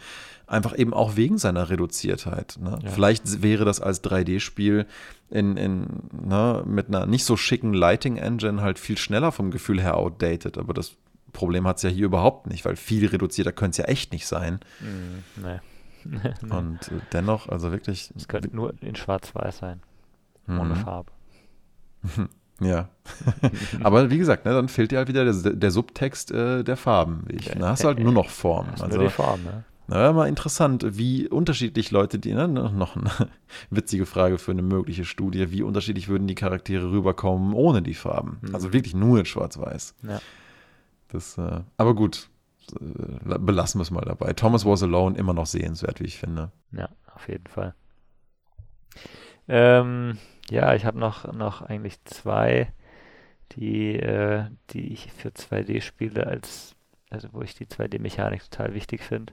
Einfach 0.47 0.77
eben 0.77 0.93
auch 0.93 1.17
wegen 1.17 1.39
seiner 1.39 1.71
Reduziertheit. 1.71 2.59
Ne? 2.61 2.79
Ja. 2.83 2.91
Vielleicht 2.91 3.43
wäre 3.43 3.65
das 3.65 3.81
als 3.81 4.03
3D-Spiel 4.05 4.85
in, 5.31 5.57
in, 5.57 5.87
ne, 6.13 6.63
mit 6.67 6.89
einer 6.89 7.07
nicht 7.07 7.25
so 7.25 7.37
schicken 7.39 7.73
Lighting-Engine 7.73 8.61
halt 8.61 8.79
viel 8.79 8.99
schneller 8.99 9.33
vom 9.33 9.51
Gefühl 9.51 9.81
her 9.81 9.97
outdated. 9.97 10.59
Aber 10.59 10.75
das 10.75 10.93
Problem 11.33 11.67
hat 11.67 11.77
es 11.79 11.85
ja 11.85 11.89
hier 11.89 12.05
überhaupt 12.07 12.49
nicht, 12.49 12.65
weil 12.65 12.77
viel 12.77 13.07
reduzierter 13.07 13.53
könnte 13.53 13.71
es 13.71 13.77
ja 13.79 13.85
echt 13.85 14.13
nicht 14.13 14.27
sein. 14.27 14.59
Mhm, 14.81 15.43
nee. 15.45 15.59
Und 16.51 16.89
äh, 16.89 17.01
dennoch, 17.13 17.49
also 17.49 17.73
wirklich. 17.73 18.13
Es 18.17 18.29
könnte 18.29 18.55
nur 18.55 18.75
in 18.83 18.97
Schwarz-Weiß 18.97 19.59
sein, 19.59 19.81
ohne 20.49 20.75
Mhm. 20.75 20.77
Farbe. 20.77 21.13
Ja. 22.63 22.91
Aber 23.83 24.11
wie 24.11 24.19
gesagt, 24.19 24.45
ne, 24.45 24.53
dann 24.53 24.69
fehlt 24.69 24.91
dir 24.91 24.99
halt 24.99 25.09
wieder 25.09 25.25
der, 25.25 25.53
der 25.55 25.71
Subtext 25.71 26.31
äh, 26.31 26.63
der 26.63 26.77
Farben. 26.77 27.25
Ich, 27.31 27.47
dann 27.47 27.65
hast 27.65 27.83
du 27.85 27.89
halt 27.89 27.99
nur 27.99 28.13
noch 28.13 28.29
Form. 28.29 28.67
Also, 28.73 28.87
nur 28.87 29.05
die 29.05 29.11
Form, 29.11 29.43
ne? 29.45 29.65
na, 29.87 30.13
mal 30.13 30.29
interessant, 30.29 30.85
wie 30.91 31.27
unterschiedlich 31.27 31.91
Leute, 31.91 32.19
die, 32.19 32.35
ne, 32.35 32.47
noch 32.49 32.97
eine 32.97 33.11
witzige 33.71 34.07
Frage 34.07 34.39
für 34.39 34.53
eine 34.53 34.63
mögliche 34.63 35.05
Studie, 35.07 35.51
wie 35.51 35.63
unterschiedlich 35.63 36.09
würden 36.09 36.29
die 36.29 36.35
Charaktere 36.35 36.91
rüberkommen 36.91 37.55
ohne 37.55 37.81
die 37.83 37.95
Farben? 37.95 38.39
Mhm. 38.43 38.55
Also 38.55 38.73
wirklich 38.73 38.95
nur 38.95 39.19
in 39.19 39.25
Schwarz-Weiß. 39.25 39.95
Ja. 40.03 40.21
Das, 41.09 41.39
äh, 41.39 41.61
aber 41.77 41.95
gut, 41.95 42.29
äh, 42.73 43.39
belassen 43.39 43.79
wir 43.79 43.83
es 43.83 43.91
mal 43.91 44.05
dabei. 44.05 44.33
Thomas 44.33 44.65
Was 44.65 44.83
Alone 44.83 45.17
immer 45.17 45.33
noch 45.33 45.47
sehenswert, 45.47 46.01
wie 46.01 46.05
ich 46.05 46.19
finde. 46.19 46.53
Ja, 46.73 46.89
auf 47.15 47.29
jeden 47.29 47.47
Fall. 47.47 47.75
Ähm, 49.49 50.19
ja, 50.51 50.75
ich 50.75 50.85
habe 50.85 50.99
noch, 50.99 51.33
noch 51.33 51.63
eigentlich 51.63 52.03
zwei, 52.05 52.73
die, 53.53 53.97
äh, 53.97 54.47
die 54.71 54.93
ich 54.93 55.13
für 55.13 55.31
2D-Spiele 55.31 56.27
als, 56.27 56.77
also 57.11 57.29
wo 57.33 57.43
ich 57.43 57.55
die 57.55 57.67
2D-Mechanik 57.67 58.49
total 58.51 58.75
wichtig 58.75 59.03
finde. 59.03 59.33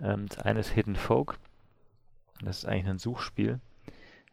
Ähm, 0.00 0.26
das 0.28 0.38
eine 0.38 0.60
ist 0.60 0.70
Hidden 0.70 0.96
Folk. 0.96 1.38
Das 2.42 2.58
ist 2.58 2.64
eigentlich 2.66 2.88
ein 2.88 2.98
Suchspiel. 2.98 3.60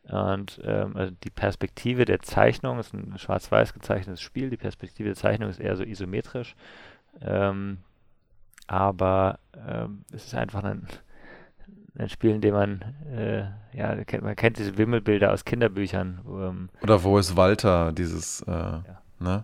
Und 0.04 0.60
ähm, 0.64 0.96
also 0.96 1.14
die 1.24 1.30
Perspektive 1.30 2.06
der 2.06 2.20
Zeichnung 2.22 2.80
ist 2.80 2.94
ein 2.94 3.18
schwarz-weiß 3.18 3.74
gezeichnetes 3.74 4.22
Spiel. 4.22 4.50
Die 4.50 4.58
Perspektive 4.58 5.10
der 5.10 5.16
Zeichnung 5.16 5.50
ist 5.50 5.60
eher 5.60 5.76
so 5.76 5.84
isometrisch. 5.84 6.56
Ähm, 7.22 7.80
aber 8.70 9.40
ähm, 9.68 10.04
es 10.14 10.26
ist 10.28 10.36
einfach 10.36 10.64
ein, 10.64 10.88
ein 11.98 12.08
Spiel, 12.10 12.32
in 12.32 12.42
dem 12.42 12.54
man, 12.54 12.82
äh, 13.12 13.46
ja, 13.74 14.04
kennt, 14.06 14.24
man 14.24 14.36
kennt 14.36 14.58
diese 14.60 14.78
Wimmelbilder 14.78 15.34
aus 15.34 15.44
Kinderbüchern, 15.44 16.22
ähm, 16.28 16.70
Oder 16.82 17.04
wo 17.04 17.18
ist 17.18 17.36
Walter, 17.36 17.92
dieses, 17.92 18.42
äh, 18.44 18.80
ne? 19.20 19.44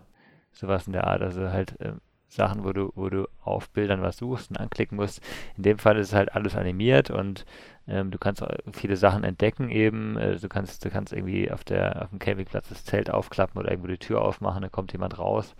sowas 0.52 0.86
in 0.86 0.92
der 0.92 1.06
Art, 1.06 1.22
also 1.22 1.50
halt 1.50 1.74
ähm, 1.80 2.00
Sachen, 2.28 2.64
wo 2.64 2.72
du, 2.72 2.92
wo 2.94 3.08
du 3.08 3.26
auf 3.42 3.68
Bildern 3.70 4.02
was 4.02 4.18
suchst 4.18 4.50
und 4.50 4.58
anklicken 4.58 4.96
musst. 4.96 5.20
In 5.56 5.62
dem 5.64 5.78
Fall 5.78 5.96
ist 5.96 6.08
es 6.08 6.14
halt 6.14 6.34
alles 6.34 6.54
animiert 6.56 7.10
und 7.10 7.44
ähm, 7.88 8.10
du 8.10 8.18
kannst 8.18 8.44
viele 8.72 8.96
Sachen 8.96 9.22
entdecken 9.24 9.70
eben. 9.70 10.16
Äh, 10.16 10.36
du 10.36 10.48
kannst, 10.48 10.84
du 10.84 10.90
kannst 10.90 11.12
irgendwie 11.12 11.50
auf 11.50 11.62
der 11.64 12.02
auf 12.02 12.10
dem 12.10 12.18
Campingplatz 12.18 12.68
das 12.68 12.84
Zelt 12.84 13.10
aufklappen 13.10 13.58
oder 13.60 13.70
irgendwo 13.70 13.88
die 13.88 13.98
Tür 13.98 14.22
aufmachen, 14.22 14.62
da 14.62 14.68
kommt 14.68 14.92
jemand 14.92 15.18
raus. 15.18 15.54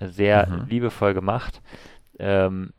Äh, 0.00 0.08
Sehr 0.08 0.48
Mhm. 0.48 0.66
liebevoll 0.68 1.14
gemacht. 1.14 1.62
Ähm, 2.18 2.72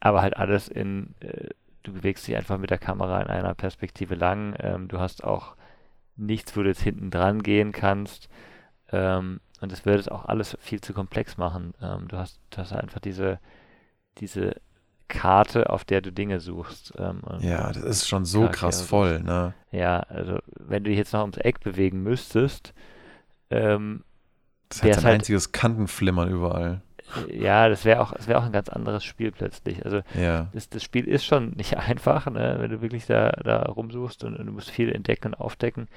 aber 0.00 0.22
halt 0.22 0.36
alles 0.36 0.68
in, 0.68 1.14
äh, 1.20 1.48
du 1.82 1.92
bewegst 1.92 2.26
dich 2.26 2.36
einfach 2.36 2.58
mit 2.58 2.70
der 2.70 2.78
Kamera 2.78 3.20
in 3.22 3.28
einer 3.28 3.54
Perspektive 3.54 4.14
lang. 4.14 4.54
Ähm, 4.58 4.88
du 4.88 4.98
hast 4.98 5.24
auch 5.24 5.56
nichts, 6.16 6.56
wo 6.56 6.62
du 6.62 6.68
jetzt 6.68 6.82
hinten 6.82 7.10
dran 7.10 7.42
gehen 7.42 7.72
kannst. 7.72 8.28
Ähm, 8.92 9.40
und 9.60 9.72
das 9.72 9.84
würde 9.86 10.00
es 10.00 10.08
auch 10.08 10.26
alles 10.26 10.56
viel 10.60 10.80
zu 10.80 10.92
komplex 10.92 11.36
machen. 11.38 11.74
Ähm, 11.80 12.08
du 12.08 12.16
hast, 12.18 12.40
du 12.50 12.58
hast 12.58 12.72
einfach 12.72 13.00
diese, 13.00 13.38
diese 14.18 14.56
Karte, 15.08 15.70
auf 15.70 15.84
der 15.84 16.00
du 16.00 16.10
Dinge 16.12 16.40
suchst. 16.40 16.92
Ähm, 16.98 17.22
Ja, 17.40 17.68
das 17.72 17.82
ist 17.82 18.08
schon 18.08 18.24
so 18.24 18.40
Charaktere 18.40 18.60
krass 18.60 18.82
voll, 18.82 19.20
ne? 19.22 19.54
Ja, 19.70 20.00
also 20.00 20.38
wenn 20.56 20.82
du 20.84 20.90
dich 20.90 20.98
jetzt 20.98 21.12
noch 21.12 21.20
ums 21.20 21.36
Eck 21.38 21.60
bewegen 21.60 22.02
müsstest, 22.02 22.74
ähm, 23.50 24.02
Das 24.68 24.78
ist 24.78 24.84
ein 24.98 25.04
halt- 25.04 25.14
einziges 25.20 25.52
Kantenflimmern 25.52 26.28
überall. 26.28 26.82
Ja, 27.32 27.68
das 27.68 27.84
wäre 27.84 28.00
auch, 28.00 28.12
das 28.12 28.28
wäre 28.28 28.38
auch 28.38 28.44
ein 28.44 28.52
ganz 28.52 28.68
anderes 28.68 29.04
Spiel 29.04 29.32
plötzlich. 29.32 29.84
Also 29.84 30.00
Ja. 30.20 30.48
das, 30.52 30.68
das 30.68 30.82
Spiel 30.82 31.06
ist 31.06 31.24
schon 31.24 31.50
nicht 31.50 31.76
einfach, 31.78 32.26
ne, 32.30 32.56
wenn 32.60 32.70
du 32.70 32.82
wirklich 32.82 33.06
da, 33.06 33.30
da 33.30 33.62
rumsuchst 33.62 34.24
und, 34.24 34.36
und 34.36 34.46
du 34.46 34.52
musst 34.52 34.70
viel 34.70 34.92
entdecken 34.92 35.28
und 35.28 35.40
aufdecken. 35.40 35.88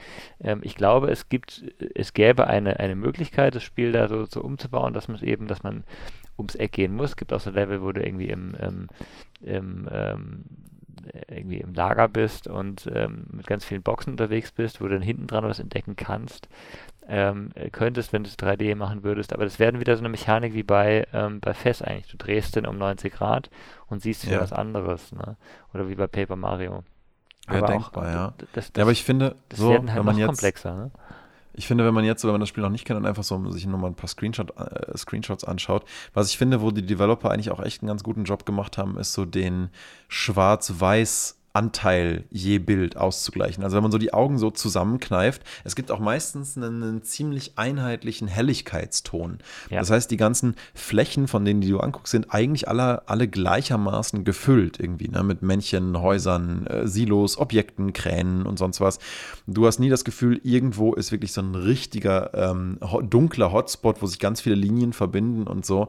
Ähm, 0.42 0.62
ich 0.64 0.76
glaube, 0.76 1.10
es 1.12 1.30
gibt, 1.30 1.64
es 1.96 2.14
gäbe 2.14 2.48
eine, 2.48 2.80
eine 2.80 2.96
Möglichkeit, 2.96 3.56
das 3.56 3.64
Spiel 3.64 3.92
da 3.92 4.08
so, 4.08 4.26
so 4.26 4.42
umzubauen, 4.42 4.94
dass 4.94 5.08
man 5.08 5.16
es 5.16 5.24
eben, 5.24 5.48
dass 5.48 5.64
man 5.64 5.84
ums 6.38 6.56
Eck 6.56 6.72
gehen 6.74 6.96
muss. 6.96 7.12
Es 7.12 7.18
gibt 7.18 7.34
auch 7.34 7.40
so 7.40 7.50
Level, 7.52 7.82
wo 7.82 7.92
du 7.92 8.02
irgendwie 8.02 8.30
im, 8.30 8.54
im, 8.56 8.88
im 9.42 9.90
ähm, 9.92 10.46
irgendwie 11.28 11.60
im 11.60 11.74
Lager 11.74 12.08
bist 12.08 12.48
und 12.48 12.90
ähm, 12.94 13.26
mit 13.32 13.48
ganz 13.48 13.66
vielen 13.66 13.82
Boxen 13.82 14.12
unterwegs 14.12 14.52
bist, 14.52 14.82
wo 14.82 14.86
du 14.86 14.94
dann 14.94 15.02
hinten 15.02 15.28
dran 15.28 15.44
was 15.44 15.60
entdecken 15.60 15.96
kannst. 15.96 16.50
Ähm, 17.12 17.50
äh, 17.56 17.72
könntest, 17.72 18.14
wenn 18.14 18.24
du 18.24 18.30
es 18.30 18.38
3D 18.38 18.76
machen 18.76 19.04
würdest, 19.04 19.34
aber 19.34 19.44
das 19.44 19.58
wäre 19.58 19.80
wieder 19.80 19.96
so 19.96 20.02
eine 20.02 20.10
Mechanik 20.10 20.54
wie 20.54 20.62
bei, 20.62 21.08
ähm, 21.12 21.40
bei 21.40 21.56
FES 21.56 21.82
eigentlich. 21.82 22.12
Du 22.12 22.18
drehst 22.18 22.56
den 22.56 22.68
um 22.68 22.78
90 22.78 23.12
Grad 23.12 23.50
und 23.88 24.02
siehst 24.04 24.26
wieder 24.28 24.36
Ja. 24.36 24.42
was 24.42 24.54
anderes, 24.54 25.12
ne? 25.12 25.36
Oder 25.74 25.90
wie 25.90 25.96
bei 25.96 26.06
Paper 26.06 26.36
Mario. 26.36 26.84
Ja, 27.52 27.64
auch- 27.64 27.68
denkbar, 27.68 28.12
ja. 28.12 28.28
d- 28.40 28.46
Das, 28.54 28.68
das, 28.72 28.78
Ja, 28.78 28.84
aber 28.84 28.92
ich 28.92 29.04
finde, 29.04 29.36
das 29.50 29.58
so, 29.60 29.72
werden 29.72 29.90
halt 29.90 29.98
wenn 30.00 30.06
man 30.06 30.18
jetzt, 30.18 30.28
komplexer, 30.28 30.76
ne? 30.76 30.92
ich 31.54 31.66
finde, 31.66 31.84
wenn 31.84 31.96
man 31.96 32.06
jetzt, 32.06 32.24
wenn 32.24 32.30
man 32.32 32.40
das 32.42 32.50
Spiel 32.50 32.62
noch 32.62 32.70
nicht 32.70 32.86
kennt 32.86 33.00
und 33.00 33.08
einfach 33.08 33.24
so 33.24 33.50
sich 33.50 33.66
nur 33.66 33.80
mal 33.80 33.88
ein 33.88 33.96
paar 33.96 34.08
Screenshot, 34.08 34.52
äh, 34.60 34.96
Screenshots 34.96 35.44
anschaut, 35.44 35.86
was 36.14 36.30
ich 36.30 36.38
finde, 36.38 36.62
wo 36.62 36.70
die 36.70 36.86
Developer 36.86 37.32
eigentlich 37.32 37.50
auch 37.50 37.60
echt 37.60 37.82
einen 37.82 37.88
ganz 37.88 38.04
guten 38.04 38.24
Job 38.26 38.46
gemacht 38.46 38.78
haben, 38.78 39.00
ist 39.00 39.14
so 39.14 39.26
den 39.26 39.70
schwarz-weiß 40.10 41.39
Anteil 41.54 42.26
je 42.30 42.60
Bild 42.60 42.96
auszugleichen. 42.96 43.64
Also 43.64 43.76
wenn 43.76 43.84
man 43.84 43.92
so 43.92 43.98
die 43.98 44.14
Augen 44.14 44.38
so 44.38 44.52
zusammenkneift, 44.52 45.42
es 45.64 45.76
gibt 45.76 45.92
auch 45.92 46.00
meistens 46.00 46.56
einen, 46.56 46.84
einen 46.84 47.04
ziemlich 47.04 47.54
einheitlichen 47.58 48.28
Helligkeitston. 48.28 49.40
Ja. 49.70 49.80
Das 49.80 49.90
heißt, 49.90 50.12
die 50.12 50.18
ganzen 50.18 50.56
Flächen, 50.74 51.28
von 51.28 51.46
denen 51.46 51.62
die 51.62 51.70
du 51.70 51.80
anguckst, 51.80 52.12
sind 52.12 52.34
eigentlich 52.34 52.68
alle, 52.68 53.08
alle 53.08 53.28
gleichermaßen 53.28 54.24
gefüllt 54.24 54.80
irgendwie, 54.80 55.08
ne? 55.08 55.24
mit 55.24 55.42
Männchen, 55.42 56.00
Häusern, 56.00 56.68
äh, 56.68 56.88
Silos, 56.88 57.38
Objekten, 57.38 57.94
Kränen 57.94 58.46
und 58.46 58.60
sonst 58.60 58.80
was. 58.80 59.00
Du 59.48 59.66
hast 59.66 59.80
nie 59.80 59.90
das 59.90 60.04
Gefühl, 60.04 60.40
irgendwo 60.44 60.94
ist 60.94 61.12
wirklich 61.12 61.34
so 61.34 61.42
ein 61.42 61.56
richtiger 61.56 62.34
ähm, 62.34 62.78
dunkler 63.10 63.52
Hotspot, 63.52 64.02
wo 64.02 64.06
sich 64.06 64.20
ganz 64.20 64.42
viele 64.42 64.56
Linien 64.56 64.94
verbinden 64.94 65.48
und 65.48 65.66
so. 65.66 65.88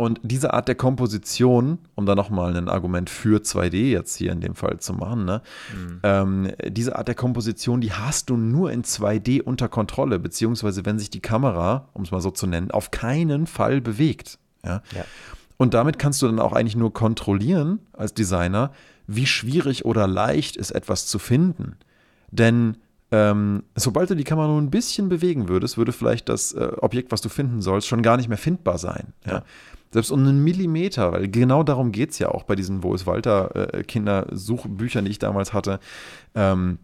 Und 0.00 0.18
diese 0.22 0.54
Art 0.54 0.66
der 0.66 0.76
Komposition, 0.76 1.76
um 1.94 2.06
da 2.06 2.14
nochmal 2.14 2.56
ein 2.56 2.70
Argument 2.70 3.10
für 3.10 3.42
2D 3.42 3.90
jetzt 3.90 4.16
hier 4.16 4.32
in 4.32 4.40
dem 4.40 4.54
Fall 4.54 4.80
zu 4.80 4.94
machen, 4.94 5.26
ne? 5.26 5.42
Mhm. 5.74 6.00
Ähm, 6.02 6.52
diese 6.68 6.96
Art 6.96 7.06
der 7.06 7.14
Komposition, 7.14 7.82
die 7.82 7.92
hast 7.92 8.30
du 8.30 8.38
nur 8.38 8.72
in 8.72 8.82
2D 8.82 9.42
unter 9.42 9.68
Kontrolle, 9.68 10.18
beziehungsweise 10.18 10.86
wenn 10.86 10.98
sich 10.98 11.10
die 11.10 11.20
Kamera, 11.20 11.90
um 11.92 12.00
es 12.04 12.12
mal 12.12 12.22
so 12.22 12.30
zu 12.30 12.46
nennen, 12.46 12.70
auf 12.70 12.90
keinen 12.90 13.46
Fall 13.46 13.82
bewegt. 13.82 14.38
Ja? 14.64 14.80
ja. 14.96 15.04
Und 15.58 15.74
damit 15.74 15.98
kannst 15.98 16.22
du 16.22 16.26
dann 16.28 16.38
auch 16.38 16.54
eigentlich 16.54 16.76
nur 16.76 16.94
kontrollieren 16.94 17.80
als 17.92 18.14
Designer, 18.14 18.72
wie 19.06 19.26
schwierig 19.26 19.84
oder 19.84 20.06
leicht 20.06 20.56
ist 20.56 20.70
etwas 20.70 21.08
zu 21.08 21.18
finden. 21.18 21.76
Denn 22.30 22.78
ähm, 23.10 23.64
sobald 23.74 24.08
du 24.08 24.14
die 24.14 24.24
Kamera 24.24 24.46
nur 24.46 24.62
ein 24.62 24.70
bisschen 24.70 25.10
bewegen 25.10 25.50
würdest, 25.50 25.76
würde 25.76 25.92
vielleicht 25.92 26.30
das 26.30 26.54
äh, 26.54 26.70
Objekt, 26.78 27.12
was 27.12 27.20
du 27.20 27.28
finden 27.28 27.60
sollst, 27.60 27.86
schon 27.86 28.00
gar 28.00 28.16
nicht 28.16 28.30
mehr 28.30 28.38
findbar 28.38 28.78
sein. 28.78 29.12
Ja? 29.26 29.32
ja. 29.32 29.44
Selbst 29.92 30.10
um 30.12 30.20
einen 30.20 30.44
Millimeter, 30.44 31.12
weil 31.12 31.28
genau 31.28 31.64
darum 31.64 31.90
geht 31.90 32.10
es 32.10 32.18
ja 32.20 32.28
auch 32.28 32.44
bei 32.44 32.54
diesen 32.54 32.84
Wo 32.84 32.94
ist 32.94 33.06
Walter 33.06 33.74
äh, 33.74 33.82
Kindersuchbüchern, 33.82 35.04
die 35.04 35.10
ich 35.10 35.18
damals 35.18 35.52
hatte. 35.52 35.80
Ähm, 36.34 36.78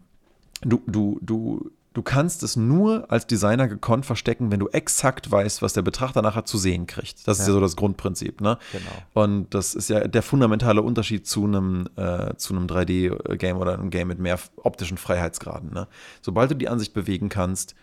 du, 0.61 0.81
du, 0.87 1.17
du, 1.21 1.71
du 1.93 2.01
kannst 2.01 2.43
es 2.43 2.57
nur 2.57 3.09
als 3.09 3.25
Designer 3.25 3.69
gekonnt 3.69 4.05
verstecken, 4.05 4.51
wenn 4.51 4.59
du 4.59 4.67
exakt 4.67 5.31
weißt, 5.31 5.61
was 5.61 5.71
der 5.71 5.83
Betrachter 5.83 6.21
nachher 6.21 6.43
zu 6.43 6.57
sehen 6.57 6.85
kriegt. 6.85 7.27
Das 7.27 7.37
ja. 7.37 7.43
ist 7.43 7.47
ja 7.47 7.53
so 7.53 7.61
das 7.61 7.77
Grundprinzip. 7.77 8.41
Ne? 8.41 8.57
Genau. 8.73 9.25
Und 9.25 9.53
das 9.53 9.73
ist 9.73 9.89
ja 9.89 10.05
der 10.05 10.21
fundamentale 10.21 10.81
Unterschied 10.81 11.25
zu 11.25 11.45
einem, 11.45 11.87
äh, 11.95 12.35
zu 12.35 12.53
einem 12.53 12.67
3D-Game 12.67 13.57
oder 13.57 13.73
einem 13.73 13.89
Game 13.89 14.09
mit 14.09 14.19
mehr 14.19 14.37
optischen 14.57 14.97
Freiheitsgraden. 14.97 15.73
Ne? 15.73 15.87
Sobald 16.21 16.51
du 16.51 16.55
die 16.55 16.67
Ansicht 16.67 16.93
bewegen 16.93 17.29
kannst, 17.29 17.73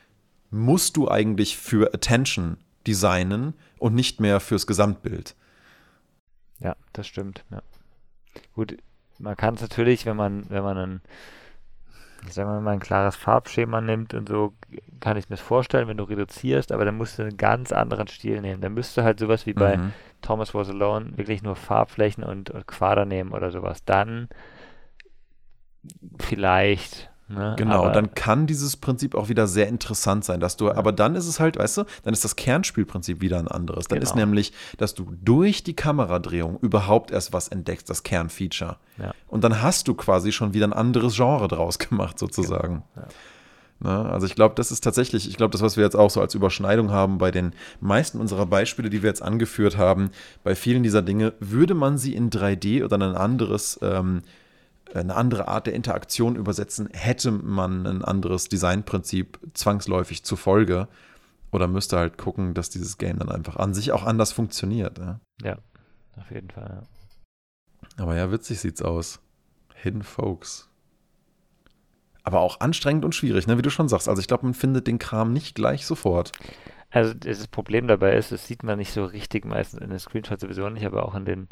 musst 0.50 0.96
du 0.96 1.10
eigentlich 1.10 1.56
für 1.56 1.92
Attention 1.94 2.58
designen 2.86 3.54
und 3.78 3.94
nicht 3.94 4.20
mehr 4.20 4.40
fürs 4.40 4.66
Gesamtbild. 4.66 5.34
Ja, 6.60 6.76
das 6.92 7.06
stimmt. 7.06 7.44
Ja. 7.50 7.62
Gut, 8.54 8.76
man 9.18 9.36
kann 9.36 9.54
es 9.54 9.60
natürlich, 9.60 10.06
wenn 10.06 10.16
man, 10.16 10.48
wenn 10.50 10.62
man 10.62 10.78
ein, 10.78 11.00
sagen 12.30 12.50
wir 12.50 12.60
mal, 12.60 12.72
ein 12.72 12.80
klares 12.80 13.16
Farbschema 13.16 13.80
nimmt 13.80 14.14
und 14.14 14.28
so, 14.28 14.54
kann 15.00 15.16
ich 15.16 15.28
mir 15.28 15.36
das 15.36 15.44
vorstellen, 15.44 15.88
wenn 15.88 15.96
du 15.96 16.04
reduzierst, 16.04 16.72
aber 16.72 16.84
dann 16.84 16.96
musst 16.96 17.18
du 17.18 17.22
einen 17.22 17.36
ganz 17.36 17.72
anderen 17.72 18.08
Stil 18.08 18.40
nehmen. 18.40 18.60
Dann 18.60 18.74
müsste 18.74 19.04
halt 19.04 19.18
sowas 19.18 19.46
wie 19.46 19.52
bei 19.52 19.76
mhm. 19.76 19.92
Thomas 20.22 20.54
Was 20.54 20.70
Alone 20.70 21.16
wirklich 21.16 21.42
nur 21.42 21.56
Farbflächen 21.56 22.24
und, 22.24 22.50
und 22.50 22.66
Quader 22.66 23.04
nehmen 23.04 23.32
oder 23.32 23.50
sowas. 23.50 23.84
Dann 23.84 24.28
vielleicht 26.18 27.10
Ne? 27.34 27.54
Genau, 27.58 27.84
aber 27.84 27.92
dann 27.92 28.14
kann 28.14 28.46
dieses 28.46 28.76
Prinzip 28.76 29.14
auch 29.14 29.28
wieder 29.28 29.46
sehr 29.46 29.68
interessant 29.68 30.24
sein, 30.24 30.40
dass 30.40 30.56
du, 30.56 30.66
ja. 30.66 30.76
aber 30.76 30.92
dann 30.92 31.16
ist 31.16 31.26
es 31.26 31.40
halt, 31.40 31.58
weißt 31.58 31.78
du, 31.78 31.84
dann 32.02 32.14
ist 32.14 32.24
das 32.24 32.36
Kernspielprinzip 32.36 33.20
wieder 33.20 33.38
ein 33.38 33.48
anderes. 33.48 33.86
Dann 33.86 33.98
genau. 33.98 34.10
ist 34.10 34.16
nämlich, 34.16 34.52
dass 34.78 34.94
du 34.94 35.12
durch 35.22 35.62
die 35.62 35.74
Kameradrehung 35.74 36.58
überhaupt 36.60 37.10
erst 37.10 37.32
was 37.32 37.48
entdeckst, 37.48 37.90
das 37.90 38.02
Kernfeature. 38.02 38.76
Ja. 38.98 39.12
Und 39.28 39.44
dann 39.44 39.62
hast 39.62 39.88
du 39.88 39.94
quasi 39.94 40.32
schon 40.32 40.54
wieder 40.54 40.66
ein 40.66 40.72
anderes 40.72 41.16
Genre 41.16 41.48
draus 41.48 41.78
gemacht, 41.78 42.18
sozusagen. 42.18 42.84
Genau. 42.94 43.06
Ja. 43.06 43.12
Ne? 43.80 43.90
Also 43.90 44.26
ich 44.26 44.34
glaube, 44.34 44.54
das 44.54 44.70
ist 44.70 44.82
tatsächlich, 44.82 45.28
ich 45.28 45.36
glaube, 45.36 45.52
das, 45.52 45.62
was 45.62 45.76
wir 45.76 45.84
jetzt 45.84 45.96
auch 45.96 46.10
so 46.10 46.20
als 46.20 46.34
Überschneidung 46.34 46.90
haben 46.90 47.18
bei 47.18 47.30
den 47.30 47.52
meisten 47.80 48.20
unserer 48.20 48.46
Beispiele, 48.46 48.90
die 48.90 49.02
wir 49.02 49.08
jetzt 49.08 49.22
angeführt 49.22 49.76
haben, 49.76 50.10
bei 50.42 50.54
vielen 50.54 50.82
dieser 50.82 51.02
Dinge, 51.02 51.34
würde 51.40 51.74
man 51.74 51.98
sie 51.98 52.14
in 52.14 52.30
3D 52.30 52.84
oder 52.84 52.96
ein 52.96 53.02
anderes 53.14 53.78
ähm, 53.82 54.22
eine 54.92 55.14
andere 55.14 55.48
Art 55.48 55.66
der 55.66 55.74
Interaktion 55.74 56.36
übersetzen, 56.36 56.88
hätte 56.92 57.30
man 57.30 57.86
ein 57.86 58.04
anderes 58.04 58.48
Designprinzip 58.48 59.38
zwangsläufig 59.54 60.24
zur 60.24 60.38
Folge. 60.38 60.88
Oder 61.50 61.68
müsste 61.68 61.98
halt 61.98 62.18
gucken, 62.18 62.54
dass 62.54 62.70
dieses 62.70 62.98
Game 62.98 63.18
dann 63.18 63.30
einfach 63.30 63.56
an 63.56 63.74
sich 63.74 63.92
auch 63.92 64.04
anders 64.04 64.32
funktioniert. 64.32 64.98
Ja, 64.98 65.20
ja 65.42 65.58
auf 66.16 66.30
jeden 66.30 66.50
Fall. 66.50 66.82
Ja. 66.82 68.02
Aber 68.02 68.16
ja, 68.16 68.30
witzig 68.32 68.60
sieht's 68.60 68.82
aus. 68.82 69.20
Hidden 69.74 70.02
Folks. 70.02 70.68
Aber 72.22 72.40
auch 72.40 72.60
anstrengend 72.60 73.04
und 73.04 73.14
schwierig, 73.14 73.46
ne? 73.46 73.58
wie 73.58 73.62
du 73.62 73.70
schon 73.70 73.88
sagst. 73.88 74.08
Also 74.08 74.20
ich 74.20 74.26
glaube, 74.26 74.46
man 74.46 74.54
findet 74.54 74.86
den 74.86 74.98
Kram 74.98 75.32
nicht 75.32 75.54
gleich 75.54 75.86
sofort. 75.86 76.32
Also 76.90 77.12
das 77.12 77.46
Problem 77.48 77.86
dabei 77.86 78.16
ist, 78.16 78.32
das 78.32 78.46
sieht 78.46 78.62
man 78.62 78.78
nicht 78.78 78.92
so 78.92 79.04
richtig 79.04 79.44
meistens 79.44 79.80
in 79.80 79.90
den 79.90 79.98
Screenshots 79.98 80.42
sowieso 80.42 80.68
nicht, 80.70 80.86
aber 80.86 81.06
auch 81.06 81.14
in 81.14 81.24
den, 81.24 81.48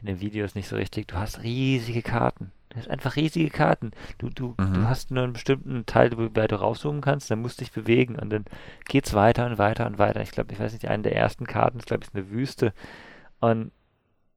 in 0.00 0.06
den 0.06 0.20
Videos 0.20 0.54
nicht 0.54 0.68
so 0.68 0.76
richtig. 0.76 1.08
Du 1.08 1.16
hast 1.16 1.42
riesige 1.42 2.02
Karten. 2.02 2.52
Das 2.74 2.84
sind 2.84 2.92
einfach 2.92 3.16
riesige 3.16 3.50
Karten. 3.50 3.92
Du, 4.18 4.30
du, 4.30 4.54
mhm. 4.58 4.74
du 4.74 4.88
hast 4.88 5.10
nur 5.10 5.24
einen 5.24 5.32
bestimmten 5.32 5.86
Teil, 5.86 6.10
wo 6.16 6.28
du 6.28 6.60
rauszoomen 6.60 7.00
kannst, 7.00 7.30
dann 7.30 7.40
musst 7.40 7.60
du 7.60 7.64
dich 7.64 7.72
bewegen 7.72 8.16
und 8.16 8.30
dann 8.30 8.44
geht 8.86 9.06
es 9.06 9.14
weiter 9.14 9.46
und 9.46 9.58
weiter 9.58 9.86
und 9.86 9.98
weiter. 9.98 10.20
Ich 10.20 10.32
glaube, 10.32 10.52
ich 10.52 10.58
weiß 10.58 10.72
nicht, 10.72 10.88
eine 10.88 11.04
der 11.04 11.16
ersten 11.16 11.46
Karten 11.46 11.78
ist, 11.78 11.86
glaube 11.86 12.04
ich, 12.04 12.14
eine 12.14 12.30
Wüste. 12.30 12.72
Und 13.40 13.70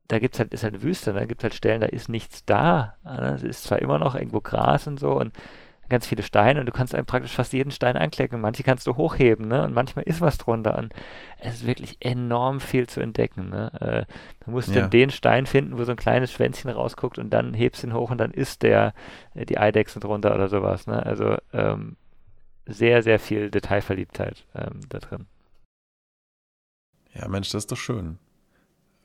da 0.08 0.20
gibt's 0.20 0.40
halt, 0.40 0.54
ist 0.54 0.64
halt 0.64 0.76
eine 0.76 0.84
Wüste, 0.84 1.14
da 1.14 1.26
gibt 1.26 1.42
es 1.42 1.44
halt 1.44 1.54
Stellen, 1.54 1.82
da 1.82 1.88
ist 1.88 2.10
nichts 2.10 2.46
da. 2.46 2.96
Es 3.04 3.44
ist 3.44 3.64
zwar 3.64 3.80
immer 3.80 4.00
noch 4.00 4.16
irgendwo 4.16 4.42
Gras 4.42 4.88
und 4.88 5.00
so 5.00 5.20
und 5.20 5.34
ganz 5.90 6.08
viele 6.08 6.24
Steine 6.24 6.60
und 6.60 6.66
du 6.66 6.72
kannst 6.72 6.94
einem 6.94 7.06
praktisch 7.06 7.34
fast 7.34 7.54
jeden 7.54 7.72
Stein 7.72 7.98
anklicken. 7.98 8.42
Manche 8.42 8.64
kannst 8.64 8.88
du 8.88 8.96
hochheben, 8.96 9.48
ne? 9.48 9.64
Und 9.64 9.74
manchmal 9.74 10.04
ist 10.06 10.22
was 10.22 10.38
drunter. 10.38 10.78
Und 10.78 10.94
es 11.40 11.56
ist 11.56 11.68
wirklich 11.68 11.98
enorm 12.00 12.60
viel 12.60 12.88
zu 12.88 13.00
entdecken. 13.00 13.50
Ne? 13.50 13.72
Äh, 13.80 14.14
du 14.46 14.52
musst 14.52 14.70
ja. 14.70 14.82
dann 14.82 14.90
den 14.90 15.10
Stein 15.10 15.46
finden, 15.46 15.78
wo 15.78 15.84
so 15.84 15.92
ein 15.92 15.98
kleines 15.98 16.32
Schwänzchen 16.32 16.70
rausguckt 16.70 17.20
und 17.20 17.30
dann 17.30 17.54
hebst 17.54 17.84
ihn 17.84 17.94
hoch 17.94 18.12
und 18.12 18.18
dann 18.18 18.32
ist 18.32 18.64
der 18.64 18.94
äh, 19.36 19.46
die 19.46 19.58
Eidechse 19.58 20.00
drunter 20.00 20.34
oder 20.34 20.48
sowas. 20.48 20.88
Ne? 20.88 21.06
Also 21.06 21.38
ähm, 21.54 21.96
sehr, 22.66 23.04
sehr 23.04 23.20
viel 23.20 23.50
Detailverliebtheit 23.50 24.46
ähm, 24.56 24.82
da 24.90 25.00
drin. 25.00 25.26
Ja, 27.14 27.28
Mensch, 27.28 27.50
das 27.50 27.64
ist 27.64 27.72
doch 27.72 27.78
schön. 27.78 28.20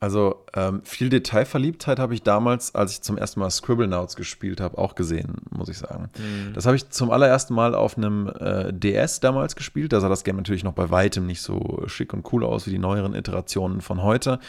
Also 0.03 0.45
ähm, 0.55 0.83
viel 0.83 1.11
Detailverliebtheit 1.11 2.01
habe 2.01 2.13
ich 2.13 2.25
damals, 2.25 2.75
als 2.75 2.91
ich 2.91 3.03
zum 3.03 3.17
ersten 3.17 3.39
Mal 3.39 3.51
Scribblenauts 3.51 4.17
gespielt 4.17 4.61
habe, 4.61 4.77
auch 4.77 4.97
gesehen, 4.97 5.37
muss 5.51 5.69
ich 5.69 5.79
sagen. 5.79 6.11
Mhm. 6.19 6.55
Das 6.55 6.67
habe 6.67 6.75
ich 6.75 6.91
zum 6.91 7.13
allerersten 7.13 7.55
Mal 7.55 7.77
auf 7.77 7.97
einem 7.97 8.27
äh, 8.27 8.73
DS 8.73 9.21
damals 9.21 9.55
gespielt. 9.55 9.93
Da 9.93 10.01
sah 10.01 10.09
das 10.09 10.25
Game 10.25 10.35
natürlich 10.35 10.65
noch 10.65 10.73
bei 10.73 10.91
weitem 10.91 11.25
nicht 11.25 11.41
so 11.41 11.85
schick 11.87 12.13
und 12.15 12.33
cool 12.33 12.43
aus 12.43 12.67
wie 12.67 12.73
die 12.73 12.81
neueren 12.81 13.15
Iterationen 13.15 13.81
von 13.81 14.03
heute. 14.03 14.41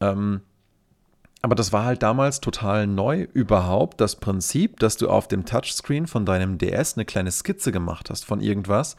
Ähm, 0.00 0.42
aber 1.42 1.56
das 1.56 1.72
war 1.72 1.84
halt 1.84 2.04
damals 2.04 2.40
total 2.40 2.86
neu 2.86 3.26
überhaupt, 3.32 4.00
das 4.00 4.14
Prinzip, 4.14 4.78
dass 4.78 4.96
du 4.96 5.08
auf 5.08 5.26
dem 5.26 5.44
Touchscreen 5.44 6.06
von 6.06 6.24
deinem 6.24 6.58
DS 6.58 6.94
eine 6.96 7.04
kleine 7.04 7.32
Skizze 7.32 7.72
gemacht 7.72 8.10
hast 8.10 8.24
von 8.24 8.40
irgendwas 8.40 8.96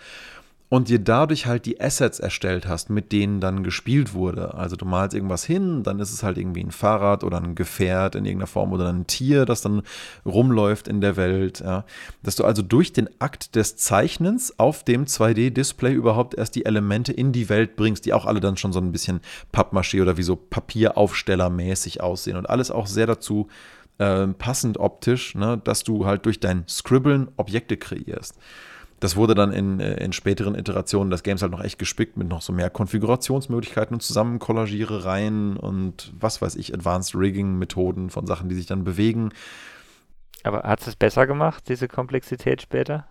und 0.70 0.89
dir 0.89 0.99
dadurch 0.99 1.45
halt 1.45 1.65
die 1.65 1.80
Assets 1.80 2.20
erstellt 2.20 2.68
hast, 2.68 2.89
mit 2.89 3.13
denen 3.13 3.39
dann 3.39 3.63
gespielt 3.63 4.13
wurde. 4.13 4.53
Also 4.55 4.76
du 4.76 4.86
malst 4.86 5.15
irgendwas 5.15 5.45
hin, 5.45 5.84
dann 5.84 5.99
ist 5.99 6.11
es 6.11 6.24
halt 6.24 6.38
irgendwie 6.38 6.63
ein 6.63 6.72
Fahrrad 6.72 7.24
oder 7.24 7.38
ein 7.38 7.55
Gefährt 7.55 8.15
in 8.15 8.26
irgendeiner 8.26 8.47
Form 8.47 8.74
oder 8.74 8.89
ein 8.91 9.07
Tier, 9.07 9.45
das 9.45 9.61
dann 9.61 9.82
rumläuft 10.26 10.89
in 10.89 10.99
der 10.99 11.15
Welt. 11.15 11.61
Ja. 11.61 11.86
Dass 12.22 12.36
du 12.36 12.43
also 12.43 12.61
durch 12.61 12.91
den 12.91 13.09
Akt 13.20 13.55
des 13.55 13.78
Zeichnens 13.78 14.59
auf 14.59 14.84
dem 14.84 15.05
2D-Display 15.05 15.93
überhaupt 15.93 16.36
erst 16.36 16.55
die 16.55 16.65
Elemente 16.65 17.13
in 17.13 17.32
die 17.32 17.47
Welt 17.47 17.78
bringst, 17.78 18.05
die 18.05 18.13
auch 18.13 18.26
alle 18.26 18.41
dann 18.41 18.57
schon 18.57 18.74
so 18.74 18.80
ein 18.80 18.91
bisschen 18.91 19.22
Pappmaché 19.53 20.01
oder 20.01 20.18
wie 20.18 20.24
so 20.24 20.36
Papieraufstellermäßig 20.36 22.01
aussehen 22.01 22.36
und 22.36 22.49
alles 22.49 22.72
auch 22.72 22.88
sehr 22.88 23.07
dazu 23.07 23.47
äh, 23.99 24.28
passend 24.28 24.78
optisch, 24.80 25.34
ne, 25.34 25.61
dass 25.63 25.84
du 25.84 26.05
halt 26.05 26.26
durch 26.26 26.41
dein 26.41 26.65
Scribbeln 26.68 27.29
Objekte 27.37 27.78
kreierst. 27.78 28.36
Das 28.99 29.15
wurde 29.15 29.36
dann 29.36 29.51
in, 29.51 29.79
äh, 29.79 30.03
in 30.03 30.13
späteren 30.13 30.55
Iterationen 30.55 31.11
des 31.11 31.24
Games 31.24 31.41
halt 31.41 31.51
noch 31.51 31.63
echt 31.63 31.78
gespickt 31.78 32.17
mit 32.17 32.28
noch 32.28 32.41
so 32.41 32.51
mehr 32.51 32.69
Konfigurationsmöglichkeiten 32.69 33.95
und 33.95 34.01
Zusammenkollagierereien 34.01 35.57
und 35.57 36.11
was 36.19 36.41
weiß 36.41 36.55
ich, 36.55 36.74
Advanced 36.74 37.15
Rigging-Methoden 37.15 38.09
von 38.09 38.25
Sachen, 38.25 38.49
die 38.49 38.55
sich 38.55 38.65
dann 38.65 38.83
bewegen. 38.83 39.29
Aber 40.43 40.63
hat 40.63 40.86
es 40.87 40.95
besser 40.95 41.28
gemacht, 41.28 41.69
diese 41.69 41.87
Komplexität 41.87 42.61
später? 42.61 43.05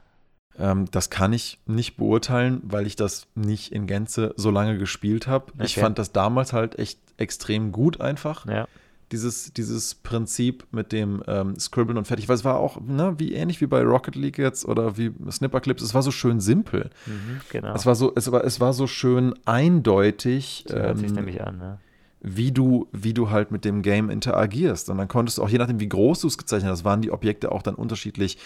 Ähm, 0.58 0.86
das 0.90 1.10
kann 1.10 1.32
ich 1.32 1.60
nicht 1.66 1.96
beurteilen, 1.96 2.60
weil 2.64 2.86
ich 2.86 2.96
das 2.96 3.28
nicht 3.34 3.72
in 3.72 3.86
Gänze 3.86 4.34
so 4.36 4.50
lange 4.50 4.78
gespielt 4.78 5.26
habe. 5.26 5.52
Okay. 5.52 5.66
Ich 5.66 5.74
fand 5.76 5.98
das 5.98 6.12
damals 6.12 6.52
halt 6.52 6.78
echt 6.78 6.98
extrem 7.16 7.72
gut 7.72 8.00
einfach. 8.00 8.46
Ja 8.46 8.66
dieses, 9.12 9.52
dieses 9.52 9.94
Prinzip 9.94 10.66
mit 10.72 10.92
dem 10.92 11.22
ähm, 11.26 11.58
Scribbeln 11.58 11.98
und 11.98 12.06
fertig, 12.06 12.28
weil 12.28 12.36
es 12.36 12.44
war 12.44 12.56
auch, 12.56 12.80
ne, 12.80 13.14
wie 13.18 13.34
ähnlich 13.34 13.60
wie 13.60 13.66
bei 13.66 13.82
Rocket 13.82 14.16
League 14.16 14.38
jetzt 14.38 14.64
oder 14.66 14.96
wie 14.96 15.12
Snipper 15.30 15.60
Clips, 15.60 15.82
es 15.82 15.94
war 15.94 16.02
so 16.02 16.10
schön 16.10 16.40
simpel. 16.40 16.90
Mhm, 17.06 17.40
genau. 17.50 17.74
Es 17.74 17.86
war 17.86 17.94
so, 17.94 18.12
es 18.14 18.30
war, 18.32 18.44
es 18.44 18.60
war 18.60 18.72
so 18.72 18.86
schön 18.86 19.34
eindeutig. 19.44 20.64
So 20.68 20.74
hört 20.74 20.96
ähm, 20.96 20.96
sich 20.96 21.12
nämlich 21.12 21.42
an, 21.42 21.58
ne? 21.58 21.78
wie 22.20 22.50
du, 22.50 22.88
wie 22.92 23.14
du 23.14 23.30
halt 23.30 23.52
mit 23.52 23.64
dem 23.64 23.82
Game 23.82 24.10
interagierst. 24.10 24.90
Und 24.90 24.98
dann 24.98 25.06
konntest 25.06 25.38
du 25.38 25.42
auch, 25.42 25.48
je 25.48 25.58
nachdem, 25.58 25.78
wie 25.78 25.88
groß 25.88 26.20
du 26.20 26.26
es 26.26 26.36
gezeichnet 26.36 26.72
hast, 26.72 26.84
waren 26.84 27.00
die 27.00 27.12
Objekte 27.12 27.52
auch 27.52 27.62
dann 27.62 27.76
unterschiedlich 27.76 28.38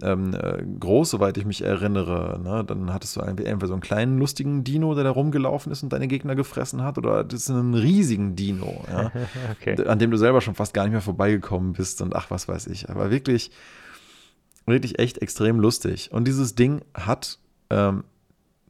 ähm, 0.00 0.34
äh, 0.34 0.62
groß, 0.80 1.10
soweit 1.10 1.36
ich 1.36 1.44
mich 1.44 1.62
erinnere. 1.62 2.40
Ne? 2.42 2.64
Dann 2.64 2.92
hattest 2.92 3.16
du 3.16 3.20
entweder 3.20 3.66
so 3.66 3.72
einen 3.72 3.82
kleinen, 3.82 4.18
lustigen 4.18 4.64
Dino, 4.64 4.94
der 4.94 5.04
da 5.04 5.10
rumgelaufen 5.10 5.70
ist 5.70 5.82
und 5.82 5.92
deine 5.92 6.08
Gegner 6.08 6.34
gefressen 6.34 6.82
hat, 6.82 6.98
oder 6.98 7.24
das 7.24 7.42
ist 7.42 7.50
einen 7.50 7.74
riesigen 7.74 8.34
Dino, 8.34 8.84
ja? 8.90 9.12
okay. 9.52 9.86
an 9.86 9.98
dem 9.98 10.10
du 10.10 10.16
selber 10.16 10.40
schon 10.40 10.54
fast 10.54 10.74
gar 10.74 10.84
nicht 10.84 10.92
mehr 10.92 11.02
vorbeigekommen 11.02 11.74
bist 11.74 12.02
und 12.02 12.16
ach, 12.16 12.30
was 12.30 12.48
weiß 12.48 12.66
ich. 12.68 12.90
Aber 12.90 13.10
wirklich, 13.10 13.50
wirklich 14.66 14.98
echt 14.98 15.18
extrem 15.18 15.60
lustig. 15.60 16.10
Und 16.12 16.26
dieses 16.26 16.54
Ding 16.54 16.82
hat 16.94 17.38
ähm, 17.70 18.04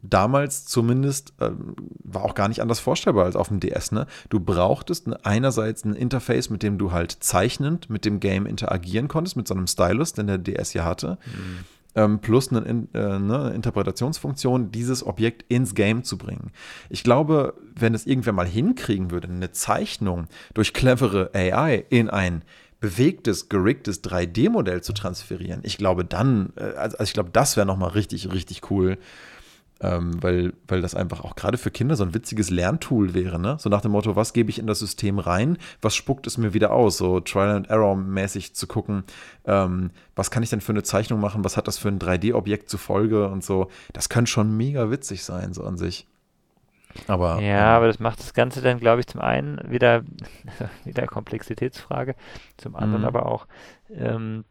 damals 0.02 0.66
zumindest 0.66 1.32
äh, 1.40 1.50
war 2.04 2.24
auch 2.24 2.34
gar 2.34 2.48
nicht 2.48 2.60
anders 2.60 2.80
vorstellbar 2.80 3.24
als 3.24 3.36
auf 3.36 3.48
dem 3.48 3.60
DS. 3.60 3.92
Ne? 3.92 4.06
Du 4.28 4.40
brauchtest 4.40 5.08
einerseits 5.24 5.84
ein 5.84 5.94
Interface, 5.94 6.50
mit 6.50 6.62
dem 6.62 6.76
du 6.76 6.92
halt 6.92 7.12
zeichnend 7.12 7.88
mit 7.88 8.04
dem 8.04 8.20
Game 8.20 8.46
interagieren 8.46 9.08
konntest, 9.08 9.36
mit 9.36 9.48
so 9.48 9.54
einem 9.54 9.66
Stylus, 9.66 10.12
den 10.12 10.26
der 10.26 10.38
DS 10.38 10.74
ja 10.74 10.84
hatte. 10.84 11.18
Mhm. 11.24 11.58
Ähm, 11.94 12.20
plus 12.20 12.50
eine, 12.50 12.86
äh, 12.94 12.98
eine, 12.98 13.50
Interpretationsfunktion, 13.50 14.72
dieses 14.72 15.06
Objekt 15.06 15.44
ins 15.48 15.74
Game 15.74 16.04
zu 16.04 16.16
bringen. 16.16 16.50
Ich 16.88 17.04
glaube, 17.04 17.54
wenn 17.74 17.94
es 17.94 18.06
irgendwer 18.06 18.32
mal 18.32 18.46
hinkriegen 18.46 19.10
würde, 19.10 19.28
eine 19.28 19.52
Zeichnung 19.52 20.26
durch 20.54 20.72
clevere 20.72 21.30
AI 21.34 21.84
in 21.90 22.08
ein 22.08 22.44
bewegtes, 22.80 23.50
geriggtes 23.50 24.02
3D-Modell 24.02 24.82
zu 24.82 24.94
transferieren, 24.94 25.60
ich 25.64 25.76
glaube 25.76 26.06
dann, 26.06 26.54
äh, 26.56 26.74
also 26.76 26.96
ich 27.00 27.12
glaube, 27.12 27.28
das 27.30 27.58
wäre 27.58 27.66
nochmal 27.66 27.90
richtig, 27.90 28.32
richtig 28.32 28.70
cool 28.70 28.96
ähm, 29.82 30.22
weil, 30.22 30.52
weil 30.68 30.80
das 30.80 30.94
einfach 30.94 31.24
auch 31.24 31.34
gerade 31.34 31.58
für 31.58 31.70
Kinder 31.70 31.96
so 31.96 32.04
ein 32.04 32.14
witziges 32.14 32.50
Lerntool 32.50 33.14
wäre. 33.14 33.38
Ne? 33.38 33.56
So 33.58 33.68
nach 33.68 33.80
dem 33.80 33.90
Motto, 33.90 34.14
was 34.14 34.32
gebe 34.32 34.48
ich 34.48 34.58
in 34.58 34.66
das 34.66 34.78
System 34.78 35.18
rein, 35.18 35.58
was 35.80 35.96
spuckt 35.96 36.26
es 36.26 36.38
mir 36.38 36.54
wieder 36.54 36.72
aus? 36.72 36.96
So 36.96 37.20
Trial 37.20 37.56
and 37.56 37.68
Error 37.68 37.96
mäßig 37.96 38.54
zu 38.54 38.66
gucken, 38.68 39.02
ähm, 39.44 39.90
was 40.14 40.30
kann 40.30 40.42
ich 40.42 40.50
denn 40.50 40.60
für 40.60 40.72
eine 40.72 40.84
Zeichnung 40.84 41.20
machen, 41.20 41.44
was 41.44 41.56
hat 41.56 41.66
das 41.66 41.78
für 41.78 41.88
ein 41.88 41.98
3D-Objekt 41.98 42.70
zur 42.70 42.78
Folge 42.78 43.28
und 43.28 43.42
so. 43.42 43.68
Das 43.92 44.08
könnte 44.08 44.30
schon 44.30 44.56
mega 44.56 44.90
witzig 44.90 45.24
sein, 45.24 45.52
so 45.52 45.64
an 45.64 45.76
sich. 45.76 46.06
Aber, 47.08 47.40
ja, 47.40 47.74
aber 47.76 47.86
das 47.86 47.98
macht 47.98 48.20
das 48.20 48.34
Ganze 48.34 48.60
dann, 48.60 48.78
glaube 48.78 49.00
ich, 49.00 49.06
zum 49.06 49.20
einen 49.20 49.58
wieder, 49.68 50.02
wieder 50.84 51.06
Komplexitätsfrage, 51.06 52.14
zum 52.58 52.76
anderen 52.76 53.02
mhm. 53.02 53.08
aber 53.08 53.26
auch, 53.26 53.46
ähm, 53.90 54.44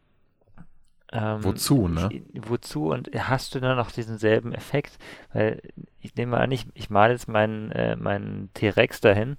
ähm, 1.12 1.44
wozu, 1.44 1.88
ne? 1.88 2.08
Ich, 2.10 2.22
wozu 2.48 2.90
und 2.90 3.10
hast 3.14 3.54
du 3.54 3.60
dann 3.60 3.76
noch 3.76 3.90
diesen 3.90 4.18
selben 4.18 4.52
Effekt? 4.52 4.98
Weil 5.32 5.60
ich 6.00 6.14
nehme 6.16 6.38
an, 6.38 6.50
ich, 6.50 6.66
ich 6.74 6.90
male 6.90 7.12
jetzt 7.12 7.28
meinen, 7.28 7.70
äh, 7.72 7.96
meinen 7.96 8.50
T-Rex 8.54 9.00
dahin. 9.00 9.36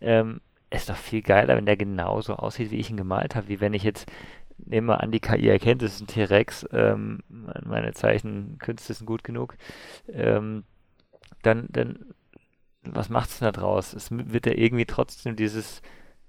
Ähm, 0.00 0.40
ist 0.70 0.88
doch 0.88 0.96
viel 0.96 1.22
geiler, 1.22 1.56
wenn 1.56 1.66
der 1.66 1.76
genauso 1.76 2.34
aussieht, 2.34 2.70
wie 2.70 2.78
ich 2.78 2.90
ihn 2.90 2.96
gemalt 2.96 3.34
habe, 3.36 3.48
wie 3.48 3.60
wenn 3.60 3.74
ich 3.74 3.84
jetzt 3.84 4.10
nehme 4.58 4.88
mal 4.88 4.96
an, 4.96 5.10
die 5.10 5.20
KI 5.20 5.48
erkennt, 5.48 5.82
es 5.82 5.94
ist 5.94 6.00
ein 6.02 6.06
T-Rex, 6.06 6.66
ähm, 6.72 7.20
meine 7.64 7.92
Zeichenkünste 7.92 8.94
sind 8.94 9.06
gut 9.06 9.24
genug, 9.24 9.56
ähm, 10.12 10.64
dann, 11.42 11.66
dann, 11.70 12.14
was 12.82 13.08
macht 13.08 13.30
es 13.30 13.38
denn 13.38 13.46
da 13.46 13.52
draus? 13.52 13.94
Es 13.94 14.10
wird 14.10 14.46
ja 14.46 14.52
irgendwie 14.52 14.86
trotzdem 14.86 15.36
dieses 15.36 15.82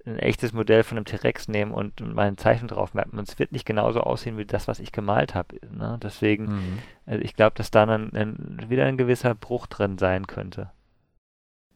ein 0.06 0.18
echtes 0.18 0.52
Modell 0.52 0.84
von 0.84 0.96
einem 0.96 1.04
T-Rex 1.04 1.48
nehmen 1.48 1.72
und 1.72 2.00
meine 2.14 2.36
Zeichen 2.36 2.68
drauf 2.68 2.94
mappen. 2.94 3.18
Und 3.18 3.28
es 3.28 3.38
wird 3.38 3.52
nicht 3.52 3.66
genauso 3.66 4.00
aussehen 4.00 4.38
wie 4.38 4.44
das, 4.44 4.68
was 4.68 4.78
ich 4.78 4.92
gemalt 4.92 5.34
habe. 5.34 5.56
Ne? 5.76 5.98
Deswegen, 6.02 6.44
mhm. 6.44 6.78
also 7.06 7.22
ich 7.22 7.34
glaube, 7.34 7.54
dass 7.56 7.70
da 7.70 7.86
dann 7.86 8.12
ein, 8.12 8.66
wieder 8.68 8.84
ein 8.84 8.96
gewisser 8.96 9.34
Bruch 9.34 9.66
drin 9.66 9.98
sein 9.98 10.26
könnte. 10.26 10.70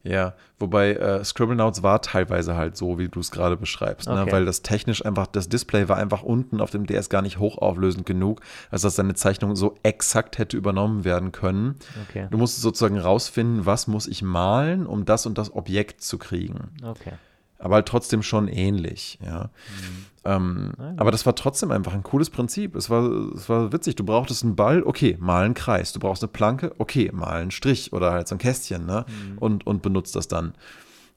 Ja, 0.02 0.32
wobei 0.58 0.94
äh, 0.94 1.22
Scribblenauts 1.22 1.82
war 1.82 2.00
teilweise 2.00 2.56
halt 2.56 2.74
so, 2.74 2.98
wie 2.98 3.08
du 3.08 3.20
es 3.20 3.30
gerade 3.30 3.58
beschreibst, 3.58 4.08
ne? 4.08 4.14
okay. 4.14 4.24
ne? 4.24 4.32
weil 4.32 4.44
das 4.46 4.62
technisch 4.62 5.04
einfach, 5.04 5.26
das 5.26 5.50
Display 5.50 5.90
war 5.90 5.98
einfach 5.98 6.22
unten 6.22 6.62
auf 6.62 6.70
dem 6.70 6.86
DS 6.86 7.10
gar 7.10 7.20
nicht 7.20 7.38
hochauflösend 7.38 8.06
genug, 8.06 8.40
als 8.70 8.80
dass 8.80 8.96
seine 8.96 9.12
Zeichnung 9.12 9.56
so 9.56 9.74
exakt 9.82 10.38
hätte 10.38 10.56
übernommen 10.56 11.04
werden 11.04 11.32
können. 11.32 11.76
Okay. 12.08 12.28
Du 12.30 12.38
musst 12.38 12.62
sozusagen 12.62 12.98
rausfinden, 12.98 13.66
was 13.66 13.88
muss 13.88 14.06
ich 14.06 14.22
malen, 14.22 14.86
um 14.86 15.04
das 15.04 15.26
und 15.26 15.36
das 15.36 15.54
Objekt 15.54 16.00
zu 16.00 16.16
kriegen. 16.16 16.70
Okay 16.82 17.12
aber 17.60 17.76
halt 17.76 17.86
trotzdem 17.86 18.22
schon 18.22 18.48
ähnlich, 18.48 19.18
ja. 19.24 19.44
Mhm. 19.44 20.06
Ähm, 20.22 20.72
aber 20.98 21.10
das 21.12 21.24
war 21.24 21.34
trotzdem 21.34 21.70
einfach 21.70 21.94
ein 21.94 22.02
cooles 22.02 22.28
Prinzip. 22.28 22.74
Es 22.76 22.90
war, 22.90 23.10
es 23.34 23.48
war 23.48 23.72
witzig. 23.72 23.96
Du 23.96 24.04
brauchtest 24.04 24.44
einen 24.44 24.54
Ball, 24.54 24.82
okay, 24.82 25.16
mal 25.18 25.44
einen 25.44 25.54
Kreis. 25.54 25.92
Du 25.92 26.00
brauchst 26.00 26.22
eine 26.22 26.30
Planke, 26.30 26.74
okay, 26.78 27.10
mal 27.12 27.40
einen 27.40 27.50
Strich 27.50 27.92
oder 27.92 28.10
halt 28.12 28.28
so 28.28 28.34
ein 28.34 28.38
Kästchen, 28.38 28.84
ne? 28.84 29.06
Mhm. 29.08 29.38
Und, 29.38 29.66
und 29.66 29.82
benutzt 29.82 30.16
das 30.16 30.28
dann 30.28 30.54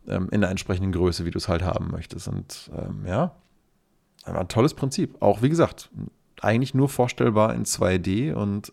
ähm, 0.08 0.30
in 0.32 0.42
der 0.42 0.50
entsprechenden 0.50 0.94
Größe, 0.94 1.26
wie 1.26 1.32
du 1.32 1.38
es 1.38 1.50
halt 1.50 1.64
haben 1.64 1.92
möchtest. 1.92 2.30
Und 2.30 2.72
ähm, 2.78 3.06
ja, 3.06 3.36
ein 4.24 4.48
tolles 4.48 4.74
Prinzip. 4.74 5.22
Auch 5.22 5.42
wie 5.42 5.50
gesagt, 5.50 5.90
eigentlich 6.42 6.74
nur 6.74 6.88
vorstellbar 6.88 7.54
in 7.54 7.66
2D 7.66 8.34
und 8.34 8.72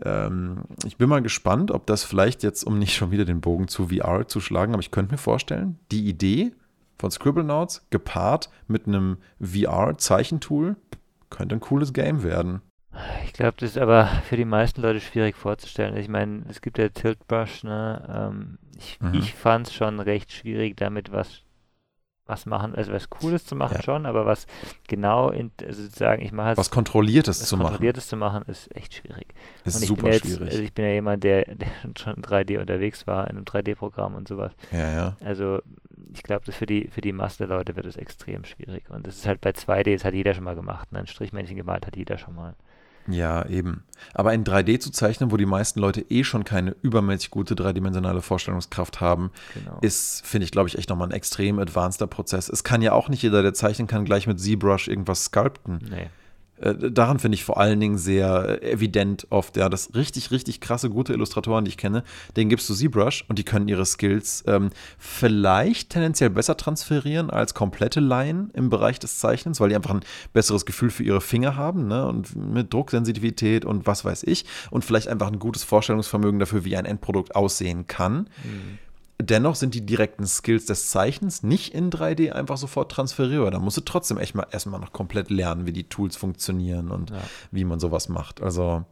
ähm, 0.00 0.62
ich 0.84 0.96
bin 0.96 1.08
mal 1.08 1.22
gespannt, 1.22 1.70
ob 1.70 1.86
das 1.86 2.04
vielleicht 2.04 2.42
jetzt, 2.42 2.64
um 2.64 2.78
nicht 2.78 2.94
schon 2.94 3.10
wieder 3.10 3.24
den 3.24 3.40
Bogen 3.40 3.68
zu 3.68 3.88
VR 3.88 4.26
zu 4.26 4.40
schlagen, 4.40 4.72
aber 4.72 4.82
ich 4.82 4.90
könnte 4.90 5.12
mir 5.12 5.18
vorstellen, 5.18 5.78
die 5.90 6.08
Idee 6.08 6.52
von 6.98 7.10
Scribblenauts 7.10 7.86
gepaart 7.90 8.50
mit 8.68 8.86
einem 8.86 9.18
VR-Zeichentool 9.40 10.76
könnte 11.30 11.56
ein 11.56 11.60
cooles 11.60 11.92
Game 11.92 12.22
werden. 12.22 12.62
Ich 13.24 13.32
glaube, 13.32 13.54
das 13.58 13.70
ist 13.70 13.78
aber 13.78 14.06
für 14.28 14.36
die 14.36 14.44
meisten 14.44 14.82
Leute 14.82 15.00
schwierig 15.00 15.34
vorzustellen. 15.34 15.96
Ich 15.96 16.08
meine, 16.08 16.44
es 16.48 16.60
gibt 16.60 16.78
ja 16.78 16.88
Tiltbrush, 16.90 17.64
ne? 17.64 18.30
Ähm, 18.32 18.58
ich, 18.78 19.00
mhm. 19.00 19.14
ich 19.14 19.34
fand 19.34 19.68
es 19.68 19.74
schon 19.74 19.98
recht 19.98 20.30
schwierig, 20.30 20.76
damit 20.76 21.10
was 21.10 21.42
was 22.26 22.46
machen, 22.46 22.74
also 22.74 22.92
was 22.92 23.10
Cooles 23.10 23.44
zu 23.44 23.56
machen 23.56 23.76
ja. 23.76 23.82
schon, 23.82 24.06
aber 24.06 24.26
was 24.26 24.46
genau 24.86 25.30
in, 25.30 25.50
also 25.66 25.82
sozusagen, 25.82 26.22
ich 26.22 26.32
mache 26.32 26.52
es. 26.52 26.58
Was 26.58 26.70
Kontrolliertes 26.70 27.40
was 27.40 27.48
zu 27.48 27.56
Kontrolliertes 27.56 28.06
zu 28.06 28.16
machen, 28.16 28.44
ist 28.46 28.74
echt 28.76 28.94
schwierig. 28.94 29.34
Ist 29.64 29.80
super 29.80 30.12
jetzt, 30.12 30.26
schwierig. 30.26 30.50
Also 30.50 30.62
ich 30.62 30.72
bin 30.72 30.84
ja 30.84 30.92
jemand, 30.92 31.24
der, 31.24 31.44
der 31.44 31.68
schon 31.98 32.14
3D 32.14 32.60
unterwegs 32.60 33.06
war, 33.06 33.28
in 33.28 33.36
einem 33.36 33.44
3D-Programm 33.44 34.14
und 34.14 34.28
sowas. 34.28 34.52
Ja, 34.70 34.92
ja. 34.92 35.16
Also 35.24 35.60
ich 36.14 36.22
glaube, 36.22 36.52
für 36.52 36.66
die, 36.66 36.88
für 36.88 37.00
die 37.00 37.12
Masse 37.12 37.38
der 37.38 37.48
Leute 37.48 37.74
wird 37.74 37.86
es 37.86 37.96
extrem 37.96 38.44
schwierig. 38.44 38.88
Und 38.90 39.06
das 39.06 39.16
ist 39.16 39.26
halt 39.26 39.40
bei 39.40 39.50
2D, 39.50 39.94
das 39.94 40.04
hat 40.04 40.14
jeder 40.14 40.34
schon 40.34 40.44
mal 40.44 40.54
gemacht. 40.54 40.92
Ne? 40.92 41.00
Ein 41.00 41.06
Strichmännchen 41.06 41.56
gemalt 41.56 41.86
hat 41.86 41.96
jeder 41.96 42.18
schon 42.18 42.34
mal. 42.34 42.54
Ja, 43.08 43.46
eben. 43.46 43.82
Aber 44.14 44.32
in 44.34 44.44
3D 44.44 44.80
zu 44.80 44.90
zeichnen, 44.90 45.30
wo 45.30 45.36
die 45.36 45.46
meisten 45.46 45.80
Leute 45.80 46.00
eh 46.02 46.24
schon 46.24 46.44
keine 46.44 46.74
übermäßig 46.82 47.30
gute 47.30 47.54
dreidimensionale 47.54 48.22
Vorstellungskraft 48.22 49.00
haben, 49.00 49.30
genau. 49.54 49.78
ist, 49.80 50.26
finde 50.26 50.44
ich, 50.44 50.50
glaube 50.50 50.68
ich, 50.68 50.78
echt 50.78 50.90
nochmal 50.90 51.08
ein 51.08 51.14
extrem 51.14 51.58
advanceder 51.58 52.06
Prozess. 52.06 52.48
Es 52.48 52.64
kann 52.64 52.82
ja 52.82 52.92
auch 52.92 53.08
nicht 53.08 53.22
jeder, 53.22 53.42
der 53.42 53.54
zeichnen 53.54 53.86
kann, 53.86 54.04
gleich 54.04 54.26
mit 54.26 54.40
ZBrush 54.40 54.88
irgendwas 54.88 55.24
sculpten. 55.24 55.78
Nee. 55.88 56.10
Äh, 56.62 56.90
daran 56.90 57.18
finde 57.18 57.34
ich 57.34 57.44
vor 57.44 57.58
allen 57.58 57.80
Dingen 57.80 57.98
sehr 57.98 58.62
äh, 58.62 58.72
evident 58.72 59.26
oft, 59.30 59.56
ja, 59.56 59.68
dass 59.68 59.94
richtig, 59.94 60.30
richtig 60.30 60.60
krasse, 60.60 60.88
gute 60.88 61.12
Illustratoren, 61.12 61.64
die 61.64 61.70
ich 61.70 61.76
kenne, 61.76 62.04
denen 62.36 62.48
gibst 62.48 62.68
du 62.70 62.74
ZBrush 62.74 63.24
und 63.28 63.38
die 63.38 63.44
können 63.44 63.68
ihre 63.68 63.84
Skills 63.84 64.44
ähm, 64.46 64.70
vielleicht 64.98 65.90
tendenziell 65.90 66.30
besser 66.30 66.56
transferieren 66.56 67.30
als 67.30 67.54
komplette 67.54 68.00
Laien 68.00 68.50
im 68.54 68.70
Bereich 68.70 68.98
des 68.98 69.18
Zeichnens, 69.18 69.60
weil 69.60 69.68
die 69.68 69.76
einfach 69.76 69.90
ein 69.90 70.04
besseres 70.32 70.64
Gefühl 70.64 70.90
für 70.90 71.02
ihre 71.02 71.20
Finger 71.20 71.56
haben, 71.56 71.88
ne, 71.88 72.06
und 72.06 72.36
mit 72.36 72.72
Drucksensitivität 72.72 73.64
und 73.64 73.86
was 73.86 74.04
weiß 74.04 74.22
ich 74.24 74.44
und 74.70 74.84
vielleicht 74.84 75.08
einfach 75.08 75.28
ein 75.28 75.38
gutes 75.38 75.64
Vorstellungsvermögen 75.64 76.38
dafür, 76.38 76.64
wie 76.64 76.76
ein 76.76 76.84
Endprodukt 76.84 77.34
aussehen 77.34 77.86
kann. 77.86 78.28
Mhm. 78.44 78.78
Dennoch 79.20 79.54
sind 79.54 79.74
die 79.74 79.86
direkten 79.86 80.26
Skills 80.26 80.66
des 80.66 80.90
Zeichens 80.90 81.42
nicht 81.42 81.74
in 81.74 81.90
3D 81.90 82.32
einfach 82.32 82.56
sofort 82.56 82.90
transferierbar. 82.90 83.50
Da 83.50 83.58
musst 83.60 83.76
du 83.76 83.82
trotzdem 83.82 84.18
echt 84.18 84.34
mal 84.34 84.46
erstmal 84.50 84.80
noch 84.80 84.92
komplett 84.92 85.30
lernen, 85.30 85.66
wie 85.66 85.72
die 85.72 85.84
Tools 85.84 86.16
funktionieren 86.16 86.90
und 86.90 87.10
ja. 87.10 87.18
wie 87.50 87.64
man 87.64 87.78
sowas 87.78 88.08
macht. 88.08 88.42
Also 88.42 88.84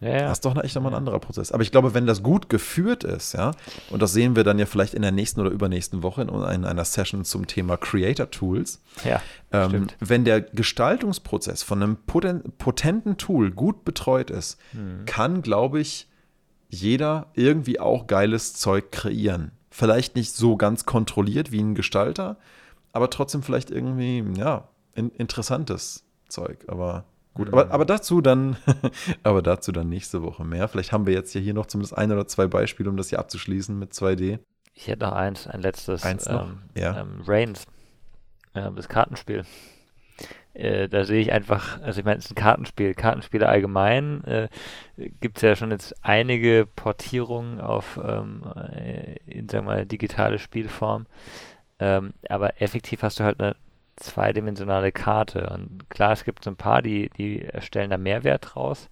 ja, 0.00 0.08
ja. 0.08 0.20
das 0.22 0.38
ist 0.38 0.44
doch 0.44 0.62
echt 0.62 0.74
nochmal 0.74 0.92
ein 0.92 0.98
anderer 0.98 1.18
Prozess. 1.20 1.52
Aber 1.52 1.62
ich 1.62 1.70
glaube, 1.70 1.94
wenn 1.94 2.06
das 2.06 2.22
gut 2.22 2.48
geführt 2.48 3.04
ist, 3.04 3.32
ja, 3.32 3.52
und 3.90 4.02
das 4.02 4.12
sehen 4.12 4.36
wir 4.36 4.44
dann 4.44 4.58
ja 4.58 4.66
vielleicht 4.66 4.94
in 4.94 5.02
der 5.02 5.12
nächsten 5.12 5.40
oder 5.40 5.50
übernächsten 5.50 6.02
Woche 6.02 6.22
in, 6.22 6.30
einer 6.30 6.84
Session 6.84 7.24
zum 7.24 7.46
Thema 7.46 7.76
Creator 7.76 8.30
Tools, 8.30 8.82
ja, 9.04 9.22
ähm, 9.52 9.86
wenn 10.00 10.24
der 10.24 10.42
Gestaltungsprozess 10.42 11.62
von 11.62 11.82
einem 11.82 11.96
potenten 11.96 13.16
Tool 13.16 13.50
gut 13.50 13.84
betreut 13.84 14.30
ist, 14.30 14.58
hm. 14.72 15.04
kann, 15.06 15.40
glaube 15.40 15.80
ich, 15.80 16.08
jeder 16.68 17.28
irgendwie 17.34 17.80
auch 17.80 18.06
geiles 18.06 18.54
Zeug 18.54 18.92
kreieren. 18.92 19.52
Vielleicht 19.70 20.16
nicht 20.16 20.32
so 20.32 20.56
ganz 20.56 20.86
kontrolliert 20.86 21.52
wie 21.52 21.60
ein 21.60 21.74
Gestalter, 21.74 22.38
aber 22.92 23.10
trotzdem 23.10 23.42
vielleicht 23.42 23.70
irgendwie, 23.70 24.24
ja, 24.38 24.68
in, 24.94 25.10
interessantes 25.10 26.04
Zeug. 26.28 26.64
Aber 26.68 27.04
gut, 27.34 27.48
mhm. 27.48 27.54
aber, 27.54 27.70
aber 27.70 27.84
dazu 27.84 28.20
dann, 28.20 28.56
aber 29.22 29.42
dazu 29.42 29.72
dann 29.72 29.88
nächste 29.88 30.22
Woche 30.22 30.44
mehr. 30.44 30.68
Vielleicht 30.68 30.92
haben 30.92 31.06
wir 31.06 31.12
jetzt 31.12 31.32
hier 31.32 31.54
noch 31.54 31.66
zumindest 31.66 31.96
ein 31.96 32.10
oder 32.10 32.26
zwei 32.26 32.46
Beispiele, 32.46 32.88
um 32.88 32.96
das 32.96 33.10
hier 33.10 33.18
abzuschließen 33.18 33.78
mit 33.78 33.92
2D. 33.92 34.38
Ich 34.74 34.88
hätte 34.88 35.04
noch 35.04 35.12
eins, 35.12 35.46
ein 35.46 35.60
letztes. 35.60 36.04
Eins 36.04 36.26
noch? 36.26 36.48
Ähm, 36.48 36.58
ja. 36.76 37.00
Ähm, 37.00 37.22
Reigns, 37.26 37.64
äh, 38.54 38.70
das 38.72 38.88
Kartenspiel. 38.88 39.44
Äh, 40.56 40.88
da 40.88 41.04
sehe 41.04 41.20
ich 41.20 41.32
einfach, 41.32 41.80
also 41.82 42.00
ich 42.00 42.04
meine, 42.04 42.18
es 42.18 42.26
ist 42.26 42.32
ein 42.32 42.36
Kartenspiel. 42.36 42.94
Kartenspiele 42.94 43.48
allgemein 43.48 44.24
äh, 44.24 44.48
gibt 45.20 45.36
es 45.36 45.42
ja 45.42 45.54
schon 45.54 45.70
jetzt 45.70 45.94
einige 46.02 46.66
Portierungen 46.66 47.60
auf, 47.60 48.00
ähm, 48.02 48.42
äh, 48.74 49.16
in, 49.26 49.48
sagen 49.48 49.66
wir 49.66 49.74
mal, 49.74 49.86
digitale 49.86 50.38
Spielform. 50.38 51.06
Ähm, 51.78 52.14
aber 52.28 52.62
effektiv 52.62 53.02
hast 53.02 53.20
du 53.20 53.24
halt 53.24 53.38
eine 53.38 53.56
zweidimensionale 53.96 54.92
Karte. 54.92 55.50
Und 55.50 55.90
klar, 55.90 56.12
es 56.12 56.24
gibt 56.24 56.44
so 56.44 56.50
ein 56.50 56.56
paar, 56.56 56.80
die, 56.80 57.10
die 57.10 57.42
erstellen 57.42 57.90
da 57.90 57.98
Mehrwert 57.98 58.54
draus, 58.54 58.88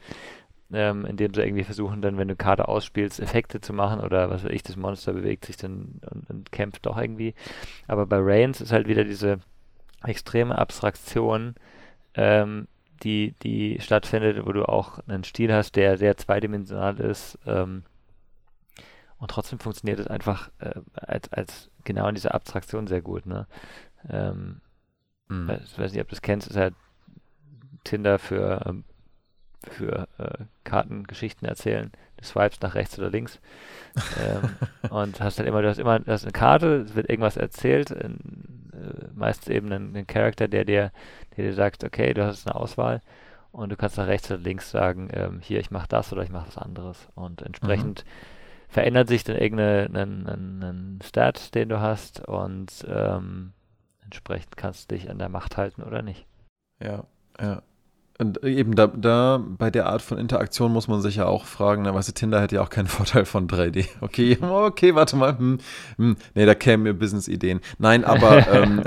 ähm, 0.71 1.07
indem 1.07 1.33
sie 1.33 1.43
irgendwie 1.43 1.65
versuchen, 1.65 2.03
dann, 2.03 2.19
wenn 2.19 2.29
du 2.29 2.37
Karte 2.37 2.69
ausspielst, 2.69 3.21
Effekte 3.21 3.63
zu 3.63 3.73
machen 3.73 4.01
oder 4.01 4.29
was 4.29 4.45
weiß 4.45 4.51
ich, 4.53 4.63
das 4.63 4.77
Monster 4.77 5.15
bewegt 5.15 5.47
sich 5.47 5.57
dann 5.57 6.01
und, 6.11 6.29
und 6.29 6.53
kämpft 6.53 6.85
doch 6.85 6.99
irgendwie. 6.99 7.35
Aber 7.87 8.05
bei 8.05 8.19
Reigns 8.21 8.61
ist 8.61 8.73
halt 8.73 8.87
wieder 8.87 9.05
diese 9.05 9.41
extreme 10.05 10.57
Abstraktion, 10.57 11.55
ähm, 12.15 12.69
die, 13.03 13.35
die 13.43 13.79
stattfindet, 13.81 14.47
wo 14.47 14.53
du 14.53 14.69
auch 14.69 14.99
einen 15.07 15.25
Stil 15.25 15.53
hast, 15.53 15.77
der 15.77 15.99
sehr 15.99 16.17
zweidimensional 16.17 16.99
ist. 17.01 17.39
Ähm, 17.47 17.83
und 19.19 19.31
trotzdem 19.31 19.59
funktioniert 19.59 20.01
es 20.01 20.07
einfach 20.07 20.51
äh, 20.59 20.81
als, 20.95 21.33
als 21.33 21.71
genau 21.85 22.09
in 22.09 22.15
dieser 22.15 22.35
Abstraktion 22.35 22.87
sehr 22.87 23.03
gut. 23.03 23.27
Ne? 23.27 23.47
Ähm, 24.09 24.61
mhm. 25.29 25.51
Ich 25.65 25.79
weiß 25.79 25.93
nicht, 25.93 26.01
ob 26.01 26.09
du 26.09 26.15
das 26.15 26.23
kennst, 26.23 26.49
ist 26.49 26.57
halt 26.57 26.75
Tinder 27.85 28.19
für, 28.19 28.65
ähm, 28.67 28.85
für 29.69 30.09
äh, 30.19 30.45
Kartengeschichten 30.65 31.47
erzählen. 31.47 31.93
Du 32.17 32.25
swipes 32.25 32.61
nach 32.61 32.75
rechts 32.75 32.99
oder 32.99 33.11
links. 33.11 33.41
ähm, 34.21 34.57
und 34.91 35.21
hast 35.21 35.39
halt 35.39 35.49
immer, 35.49 35.63
du 35.63 35.69
hast 35.69 35.79
immer, 35.79 35.99
du 35.99 36.11
hast 36.11 36.25
eine 36.25 36.33
Karte, 36.33 36.85
es 36.87 36.95
wird 36.95 37.09
irgendwas 37.09 37.37
erzählt, 37.37 37.91
in, 37.91 38.64
äh, 38.75 39.09
meistens 39.15 39.49
eben 39.49 39.73
einen, 39.73 39.95
einen 39.95 40.07
Charakter, 40.07 40.49
der 40.49 40.65
dir, 40.65 40.93
der 41.37 41.45
dir 41.45 41.55
sagt, 41.55 41.85
okay, 41.85 42.15
du 42.15 42.25
hast 42.25 42.47
eine 42.47 42.57
Auswahl 42.57 43.01
und 43.53 43.71
du 43.71 43.77
kannst 43.77 43.97
nach 43.97 44.09
rechts 44.09 44.31
oder 44.31 44.41
links 44.41 44.71
sagen, 44.71 45.09
ähm, 45.13 45.41
hier, 45.41 45.61
ich 45.61 45.71
mache 45.71 45.89
das 45.89 46.13
oder 46.13 46.23
ich 46.23 46.31
mache 46.31 46.49
was 46.49 46.59
anderes. 46.59 47.09
Und 47.15 47.43
entsprechend 47.43 48.05
mhm. 48.05 48.73
verändert 48.73 49.09
sich 49.09 49.25
dann 49.25 49.37
irgendein 49.37 50.99
Stat, 51.05 51.55
den 51.55 51.69
du 51.69 51.81
hast 51.81 52.27
und 52.27 52.85
ähm, 52.89 53.53
entsprechend 54.03 54.57
kannst 54.57 54.91
du 54.91 54.97
dich 54.97 55.09
an 55.09 55.19
der 55.19 55.29
Macht 55.29 55.57
halten 55.57 55.83
oder 55.83 56.03
nicht. 56.03 56.27
Ja, 56.81 57.05
ja. 57.41 57.63
Und 58.17 58.45
eben 58.45 58.77
da, 58.77 58.87
da 58.87 59.43
bei 59.45 59.73
der 59.73 59.87
Art 59.87 60.01
von 60.01 60.19
Interaktion 60.19 60.73
muss 60.73 60.87
man 60.87 61.01
sich 61.01 61.17
ja 61.17 61.27
auch 61.27 61.47
fragen, 61.47 61.83
na, 61.83 61.93
weißt 61.93 62.09
du, 62.09 62.13
Tinder 62.13 62.41
hätte 62.41 62.55
ja 62.57 62.63
auch 62.63 62.71
keinen 62.71 62.87
Vorteil 62.89 63.25
von 63.25 63.49
3D. 63.49 63.87
Okay, 64.01 64.39
okay, 64.43 64.95
warte 64.95 65.17
mal. 65.17 65.37
Hm, 65.37 65.59
hm, 65.97 66.17
nee, 66.35 66.47
da 66.47 66.55
kämen 66.55 66.85
mir 66.85 66.95
Business-Ideen. 66.95 67.61
Nein, 67.79 68.05
aber, 68.05 68.47
ähm, 68.53 68.83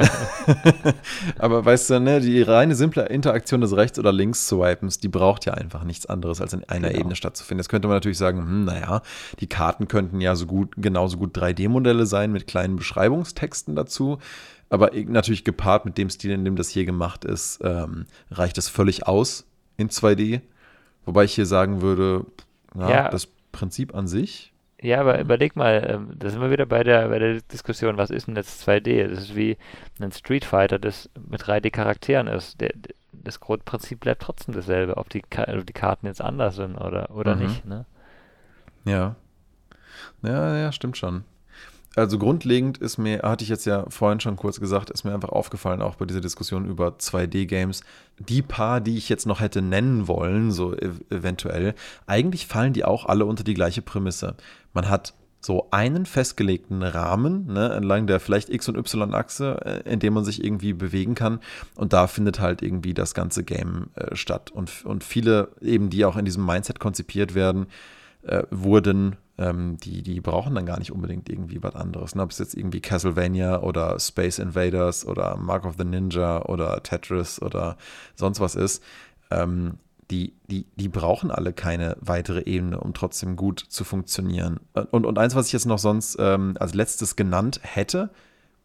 aber 1.38 1.66
weißt 1.66 1.90
du, 1.90 2.00
ne, 2.00 2.22
die 2.22 2.42
reine 2.42 2.74
simple 2.74 3.06
Interaktion 3.08 3.60
des 3.60 3.76
Rechts- 3.76 4.00
oder 4.00 4.14
Links-Swipens, 4.14 5.00
die 5.00 5.10
braucht 5.10 5.46
ja 5.46 5.56
einfach 5.56 5.84
nichts 5.84 6.06
anderes, 6.06 6.40
als 6.40 6.54
in 6.54 6.64
einer 6.64 6.88
genau. 6.88 7.02
Ebene 7.02 7.16
stattzufinden. 7.18 7.60
Jetzt 7.60 7.70
könnte 7.70 7.90
man 7.90 7.98
natürlich 7.98 8.18
sagen, 8.18 8.40
hm, 8.40 8.64
naja, 8.64 9.02
die 9.42 9.48
Karten 9.48 9.90
könnten 9.90 10.22
ja 10.22 10.36
so 10.36 10.46
gut, 10.46 10.74
genauso 10.78 11.18
gut 11.18 11.38
3D-Modelle 11.38 12.06
sein 12.06 12.32
mit 12.32 12.48
kleinen 12.48 12.78
Beschreibungstexten 12.78 13.76
dazu. 13.76 14.20
Aber 14.70 14.92
natürlich 14.94 15.44
gepaart 15.44 15.86
mit 15.86 15.98
dem 15.98 16.10
Stil, 16.10 16.32
in 16.32 16.44
dem 16.44 16.56
das 16.56 16.70
hier 16.70 16.86
gemacht 16.86 17.24
ist, 17.24 17.60
ähm, 17.64 18.06
reicht 18.32 18.58
es 18.58 18.68
völlig 18.68 19.08
aus 19.08 19.46
in 19.78 19.90
2D. 19.90 20.42
Wobei 21.06 21.24
ich 21.24 21.34
hier 21.34 21.46
sagen 21.46 21.82
würde, 21.82 22.26
ja, 22.76 22.90
ja. 22.90 23.10
das 23.10 23.28
Prinzip 23.52 23.96
an 23.96 24.08
sich. 24.08 24.54
Ja, 24.82 25.00
aber 25.00 25.20
überleg 25.20 25.56
mal, 25.56 25.88
ähm, 25.90 26.12
da 26.20 26.30
sind 26.30 26.42
wir 26.42 26.52
wieder 26.52 26.66
bei 26.66 26.84
der, 26.84 27.08
bei 27.08 27.18
der 27.18 27.42
Diskussion, 27.42 27.98
was 27.98 28.10
ist 28.10 28.28
denn 28.28 28.36
jetzt 28.36 28.68
2D? 28.68 29.08
Das 29.08 29.20
ist 29.20 29.36
wie 29.36 29.58
ein 30.00 30.12
Street 30.12 30.46
Fighter, 30.46 30.78
das 30.80 31.10
mit 31.28 31.42
3D-Charakteren 31.42 32.28
ist. 32.28 32.60
Der, 32.60 32.72
das 33.14 33.40
Grundprinzip 33.40 34.02
bleibt 34.02 34.22
trotzdem 34.22 34.54
dasselbe, 34.54 34.98
ob 34.98 35.10
die, 35.10 35.24
ob 35.24 35.66
die 35.66 35.74
Karten 35.74 36.08
jetzt 36.08 36.22
anders 36.22 36.58
sind 36.58 36.76
oder, 36.76 37.10
oder 37.12 37.36
mhm. 37.36 37.44
nicht. 37.44 37.66
Ne? 37.66 37.86
Ja. 38.86 39.16
Ja, 40.22 40.58
ja, 40.58 40.72
stimmt 40.72 40.98
schon 40.98 41.24
also 41.98 42.20
grundlegend 42.20 42.78
ist 42.78 42.98
mir, 42.98 43.24
hatte 43.24 43.44
ich 43.44 43.50
jetzt 43.50 43.66
ja 43.66 43.86
vorhin 43.90 44.20
schon 44.20 44.36
kurz 44.36 44.60
gesagt, 44.60 44.90
ist 44.92 45.04
mir 45.04 45.14
einfach 45.14 45.30
aufgefallen, 45.30 45.82
auch 45.82 45.96
bei 45.96 46.06
dieser 46.06 46.22
Diskussion 46.22 46.66
über 46.66 46.90
2D-Games, 46.90 47.82
die 48.20 48.42
paar, 48.42 48.82
die 48.82 48.98
ich 48.98 49.10
jetzt 49.10 49.26
noch 49.26 49.40
hätte 49.40 49.62
nennen 49.62 50.08
wollen, 50.08 50.52
so 50.52 50.74
ev 50.76 51.00
eventuell, 51.10 51.74
eigentlich 52.06 52.46
fallen 52.48 52.74
die 52.74 52.86
auch 52.86 53.06
alle 53.06 53.26
unter 53.26 53.44
die 53.44 53.56
gleiche 53.56 53.82
Prämisse. 53.82 54.36
Man 54.74 54.90
hat 54.90 55.16
so 55.40 55.68
einen 55.72 56.06
festgelegten 56.06 56.84
Rahmen, 56.84 57.48
ne, 57.48 57.74
entlang 57.74 58.06
der 58.06 58.20
vielleicht 58.20 58.50
X- 58.50 58.70
und 58.70 58.78
Y-Achse, 58.78 59.84
äh, 59.86 59.92
in 59.92 60.00
dem 60.00 60.14
man 60.14 60.26
sich 60.26 60.44
irgendwie 60.44 60.74
bewegen 60.74 61.16
kann. 61.16 61.40
Und 61.76 61.94
da 61.94 62.08
findet 62.08 62.40
halt 62.40 62.62
irgendwie 62.62 62.94
das 62.94 63.14
ganze 63.14 63.44
Game 63.44 63.88
äh, 63.96 64.16
statt. 64.16 64.52
Und, 64.52 64.86
und 64.86 65.04
viele 65.04 65.50
eben, 65.62 65.90
die 65.90 66.06
auch 66.06 66.18
in 66.18 66.26
diesem 66.26 66.46
Mindset 66.46 66.80
konzipiert 66.80 67.34
werden, 67.34 67.68
äh, 68.24 68.44
wurden 68.52 69.16
ähm, 69.38 69.78
die, 69.78 70.02
die 70.02 70.20
brauchen 70.20 70.56
dann 70.56 70.66
gar 70.66 70.80
nicht 70.80 70.92
unbedingt 70.92 71.30
irgendwie 71.30 71.62
was 71.62 71.76
anderes. 71.76 72.16
Ne? 72.16 72.24
Ob 72.24 72.32
es 72.32 72.40
jetzt 72.40 72.56
irgendwie 72.56 72.82
Castlevania 72.82 73.62
oder 73.62 74.00
Space 74.00 74.40
Invaders 74.40 75.06
oder 75.06 75.38
Mark 75.38 75.66
of 75.66 75.76
the 75.78 75.84
Ninja 75.84 76.44
oder 76.46 76.82
Tetris 76.82 77.42
oder 77.42 77.78
sonst 78.16 78.40
was 78.40 78.56
ist. 78.56 78.84
Ähm, 79.30 79.76
die, 80.10 80.34
die, 80.50 80.66
die 80.76 80.88
brauchen 80.88 81.32
alle 81.32 81.52
keine 81.52 81.98
weitere 82.00 82.44
Ebene, 82.44 82.80
um 82.80 82.94
trotzdem 82.94 83.36
gut 83.36 83.60
zu 83.60 83.84
funktionieren. 83.84 84.60
Und, 84.92 85.06
und 85.06 85.20
eins, 85.20 85.36
was 85.36 85.48
ich 85.48 85.54
jetzt 85.54 85.66
noch 85.66 85.80
sonst 85.80 86.16
ähm, 86.20 86.56
als 86.60 86.74
letztes 86.74 87.16
genannt 87.18 87.60
hätte, 87.62 88.10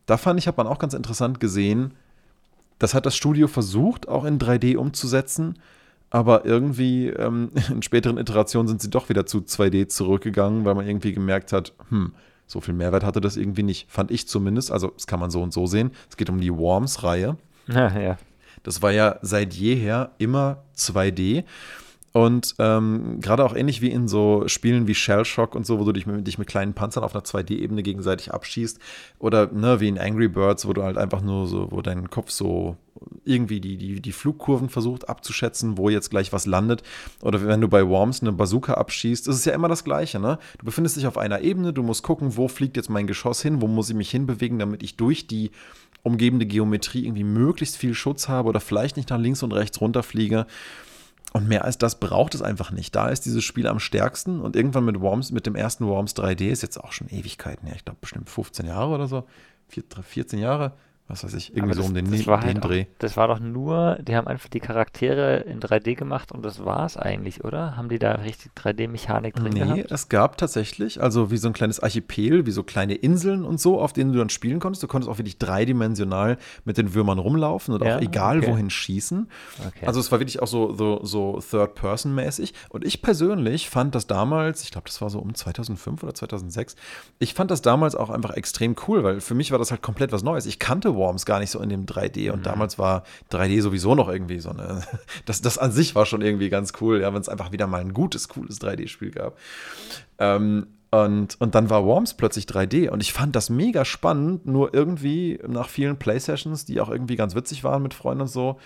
da 0.07 0.17
fand 0.17 0.39
ich, 0.39 0.47
hat 0.47 0.57
man 0.57 0.69
auch 0.69 0.79
ganz 0.79 0.95
interessant 0.95 1.41
gesehen, 1.41 1.95
das 2.79 2.95
hat 2.95 3.07
das 3.07 3.17
Studio 3.17 3.49
versucht, 3.49 4.09
auch 4.09 4.25
in 4.25 4.39
3D 4.39 4.77
umzusetzen 4.77 5.59
aber 6.13 6.45
irgendwie 6.45 7.09
ähm, 7.09 7.51
in 7.71 7.83
späteren 7.83 8.19
Iterationen 8.19 8.69
sind 8.69 8.83
sie 8.83 8.91
doch 8.91 9.09
wieder 9.09 9.25
zu 9.25 9.39
2D 9.39 9.89
zurückgegangen, 9.89 10.67
weil 10.67 10.75
man 10.75 10.87
irgendwie 10.87 11.13
gemerkt 11.13 11.53
hat, 11.53 11.73
hm, 11.89 12.13
so 12.47 12.61
viel 12.61 12.75
Mehrwert 12.75 13.03
hatte 13.03 13.23
das 13.23 13.39
irgendwie 13.39 13.63
nicht. 13.63 13.91
Fand 13.91 14.11
ich 14.11 14.29
zumindest. 14.29 14.71
Also, 14.71 14.89
das 14.89 15.07
kann 15.07 15.19
man 15.19 15.31
so 15.31 15.43
und 15.43 15.55
so 15.55 15.67
sehen. 15.67 15.91
Es 16.11 16.19
geht 16.19 16.29
um 16.29 16.39
die 16.39 16.55
Worms-Reihe. 16.55 17.39
Ja, 17.67 17.99
ja. 17.99 18.19
Das 18.63 18.83
war 18.83 18.93
ja 18.93 19.19
seit 19.23 19.55
jeher 19.55 20.11
immer 20.19 20.63
2D. 20.77 21.45
Und 22.13 22.55
ähm, 22.59 23.21
gerade 23.21 23.45
auch 23.45 23.55
ähnlich 23.55 23.81
wie 23.81 23.91
in 23.91 24.07
so 24.07 24.47
Spielen 24.47 24.87
wie 24.87 24.95
Shell 24.95 25.25
Shock 25.25 25.55
und 25.55 25.65
so, 25.65 25.81
wo 25.81 25.85
du 25.85 25.93
dich 25.93 26.07
mit, 26.07 26.27
dich 26.27 26.39
mit 26.39 26.47
kleinen 26.47 26.75
Panzern 26.75 27.05
auf 27.05 27.15
einer 27.15 27.25
2D-Ebene 27.25 27.83
gegenseitig 27.83 28.33
abschießt. 28.33 28.79
Oder 29.19 29.51
ne, 29.51 29.81
wie 29.81 29.89
in 29.89 29.99
Angry 29.99 30.29
Birds, 30.29 30.67
wo 30.67 30.75
du 30.75 30.83
halt 30.83 30.99
einfach 30.99 31.23
nur 31.23 31.47
so, 31.47 31.71
wo 31.71 31.81
dein 31.81 32.11
Kopf 32.11 32.31
so 32.31 32.77
irgendwie 33.25 33.61
die, 33.61 33.79
die, 33.79 34.01
die 34.01 34.13
Flugkurven 34.13 34.69
versucht 34.69 35.09
abzuschätzen, 35.09 35.79
wo 35.79 35.89
jetzt 35.89 36.11
gleich 36.11 36.33
was 36.33 36.45
landet. 36.47 36.83
Oder 37.23 37.45
wenn 37.47 37.61
du 37.63 37.69
bei 37.69 37.87
Worms 37.87 38.21
eine 38.21 38.33
Bazooka 38.33 38.75
abschießt, 38.75 39.27
ist 39.29 39.37
es 39.37 39.45
ja 39.47 39.55
immer 39.55 39.69
das 39.69 39.83
Gleiche. 39.83 40.21
Ne? 40.21 40.39
Du 40.59 40.67
befindest 40.67 40.97
dich 40.97 41.07
auf 41.07 41.17
einer 41.17 41.41
Ebene, 41.41 41.73
du 41.73 41.83
musst 41.83 42.03
gucken, 42.03 42.37
wo 42.37 42.49
fliegt 42.49 42.77
jetzt 42.77 42.91
mein 42.91 43.07
Geschoss 43.07 43.41
hin, 43.41 43.63
wo 43.63 43.69
muss 43.69 43.89
ich 43.89 43.97
mich 43.97 44.11
hinbewegen, 44.11 44.59
damit 44.59 44.83
ich 44.83 44.97
durch 44.97 45.27
die 45.27 45.51
umgebende 46.03 46.47
Geometrie 46.47 47.07
irgendwie 47.07 47.25
möglichst 47.25 47.77
viel 47.77 47.95
Schutz 47.95 48.29
habe 48.29 48.49
oder 48.49 48.61
vielleicht 48.61 48.97
nicht 48.97 49.11
nach 49.11 49.19
links 49.19 49.43
und 49.43 49.53
rechts 49.53 49.81
runterfliege. 49.81 50.47
Und 51.33 51.49
mehr 51.49 51.65
als 51.65 51.79
das 51.79 51.99
braucht 51.99 52.35
es 52.35 52.43
einfach 52.43 52.71
nicht. 52.71 52.95
Da 52.95 53.09
ist 53.09 53.25
dieses 53.25 53.43
Spiel 53.43 53.67
am 53.67 53.79
stärksten 53.79 54.41
und 54.41 54.55
irgendwann 54.55 54.85
mit 54.85 55.01
Worms, 55.01 55.33
mit 55.33 55.47
dem 55.47 55.55
ersten 55.55 55.87
Worms 55.87 56.15
3D 56.15 56.51
ist 56.51 56.63
jetzt 56.63 56.79
auch 56.79 56.93
schon 56.93 57.09
Ewigkeiten 57.09 57.67
her. 57.67 57.77
Ich 57.77 57.85
glaube 57.85 57.99
bestimmt 58.01 58.29
15 58.29 58.67
Jahre 58.67 58.95
oder 58.95 59.09
so. 59.09 59.25
14 59.69 60.39
Jahre 60.39 60.73
was 61.09 61.25
weiß 61.25 61.35
ich, 61.35 61.55
irgendwie 61.55 61.75
so 61.75 61.83
um 61.83 61.95
den, 61.95 62.11
das 62.11 62.23
den 62.23 62.31
halt 62.31 62.65
Dreh. 62.65 62.83
Auch, 62.83 62.99
das 62.99 63.17
war 63.17 63.29
doch 63.29 63.39
nur, 63.39 63.99
die 64.01 64.17
haben 64.17 64.27
einfach 64.27 64.49
die 64.49 64.61
Charaktere 64.61 65.41
in 65.41 65.61
3D 65.61 65.95
gemacht 65.95 66.33
und 66.33 66.45
das 66.45 66.65
war 66.65 66.87
es 66.87 66.97
eigentlich, 66.97 67.45
oder? 67.45 67.77
Haben 67.77 67.89
die 67.89 67.99
da 67.99 68.13
richtig 68.13 68.53
3D-Mechanik 68.57 69.35
drin 69.35 69.53
nee, 69.53 69.61
gehabt? 69.61 69.77
Nee, 69.77 69.85
es 69.91 70.09
gab 70.09 70.39
tatsächlich, 70.39 71.03
also 71.03 71.31
wie 71.31 71.37
so 71.37 71.49
ein 71.49 71.53
kleines 71.53 71.81
Archipel, 71.81 72.47
wie 72.47 72.51
so 72.51 72.63
kleine 72.63 72.95
Inseln 72.95 73.45
und 73.45 73.61
so, 73.61 73.81
auf 73.81 73.93
denen 73.93 74.13
du 74.13 74.19
dann 74.19 74.31
spielen 74.31 74.61
konntest. 74.61 74.83
Du 74.83 74.87
konntest 74.87 75.11
auch 75.11 75.19
wirklich 75.19 75.39
dreidimensional 75.39 76.39
mit 76.65 76.79
den 76.79 76.95
Würmern 76.95 77.19
rumlaufen 77.19 77.75
oder 77.75 77.87
ja, 77.87 77.97
auch 77.97 78.01
egal 78.01 78.39
okay. 78.39 78.49
wohin 78.51 78.71
schießen. 78.71 79.29
Okay. 79.67 79.87
Also 79.87 80.01
es 80.01 80.11
war 80.13 80.21
wirklich 80.21 80.41
auch 80.41 80.47
so, 80.47 80.73
so, 80.75 81.01
so 81.05 81.41
Third-Person-mäßig. 81.41 82.55
Und 82.71 82.87
ich 82.87 83.03
persönlich 83.03 83.69
fand 83.69 83.95
das 83.95 84.07
damals, 84.07 84.63
ich 84.63 84.71
glaube, 84.71 84.87
das 84.87 85.01
war 85.03 85.11
so 85.11 85.19
um 85.19 85.35
2005 85.35 86.03
oder 86.03 86.15
2006, 86.15 86.77
ich 87.19 87.35
fand 87.35 87.51
das 87.51 87.61
damals 87.61 87.97
auch 87.97 88.09
einfach 88.09 88.31
extrem 88.31 88.77
cool, 88.89 89.05
weil 89.05 89.21
für 89.21 89.35
mich 89.35 89.51
war 89.51 89.59
das 89.59 89.71
halt 89.71 89.83
komplett 89.83 90.13
was 90.13 90.23
Neues. 90.23 90.47
Ich 90.47 90.59
kannte 90.59 90.92
Worms 90.95 91.27
gar 91.27 91.39
nicht 91.39 91.51
so 91.51 91.61
in 91.61 91.69
dem 91.69 91.87
3D. 91.87 92.31
Und 92.31 92.41
mhm. 92.41 92.45
damals 92.45 92.79
war 92.79 93.05
3D 93.31 93.61
sowieso 93.63 93.95
noch 93.95 94.09
irgendwie 94.09 94.39
so 94.41 94.51
eine. 94.51 94.83
Das, 95.27 95.41
das 95.41 95.59
an 95.59 95.73
sich 95.73 95.95
war 95.95 96.07
schon 96.07 96.23
irgendwie 96.23 96.49
ganz 96.49 96.73
cool, 96.81 97.01
ja, 97.01 97.13
wenn 97.15 97.21
es 97.21 97.29
einfach 97.29 97.53
wieder 97.53 97.67
mal 97.67 97.81
ein 97.81 97.93
gutes, 97.93 98.29
cooles 98.29 98.61
3D-Spiel 98.61 99.11
gab. 99.11 99.37
Ähm, 100.19 100.67
und, 100.93 101.41
und 101.41 101.55
dann 101.55 101.71
war 101.71 101.87
Worms 101.87 102.15
plötzlich 102.15 102.45
3D 102.45 102.91
und 102.91 103.03
ich 103.03 103.15
fand 103.15 103.35
das 103.35 103.49
mega 103.49 103.85
spannend, 103.87 104.47
nur 104.47 104.75
irgendwie 104.75 105.41
nach 105.47 105.71
vielen 105.71 105.97
Play-Sessions, 105.97 106.67
die 106.67 106.83
auch 106.83 106.91
irgendwie 106.91 107.17
ganz 107.17 107.35
witzig 107.35 107.65
waren 107.65 107.83
mit 107.83 107.95
Freunden 107.95 108.23
und 108.23 108.29
so, 108.29 108.59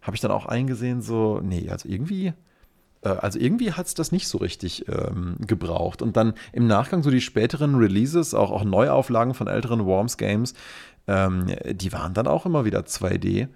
habe 0.00 0.14
ich 0.14 0.22
dann 0.22 0.30
auch 0.30 0.46
eingesehen, 0.46 1.02
so, 1.02 1.40
nee, 1.42 1.68
also 1.68 1.86
irgendwie, 1.86 2.32
äh, 3.02 3.10
also 3.10 3.38
irgendwie 3.38 3.72
hat 3.72 3.86
es 3.86 3.92
das 3.92 4.12
nicht 4.12 4.28
so 4.28 4.38
richtig 4.38 4.86
ähm, 4.88 5.36
gebraucht. 5.46 6.00
Und 6.00 6.16
dann 6.16 6.32
im 6.52 6.66
Nachgang 6.66 7.02
so 7.02 7.10
die 7.10 7.20
späteren 7.20 7.74
Releases, 7.74 8.32
auch, 8.32 8.50
auch 8.50 8.64
Neuauflagen 8.64 9.34
von 9.34 9.46
älteren 9.46 9.84
Worms-Games, 9.84 10.54
ähm, 11.08 11.46
die 11.64 11.92
waren 11.92 12.14
dann 12.14 12.26
auch 12.26 12.46
immer 12.46 12.64
wieder 12.64 12.80
2D. 12.80 13.48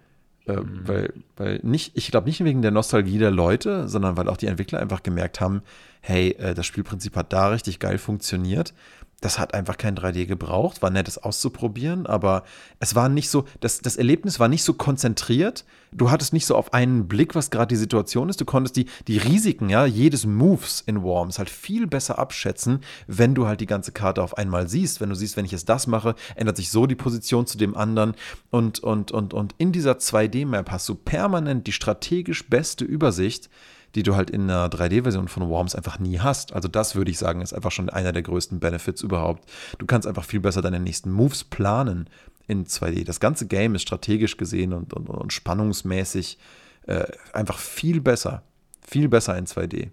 Äh, 0.47 0.57
mhm. 0.57 0.89
Weil, 0.89 1.13
weil 1.37 1.61
nicht, 1.63 1.97
ich 1.97 2.11
glaube 2.11 2.27
nicht 2.27 2.43
wegen 2.43 2.63
der 2.63 2.73
Nostalgie 2.73 3.19
der 3.19 3.31
Leute, 3.31 3.89
sondern 3.89 4.17
weil 4.17 4.29
auch 4.29 4.37
die 4.37 4.47
Entwickler 4.47 4.81
einfach 4.81 5.05
gemerkt 5.05 5.41
haben, 5.41 5.63
hey, 6.01 6.31
äh, 6.33 6.55
das 6.55 6.67
Spielprinzip 6.67 7.15
hat 7.15 7.33
da 7.33 7.49
richtig 7.49 7.79
geil 7.79 7.99
funktioniert 7.99 8.75
das 9.23 9.39
hat 9.39 9.55
einfach 9.55 9.79
kein 9.79 9.97
3D 9.97 10.27
gebraucht, 10.27 10.83
war 10.83 10.91
nett, 10.91 11.09
es 11.09 11.17
auszuprobieren, 11.17 12.07
aber 12.07 12.43
es 12.81 12.95
war 12.95 13.09
nicht 13.09 13.31
so, 13.31 13.45
das, 13.61 13.81
das 13.81 13.97
Erlebnis 13.97 14.41
war 14.41 14.49
nicht 14.49 14.65
so 14.65 14.75
konzentriert. 14.75 15.65
Du 15.93 16.11
hattest 16.11 16.33
nicht 16.33 16.47
so 16.47 16.57
auf 16.57 16.73
einen 16.73 17.07
Blick, 17.07 17.35
was 17.35 17.51
gerade 17.51 17.69
die 17.69 17.77
Situation 17.77 18.29
ist. 18.29 18.41
Du 18.41 18.45
konntest 18.45 18.77
die, 18.77 18.87
die 19.07 19.19
Risiken, 19.19 19.69
ja, 19.69 19.87
jedes 19.87 20.27
Moves 20.27 20.83
in 20.85 21.03
Worms 21.03 21.39
halt 21.39 21.51
viel 21.51 21.87
besser 21.87 22.19
abschätzen, 22.19 22.81
wenn 23.07 23.35
du 23.35 23.47
halt 23.47 23.61
die 23.61 23.67
ganze 23.67 23.93
Karte 23.93 24.23
auf 24.23 24.37
einmal 24.37 24.69
siehst. 24.69 25.01
Wenn 25.01 25.11
du 25.11 25.15
siehst, 25.15 25.37
wenn 25.37 25.45
ich 25.45 25.53
jetzt 25.53 25.69
das 25.69 25.87
mache, 25.87 26.15
ändert 26.35 26.57
sich 26.57 26.71
so 26.71 26.87
die 26.87 26.95
Position 26.97 27.47
zu 27.47 27.59
dem 27.59 27.77
anderen. 27.77 28.15
Und, 28.51 28.81
und, 28.81 29.13
und, 29.13 29.35
und 29.35 29.55
in 29.59 29.71
dieser 29.71 29.93
2D-Map 29.93 30.71
hast 30.71 30.89
du 30.89 30.95
permanent 30.97 31.67
die 31.67 31.73
strategisch 31.73 32.49
beste 32.49 32.85
Übersicht 32.85 33.49
die 33.95 34.03
du 34.03 34.17
halt 34.17 34.31
in 34.31 34.43
einer 34.43 34.69
3D-Version 34.69 35.29
von 35.29 35.49
Worms 35.49 35.75
einfach 35.75 35.99
nie 35.99 36.19
hast. 36.19 36.53
Also 36.53 36.69
das 36.69 36.95
würde 36.95 37.11
ich 37.11 37.19
sagen, 37.19 37.41
ist 37.43 37.53
einfach 37.53 37.71
schon 37.71 37.91
einer 37.91 38.13
der 38.13 38.23
größten 38.23 38.61
Benefits 38.61 39.03
überhaupt. 39.03 39.49
Du 39.79 39.87
kannst 39.87 40.07
einfach 40.07 40.25
viel 40.25 40.41
besser 40.41 40.63
deine 40.63 40.81
nächsten 40.81 41.11
Moves 41.11 41.45
planen 41.45 42.09
in 42.47 42.67
2D. 42.67 43.05
Das 43.05 43.21
ganze 43.21 43.47
Game 43.47 43.75
ist 43.75 43.83
strategisch 43.83 44.37
gesehen 44.37 44.73
und, 44.73 44.93
und, 44.95 45.09
und 45.09 45.33
spannungsmäßig 45.33 46.39
äh, 46.87 47.05
einfach 47.33 47.59
viel 47.59 48.01
besser. 48.01 48.43
Viel 48.87 49.09
besser 49.09 49.37
in 49.37 49.47
2D. 49.47 49.91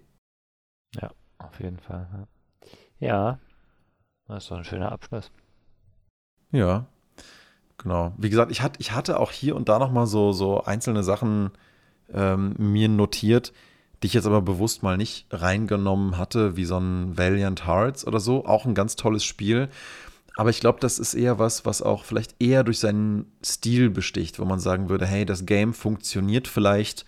Ja, 0.94 1.10
auf 1.38 1.60
jeden 1.60 1.78
Fall. 1.78 2.26
Ja, 2.98 3.38
das 4.26 4.44
ist 4.44 4.50
doch 4.50 4.58
ein 4.58 4.64
schöner 4.64 4.92
Abschluss. 4.92 5.30
Ja, 6.52 6.86
genau. 7.78 8.12
Wie 8.18 8.30
gesagt, 8.30 8.50
ich, 8.50 8.62
hat, 8.62 8.78
ich 8.78 8.92
hatte 8.92 9.20
auch 9.20 9.30
hier 9.30 9.56
und 9.56 9.68
da 9.68 9.78
noch 9.78 9.92
mal 9.92 10.06
so, 10.06 10.32
so 10.32 10.64
einzelne 10.64 11.02
Sachen 11.02 11.50
ähm, 12.12 12.54
mir 12.58 12.88
notiert, 12.88 13.52
die 14.02 14.06
ich 14.06 14.14
jetzt 14.14 14.26
aber 14.26 14.40
bewusst 14.40 14.82
mal 14.82 14.96
nicht 14.96 15.26
reingenommen 15.30 16.16
hatte, 16.16 16.56
wie 16.56 16.64
so 16.64 16.78
ein 16.78 17.18
Valiant 17.18 17.66
Hearts 17.66 18.06
oder 18.06 18.20
so. 18.20 18.46
Auch 18.46 18.64
ein 18.64 18.74
ganz 18.74 18.96
tolles 18.96 19.24
Spiel. 19.24 19.68
Aber 20.36 20.50
ich 20.50 20.60
glaube, 20.60 20.78
das 20.80 20.98
ist 20.98 21.14
eher 21.14 21.38
was, 21.38 21.66
was 21.66 21.82
auch 21.82 22.04
vielleicht 22.04 22.36
eher 22.38 22.64
durch 22.64 22.78
seinen 22.78 23.26
Stil 23.44 23.90
besticht, 23.90 24.38
wo 24.38 24.44
man 24.44 24.60
sagen 24.60 24.88
würde, 24.88 25.04
hey, 25.04 25.26
das 25.26 25.44
Game 25.44 25.74
funktioniert 25.74 26.48
vielleicht 26.48 27.04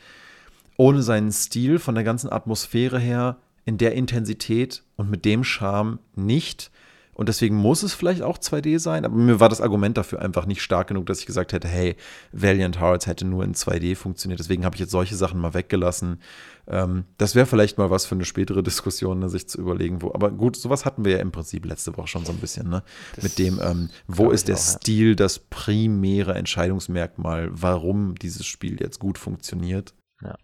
ohne 0.77 1.03
seinen 1.03 1.33
Stil 1.33 1.79
von 1.79 1.95
der 1.95 2.05
ganzen 2.05 2.31
Atmosphäre 2.31 2.99
her 2.99 3.37
in 3.65 3.79
der 3.79 3.95
Intensität 3.95 4.83
und 4.97 5.09
mit 5.09 5.25
dem 5.25 5.45
Charme 5.45 6.01
nicht. 6.17 6.72
Und 7.15 7.29
deswegen 7.29 7.57
muss 7.57 7.83
es 7.83 7.93
vielleicht 7.93 8.23
auch 8.23 8.39
2D 8.39 8.79
sein, 8.79 9.05
aber 9.05 9.15
mir 9.15 9.39
war 9.39 9.51
das 9.51 9.61
Argument 9.61 9.99
dafür 9.99 10.23
einfach 10.23 10.47
nicht 10.47 10.63
stark 10.63 10.89
genug, 10.89 11.05
dass 11.05 11.21
ich 11.21 11.27
gesagt 11.27 11.53
hätte, 11.53 11.69
hey, 11.69 11.95
Valiant 12.33 12.81
Hearts 12.81 13.07
hätte 13.07 13.27
nur 13.27 13.45
in 13.45 13.55
2D 13.55 13.97
funktioniert. 13.97 14.41
Deswegen 14.41 14.65
habe 14.65 14.77
ich 14.77 14.81
jetzt 14.81 14.93
solche 14.93 15.15
Sachen 15.15 15.39
mal 15.39 15.53
weggelassen. 15.53 16.21
Ähm, 16.67 17.05
das 17.19 17.35
wäre 17.35 17.45
vielleicht 17.45 17.77
mal 17.77 17.91
was 17.91 18.07
für 18.07 18.15
eine 18.15 18.25
spätere 18.25 18.63
Diskussion, 18.63 19.19
ne, 19.19 19.29
sich 19.29 19.47
zu 19.47 19.61
überlegen, 19.61 20.01
wo. 20.01 20.13
Aber 20.15 20.31
gut, 20.31 20.57
sowas 20.57 20.87
hatten 20.87 21.05
wir 21.05 21.13
ja 21.13 21.19
im 21.19 21.33
Prinzip 21.33 21.67
letzte 21.67 21.95
Woche 21.99 22.09
schon 22.09 22.25
so 22.25 22.33
ein 22.33 22.39
bisschen, 22.39 22.71
ne? 22.71 22.83
Mit 23.21 23.39
dem, 23.39 23.61
ähm, 23.63 23.91
wo 24.07 24.31
ist 24.31 24.49
der 24.49 24.57
auch, 24.57 24.61
Stil 24.61 25.11
ja. 25.11 25.15
das 25.15 25.39
primäre 25.39 26.35
Entscheidungsmerkmal, 26.35 27.51
warum 27.53 28.15
dieses 28.15 28.47
Spiel 28.47 28.81
jetzt 28.81 29.01
gut 29.01 29.19
funktioniert? 29.19 29.93
Ja. 30.23 30.37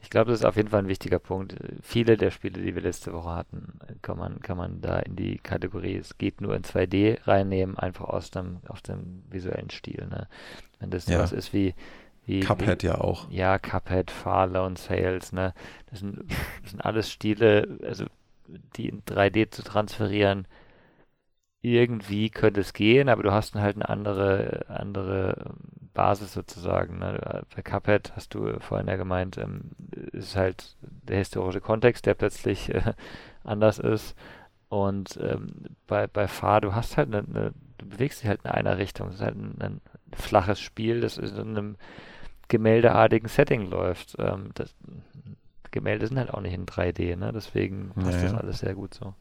Ich 0.00 0.10
glaube, 0.10 0.30
das 0.30 0.40
ist 0.40 0.46
auf 0.46 0.56
jeden 0.56 0.68
Fall 0.68 0.80
ein 0.80 0.88
wichtiger 0.88 1.18
Punkt. 1.18 1.54
Viele 1.82 2.16
der 2.16 2.30
Spiele, 2.30 2.62
die 2.62 2.74
wir 2.74 2.82
letzte 2.82 3.12
Woche 3.12 3.30
hatten, 3.30 3.78
kann 4.00 4.16
man, 4.16 4.40
kann 4.40 4.56
man 4.56 4.80
da 4.80 4.98
in 5.00 5.16
die 5.16 5.38
Kategorie, 5.38 5.96
es 5.96 6.16
geht 6.16 6.40
nur 6.40 6.56
in 6.56 6.62
2D 6.62 7.26
reinnehmen, 7.26 7.78
einfach 7.78 8.06
aus 8.06 8.30
dem, 8.30 8.58
aus 8.68 8.82
dem 8.82 9.22
visuellen 9.28 9.70
Stil. 9.70 10.06
Ne? 10.08 10.26
Wenn 10.78 10.90
das 10.90 11.06
ja. 11.06 11.18
sowas 11.18 11.32
ist 11.32 11.52
wie, 11.52 11.74
wie 12.24 12.40
Cuphead 12.40 12.82
wie, 12.82 12.86
ja 12.86 13.00
auch. 13.00 13.30
Ja, 13.30 13.58
Cuphead, 13.58 14.10
Farley 14.10 14.60
und 14.60 14.78
Sales, 14.78 15.32
ne? 15.32 15.52
Das 15.90 16.00
sind, 16.00 16.24
das 16.62 16.70
sind 16.70 16.80
alles 16.84 17.10
Stile, 17.10 17.78
also 17.82 18.06
die 18.76 18.88
in 18.88 19.02
3D 19.02 19.50
zu 19.50 19.62
transferieren, 19.62 20.46
irgendwie 21.60 22.30
könnte 22.30 22.60
es 22.60 22.72
gehen, 22.72 23.08
aber 23.08 23.22
du 23.22 23.32
hast 23.32 23.54
halt 23.54 23.76
eine 23.76 23.88
andere, 23.88 24.66
andere 24.68 25.54
Basis 25.92 26.32
sozusagen. 26.32 26.98
Ne? 26.98 27.44
Bei 27.54 27.62
Cuphead 27.62 28.12
hast 28.14 28.34
du 28.34 28.60
vorhin 28.60 28.86
ja 28.86 28.96
gemeint, 28.96 29.38
ähm, 29.38 29.72
ist 30.12 30.36
halt 30.36 30.76
der 30.80 31.18
historische 31.18 31.60
Kontext, 31.60 32.06
der 32.06 32.14
plötzlich 32.14 32.72
äh, 32.72 32.94
anders 33.44 33.78
ist. 33.78 34.14
Und 34.68 35.18
ähm, 35.22 35.48
bei, 35.86 36.06
bei 36.06 36.28
Fahr, 36.28 36.60
du 36.60 36.74
hast 36.74 36.96
halt 36.96 37.08
eine, 37.12 37.26
eine, 37.26 37.54
du 37.78 37.86
bewegst 37.86 38.22
dich 38.22 38.28
halt 38.28 38.42
in 38.44 38.50
einer 38.50 38.78
Richtung. 38.78 39.08
Es 39.08 39.16
ist 39.16 39.22
halt 39.22 39.36
ein, 39.36 39.56
ein 39.60 39.80
flaches 40.14 40.60
Spiel, 40.60 41.00
das 41.00 41.18
in 41.18 41.34
einem 41.34 41.76
gemäldeartigen 42.48 43.28
Setting 43.28 43.68
läuft. 43.68 44.16
Ähm, 44.18 44.50
das, 44.54 44.74
Gemälde 45.70 46.06
sind 46.06 46.18
halt 46.18 46.32
auch 46.32 46.40
nicht 46.40 46.54
in 46.54 46.66
3D, 46.66 47.16
ne? 47.16 47.32
Deswegen 47.32 47.90
passt 47.94 48.18
naja. 48.18 48.32
das 48.32 48.34
alles 48.34 48.58
sehr 48.60 48.74
gut 48.74 48.94
so. 48.94 49.14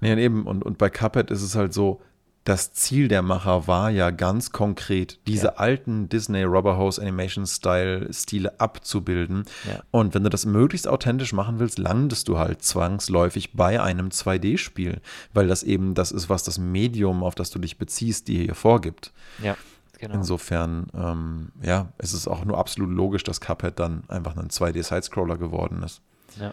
Nee, 0.00 0.12
und 0.12 0.18
eben, 0.18 0.46
und, 0.46 0.64
und 0.64 0.78
bei 0.78 0.90
Cuphead 0.90 1.30
ist 1.30 1.42
es 1.42 1.54
halt 1.54 1.72
so, 1.72 2.00
das 2.46 2.72
Ziel 2.72 3.08
der 3.08 3.22
Macher 3.22 3.66
war 3.66 3.90
ja 3.90 4.10
ganz 4.10 4.52
konkret, 4.52 5.18
diese 5.26 5.48
ja. 5.48 5.52
alten 5.54 6.08
Disney 6.08 6.44
Rubberhose 6.44 7.02
Animation 7.02 7.44
Style 7.44 8.08
Stile 8.12 8.60
abzubilden. 8.60 9.44
Ja. 9.68 9.82
Und 9.90 10.14
wenn 10.14 10.22
du 10.22 10.30
das 10.30 10.46
möglichst 10.46 10.86
authentisch 10.86 11.32
machen 11.32 11.58
willst, 11.58 11.76
landest 11.76 12.28
du 12.28 12.38
halt 12.38 12.62
zwangsläufig 12.62 13.54
bei 13.54 13.82
einem 13.82 14.10
2D-Spiel, 14.10 15.00
weil 15.34 15.48
das 15.48 15.64
eben 15.64 15.94
das 15.94 16.12
ist, 16.12 16.28
was 16.30 16.44
das 16.44 16.56
Medium, 16.56 17.24
auf 17.24 17.34
das 17.34 17.50
du 17.50 17.58
dich 17.58 17.78
beziehst, 17.78 18.28
dir 18.28 18.44
hier 18.44 18.54
vorgibt. 18.54 19.12
Ja. 19.42 19.56
Genau. 19.98 20.14
Insofern, 20.14 20.88
ähm, 20.94 21.52
ja, 21.62 21.88
es 21.98 22.12
ist 22.12 22.28
auch 22.28 22.44
nur 22.44 22.58
absolut 22.58 22.90
logisch, 22.90 23.24
dass 23.24 23.40
Cuphead 23.40 23.80
dann 23.80 24.04
einfach 24.08 24.36
ein 24.36 24.50
2D-Sidescroller 24.50 25.36
geworden 25.36 25.82
ist. 25.82 26.00
Ja. 26.38 26.52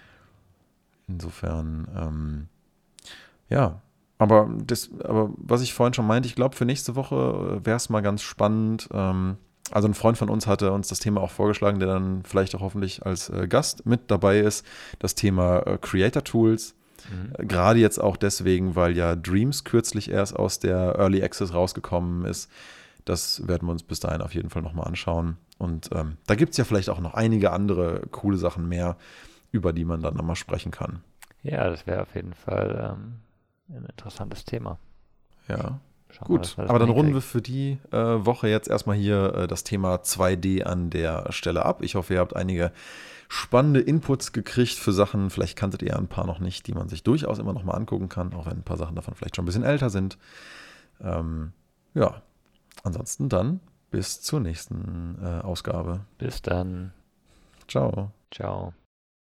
Insofern, 1.07 1.88
ähm, 1.95 2.48
ja, 3.53 3.81
aber, 4.17 4.49
das, 4.65 4.89
aber 5.03 5.31
was 5.38 5.61
ich 5.61 5.73
vorhin 5.73 5.93
schon 5.93 6.07
meinte, 6.07 6.27
ich 6.27 6.35
glaube, 6.35 6.55
für 6.55 6.65
nächste 6.65 6.95
Woche 6.95 7.59
äh, 7.61 7.65
wäre 7.65 7.77
es 7.77 7.89
mal 7.89 8.01
ganz 8.01 8.21
spannend. 8.21 8.89
Ähm, 8.93 9.38
also 9.71 9.88
ein 9.88 9.93
Freund 9.93 10.17
von 10.17 10.30
uns 10.30 10.47
hatte 10.47 10.71
uns 10.71 10.88
das 10.88 10.99
Thema 10.99 11.21
auch 11.21 11.31
vorgeschlagen, 11.31 11.80
der 11.80 11.88
dann 11.88 12.23
vielleicht 12.23 12.55
auch 12.55 12.61
hoffentlich 12.61 13.05
als 13.05 13.30
äh, 13.30 13.47
Gast 13.47 13.85
mit 13.85 14.11
dabei 14.11 14.39
ist, 14.39 14.65
das 14.99 15.15
Thema 15.15 15.59
äh, 15.59 15.77
Creator 15.77 16.23
Tools. 16.23 16.75
Mhm. 17.09 17.34
Äh, 17.38 17.45
gerade 17.45 17.80
jetzt 17.80 17.99
auch 17.99 18.17
deswegen, 18.17 18.75
weil 18.75 18.95
ja 18.95 19.15
Dreams 19.15 19.63
kürzlich 19.63 20.09
erst 20.09 20.35
aus 20.35 20.59
der 20.59 20.95
Early 20.97 21.23
Access 21.23 21.53
rausgekommen 21.53 22.25
ist. 22.25 22.49
Das 23.05 23.47
werden 23.47 23.67
wir 23.67 23.71
uns 23.71 23.84
bis 23.84 23.99
dahin 23.99 24.21
auf 24.21 24.34
jeden 24.34 24.49
Fall 24.49 24.61
nochmal 24.61 24.88
anschauen. 24.88 25.38
Und 25.57 25.89
ähm, 25.93 26.17
da 26.27 26.35
gibt 26.35 26.51
es 26.51 26.57
ja 26.57 26.63
vielleicht 26.63 26.89
auch 26.89 26.99
noch 26.99 27.13
einige 27.13 27.51
andere 27.51 28.03
coole 28.11 28.38
Sachen 28.38 28.69
mehr, 28.69 28.95
über 29.51 29.73
die 29.73 29.85
man 29.85 30.01
dann 30.01 30.15
nochmal 30.15 30.35
sprechen 30.35 30.71
kann. 30.71 31.01
Ja, 31.41 31.69
das 31.69 31.85
wäre 31.85 32.03
auf 32.03 32.15
jeden 32.15 32.34
Fall 32.34 32.95
ähm, 32.95 33.15
ein 33.69 33.85
interessantes 33.85 34.45
Thema. 34.45 34.80
Ja. 35.48 35.80
Schauen 36.10 36.27
Gut, 36.27 36.57
wir, 36.57 36.69
aber 36.69 36.77
dann 36.77 36.90
runden 36.90 37.14
wir 37.14 37.22
für 37.22 37.41
die 37.41 37.80
äh, 37.91 37.98
Woche 37.98 38.48
jetzt 38.48 38.68
erstmal 38.68 38.95
hier 38.95 39.34
äh, 39.34 39.48
das 39.48 39.64
Thema 39.64 39.95
2D 39.95 40.64
an 40.64 40.91
der 40.91 41.31
Stelle 41.31 41.65
ab. 41.65 41.81
Ich 41.81 41.95
hoffe, 41.95 42.14
ihr 42.14 42.19
habt 42.19 42.35
einige 42.35 42.72
spannende 43.30 43.80
Inputs 43.80 44.31
gekriegt 44.31 44.76
für 44.76 44.94
Sachen. 44.94 45.31
Vielleicht 45.31 45.57
kanntet 45.57 45.81
ihr 45.81 45.98
ein 45.98 46.07
paar 46.07 46.27
noch 46.27 46.40
nicht, 46.40 46.68
die 46.68 46.73
man 46.73 46.88
sich 46.88 47.02
durchaus 47.02 47.40
immer 47.40 47.53
noch 47.53 47.64
mal 47.64 47.73
angucken 47.73 48.10
kann, 48.10 48.34
auch 48.34 48.45
wenn 48.45 48.57
ein 48.57 48.64
paar 48.64 48.77
Sachen 48.77 48.95
davon 48.95 49.15
vielleicht 49.15 49.35
schon 49.35 49.44
ein 49.44 49.48
bisschen 49.48 49.64
älter 49.64 49.90
sind. 49.90 50.19
Ähm, 51.02 51.52
ja, 51.95 52.22
ansonsten 52.84 53.27
dann 53.27 53.60
bis 53.90 54.22
zur 54.22 54.40
nächsten 54.40 55.18
äh, 55.19 55.41
Ausgabe. 55.41 56.02
Bis 56.19 56.44
dann. 56.44 56.94
Ciao. 57.68 58.11
Ciao. 58.31 58.73